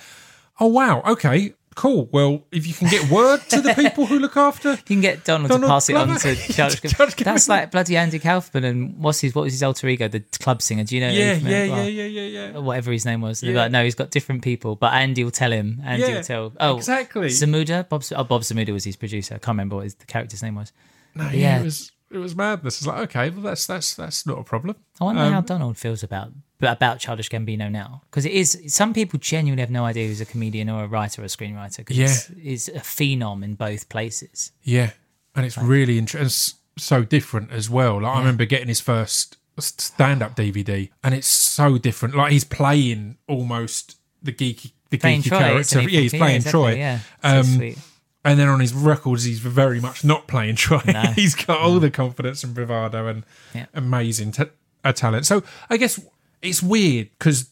"Oh 0.62 0.68
wow, 0.68 1.01
okay." 1.05 1.53
Cool. 1.80 2.10
Well, 2.12 2.44
if 2.52 2.68
you 2.68 2.74
can 2.74 2.90
get 2.90 3.10
word 3.10 3.40
to 3.52 3.62
the 3.62 3.74
people 3.74 4.06
who 4.06 4.20
look 4.20 4.36
after 4.36 4.72
You 4.72 4.78
can 4.86 5.00
get 5.00 5.24
Donald, 5.24 5.48
Donald 5.50 5.70
to 5.70 5.74
pass 5.74 5.90
it 5.90 5.96
on 5.96 6.10
to 6.10 6.14
Gambino. 6.18 7.24
That's 7.24 7.48
like 7.48 7.72
bloody 7.72 7.96
Andy 7.96 8.20
Kaufman 8.20 8.66
and 8.66 8.98
what's 8.98 9.22
his 9.22 9.34
what 9.34 9.44
was 9.44 9.54
his 9.54 9.64
alter 9.64 9.88
ego, 9.88 10.10
the 10.10 10.20
club 10.42 10.62
singer? 10.62 10.84
Do 10.84 10.96
you 10.96 11.02
know? 11.02 11.10
yeah, 11.10 11.36
yeah, 11.36 11.64
yeah, 11.64 11.84
yeah, 11.86 12.04
yeah, 12.04 12.50
yeah. 12.52 12.58
Whatever 12.60 12.92
his 12.92 13.06
name 13.06 13.22
was. 13.22 13.42
Yeah. 13.42 13.56
Like, 13.56 13.72
no, 13.72 13.82
he's 13.86 13.96
got 13.96 14.12
different 14.12 14.42
people, 14.42 14.76
but 14.76 14.92
Andy 14.92 15.24
will 15.24 15.32
tell 15.32 15.54
him. 15.54 15.80
Andy 15.86 16.02
Yeah, 16.06 16.16
will 16.16 16.24
tell. 16.24 16.54
Oh, 16.60 16.76
exactly. 16.76 17.30
Zmuda, 17.30 17.88
Bob. 17.88 18.04
Oh, 18.14 18.26
Bob 18.26 18.42
Zmuda 18.42 18.72
was 18.74 18.84
his 18.84 18.98
producer. 18.98 19.36
I 19.36 19.38
can't 19.38 19.54
remember 19.56 19.78
what 19.78 19.84
his, 19.86 19.96
the 19.96 20.06
character's 20.06 20.44
name 20.44 20.56
was. 20.56 20.74
No, 21.16 21.30
yeah, 21.30 21.32
Yeah. 21.32 21.60
it 21.62 21.64
was 21.64 21.92
it 22.12 22.18
was 22.18 22.36
madness. 22.36 22.80
It's 22.80 22.88
like 22.88 23.00
okay, 23.16 23.30
well 23.30 23.44
that's 23.44 23.66
that's 23.68 23.96
that's 23.96 24.26
not 24.28 24.38
a 24.38 24.44
problem. 24.44 24.76
I 25.00 25.06
wonder 25.06 25.22
Um, 25.22 25.32
how 25.32 25.40
Donald 25.42 25.78
feels 25.78 26.04
about 26.04 26.34
about 26.62 26.99
Childish 26.99 27.30
Gambino 27.30 27.72
now, 27.72 28.01
because 28.10 28.26
it 28.26 28.32
is. 28.34 28.62
Some 28.68 28.93
people 28.93 29.20
genuinely 29.20 29.62
have 29.62 29.70
no 29.72 29.86
idea 29.86 30.07
who's 30.07 30.22
a 30.22 30.26
comedian 30.26 30.70
or 30.70 30.84
a 30.84 30.88
writer 30.88 31.22
or 31.22 31.26
a 31.26 31.28
screenwriter. 31.30 31.78
Because 31.78 31.97
Yeah. 31.97 32.07
he's, 32.07 32.28
he's 32.41 32.68
a 32.70 32.80
phenom 32.82 33.43
in 33.43 33.55
both 33.55 33.88
places. 33.89 34.51
Yeah, 34.64 34.91
and 35.36 35.45
it's 35.45 35.57
really 35.57 35.97
interesting. 35.97 36.57
So 36.78 37.03
different 37.03 37.51
as 37.51 37.70
well. 37.70 38.01
Like 38.01 38.16
I 38.16 38.20
remember 38.20 38.45
getting 38.45 38.68
his 38.70 38.80
first 38.82 39.38
stand-up 39.60 40.36
DVD, 40.36 40.89
and 41.03 41.14
it's 41.14 41.28
so 41.28 41.78
different. 41.78 42.16
Like 42.16 42.32
he's 42.32 42.43
playing 42.45 43.18
almost 43.28 43.97
the 44.22 44.32
geeky 44.34 44.72
the 44.89 44.97
Playing 44.97 45.22
geeky 45.22 45.28
Troy, 45.30 45.39
character. 45.39 45.80
he? 45.82 45.88
Yeah, 45.95 45.99
he's 46.01 46.14
Yeah, 46.14 46.20
playing 46.20 46.36
exactly, 46.38 46.51
Troy. 46.62 46.76
Yeah, 46.78 46.99
Um. 47.24 47.76
And 48.26 48.38
then 48.38 48.49
on 48.49 48.60
his 48.60 48.74
records, 48.74 49.24
he's 49.24 49.39
very 49.39 49.80
much 49.80 50.03
not 50.03 50.28
playing 50.28 50.55
Troy. 50.57 50.82
he's 51.16 51.36
got 51.36 51.60
all 51.62 51.80
the 51.80 51.89
confidence 51.89 52.43
and 52.43 52.53
bravado 52.53 53.07
and 53.07 53.24
Yeah. 53.55 53.68
amazing 53.74 54.34
t- 54.34 54.43
a 54.84 54.91
talent. 54.93 55.26
So 55.26 55.41
I 55.70 55.78
guess 55.78 55.99
it's 56.42 56.62
weird 56.64 57.10
because 57.18 57.50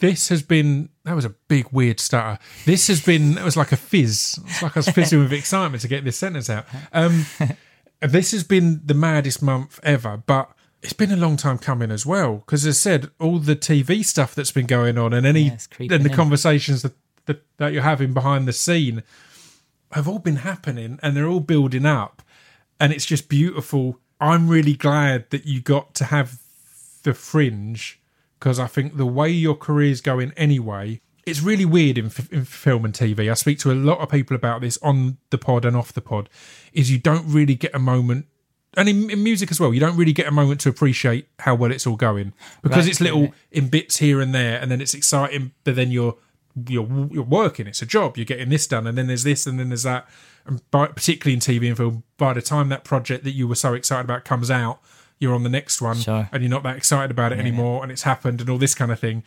this 0.00 0.28
has 0.30 0.42
been 0.42 0.88
that 1.04 1.14
was 1.14 1.24
a 1.24 1.30
big 1.48 1.66
weird 1.72 2.00
stutter. 2.00 2.38
This 2.64 2.88
has 2.88 3.02
been 3.04 3.36
it 3.38 3.44
was 3.44 3.56
like 3.56 3.72
a 3.72 3.76
fizz. 3.76 4.40
It's 4.46 4.62
like 4.62 4.76
I 4.76 4.80
was 4.80 4.88
fizzing 4.88 5.18
with 5.20 5.32
excitement 5.32 5.82
to 5.82 5.88
get 5.88 6.04
this 6.04 6.16
sentence 6.16 6.48
out. 6.48 6.66
Um, 6.92 7.26
this 8.00 8.32
has 8.32 8.44
been 8.44 8.80
the 8.84 8.94
maddest 8.94 9.42
month 9.42 9.78
ever, 9.82 10.16
but 10.26 10.50
it's 10.82 10.94
been 10.94 11.12
a 11.12 11.16
long 11.16 11.36
time 11.36 11.58
coming 11.58 11.90
as 11.90 12.06
well. 12.06 12.36
Because 12.36 12.64
as 12.66 12.76
I 12.78 12.80
said, 12.80 13.10
all 13.20 13.38
the 13.38 13.56
TV 13.56 14.02
stuff 14.04 14.34
that's 14.34 14.52
been 14.52 14.66
going 14.66 14.96
on 14.96 15.12
and 15.12 15.26
any 15.26 15.42
Yeah, 15.42 15.56
and 15.90 16.04
the 16.04 16.10
in. 16.10 16.16
conversations 16.16 16.80
that, 16.82 16.94
that 17.26 17.42
that 17.58 17.72
you're 17.74 17.82
having 17.82 18.14
behind 18.14 18.48
the 18.48 18.52
scene 18.54 19.02
have 19.92 20.08
all 20.08 20.18
been 20.20 20.36
happening 20.36 20.98
and 21.02 21.16
they're 21.16 21.26
all 21.26 21.40
building 21.40 21.84
up 21.84 22.22
and 22.78 22.92
it's 22.92 23.04
just 23.04 23.28
beautiful. 23.28 23.98
I'm 24.20 24.48
really 24.48 24.74
glad 24.74 25.28
that 25.30 25.46
you 25.46 25.60
got 25.60 25.94
to 25.96 26.04
have 26.04 26.39
the 27.02 27.14
fringe 27.14 28.00
because 28.38 28.58
I 28.58 28.66
think 28.66 28.96
the 28.96 29.06
way 29.06 29.28
your 29.28 29.54
career's 29.54 30.00
going 30.00 30.32
anyway, 30.36 31.00
it's 31.26 31.42
really 31.42 31.66
weird 31.66 31.98
in, 31.98 32.06
f- 32.06 32.32
in 32.32 32.44
film 32.44 32.84
and 32.86 32.94
TV. 32.94 33.30
I 33.30 33.34
speak 33.34 33.58
to 33.60 33.70
a 33.70 33.74
lot 33.74 33.98
of 33.98 34.08
people 34.08 34.34
about 34.34 34.62
this 34.62 34.78
on 34.82 35.18
the 35.28 35.38
pod 35.38 35.64
and 35.64 35.76
off 35.76 35.92
the 35.92 36.00
pod. 36.00 36.28
Is 36.72 36.90
you 36.90 36.98
don't 36.98 37.26
really 37.26 37.54
get 37.54 37.74
a 37.74 37.78
moment, 37.78 38.26
and 38.76 38.88
in, 38.88 39.10
in 39.10 39.22
music 39.22 39.50
as 39.50 39.60
well, 39.60 39.74
you 39.74 39.80
don't 39.80 39.96
really 39.96 40.14
get 40.14 40.26
a 40.26 40.30
moment 40.30 40.60
to 40.62 40.68
appreciate 40.70 41.28
how 41.40 41.54
well 41.54 41.70
it's 41.70 41.86
all 41.86 41.96
going 41.96 42.32
because 42.62 42.84
Right, 42.84 42.88
it's 42.88 43.00
little 43.00 43.24
yeah. 43.24 43.30
in 43.52 43.68
bits 43.68 43.98
here 43.98 44.20
and 44.20 44.34
there, 44.34 44.58
and 44.60 44.70
then 44.70 44.80
it's 44.80 44.94
exciting, 44.94 45.52
but 45.64 45.76
then 45.76 45.90
you're 45.90 46.16
you're 46.66 47.08
you're 47.12 47.22
working. 47.22 47.66
It's 47.66 47.82
a 47.82 47.86
job. 47.86 48.16
You're 48.16 48.24
getting 48.24 48.48
this 48.48 48.66
done, 48.66 48.86
and 48.86 48.96
then 48.96 49.06
there's 49.06 49.24
this, 49.24 49.46
and 49.46 49.60
then 49.60 49.68
there's 49.68 49.82
that. 49.82 50.08
And 50.46 50.62
by, 50.70 50.86
particularly 50.86 51.34
in 51.34 51.40
TV 51.40 51.68
and 51.68 51.76
film, 51.76 52.02
by 52.16 52.32
the 52.32 52.40
time 52.42 52.70
that 52.70 52.82
project 52.82 53.24
that 53.24 53.32
you 53.32 53.46
were 53.46 53.54
so 53.54 53.74
excited 53.74 54.06
about 54.06 54.24
comes 54.24 54.50
out, 54.50 54.80
you're 55.20 55.34
on 55.34 55.42
the 55.44 55.48
next 55.50 55.80
one, 55.80 55.96
Sure. 55.98 56.28
and 56.32 56.42
you're 56.42 56.50
not 56.50 56.62
that 56.64 56.76
excited 56.76 57.10
about 57.10 57.30
it 57.32 57.38
anymore, 57.38 57.82
and 57.82 57.92
it's 57.92 58.02
happened, 58.02 58.40
and 58.40 58.50
all 58.50 58.58
this 58.58 58.74
kind 58.74 58.90
of 58.90 58.98
thing. 58.98 59.22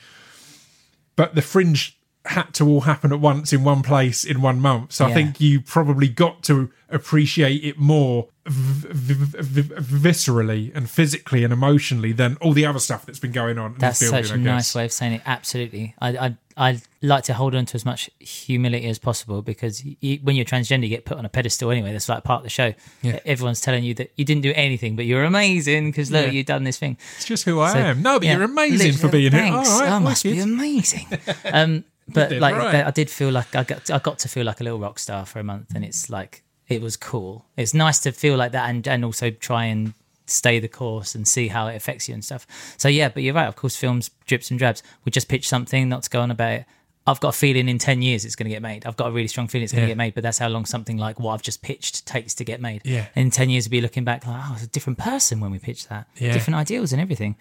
But 1.16 1.36
the 1.36 1.42
fringe 1.42 1.98
had 2.26 2.54
to 2.56 2.68
all 2.68 2.82
happen 2.82 3.12
at 3.14 3.20
once 3.20 3.54
in 3.54 3.64
one 3.64 3.84
place 3.84 4.24
in 4.24 4.42
one 4.42 4.60
month, 4.60 4.92
so 4.94 5.06
I 5.06 5.14
think 5.14 5.40
you 5.40 5.62
probably 5.62 6.08
got 6.08 6.42
to 6.44 6.72
appreciate 6.90 7.64
it 7.64 7.78
more 7.78 8.30
v- 8.46 9.14
v- 9.42 9.62
viscerally 9.76 10.76
and 10.76 10.90
physically 10.90 11.44
and 11.44 11.54
emotionally 11.54 12.12
than 12.12 12.36
all 12.42 12.54
the 12.54 12.66
other 12.66 12.80
stuff 12.80 13.06
that's 13.06 13.20
been 13.20 13.32
going 13.32 13.58
on. 13.58 13.76
That's 13.78 14.00
building, 14.00 14.24
such 14.26 14.36
a 14.36 14.38
nice 14.38 14.74
way 14.76 14.86
of 14.86 14.92
saying 14.92 15.14
it. 15.14 15.22
Absolutely, 15.26 15.96
I 16.02 16.10
I 16.18 16.38
I 16.56 16.82
like 17.02 17.24
to 17.26 17.34
hold 17.34 17.56
on 17.56 17.66
to 17.68 17.76
as 17.76 17.86
much 17.86 18.10
humility 18.20 18.88
as 18.88 19.00
possible 19.00 19.42
because 19.42 19.84
you, 20.02 20.20
when 20.24 20.36
you're 20.36 20.46
transgender, 20.46 20.84
you 20.84 20.90
get 20.90 21.06
put 21.06 21.18
on 21.18 21.26
a 21.26 21.30
pedestal 21.30 21.72
anyway. 21.72 21.92
That's 21.94 22.10
like 22.10 22.24
part 22.24 22.40
of 22.40 22.44
the 22.44 22.50
show. 22.50 22.74
Yeah. 23.02 23.20
Everyone's 23.26 23.62
telling 23.62 23.84
you 23.84 23.94
that 23.96 24.12
you 24.18 24.26
didn't 24.26 24.44
do 24.44 24.54
anything, 24.56 24.96
but 24.96 25.06
you're 25.06 25.24
amazing 25.24 25.90
because 25.92 26.12
look, 26.12 26.26
Yeah. 26.28 26.32
you've 26.32 26.46
done 26.46 26.64
this 26.64 26.78
thing. 26.78 26.98
It's 27.16 27.26
just 27.26 27.46
who 27.46 27.60
I 27.62 27.74
So, 27.74 27.80
am. 27.80 28.02
No, 28.02 28.20
but 28.20 28.26
yeah, 28.28 28.34
you're 28.36 28.44
amazing 28.44 28.94
for 28.94 29.08
being 29.08 29.32
here. 29.32 29.42
thanks. 29.42 29.70
All 29.70 29.80
right, 29.82 29.92
I 29.92 30.00
must 30.00 30.24
be 30.24 30.40
amazing. 30.40 31.08
um, 31.46 31.86
but 32.08 32.32
like, 32.34 32.56
right. 32.56 32.86
I 32.86 32.92
did 32.92 33.10
feel 33.10 33.32
like 33.32 33.56
I 33.56 33.64
got 33.64 33.90
I 33.90 34.00
got 34.00 34.20
to 34.20 34.28
feel 34.28 34.46
like 34.46 34.60
a 34.60 34.64
little 34.64 34.80
rock 34.80 35.00
star 35.00 35.26
for 35.26 35.40
a 35.40 35.44
month, 35.44 35.74
and 35.74 35.84
it's 35.86 36.10
like 36.10 36.44
it 36.68 36.82
was 36.82 36.98
cool. 36.98 37.46
It's 37.58 37.74
nice 37.74 38.00
to 38.02 38.12
feel 38.12 38.38
like 38.38 38.52
that, 38.54 38.70
and 38.70 38.88
and 38.88 39.04
also 39.06 39.30
try 39.32 39.66
and 39.66 39.94
stay 40.26 40.60
the 40.60 40.68
course 40.70 41.16
and 41.16 41.28
see 41.28 41.50
how 41.50 41.68
it 41.68 41.76
affects 41.76 42.08
you 42.08 42.14
and 42.14 42.24
stuff. 42.24 42.48
So 42.78 42.88
yeah, 42.88 43.10
but 43.10 43.24
you're 43.24 43.34
right. 43.34 43.48
Of 43.48 43.56
course, 43.56 43.76
films 43.76 44.10
drips 44.26 44.50
and 44.50 44.58
drabs. 44.60 44.82
We 45.06 45.12
just 45.12 45.28
pitch 45.28 45.48
something, 45.50 45.90
not 45.90 46.04
to 46.04 46.10
go 46.10 46.22
on 46.22 46.32
about 46.32 46.52
it. 46.54 46.66
I've 47.06 47.20
got 47.20 47.30
a 47.36 47.38
feeling 47.38 47.68
in 47.68 47.80
10 47.80 48.02
years 48.02 48.24
it's 48.24 48.34
going 48.38 48.46
to 48.46 48.50
get 48.50 48.62
made. 48.62 48.86
I've 48.86 48.96
got 48.96 49.10
a 49.10 49.12
really 49.12 49.28
strong 49.28 49.50
feeling 49.50 49.66
it's 49.66 49.74
going 49.74 49.82
to 49.82 49.88
Yeah. 49.88 49.92
get 49.92 49.98
made, 49.98 50.14
but 50.14 50.24
that's 50.24 50.38
how 50.38 50.48
long 50.48 50.64
something 50.64 50.96
like 50.96 51.20
what 51.20 51.34
I've 51.34 51.42
just 51.42 51.62
pitched 51.62 52.06
takes 52.06 52.34
to 52.36 52.46
get 52.46 52.62
made. 52.62 52.80
Yeah. 52.86 53.08
In 53.18 53.30
10 53.30 53.50
years, 53.50 53.66
we'll 53.66 53.72
be 53.72 53.82
looking 53.82 54.06
back 54.06 54.26
like, 54.26 54.38
oh, 54.40 54.46
I 54.52 54.54
was 54.54 54.64
a 54.64 54.68
different 54.68 55.00
person 55.00 55.42
when 55.42 55.52
we 55.52 55.60
pitched 55.60 55.90
that. 55.90 56.08
Yeah. 56.16 56.32
Different 56.32 56.56
ideals 56.56 56.94
and 56.94 57.02
everything. 57.02 57.36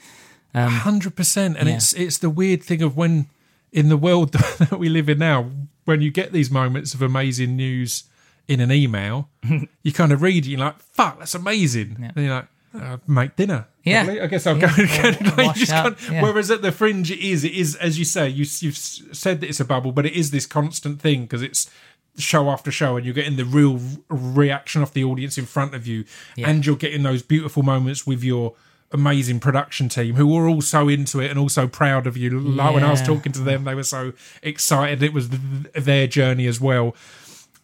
Um, 0.53 0.73
hundred 0.73 1.15
percent. 1.15 1.57
And 1.57 1.69
Yeah. 1.69 1.77
it's 1.77 1.93
it's 1.93 2.19
the 2.19 2.29
weird 2.29 2.65
thing 2.65 2.83
of 2.83 2.97
when 2.97 3.27
in 3.73 3.89
the 3.89 3.97
world 3.97 4.33
that 4.59 4.77
we 4.81 4.89
live 4.89 5.09
in 5.09 5.19
now, 5.19 5.49
when 5.85 6.01
you 6.01 6.11
get 6.11 6.33
these 6.33 6.51
moments 6.51 6.93
of 6.93 7.01
amazing 7.01 7.55
news 7.57 8.03
in 8.49 8.61
an 8.61 8.71
email, 8.73 9.29
you 9.83 9.93
kind 9.93 10.13
of 10.13 10.23
read 10.23 10.45
it, 10.47 10.51
you're 10.51 10.61
like, 10.61 10.79
"Fuck, 10.81 11.19
that's 11.21 11.35
amazing," 11.35 12.11
and 12.15 12.25
you're 12.25 12.35
like. 12.35 12.47
Uh, 12.75 12.97
make 13.07 13.37
dinner. 13.37 13.67
Yeah. 13.85 14.05
probably. 14.05 14.23
I 14.23 14.27
guess 14.29 14.47
I'll 14.47 14.57
Yeah. 14.57 14.75
go. 14.75 14.83
Or- 14.83 14.87
go- 15.37 15.43
or 15.43 15.45
you 15.45 15.53
just 15.53 15.73
up, 15.75 15.99
can't- 15.99 16.11
yeah. 16.11 16.23
Whereas 16.23 16.51
at 16.51 16.63
the 16.63 16.73
fringe, 16.73 17.11
it 17.11 17.19
is. 17.19 17.45
It 17.45 17.53
is 17.53 17.77
as 17.77 17.99
you 17.99 18.07
say. 18.07 18.31
You, 18.31 18.47
you've 18.61 18.79
said 18.79 19.43
that 19.43 19.49
it's 19.51 19.61
a 19.61 19.67
bubble, 19.67 19.93
but 19.93 20.07
it 20.07 20.15
is 20.15 20.31
this 20.31 20.47
constant 20.47 20.99
thing 20.99 21.25
because 21.25 21.43
it's 21.43 21.71
show 22.17 22.49
after 22.49 22.71
show, 22.73 22.97
and 22.97 23.05
you're 23.05 23.13
getting 23.15 23.37
the 23.37 23.45
real 23.45 23.79
reaction 24.09 24.81
off 24.81 24.95
the 24.95 25.05
audience 25.05 25.37
in 25.37 25.45
front 25.45 25.75
of 25.75 25.87
you, 25.87 26.07
Yeah. 26.35 26.49
and 26.49 26.65
you're 26.65 26.77
getting 26.77 27.03
those 27.03 27.21
beautiful 27.23 27.63
moments 27.63 28.07
with 28.07 28.25
your 28.25 28.55
amazing 28.91 29.41
production 29.41 29.91
team 29.91 30.15
who 30.17 30.27
were 30.27 30.49
all 30.49 30.61
so 30.63 30.89
into 30.89 31.21
it 31.21 31.31
and 31.31 31.39
also 31.39 31.67
proud 31.67 32.07
of 32.07 32.17
you. 32.17 32.31
Like 32.41 32.73
when 32.75 32.85
I 32.85 32.91
was 32.91 33.03
talking 33.03 33.33
to 33.33 33.41
them, 33.41 33.65
they 33.65 33.75
were 33.75 33.83
so 33.85 34.15
excited. 34.43 35.03
It 35.03 35.13
was 35.13 35.29
th- 35.29 35.41
their 35.75 36.07
journey 36.07 36.47
as 36.47 36.59
well, 36.61 36.95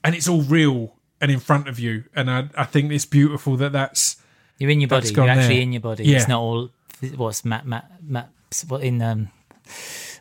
and 0.04 0.14
it's 0.14 0.28
all 0.28 0.42
real 0.42 0.94
and 1.20 1.30
in 1.30 1.40
front 1.40 1.68
of 1.68 1.78
you. 1.78 2.04
And 2.14 2.30
I, 2.30 2.48
I 2.56 2.64
think 2.64 2.92
it's 2.92 3.04
beautiful 3.04 3.56
that 3.56 3.72
that's 3.72 4.16
You're 4.58 4.70
in 4.70 4.80
your 4.80 4.88
body. 4.88 5.08
You're 5.10 5.28
actually 5.28 5.54
there. 5.54 5.62
in 5.62 5.72
your 5.72 5.80
body. 5.80 6.04
Yeah. 6.04 6.16
It's 6.18 6.28
not 6.28 6.40
all. 6.40 6.70
What's 7.16 7.44
Matt? 7.44 7.66
Matt? 7.66 7.90
Matt? 8.02 8.30
What 8.66 8.82
in 8.82 9.02
um, 9.02 9.28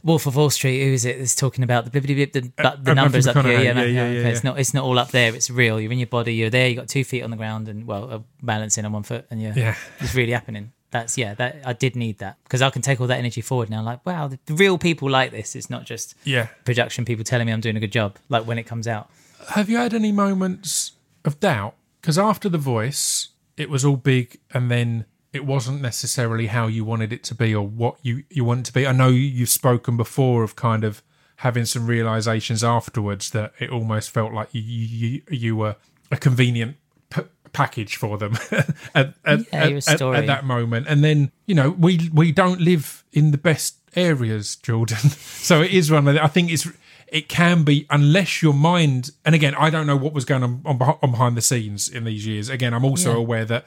Wolf 0.03 0.25
of 0.25 0.36
Wall 0.36 0.49
Street? 0.49 0.84
Who 0.84 0.93
is 0.93 1.05
it? 1.05 1.17
That's 1.17 1.36
talking 1.36 1.63
about 1.63 1.86
the 1.86 1.91
blip, 1.91 2.34
the, 2.34 2.51
but 2.55 2.84
the 2.84 2.91
uh, 2.91 2.93
numbers 2.93 3.28
up 3.28 3.45
here. 3.45 3.59
Yeah, 3.59 3.73
Yeah, 3.73 3.84
yeah, 3.84 4.09
yeah, 4.09 4.28
It's 4.28 4.43
not. 4.43 4.59
It's 4.59 4.73
not 4.73 4.84
all 4.84 4.99
up 4.99 5.09
there. 5.11 5.34
It's 5.34 5.49
real. 5.49 5.80
You're 5.80 5.91
in 5.91 5.99
your 5.99 6.07
body. 6.07 6.34
You're 6.36 6.49
there. 6.49 6.67
You 6.67 6.75
got 6.75 6.88
two 6.88 7.03
feet 7.03 7.23
on 7.23 7.32
the 7.32 7.38
ground 7.38 7.67
and 7.67 7.86
well, 7.88 8.11
uh, 8.11 8.19
balancing 8.41 8.86
on 8.86 8.91
one 8.91 9.03
foot, 9.03 9.25
and 9.32 9.41
you're, 9.41 9.53
Yeah. 9.53 9.75
it's 9.99 10.13
really 10.15 10.34
happening. 10.34 10.73
That's 10.91 11.17
yeah. 11.17 11.34
That 11.34 11.61
I 11.65 11.73
did 11.73 11.95
need 11.95 12.19
that 12.19 12.38
because 12.43 12.61
I 12.61 12.69
can 12.69 12.82
take 12.82 13.01
all 13.01 13.07
that 13.07 13.17
energy 13.17 13.41
forward 13.41 13.69
now. 13.69 13.82
Like 13.82 14.05
wow, 14.05 14.28
the, 14.28 14.39
the 14.45 14.53
real 14.53 14.78
people 14.78 15.09
like 15.09 15.32
this. 15.32 15.55
It's 15.55 15.69
not 15.69 15.86
just 15.86 16.15
yeah. 16.23 16.47
production 16.63 17.05
people 17.05 17.23
telling 17.23 17.45
me 17.47 17.53
I'm 17.53 17.61
doing 17.61 17.75
a 17.75 17.80
good 17.80 17.91
job. 17.91 18.17
Like 18.30 18.45
when 18.45 18.57
it 18.57 18.63
comes 18.63 18.88
out. 18.88 19.09
Have 19.48 19.70
you 19.70 19.78
had 19.78 19.93
any 19.93 20.12
moments 20.12 20.93
of 21.26 21.39
doubt? 21.39 21.76
Because 22.02 22.18
after 22.18 22.50
the 22.50 22.58
voice, 22.58 23.30
it 23.58 23.70
was 23.70 23.84
all 23.86 23.98
big, 23.98 24.39
and 24.54 24.70
then 24.72 25.06
it 25.34 25.45
wasn't 25.45 25.82
necessarily 25.82 26.48
how 26.48 26.68
you 26.68 26.84
wanted 26.86 27.12
it 27.14 27.24
to 27.26 27.36
be 27.36 27.54
or 27.54 27.66
what 27.68 27.98
you 28.02 28.24
you 28.30 28.43
want 28.45 28.62
it 28.62 28.66
to 28.66 28.74
be. 28.74 28.88
I 28.88 28.91
know 28.91 29.10
you- 29.10 29.20
you've 29.22 29.50
spoken 29.50 29.98
before 29.98 30.43
of 30.43 30.56
kind 30.56 30.84
of 30.84 31.02
having 31.38 31.66
some 31.66 31.86
realizations 31.86 32.64
afterwards 32.64 33.30
that 33.32 33.54
it 33.60 33.70
almost 33.70 34.10
felt 34.10 34.34
like 34.34 34.50
you 34.54 34.62
you, 34.62 35.22
you 35.30 35.56
were 35.56 35.76
a 36.12 36.18
convenient 36.18 36.78
p- 37.10 37.22
package 37.54 37.95
for 37.98 38.18
them 38.18 38.38
at, 38.52 38.70
at, 38.95 39.14
Yeah, 39.26 39.60
at- 39.88 39.98
at 40.16 40.28
that 40.28 40.45
moment. 40.45 40.88
And 40.88 41.04
then 41.04 41.32
you 41.45 41.56
know 41.56 41.72
we 41.72 42.10
we 42.14 42.32
don't 42.32 42.62
live 42.62 43.04
in 43.12 43.32
the 43.32 43.38
best 43.38 43.76
areas, 43.95 44.56
Jordan. 44.56 44.98
so 45.10 45.62
it 45.62 45.72
is 45.72 45.91
one 45.91 46.08
of 46.08 46.14
the, 46.16 46.24
I 46.24 46.28
think 46.28 46.52
it's 46.52 46.68
it 47.10 47.30
can 47.30 47.64
be 47.64 47.86
unless 47.89 48.41
your 48.41 48.53
mind 48.53 49.12
and 49.26 49.34
again 49.34 49.55
I 49.55 49.70
don't 49.70 49.88
know 49.88 49.95
what 49.95 50.14
was 50.14 50.26
going 50.26 50.43
on 50.43 50.62
on, 50.66 50.82
on 51.01 51.12
behind 51.12 51.38
the 51.38 51.41
scenes 51.41 51.88
in 51.89 52.03
these 52.03 52.26
years. 52.28 52.49
Again, 52.49 52.74
I'm 52.74 52.86
also 52.86 53.12
Yeah. 53.14 53.18
aware 53.20 53.45
that 53.45 53.66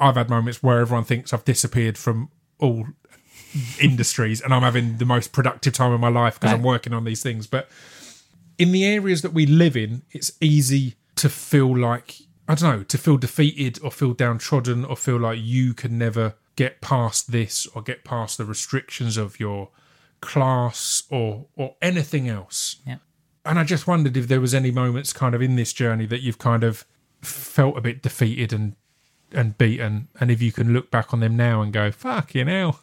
I've 0.00 0.16
had 0.16 0.30
moments 0.30 0.62
where 0.62 0.80
everyone 0.80 1.04
thinks 1.04 1.32
I've 1.32 1.44
disappeared 1.44 1.98
from 1.98 2.30
all 2.58 2.86
industries 3.80 4.40
and 4.40 4.52
I'm 4.54 4.62
having 4.62 4.98
the 4.98 5.04
most 5.04 5.32
productive 5.32 5.72
time 5.72 5.92
of 5.92 6.00
my 6.00 6.08
life 6.08 6.38
because 6.38 6.52
I'm 6.52 6.62
working 6.62 6.92
on 6.92 7.04
these 7.04 7.22
things. 7.22 7.46
But 7.46 7.68
in 8.58 8.72
the 8.72 8.84
areas 8.84 9.22
that 9.22 9.32
we 9.32 9.46
live 9.46 9.76
in, 9.76 10.02
it's 10.10 10.32
easy 10.40 10.94
to 11.16 11.28
feel 11.28 11.76
like 11.76 12.16
I 12.50 12.54
don't 12.54 12.78
know, 12.78 12.82
to 12.84 12.96
feel 12.98 13.18
defeated 13.18 13.78
or 13.82 13.90
feel 13.90 14.14
downtrodden 14.14 14.84
or 14.86 14.96
feel 14.96 15.18
like 15.18 15.38
you 15.42 15.74
can 15.74 15.98
never 15.98 16.34
get 16.56 16.80
past 16.80 17.30
this 17.30 17.66
or 17.74 17.82
get 17.82 18.04
past 18.04 18.38
the 18.38 18.44
restrictions 18.46 19.16
of 19.18 19.38
your 19.38 19.68
class 20.20 21.02
or 21.10 21.46
or 21.56 21.76
anything 21.80 22.28
else. 22.28 22.76
Yeah. 22.86 22.96
And 23.44 23.58
I 23.58 23.64
just 23.64 23.86
wondered 23.86 24.16
if 24.16 24.28
there 24.28 24.40
was 24.40 24.54
any 24.54 24.70
moments 24.70 25.12
kind 25.12 25.34
of 25.34 25.40
in 25.40 25.56
this 25.56 25.72
journey 25.72 26.06
that 26.06 26.20
you've 26.20 26.38
kind 26.38 26.64
of 26.64 26.84
felt 27.22 27.78
a 27.78 27.80
bit 27.80 28.02
defeated 28.02 28.52
and 28.52 28.76
and 29.30 29.58
beaten 29.58 30.08
and 30.18 30.30
if 30.30 30.40
you 30.40 30.50
can 30.50 30.72
look 30.72 30.90
back 30.90 31.12
on 31.12 31.20
them 31.20 31.36
now 31.36 31.60
and 31.60 31.72
go, 31.72 31.90
fuck 31.90 32.34
you 32.34 32.44
know, 32.44 32.76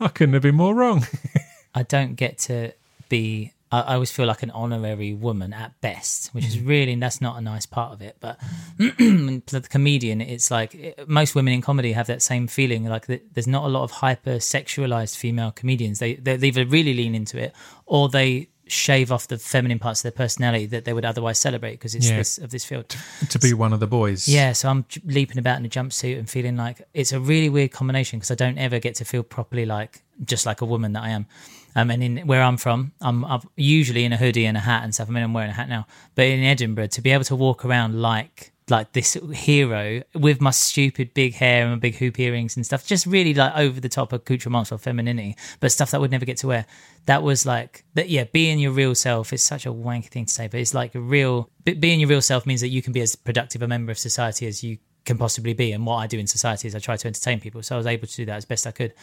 I 0.00 0.08
couldn't 0.08 0.34
have 0.34 0.42
been 0.42 0.54
more 0.54 0.74
wrong. 0.74 1.06
I 1.74 1.82
don't 1.82 2.14
get 2.14 2.38
to 2.40 2.72
be. 3.08 3.52
I, 3.72 3.80
I 3.80 3.94
always 3.94 4.12
feel 4.12 4.26
like 4.26 4.42
an 4.42 4.50
honorary 4.50 5.14
woman 5.14 5.52
at 5.52 5.80
best, 5.80 6.32
which 6.34 6.44
is 6.44 6.56
mm-hmm. 6.56 6.68
really 6.68 6.94
that's 6.96 7.20
not 7.20 7.36
a 7.36 7.40
nice 7.40 7.66
part 7.66 7.92
of 7.92 8.02
it. 8.02 8.18
But 8.20 8.38
the 8.78 9.66
comedian, 9.68 10.20
it's 10.20 10.50
like 10.50 10.74
it- 10.74 11.08
most 11.08 11.34
women 11.34 11.54
in 11.54 11.62
comedy 11.62 11.92
have 11.92 12.06
that 12.06 12.22
same 12.22 12.46
feeling. 12.46 12.84
Like 12.84 13.06
th- 13.06 13.22
there's 13.32 13.48
not 13.48 13.64
a 13.64 13.68
lot 13.68 13.82
of 13.82 13.90
hyper 13.90 14.36
sexualized 14.36 15.16
female 15.16 15.50
comedians. 15.50 15.98
They 15.98 16.14
they 16.14 16.36
either 16.36 16.64
really 16.64 16.94
lean 16.94 17.14
into 17.14 17.38
it 17.38 17.54
or 17.86 18.08
they 18.08 18.48
shave 18.68 19.12
off 19.12 19.28
the 19.28 19.36
feminine 19.36 19.78
parts 19.78 20.00
of 20.00 20.04
their 20.04 20.12
personality 20.26 20.66
that 20.66 20.84
they 20.84 20.92
would 20.92 21.04
otherwise 21.04 21.38
celebrate 21.38 21.72
because 21.72 21.94
it's 21.94 22.08
Yeah. 22.08 22.18
this 22.18 22.38
of 22.38 22.50
this 22.50 22.64
field. 22.64 22.88
to 23.28 23.38
be 23.38 23.52
one 23.52 23.72
of 23.72 23.80
the 23.80 23.86
boys. 23.86 24.28
Yeah, 24.28 24.52
so 24.52 24.68
I'm 24.70 24.84
leaping 25.04 25.38
about 25.38 25.58
in 25.58 25.66
a 25.66 25.68
jumpsuit 25.68 26.18
and 26.18 26.30
feeling 26.30 26.56
like 26.56 26.80
it's 26.94 27.12
a 27.12 27.20
really 27.20 27.48
weird 27.48 27.72
combination 27.72 28.18
because 28.18 28.30
I 28.30 28.34
don't 28.34 28.58
ever 28.58 28.78
get 28.78 28.94
to 28.96 29.04
feel 29.04 29.22
properly 29.22 29.66
like 29.66 30.02
just 30.24 30.46
like 30.46 30.60
a 30.60 30.64
woman 30.64 30.92
that 30.92 31.02
I 31.02 31.10
am. 31.10 31.26
Um, 31.74 31.90
and 31.90 32.02
in 32.02 32.26
where 32.26 32.42
I'm 32.42 32.56
from, 32.56 32.92
I'm, 33.00 33.24
I'm 33.24 33.40
usually 33.56 34.04
in 34.04 34.12
a 34.12 34.16
hoodie 34.16 34.44
and 34.44 34.56
a 34.56 34.60
hat 34.60 34.84
and 34.84 34.94
stuff. 34.94 35.08
I 35.08 35.12
mean, 35.12 35.22
I'm 35.22 35.32
wearing 35.32 35.50
a 35.50 35.54
hat 35.54 35.68
now, 35.68 35.86
but 36.14 36.26
in 36.26 36.42
Edinburgh, 36.42 36.88
to 36.88 37.00
be 37.00 37.10
able 37.10 37.24
to 37.24 37.36
walk 37.36 37.64
around 37.64 38.00
like 38.00 38.52
like 38.68 38.92
this 38.92 39.14
hero 39.32 40.02
with 40.14 40.40
my 40.40 40.50
stupid 40.50 41.12
big 41.14 41.34
hair 41.34 41.62
and 41.62 41.72
my 41.72 41.78
big 41.78 41.96
hoop 41.96 42.18
earrings 42.18 42.56
and 42.56 42.64
stuff, 42.64 42.86
just 42.86 43.06
really 43.06 43.34
like 43.34 43.54
over 43.56 43.80
the 43.80 43.88
top 43.88 44.12
accoutrements 44.12 44.70
of 44.70 44.80
femininity, 44.80 45.36
but 45.60 45.72
stuff 45.72 45.90
that 45.90 46.00
would 46.00 46.10
never 46.10 46.24
get 46.24 46.36
to 46.38 46.46
wear. 46.46 46.64
That 47.06 47.22
was 47.22 47.44
like 47.44 47.84
that. 47.94 48.08
Yeah, 48.08 48.24
being 48.24 48.58
your 48.58 48.72
real 48.72 48.94
self 48.94 49.32
is 49.32 49.42
such 49.42 49.66
a 49.66 49.72
wanky 49.72 50.08
thing 50.08 50.26
to 50.26 50.32
say, 50.32 50.48
but 50.48 50.60
it's 50.60 50.74
like 50.74 50.94
a 50.94 51.00
real. 51.00 51.50
Being 51.64 52.00
your 52.00 52.08
real 52.08 52.22
self 52.22 52.46
means 52.46 52.60
that 52.60 52.68
you 52.68 52.82
can 52.82 52.92
be 52.92 53.00
as 53.00 53.16
productive 53.16 53.62
a 53.62 53.68
member 53.68 53.92
of 53.92 53.98
society 53.98 54.46
as 54.46 54.62
you 54.62 54.78
can 55.04 55.18
possibly 55.18 55.52
be. 55.52 55.72
And 55.72 55.84
what 55.84 55.96
I 55.96 56.06
do 56.06 56.18
in 56.18 56.26
society 56.26 56.68
is 56.68 56.74
I 56.74 56.78
try 56.78 56.96
to 56.96 57.08
entertain 57.08 57.40
people. 57.40 57.62
So 57.62 57.74
I 57.74 57.78
was 57.78 57.86
able 57.86 58.06
to 58.06 58.16
do 58.16 58.24
that 58.26 58.36
as 58.36 58.44
best 58.44 58.66
I 58.66 58.70
could. 58.70 58.94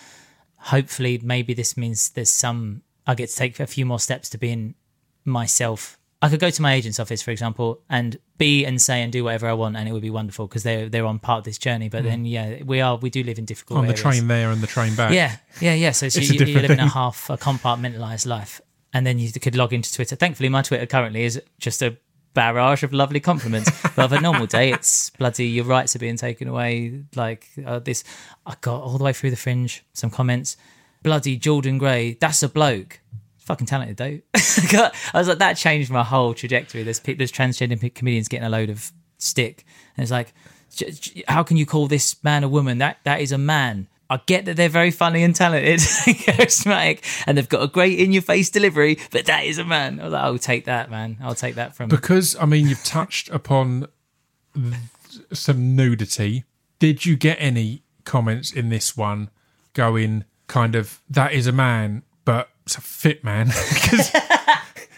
Hopefully, 0.60 1.20
maybe 1.24 1.53
this 1.53 1.78
means 1.78 2.10
there's 2.10 2.30
some. 2.30 2.84
I 3.07 3.16
get 3.16 3.30
to 3.30 3.36
take 3.36 3.60
a 3.60 3.68
few 3.68 3.86
more 3.86 3.99
steps 3.99 4.30
to 4.30 4.38
being 4.38 4.76
myself. 5.26 5.97
I 6.22 6.28
could 6.28 6.41
go 6.41 6.49
to 6.49 6.62
my 6.62 6.74
agent's 6.74 6.99
office, 6.99 7.22
for 7.22 7.32
example, 7.32 7.82
and 7.89 8.20
be 8.38 8.66
and 8.66 8.82
say 8.82 9.01
and 9.01 9.12
do 9.12 9.24
whatever 9.24 9.47
I 9.47 9.53
want, 9.53 9.78
and 9.78 9.88
it 9.88 9.93
would 9.93 10.01
be 10.01 10.10
wonderful 10.10 10.47
because 10.47 10.64
they're 10.64 10.89
they're 10.89 11.05
on 11.05 11.20
part 11.20 11.39
of 11.39 11.43
this 11.45 11.57
journey. 11.57 11.88
But 11.88 12.01
mm. 12.01 12.07
then, 12.07 12.26
yeah, 12.26 12.64
we 12.64 12.82
are 12.82 12.97
we 12.97 13.10
do 13.10 13.24
live 13.24 13.39
in 13.39 13.45
difficult 13.45 13.80
on 13.80 13.88
the 13.88 13.93
train 13.93 14.28
there 14.28 14.51
and 14.51 14.62
the 14.62 14.68
train 14.68 14.95
back. 14.95 15.14
Yeah, 15.14 15.38
yeah, 15.62 15.74
yeah. 15.74 15.91
So, 15.91 16.10
so 16.10 16.20
you, 16.20 16.28
you're 16.28 16.45
different 16.45 16.68
living 16.68 16.80
a 16.80 16.89
half 16.89 17.30
a 17.30 17.38
compartmentalized 17.38 18.26
life, 18.26 18.60
and 18.93 19.07
then 19.07 19.18
you 19.18 19.32
could 19.32 19.55
log 19.55 19.74
into 19.74 19.93
Twitter. 19.93 20.18
Thankfully, 20.18 20.49
my 20.49 20.62
Twitter 20.62 20.86
currently 20.86 21.24
is 21.24 21.41
just 21.57 21.82
a 21.82 21.95
barrage 22.34 22.84
of 22.84 22.94
lovely 22.94 23.20
compliments. 23.20 23.70
but 23.96 24.06
of 24.06 24.12
a 24.14 24.20
normal 24.20 24.46
day, 24.46 24.72
it's 24.72 25.10
bloody 25.12 25.48
your 25.48 25.66
rights 25.66 25.96
are 25.96 26.00
being 26.00 26.18
taken 26.18 26.48
away. 26.48 27.04
Like 27.16 27.48
uh, 27.66 27.80
this, 27.80 28.04
I 28.46 28.56
got 28.62 28.82
all 28.82 28.98
the 28.98 29.04
way 29.04 29.14
through 29.14 29.32
the 29.32 29.38
fringe. 29.38 29.84
Some 29.94 30.10
comments, 30.10 30.58
bloody 31.04 31.38
Jordan 31.38 31.78
Gray. 31.78 32.18
That's 32.20 32.44
a 32.44 32.50
bloke. 32.50 33.00
Fucking 33.38 33.68
talented 33.68 33.98
though. 33.98 34.20
I 34.36 34.92
was 35.14 35.28
like, 35.28 35.40
that 35.40 35.54
changed 35.54 35.90
my 35.90 36.04
whole 36.04 36.34
trajectory. 36.34 36.84
There's 36.84 37.00
pe- 37.00 37.16
there's 37.16 37.32
transgender 37.32 37.94
comedians 37.94 38.28
getting 38.28 38.46
a 38.46 38.50
load 38.50 38.70
of 38.70 38.92
stick, 39.18 39.66
and 39.98 40.04
it's 40.04 40.12
like, 40.12 40.34
how 41.28 41.44
can 41.44 41.58
you 41.58 41.66
call 41.66 41.88
this 41.88 42.24
man 42.24 42.44
a 42.44 42.50
woman? 42.50 42.78
That 42.78 43.00
that 43.06 43.22
is 43.22 43.32
a 43.32 43.38
man. 43.38 43.88
I 44.10 44.20
get 44.26 44.45
that 44.45 44.55
they're 44.57 44.70
very 44.70 44.91
funny 44.91 45.24
and 45.24 45.36
talented, 45.36 45.70
and 46.07 46.16
charismatic, 46.16 47.03
and 47.28 47.38
they've 47.38 47.47
got 47.47 47.62
a 47.62 47.68
great 47.68 47.99
in-your-face 47.99 48.49
delivery, 48.49 48.97
but 49.12 49.26
that 49.26 49.45
is 49.45 49.57
a 49.57 49.66
man. 49.66 49.99
I 49.99 50.03
was 50.05 50.14
like, 50.14 50.24
I'll 50.24 50.38
take 50.39 50.66
that, 50.66 50.89
man. 50.89 51.18
I'll 51.22 51.36
take 51.36 51.55
that 51.55 51.76
from. 51.76 51.89
Because 51.89 52.36
I 52.39 52.45
mean, 52.45 52.68
you've 52.68 52.84
touched 52.84 53.30
upon 53.30 53.88
some 55.34 55.76
nudity. 55.76 56.45
Did 56.80 57.05
you 57.05 57.16
get 57.16 57.38
any 57.39 57.84
comments 58.03 58.51
in 58.51 58.70
this 58.70 58.97
one 58.97 59.30
going 59.74 60.26
kind 60.47 60.76
of 60.76 61.01
that 61.10 61.34
is 61.34 61.45
a 61.45 61.51
man, 61.51 62.03
but 62.26 62.49
it's 62.66 62.78
a 62.78 62.82
fit 62.82 63.24
man? 63.24 63.51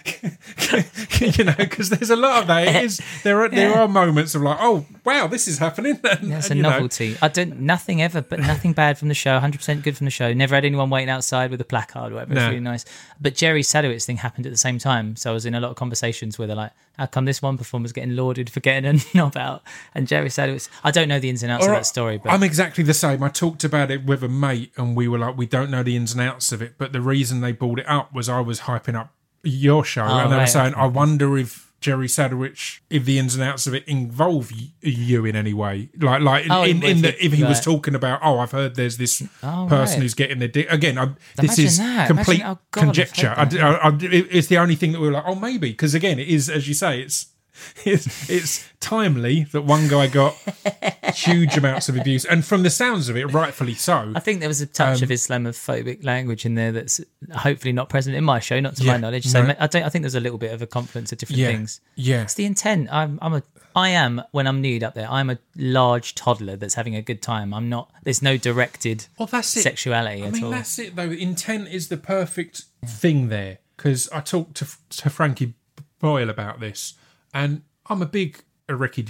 Because 0.04 0.74
you 1.38 1.44
know, 1.44 1.56
because 1.58 1.90
there's 1.90 2.10
a 2.10 2.16
lot 2.16 2.42
of 2.42 2.48
that. 2.48 2.68
It 2.68 2.84
is 2.84 3.02
there 3.24 3.42
are 3.42 3.50
there 3.50 3.78
are 3.78 3.88
moments 3.88 4.36
of 4.36 4.42
like, 4.42 4.58
oh 4.60 4.86
wow, 5.06 5.28
this 5.28 5.48
is 5.48 5.58
happening. 5.58 6.00
And, 6.12 6.32
That's 6.32 6.52
a 6.52 6.56
you 6.56 6.62
know, 6.62 6.72
novelty. 6.72 7.16
I 7.22 7.30
don't 7.30 7.62
nothing 7.62 8.02
ever, 8.02 8.22
but 8.22 8.40
nothing 8.40 8.74
bad 8.74 8.98
from 8.98 9.08
the 9.08 9.14
show. 9.14 9.34
100 9.34 9.58
percent 9.58 9.84
good 9.84 9.96
from 9.96 10.06
the 10.06 10.12
show. 10.12 10.34
Never 10.34 10.56
had 10.56 10.66
anyone 10.66 10.90
waiting 10.90 11.10
outside 11.10 11.52
with 11.52 11.62
a 11.62 11.64
placard 11.64 12.12
or 12.12 12.16
whatever. 12.16 12.34
It's 12.34 12.44
really 12.44 12.60
nice. 12.60 12.86
But 13.20 13.36
Jerry 13.36 13.62
Sadowitz 13.62 14.06
thing 14.06 14.18
happened 14.18 14.46
at 14.46 14.52
the 14.52 14.58
same 14.58 14.78
time, 14.78 15.16
so 15.16 15.32
I 15.32 15.34
was 15.34 15.46
in 15.46 15.56
a 15.56 15.60
lot 15.60 15.70
of 15.70 15.78
conversations 15.78 16.38
where 16.38 16.48
they're 16.48 16.56
like, 16.56 16.72
"How 16.98 17.06
come 17.06 17.26
this 17.26 17.42
one 17.42 17.58
performer's 17.58 17.94
getting 17.94 18.16
lauded 18.16 18.50
for 18.50 18.60
getting 18.60 19.00
a 19.00 19.00
knob 19.18 19.38
out?" 19.38 19.64
And 19.96 20.08
Jerry 20.08 20.30
Sadowitz, 20.30 20.70
I 20.84 20.92
don't 20.92 21.08
know 21.08 21.20
the 21.20 21.30
ins 21.30 21.44
and 21.44 21.52
outs 21.52 21.66
of 21.66 21.72
that 21.72 21.86
story, 21.86 22.18
but 22.18 22.32
I'm 22.32 22.44
exactly 22.44 22.84
the 22.84 22.94
same. 22.94 23.24
I 23.24 23.30
talked 23.30 23.64
about 23.64 23.90
it 23.92 24.06
with 24.06 24.24
a 24.24 24.30
mate, 24.30 24.72
and 24.78 24.96
we 24.96 25.08
were 25.08 25.20
like, 25.20 25.38
we 25.38 25.46
don't 25.46 25.70
know 25.70 25.84
the 25.84 25.96
ins 25.96 26.12
and 26.12 26.22
outs 26.22 26.52
of 26.52 26.62
it. 26.62 26.76
But 26.78 26.92
the 26.92 27.02
reason 27.02 27.42
they 27.42 27.52
brought 27.52 27.80
it 27.80 27.88
up 27.88 28.14
was 28.14 28.30
I 28.30 28.40
was 28.40 28.62
hyping 28.62 28.96
up 28.96 29.14
your 29.44 29.84
show, 29.84 30.04
oh, 30.04 30.18
and 30.20 30.32
they 30.32 30.38
were 30.38 30.46
saying, 30.48 30.74
I 30.76 30.86
wonder 30.88 31.38
if 31.38 31.72
Jerry 31.82 32.06
Sadowitz, 32.08 32.80
if 32.92 33.06
the 33.06 33.18
ins 33.18 33.34
and 33.34 33.44
outs 33.44 33.66
of 33.66 33.74
it 33.74 33.84
involve 33.88 34.52
you 34.82 35.26
in 35.26 35.36
any 35.36 35.52
way, 35.54 35.90
like 36.00 36.22
like 36.22 36.46
Oh, 36.50 36.62
in, 36.64 36.84
in 36.84 36.98
if 36.98 37.02
the, 37.02 37.26
if 37.26 37.34
he 37.34 37.44
was 37.44 37.60
talking 37.60 37.96
about, 37.96 38.20
oh, 38.24 38.38
I've 38.38 38.52
heard 38.52 38.76
there's 38.76 38.98
this 38.98 39.24
Oh, 39.42 39.66
person 39.68 39.96
right. 39.96 40.02
who's 40.04 40.14
getting 40.14 40.38
their 40.38 40.48
dick 40.48 40.68
again. 40.70 41.00
I, 41.00 41.10
this 41.38 41.58
is 41.58 41.80
that. 41.80 42.06
complete 42.08 42.42
Imagine- 42.42 42.58
oh, 42.58 42.60
God, 42.70 42.82
conjecture. 42.84 43.34
I. 43.36 43.44
I, 43.58 43.88
I- 43.90 43.98
it's 44.02 44.48
the 44.48 44.60
only 44.60 44.76
thing 44.76 44.92
that 44.92 45.00
we 45.02 45.08
were 45.08 45.14
like, 45.14 45.24
oh, 45.26 45.34
maybe 45.34 45.72
because 45.72 45.96
again, 45.96 46.20
it 46.20 46.28
is 46.28 46.50
as 46.52 46.68
you 46.68 46.76
say, 46.76 47.02
it's. 47.02 47.28
It's, 47.86 48.30
it's 48.30 48.70
timely 48.80 49.44
that 49.52 49.62
one 49.64 49.88
guy 49.88 50.08
got 50.08 50.36
huge 51.16 51.58
amounts 51.58 51.90
of 51.90 51.98
abuse, 51.98 52.26
and 52.26 52.46
from 52.46 52.64
the 52.64 52.70
sounds 52.70 53.10
of 53.10 53.18
it, 53.18 53.26
rightfully 53.26 53.74
so. 53.74 54.14
I 54.16 54.20
think 54.20 54.40
there 54.40 54.50
was 54.50 54.62
a 54.62 54.66
touch 54.68 54.98
Um, 54.98 55.04
of 55.04 55.10
Islamophobic 55.10 56.04
language 56.04 56.46
in 56.46 56.56
there 56.56 56.72
that's 56.72 57.02
hopefully 57.34 57.72
not 57.74 57.90
present 57.90 58.16
in 58.16 58.24
my 58.24 58.40
show, 58.40 58.60
not 58.60 58.76
to 58.78 58.84
my 58.86 58.98
knowledge. 58.98 59.26
So 59.28 59.44
no. 59.44 59.56
I 59.60 59.68
don't. 59.68 59.84
I 59.84 59.90
think 59.90 60.04
there's 60.04 60.16
a 60.16 60.20
little 60.20 60.38
bit 60.38 60.54
of 60.54 60.62
a 60.62 60.68
confluence 60.68 61.12
of 61.12 61.18
different 61.18 61.40
Yeah, 61.40 61.48
things. 61.48 61.82
yeah. 61.96 62.22
It's 62.24 62.34
the 62.36 62.46
intent. 62.46 62.90
I'm. 62.92 63.18
I'm 63.22 63.34
a. 63.34 63.44
I 63.76 63.90
am 63.90 64.22
when 64.32 64.48
I'm 64.48 64.62
nude 64.62 64.84
up 64.84 64.94
there. 64.96 65.10
I'm 65.10 65.30
a 65.30 65.38
large 65.56 66.14
toddler 66.14 66.58
that's 66.58 66.74
having 66.76 66.96
a 66.96 67.02
good 67.02 67.22
time. 67.22 67.54
I'm 67.54 67.70
not. 67.70 67.90
There's 68.04 68.22
no 68.22 68.36
directed 68.38 69.08
Well, 69.18 69.28
that's 69.28 69.56
it. 69.56 69.62
sexuality 69.62 70.24
I 70.24 70.28
at 70.28 70.34
mean, 70.34 70.44
all. 70.46 70.52
that's 70.52 70.78
it 70.78 70.96
though. 70.96 71.10
Intent 71.10 71.70
is 71.70 71.88
the 71.88 71.98
perfect 71.98 72.64
thing 72.86 73.30
there 73.30 73.60
because 73.78 74.10
I 74.12 74.20
talked 74.20 74.56
to 74.58 74.68
to 75.02 75.10
Frankie 75.10 75.54
Boyle 76.00 76.30
about 76.30 76.60
this, 76.60 76.96
and 77.34 77.62
I'm 77.88 78.02
a 78.02 78.06
big 78.06 78.44
a 78.70 78.76
Ricky 78.76 79.08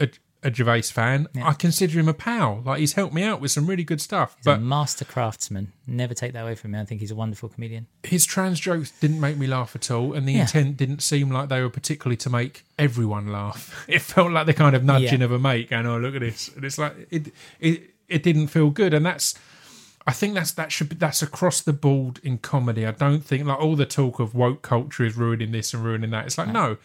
a, 0.00 0.04
a 0.04 0.06
uh, 0.06 0.08
uh, 0.44 0.50
Gervais 0.52 0.82
fan. 0.82 1.28
I 1.40 1.52
consider 1.52 1.98
him 2.00 2.08
a 2.08 2.14
pal. 2.14 2.62
Like 2.64 2.80
he's 2.80 2.94
helped 2.94 3.14
me 3.14 3.22
out 3.22 3.40
with 3.40 3.52
some 3.52 3.66
really 3.66 3.84
good 3.84 4.00
stuff. 4.00 4.34
He's 4.36 4.46
a 4.46 4.50
but 4.56 4.60
master 4.62 5.04
craftsman. 5.04 5.72
Never 5.86 6.14
take 6.14 6.32
that 6.32 6.42
away 6.42 6.56
from 6.56 6.72
me. 6.72 6.80
I 6.80 6.84
think 6.84 7.00
he's 7.00 7.12
a 7.12 7.14
wonderful 7.14 7.48
comedian. 7.48 7.86
his 8.02 8.26
trans 8.26 8.58
jokes 8.58 8.90
didn't 9.00 9.20
make 9.20 9.36
me 9.36 9.46
laugh 9.46 9.76
at 9.76 9.90
all, 9.90 10.12
and 10.14 10.26
the 10.26 10.32
Yeah. 10.32 10.40
intent 10.42 10.76
didn't 10.76 11.00
seem 11.00 11.30
like 11.30 11.48
they 11.48 11.62
were 11.62 11.70
particularly 11.70 12.16
to 12.18 12.30
make 12.30 12.64
everyone 12.78 13.28
laugh. 13.28 13.84
It 13.88 14.00
felt 14.02 14.32
like 14.32 14.46
the 14.46 14.54
kind 14.54 14.74
of 14.74 14.82
nudging 14.82 15.20
Yeah. 15.20 15.26
of 15.26 15.32
a 15.32 15.38
mate 15.38 15.70
going, 15.70 15.86
"Oh, 15.86 15.98
look 15.98 16.14
at 16.16 16.20
this," 16.20 16.48
and 16.54 16.64
it's 16.64 16.78
like 16.78 17.06
it 17.10 17.32
it 17.60 17.90
it 18.08 18.22
didn't 18.22 18.48
feel 18.48 18.70
good, 18.70 18.92
and 18.94 19.06
that's. 19.06 19.34
I 20.04 20.12
think 20.12 20.34
that's 20.34 20.50
that 20.52 20.72
should 20.72 20.88
be 20.88 20.96
that's 20.96 21.22
across 21.22 21.60
the 21.60 21.72
board 21.72 22.18
in 22.24 22.38
comedy. 22.38 22.84
I 22.84 22.90
don't 22.90 23.24
think 23.24 23.46
like 23.46 23.60
all 23.60 23.76
the 23.76 23.86
talk 23.86 24.18
of 24.18 24.34
woke 24.34 24.60
culture 24.62 25.04
is 25.04 25.16
ruining 25.16 25.52
this 25.52 25.72
and 25.72 25.84
ruining 25.84 26.10
that. 26.10 26.26
It's 26.26 26.36
like 26.36 26.48
no, 26.48 26.78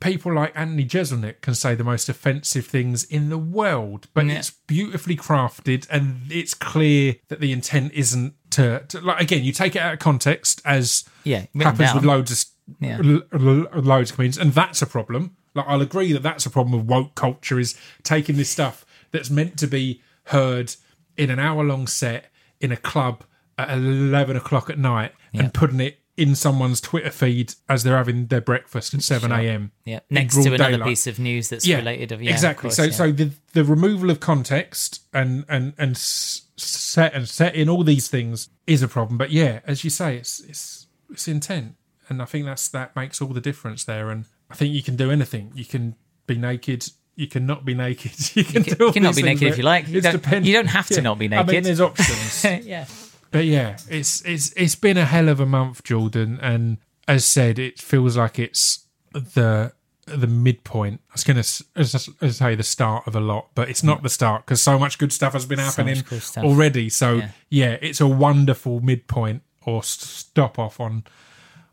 people 0.00 0.32
like 0.34 0.52
Anthony 0.54 0.84
Jeselnik 0.84 1.40
can 1.40 1.54
say 1.54 1.74
the 1.74 1.84
most 1.84 2.08
offensive 2.08 2.66
things 2.66 3.04
in 3.04 3.28
the 3.30 3.38
world, 3.38 4.08
but 4.14 4.26
Yeah. 4.26 4.34
it's 4.38 4.50
beautifully 4.66 5.16
crafted 5.16 5.86
and 5.90 6.20
it's 6.30 6.54
clear 6.54 7.16
that 7.28 7.40
the 7.40 7.52
intent 7.52 7.92
isn't 7.94 8.34
to, 8.50 8.84
to 8.88 9.00
like 9.00 9.20
again. 9.20 9.44
You 9.44 9.52
take 9.52 9.74
it 9.76 9.80
out 9.82 9.94
of 9.94 9.98
context 9.98 10.60
as 10.64 11.04
Yeah, 11.24 11.46
happens 11.58 11.78
down. 11.78 11.94
with 11.96 12.04
loads 12.04 12.30
of 12.32 12.44
Yeah. 12.80 12.98
l- 13.04 13.22
l- 13.32 13.68
loads 13.80 14.10
of 14.10 14.16
comedians, 14.16 14.38
and 14.38 14.52
that's 14.52 14.82
a 14.82 14.86
problem. 14.86 15.36
Like 15.54 15.66
I'll 15.68 15.80
agree 15.82 16.12
that 16.12 16.22
that's 16.22 16.44
a 16.46 16.50
problem 16.50 16.78
with 16.78 16.86
woke 16.88 17.14
culture 17.14 17.58
is 17.60 17.74
taking 18.02 18.36
this 18.36 18.50
stuff 18.50 18.84
that's 19.12 19.30
meant 19.30 19.56
to 19.58 19.66
be 19.66 20.02
heard 20.24 20.74
in 21.16 21.30
an 21.30 21.38
hour 21.38 21.64
long 21.64 21.86
set 21.86 22.30
in 22.60 22.72
a 22.72 22.76
club 22.76 23.24
at 23.58 23.70
11 23.70 24.36
o'clock 24.36 24.68
at 24.68 24.78
night 24.78 25.12
Yeah. 25.32 25.44
and 25.44 25.54
putting 25.54 25.80
it 25.80 26.00
in 26.16 26.34
someone's 26.34 26.80
Twitter 26.80 27.10
feed 27.10 27.54
as 27.68 27.82
they're 27.82 27.96
having 27.96 28.26
their 28.26 28.40
breakfast 28.40 28.94
at 28.94 29.02
7 29.02 29.30
a.m. 29.30 29.72
Yeah, 29.84 30.00
next 30.08 30.34
to 30.34 30.40
another 30.54 30.56
daylight. 30.72 30.88
piece 30.88 31.06
of 31.06 31.18
news 31.18 31.50
that's 31.50 31.68
related. 31.68 32.12
Of 32.12 32.22
yeah, 32.22 32.30
of 32.30 32.34
exactly. 32.34 32.62
course, 32.68 32.76
so 32.76 32.84
yeah. 32.84 32.90
so 32.90 33.12
the 33.12 33.30
the 33.52 33.64
removal 33.64 34.10
of 34.10 34.20
context 34.20 35.02
and 35.12 35.44
and 35.48 35.74
and 35.76 35.96
set 35.96 37.12
and 37.14 37.28
set 37.28 37.54
in 37.54 37.68
all 37.68 37.84
these 37.84 38.08
things 38.08 38.48
is 38.66 38.82
a 38.82 38.88
problem. 38.88 39.18
But 39.18 39.30
yeah, 39.30 39.60
as 39.66 39.84
you 39.84 39.90
say, 39.90 40.16
it's 40.16 40.40
it's 40.40 40.86
it's 41.10 41.28
intent, 41.28 41.74
and 42.08 42.22
I 42.22 42.24
think 42.24 42.46
that's 42.46 42.68
that 42.68 42.96
makes 42.96 43.20
all 43.20 43.28
the 43.28 43.40
difference 43.40 43.84
there. 43.84 44.10
And 44.10 44.24
I 44.50 44.54
think 44.54 44.74
you 44.74 44.82
can 44.82 44.96
do 44.96 45.10
anything. 45.10 45.52
You 45.54 45.64
can 45.64 45.96
be 46.26 46.36
naked. 46.36 46.86
You 47.14 47.26
can 47.26 47.46
not 47.46 47.64
be 47.64 47.74
naked. 47.74 48.12
You 48.36 48.44
can, 48.44 48.62
can- 48.64 48.74
do 48.76 48.84
all 48.84 48.88
you 48.88 48.92
can 48.94 49.02
not 49.02 49.16
be 49.16 49.22
naked 49.22 49.48
if 49.48 49.58
you 49.58 49.64
like. 49.64 49.88
You 49.88 50.00
don't- 50.00 50.44
you 50.44 50.52
don't 50.52 50.66
have 50.66 50.86
to 50.88 51.00
not 51.02 51.18
be 51.18 51.28
naked. 51.28 51.48
I 51.48 51.52
mean, 51.52 51.62
there's 51.62 51.80
options. 51.80 52.44
yeah. 52.66 52.86
But 53.30 53.44
yeah, 53.44 53.76
it's 53.88 54.22
it's 54.24 54.52
it's 54.54 54.74
been 54.76 54.96
a 54.96 55.04
hell 55.04 55.28
of 55.28 55.40
a 55.40 55.46
month, 55.46 55.82
Jordan, 55.84 56.38
and 56.40 56.78
as 57.08 57.24
said, 57.24 57.58
it 57.58 57.78
feels 57.80 58.16
like 58.16 58.38
it's 58.38 58.86
the 59.12 59.72
the 60.06 60.26
midpoint. 60.28 61.00
I 61.10 61.14
was 61.14 61.24
going 61.24 61.42
to 61.42 61.64
as 61.76 62.36
say 62.36 62.54
the 62.54 62.62
start 62.62 63.06
of 63.08 63.16
a 63.16 63.20
lot, 63.20 63.48
but 63.54 63.68
it's 63.68 63.82
not 63.82 64.02
the 64.02 64.08
start 64.08 64.44
because 64.46 64.62
so 64.62 64.78
much 64.78 64.98
good 64.98 65.12
stuff 65.12 65.32
has 65.32 65.44
been 65.46 65.58
happening 65.58 66.02
good 66.08 66.22
stuff. 66.22 66.44
already. 66.44 66.88
So 66.88 67.14
Yeah. 67.16 67.28
yeah. 67.50 67.76
it's 67.82 68.00
a 68.00 68.06
wonderful 68.06 68.80
midpoint 68.80 69.42
or 69.64 69.82
stop 69.82 70.58
off 70.60 70.78
on 70.80 71.04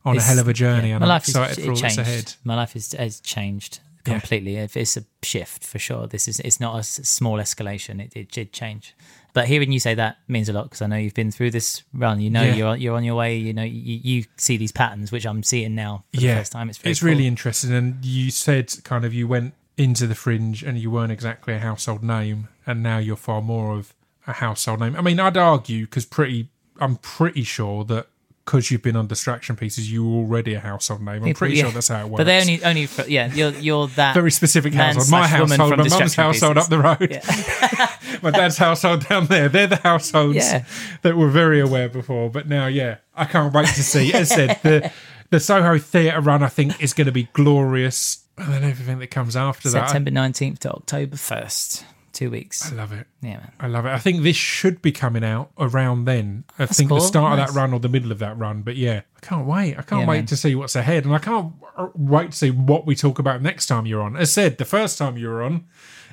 on 0.05 0.15
It's- 0.15 0.25
a 0.27 0.29
hell 0.31 0.39
of 0.39 0.47
a 0.47 0.53
journey, 0.53 0.89
yeah. 0.89 0.95
and 0.95 1.01
My 1.01 1.05
I'm 1.05 1.09
life 1.09 1.23
is 1.23 1.29
excited 1.29 1.59
it 1.59 1.65
for 1.65 1.71
all 1.71 1.77
that's 1.77 1.97
ahead. 1.97 2.33
My 2.43 2.55
life 2.55 2.75
is 2.75 2.91
has 2.93 3.19
changed. 3.19 3.79
Completely. 4.03 4.57
If 4.57 4.75
It's 4.77 4.97
a 4.97 5.03
shift 5.21 5.63
for 5.63 5.79
sure. 5.79 6.07
This 6.07 6.27
is 6.27 6.39
it's 6.41 6.59
not 6.59 6.79
a 6.79 6.83
small 6.83 7.37
escalation. 7.37 8.01
It, 8.03 8.15
it 8.15 8.31
did 8.31 8.51
change. 8.53 8.95
But 9.33 9.47
hearing 9.47 9.71
you 9.71 9.79
say 9.79 9.95
that 9.95 10.17
means 10.27 10.47
a 10.49 10.53
lot 10.53 10.65
because 10.65 10.81
I 10.81 10.87
know 10.87 10.95
you've 10.95 11.13
been 11.15 11.31
through 11.31 11.51
this 11.51 11.81
run. 11.93 12.19
You 12.21 12.29
know 12.29 12.43
Yeah. 12.43 12.55
you're 12.55 12.75
you're 12.75 12.95
on 12.95 13.03
your 13.03 13.15
way. 13.15 13.35
You 13.37 13.53
know 13.53 13.63
you, 13.63 13.99
you 14.03 14.25
see 14.37 14.57
these 14.57 14.71
patterns, 14.71 15.11
which 15.11 15.25
I'm 15.25 15.41
seeing 15.43 15.73
now 15.75 16.03
for 16.13 16.19
the 16.19 16.27
yeah, 16.27 16.37
first 16.37 16.51
time. 16.51 16.69
It's 16.69 16.77
very 16.77 16.91
it's 16.91 16.99
cool. 16.99 17.09
really 17.09 17.25
interesting. 17.27 17.71
And 17.73 18.03
you 18.05 18.29
said 18.29 18.71
kind 18.83 19.05
of 19.05 19.13
you 19.13 19.27
went 19.27 19.53
into 19.75 20.05
the 20.05 20.13
fringe 20.15 20.61
and 20.61 20.77
you 20.77 20.91
weren't 20.91 21.11
exactly 21.11 21.55
a 21.55 21.59
household 21.59 22.03
name, 22.03 22.47
and 22.67 22.83
now 22.83 22.99
you're 22.99 23.15
far 23.15 23.41
more 23.41 23.75
of 23.75 23.93
a 24.27 24.33
household 24.33 24.79
name. 24.81 24.95
I 24.95 25.01
mean, 25.01 25.19
I'd 25.19 25.35
argue 25.35 25.85
because 25.85 26.05
pretty, 26.05 26.49
I'm 26.79 26.97
pretty 26.97 27.43
sure 27.43 27.83
that 27.85 28.07
because 28.45 28.69
you've 28.71 28.81
been 28.81 28.95
on 28.95 29.07
distraction 29.07 29.55
pieces, 29.55 29.91
you 29.91 30.03
were 30.07 30.17
already 30.17 30.53
a 30.53 30.59
household 30.59 31.01
name. 31.01 31.15
I'm 31.15 31.23
People- 31.23 31.39
pretty 31.39 31.55
yeah. 31.55 31.63
sure 31.63 31.71
that's 31.71 31.87
how 31.87 32.01
it 32.05 32.09
works. 32.09 32.17
But 32.17 32.23
they 32.25 32.39
only 32.41 32.63
only 32.63 32.85
for, 32.87 33.07
yeah 33.09 33.33
you're 33.33 33.51
you're 33.51 33.87
that 33.89 34.13
very 34.13 34.31
specific 34.31 34.73
household. 34.73 35.09
My 35.09 35.27
household, 35.27 35.69
my 35.71 35.75
mum's 35.77 36.15
household 36.15 36.55
Pieces. 36.55 36.63
up 36.65 36.69
the 36.69 36.79
road, 36.79 38.21
my 38.23 38.31
dad's 38.31 38.57
household 38.57 39.07
down 39.07 39.27
there. 39.27 39.49
They're 39.49 39.67
the 39.67 39.77
households 39.77 40.35
Yeah. 40.35 40.65
that 41.03 41.15
were 41.15 41.29
very 41.29 41.59
aware 41.61 41.89
before. 41.89 42.29
But 42.29 42.47
now, 42.47 42.67
yeah, 42.67 42.97
I 43.15 43.25
can't 43.25 43.53
wait 43.53 43.67
to 43.67 43.83
see. 43.83 44.13
As 44.13 44.31
I 44.31 44.35
said, 44.35 44.59
the 44.63 44.91
the 45.29 45.39
Soho 45.39 45.77
Theatre 45.79 46.19
run, 46.21 46.43
I 46.43 46.47
think, 46.49 46.81
is 46.83 46.93
going 46.93 47.05
to 47.07 47.11
be 47.13 47.29
glorious. 47.33 48.19
And 48.37 48.51
then 48.51 48.63
everything 48.63 48.99
that 48.99 49.07
comes 49.11 49.35
after 49.35 49.69
that. 49.69 49.87
September 49.87 50.09
nineteenth 50.11 50.59
to 50.61 50.71
October 50.71 51.15
first. 51.17 51.85
Two 52.13 52.29
weeks. 52.29 52.71
I 52.71 52.75
love 52.75 52.91
it. 52.91 53.07
Yeah, 53.21 53.37
man. 53.37 53.51
I 53.59 53.67
love 53.67 53.87
it. 53.87 53.89
I 53.89 53.97
think 53.97 54.21
this 54.21 54.35
should 54.35 54.83
be 54.83 54.91
coming 54.91 55.23
out 55.23 55.51
around 55.57 56.05
then. 56.05 56.43
I 56.59 56.67
think 56.67 56.89
cool. 56.89 56.99
the 56.99 57.05
start 57.05 57.39
of 57.39 57.47
that 57.47 57.59
run 57.59 57.73
or 57.73 57.79
the 57.79 57.89
middle 57.89 58.11
of 58.11 58.19
that 58.19 58.37
run. 58.37 58.61
But 58.61 58.75
yeah, 58.75 59.01
I 59.17 59.25
can't 59.25 59.47
wait. 59.47 59.77
I 59.79 59.81
can't 59.81 60.01
Yeah, 60.01 60.07
wait 60.07 60.17
man. 60.19 60.25
to 60.27 60.37
see 60.37 60.53
what's 60.53 60.75
ahead. 60.75 61.05
And 61.05 61.15
I 61.15 61.17
can't 61.17 61.53
wait 61.95 62.31
to 62.31 62.37
see 62.37 62.51
what 62.51 62.85
we 62.85 62.95
talk 62.95 63.17
about 63.17 63.41
next 63.41 63.65
time 63.65 63.87
you're 63.87 64.03
on. 64.03 64.15
As 64.15 64.31
said, 64.31 64.59
the 64.59 64.65
first 64.65 64.99
time 64.99 65.17
you 65.17 65.27
were 65.27 65.41
on, 65.41 65.65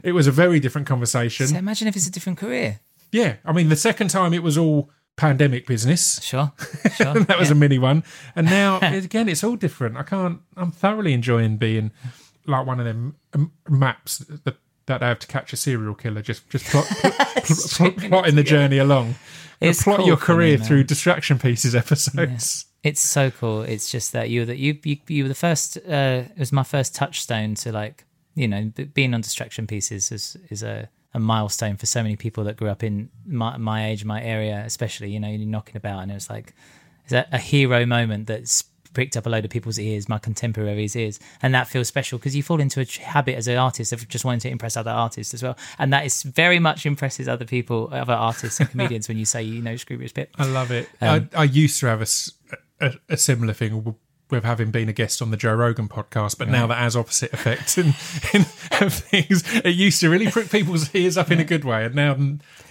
it 0.03 0.13
was 0.13 0.27
a 0.27 0.33
very 0.33 0.59
different 0.59 0.87
conversation. 0.89 1.49
So 1.49 1.57
imagine 1.57 1.87
if 1.87 1.97
it's 1.97 2.07
a 2.07 2.11
different 2.11 2.39
career. 2.39 2.81
Yeah. 3.13 3.37
I 3.45 3.53
mean, 3.53 3.69
the 3.69 3.77
second 3.77 4.09
time 4.09 4.33
it 4.33 4.43
was 4.43 4.57
all 4.57 4.89
pandemic 5.17 5.67
business. 5.67 6.19
Sure, 6.23 6.51
sure. 6.95 7.13
That 7.13 7.39
was 7.39 7.51
yeah. 7.51 7.57
a 7.57 7.59
mini 7.59 7.79
one. 7.79 8.05
And 8.35 8.47
now, 8.47 8.79
again, 8.83 9.29
it's 9.29 9.45
all 9.45 9.57
different. 9.57 9.99
I 9.99 10.03
can't, 10.03 10.41
I'm 10.57 10.71
thoroughly 10.73 11.13
enjoying 11.13 11.59
being 11.59 11.91
like 12.47 12.67
one 12.67 12.81
of 12.81 12.87
them 12.87 13.17
maps 13.69 14.19
that, 14.19 14.57
that 14.99 15.05
I 15.05 15.09
have 15.09 15.19
to 15.21 15.27
catch 15.27 15.53
a 15.53 15.57
serial 15.57 15.95
killer, 15.95 16.23
just, 16.23 16.49
just 16.51 16.67
plot, 16.71 16.87
pl- 16.87 17.11
pl- 17.11 17.91
pl- 17.93 18.09
plotting 18.09 18.37
the 18.37 18.43
journey 18.43 18.79
along. 18.79 19.15
It's 19.61 19.83
plot 19.83 19.99
cool 19.99 20.07
your 20.07 20.17
for 20.17 20.33
me, 20.33 20.37
career 20.37 20.59
through 20.59 20.85
distraction 20.85 21.39
pieces 21.39 21.75
episodes. 21.75 22.67
It's 22.83 23.01
so 23.01 23.31
cool. 23.31 23.63
It's 23.63 23.91
just 23.91 24.13
that 24.13 24.31
you 24.31 24.41
were 24.41 24.47
the, 24.47 24.57
you, 24.57 24.79
you 24.85 24.97
you 25.07 25.25
were 25.25 25.29
the 25.29 25.35
first. 25.35 25.77
Uh, 25.77 26.25
it 26.31 26.39
was 26.39 26.51
my 26.51 26.63
first 26.63 26.95
touchstone 26.95 27.55
to 27.57 27.73
like 27.73 28.05
you 28.35 28.49
know 28.49 28.73
being 28.95 29.13
on 29.13 29.21
distraction 29.21 29.67
pieces 29.67 30.11
is 30.11 30.37
is 30.49 30.63
a, 30.63 30.89
a 31.13 31.21
milestone 31.21 31.77
for 31.77 31.85
so 31.85 32.03
many 32.03 32.17
people 32.17 32.45
that 32.45 32.57
grew 32.57 32.69
up 32.69 32.83
in 32.83 33.11
my 33.27 33.59
my 33.59 33.89
age, 33.89 34.07
my 34.07 34.23
area, 34.23 34.63
especially. 34.65 35.11
You 35.11 35.21
know, 35.21 35.29
you're 35.29 35.47
knocking 35.47 35.77
about, 35.77 36.01
and 36.03 36.11
it 36.11 36.15
was 36.15 36.31
like 36.31 36.55
it's 37.05 37.13
a, 37.13 37.27
a 37.33 37.39
hero 37.39 37.85
moment 37.85 38.29
that's 38.29 38.65
pricked 38.93 39.17
up 39.17 39.27
a 39.27 39.29
load 39.29 39.45
of 39.45 39.51
people's 39.51 39.79
ears, 39.79 40.09
my 40.09 40.19
contemporaries' 40.19 40.97
ears, 40.97 41.21
and 41.43 41.55
that 41.55 41.69
feels 41.69 41.89
special 41.89 42.19
because 42.19 42.35
you 42.35 42.43
fall 42.43 42.61
into 42.61 42.81
a 42.81 43.03
habit 43.03 43.37
as 43.37 43.49
an 43.49 43.57
artist 43.57 43.93
of 43.93 44.07
just 44.09 44.25
wanting 44.25 44.41
to 44.41 44.51
impress 44.51 44.77
other 44.77 44.91
artists 44.91 45.35
as 45.35 45.43
well, 45.43 45.57
and 45.79 45.93
that 45.93 46.05
is 46.05 46.23
very 46.23 46.59
much 46.59 46.87
impresses 46.87 47.29
other 47.29 47.45
people, 47.45 47.89
other 47.93 48.15
artists 48.15 48.61
and 48.61 48.71
comedians 48.71 49.09
when 49.09 49.19
you 49.19 49.25
say 49.25 49.43
you 49.43 49.63
know 49.63 49.75
Scroobius 49.75 50.15
Pip. 50.15 50.31
I 50.39 50.47
love 50.47 50.71
it. 50.71 50.89
Um, 51.01 51.29
I, 51.35 51.41
I 51.41 51.45
used 51.45 51.81
to 51.81 51.87
have 51.87 52.03
a 52.03 53.17
similar 53.17 53.53
thing 53.53 53.97
with 54.31 54.45
having 54.45 54.71
been 54.71 54.89
a 54.89 54.93
guest 54.93 55.21
on 55.21 55.31
the 55.31 55.37
Joe 55.37 55.55
Rogan 55.55 55.89
podcast, 55.89 56.39
but 56.39 56.49
now 56.49 56.67
that 56.67 56.79
has 56.79 56.97
opposite 56.97 57.33
effects 57.33 57.77
in, 57.79 57.87
in 58.33 58.45
things. 58.91 59.43
It 59.65 59.75
used 59.75 60.01
to 60.01 60.09
really 60.09 60.31
prick 60.31 60.51
people's 60.51 60.95
ears 60.95 61.17
up 61.17 61.31
in 61.31 61.41
a 61.41 61.45
good 61.45 61.65
way, 61.65 61.85
and 61.85 61.95
now 61.95 62.17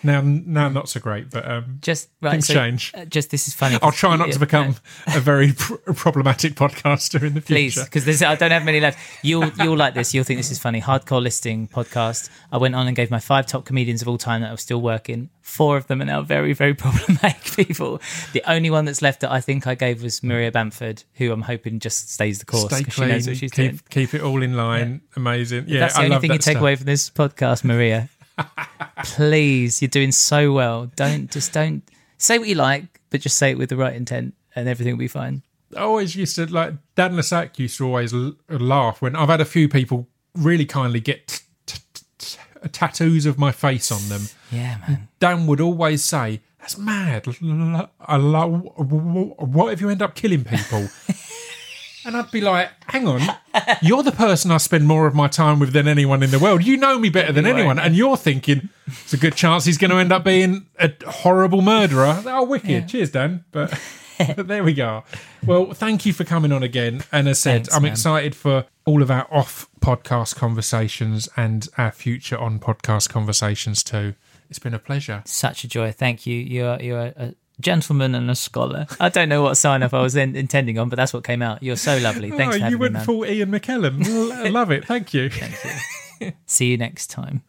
now 0.03 0.21
now 0.23 0.69
not 0.69 0.89
so 0.89 0.99
great. 0.99 1.29
But 1.29 1.49
um, 1.49 1.77
Just 1.81 2.09
right, 2.21 2.31
Things 2.31 2.47
so, 2.47 2.53
change. 2.53 2.91
uh, 2.95 3.05
just 3.05 3.29
this 3.31 3.47
is 3.47 3.53
funny. 3.53 3.77
I'll 3.81 3.91
try 3.91 4.15
not 4.15 4.25
to 4.25 4.31
Yeah, 4.31 4.37
become 4.37 4.75
a 5.07 5.19
very 5.19 5.53
pr- 5.53 5.75
problematic 5.93 6.53
podcaster 6.55 7.21
in 7.23 7.33
the 7.33 7.41
please 7.41 7.73
future. 7.75 7.89
because 7.91 8.21
I 8.21 8.35
don't 8.35 8.51
have 8.51 8.63
many 8.65 8.79
left. 8.79 8.97
You'll 9.23 9.49
you'll 9.59 9.77
like 9.77 9.93
this. 9.93 10.13
You'll 10.13 10.23
think 10.23 10.39
this 10.39 10.51
is 10.51 10.59
funny. 10.59 10.81
Hardcore 10.81 11.21
listing 11.21 11.67
podcast. 11.67 12.29
I 12.51 12.57
went 12.57 12.75
on 12.75 12.87
and 12.87 12.95
gave 12.95 13.11
my 13.11 13.19
five 13.19 13.45
top 13.45 13.65
comedians 13.65 14.01
of 14.01 14.07
all 14.07 14.17
time 14.17 14.41
that 14.41 14.51
are 14.51 14.57
still 14.57 14.81
working. 14.81 15.29
Four 15.41 15.77
of 15.77 15.87
them 15.87 16.01
are 16.01 16.05
now 16.05 16.21
very 16.21 16.53
very 16.53 16.73
problematic 16.83 17.43
people. 17.55 18.01
The 18.33 18.43
only 18.49 18.69
one 18.69 18.85
that's 18.85 19.01
left 19.01 19.21
that 19.21 19.31
I 19.31 19.41
think 19.41 19.65
I 19.67 19.75
gave 19.75 20.03
was 20.03 20.21
Maria 20.23 20.51
Bamford, 20.51 21.03
who 21.15 21.31
I'm 21.31 21.41
hoping 21.41 21.79
just 21.79 22.11
stays 22.13 22.39
the 22.39 22.45
course 22.45 22.65
Stay 22.71 22.79
because 22.79 22.93
she 22.93 23.01
clean, 23.01 23.09
knows 23.09 23.27
what 23.27 23.37
she's 23.37 23.51
doing. 23.51 23.71
keep, 23.71 23.89
keep 23.89 24.13
it 24.13 24.21
all 24.21 24.43
in 24.43 24.55
line. 24.55 25.01
Amazing. 25.15 25.65
Yeah, 25.67 25.79
That's 25.81 25.95
the 25.95 26.01
I 26.01 26.05
only 26.05 26.19
thing 26.19 26.31
you 26.31 26.37
take 26.37 26.53
stuff. 26.53 26.61
away 26.61 26.75
from 26.75 26.85
this 26.85 27.09
podcast, 27.09 27.63
Maria. 27.63 28.09
Please, 29.03 29.81
you're 29.81 29.89
doing 29.89 30.11
so 30.11 30.51
well. 30.51 30.89
Don't 30.95 31.31
just 31.31 31.53
don't 31.53 31.83
say 32.17 32.37
what 32.39 32.47
you 32.47 32.55
like, 32.55 32.99
but 33.09 33.21
just 33.21 33.37
say 33.37 33.51
it 33.51 33.57
with 33.57 33.69
the 33.69 33.77
right 33.77 33.95
intent, 33.95 34.33
and 34.55 34.67
everything 34.67 34.93
will 34.93 34.99
be 34.99 35.07
fine. 35.07 35.41
I 35.75 35.81
always 35.81 36.15
used 36.15 36.35
to 36.35 36.45
like 36.47 36.73
Dan 36.95 37.15
le 37.15 37.23
Sac 37.23 37.57
used 37.59 37.77
to 37.77 37.85
always 37.85 38.13
l- 38.13 38.35
laugh 38.49 39.01
when 39.01 39.15
I've 39.15 39.29
had 39.29 39.41
a 39.41 39.45
few 39.45 39.69
people 39.69 40.07
really 40.35 40.65
kindly 40.65 40.99
get 40.99 41.27
t- 41.27 41.43
t- 41.65 42.05
t- 42.17 42.37
tattoos 42.71 43.25
of 43.25 43.37
my 43.37 43.51
face 43.51 43.91
on 43.91 44.09
them. 44.09 44.23
Yeah, 44.51 44.77
man. 44.87 45.07
Dan 45.19 45.47
would 45.47 45.61
always 45.61 46.03
say, 46.03 46.41
"That's 46.59 46.77
mad. 46.77 47.27
L- 47.27 47.35
l- 47.41 47.91
I 48.01 48.17
lo- 48.17 48.73
w- 48.77 49.01
w- 49.13 49.35
What 49.37 49.71
if 49.73 49.79
you 49.81 49.89
end 49.89 50.01
up 50.01 50.15
killing 50.15 50.43
people?" 50.43 50.89
and 52.09 52.17
I'd 52.17 52.31
be 52.31 52.41
like, 52.41 52.69
"Hang 52.87 53.07
on, 53.07 53.21
you're 53.81 54.03
the 54.03 54.11
person 54.11 54.51
I 54.51 54.57
spend 54.57 54.87
more 54.87 55.07
of 55.07 55.15
my 55.15 55.27
time 55.27 55.59
with 55.59 55.71
than 55.73 55.87
anyone 55.87 56.21
in 56.23 56.31
the 56.31 56.39
world. 56.39 56.65
You 56.65 56.75
know 56.77 56.99
me 56.99 57.09
better 57.09 57.31
than 57.31 57.45
Anyway. 57.45 57.59
anyone, 57.61 57.79
and 57.79 57.95
you're 57.95 58.17
thinking 58.17 58.69
it's 58.87 59.13
a 59.13 59.17
good 59.17 59.35
chance 59.35 59.65
he's 59.65 59.77
going 59.77 59.91
to 59.91 59.97
end 59.97 60.11
up 60.11 60.23
being 60.23 60.65
a 60.79 60.91
horrible 61.07 61.61
murderer." 61.61 62.21
Oh, 62.25 62.43
wicked! 62.43 62.87
Cheers, 62.89 63.11
Dan. 63.11 63.45
But. 63.51 63.79
but 64.35 64.47
there 64.49 64.65
we 64.65 64.73
go. 64.73 65.05
Well, 65.45 65.71
thank 65.71 66.05
you 66.05 66.11
for 66.11 66.25
coming 66.25 66.51
on 66.51 66.61
again. 66.61 67.03
And 67.09 67.29
as 67.29 67.37
I 67.37 67.39
said, 67.39 67.53
Thanks, 67.53 67.73
I'm 67.75 67.83
man. 67.83 67.91
excited 67.93 68.35
for 68.35 68.65
all 68.83 69.01
of 69.01 69.09
our 69.09 69.25
off 69.33 69.69
podcast 69.79 70.35
conversations 70.35 71.29
and 71.37 71.65
our 71.77 71.91
future 71.93 72.37
on 72.37 72.59
podcast 72.59 73.07
conversations 73.07 73.81
too. 73.81 74.15
It's 74.49 74.59
been 74.59 74.73
a 74.73 74.79
pleasure. 74.79 75.21
Such 75.25 75.63
a 75.63 75.69
joy. 75.69 75.93
Thank 75.93 76.25
you. 76.25 76.35
You're 76.35 76.77
you're 76.81 76.99
a 77.15 77.33
gentleman 77.59 78.15
and 78.15 78.29
a 78.29 78.35
scholar. 78.35 78.87
I 78.99 79.09
don't 79.09 79.29
know 79.29 79.41
what 79.41 79.55
sign 79.55 79.83
off 79.83 79.93
I 79.93 80.01
was 80.01 80.15
in, 80.15 80.35
intending 80.35 80.77
on, 80.79 80.89
but 80.89 80.95
that's 80.95 81.13
what 81.13 81.23
came 81.23 81.41
out. 81.41 81.61
You're 81.61 81.75
so 81.75 81.97
lovely. 81.97 82.29
Thanks 82.37 82.55
oh, 82.55 82.59
for 82.59 82.63
having 82.63 82.71
you 82.71 82.77
me, 82.77 82.81
went 82.81 82.93
man. 82.93 83.05
full 83.05 83.25
Ian 83.25 83.51
McKellen. 83.51 84.51
Love 84.51 84.71
it. 84.71 84.85
Thank 84.85 85.13
you. 85.13 85.29
See 86.45 86.71
you 86.71 86.77
next 86.77 87.07
time. 87.07 87.43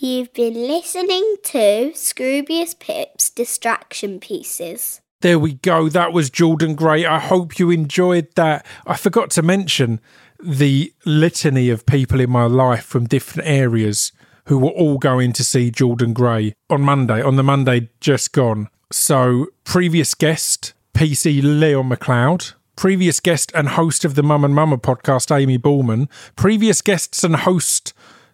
You've 0.00 0.32
been 0.32 0.54
listening 0.54 1.38
to 1.42 1.90
Scroobius 1.92 2.78
Pip's 2.78 3.30
Distraction 3.30 4.20
Pieces. 4.20 5.00
There 5.22 5.40
we 5.40 5.54
go. 5.54 5.88
That 5.88 6.12
was 6.12 6.30
Jordan 6.30 6.76
Gray. 6.76 7.04
I 7.04 7.18
hope 7.18 7.58
you 7.58 7.72
enjoyed 7.72 8.28
that. 8.36 8.64
I 8.86 8.96
forgot 8.96 9.32
to 9.32 9.42
mention 9.42 9.98
the 10.40 10.92
litany 11.04 11.68
of 11.68 11.84
people 11.84 12.20
in 12.20 12.30
my 12.30 12.44
life 12.44 12.84
from 12.84 13.08
different 13.08 13.48
areas 13.48 14.12
who 14.44 14.58
were 14.58 14.70
all 14.70 14.98
going 14.98 15.32
to 15.32 15.42
see 15.42 15.72
Jordan 15.72 16.12
Gray 16.12 16.54
on 16.70 16.82
Monday, 16.82 17.20
on 17.20 17.34
the 17.34 17.42
Monday 17.42 17.88
just 17.98 18.32
gone. 18.32 18.68
So, 18.92 19.48
previous 19.64 20.14
guest, 20.14 20.74
PC 20.94 21.42
Leon 21.42 21.88
McLeod. 21.88 22.54
Previous 22.76 23.18
guest 23.18 23.50
and 23.52 23.70
host 23.70 24.04
of 24.04 24.14
the 24.14 24.22
Mum 24.22 24.44
and 24.44 24.54
Mama 24.54 24.78
podcast, 24.78 25.36
Amy 25.36 25.58
Ballman. 25.58 26.08
Previous 26.36 26.82
guests 26.82 27.24
and 27.24 27.34
host 27.34 27.92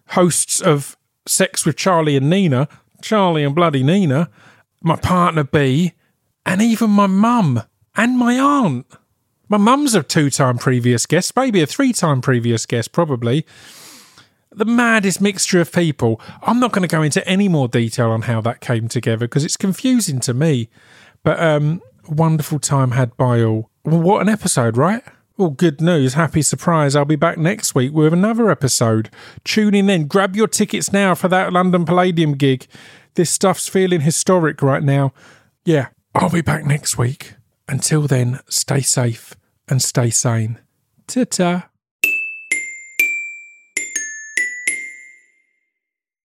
hosts 0.09 0.61
of 0.61 0.95
Sex 1.27 1.65
with 1.65 1.75
Charlie 1.75 2.15
and 2.15 2.29
Nina, 2.29 2.67
Charlie 3.01 3.43
and 3.43 3.55
Bloody 3.55 3.83
Nina. 3.83 4.29
My 4.81 4.95
partner 4.95 5.43
B, 5.43 5.93
and 6.45 6.61
even 6.61 6.91
my 6.91 7.07
mum 7.07 7.63
and 7.95 8.17
my 8.17 8.37
aunt. 8.37 8.85
My 9.47 9.57
mum's 9.57 9.95
a 9.95 10.03
two 10.03 10.29
time 10.29 10.57
previous 10.57 11.05
guest, 11.05 11.35
maybe 11.35 11.61
a 11.61 11.67
three 11.67 11.93
time 11.93 12.21
previous 12.21 12.65
guest, 12.65 12.91
probably. 12.91 13.45
The 14.51 14.65
maddest 14.65 15.21
mixture 15.21 15.59
of 15.59 15.71
people. 15.71 16.21
I'm 16.41 16.59
not 16.59 16.71
going 16.71 16.87
to 16.87 16.93
go 16.93 17.01
into 17.01 17.27
any 17.27 17.47
more 17.47 17.67
detail 17.67 18.11
on 18.11 18.23
how 18.23 18.41
that 18.41 18.61
came 18.61 18.87
together 18.87 19.27
because 19.27 19.43
it's 19.43 19.57
confusing 19.57 20.19
to 20.21 20.33
me. 20.33 20.69
But 21.23 21.39
um, 21.39 21.81
wonderful 22.07 22.59
time 22.59 22.91
had 22.91 23.15
by 23.17 23.43
all. 23.43 23.69
Well, 23.83 24.01
what 24.01 24.21
an 24.21 24.29
episode, 24.29 24.77
right? 24.77 25.03
Well, 25.37 25.49
good 25.49 25.81
news, 25.81 26.13
happy 26.13 26.41
surprise. 26.41 26.95
I'll 26.95 27.03
be 27.03 27.17
back 27.17 27.37
next 27.37 27.75
week 27.75 27.91
with 27.91 28.13
another 28.13 28.49
episode. 28.49 29.09
Tune 29.43 29.75
in 29.75 29.87
then. 29.87 30.07
Grab 30.07 30.33
your 30.33 30.47
tickets 30.47 30.93
now 30.93 31.13
for 31.13 31.27
that 31.27 31.51
London 31.51 31.83
Palladium 31.83 32.35
gig. 32.35 32.67
This 33.15 33.31
stuff's 33.31 33.67
feeling 33.67 34.01
historic 34.01 34.61
right 34.61 34.81
now. 34.83 35.11
Yeah, 35.65 35.87
I'll 36.13 36.29
be 36.29 36.41
back 36.41 36.65
next 36.65 36.97
week. 36.97 37.33
Until 37.67 38.03
then, 38.03 38.39
stay 38.47 38.79
safe 38.79 39.35
and 39.67 39.81
stay 39.81 40.09
sane. 40.09 40.59
Ta 41.07 41.25
ta. 41.25 41.69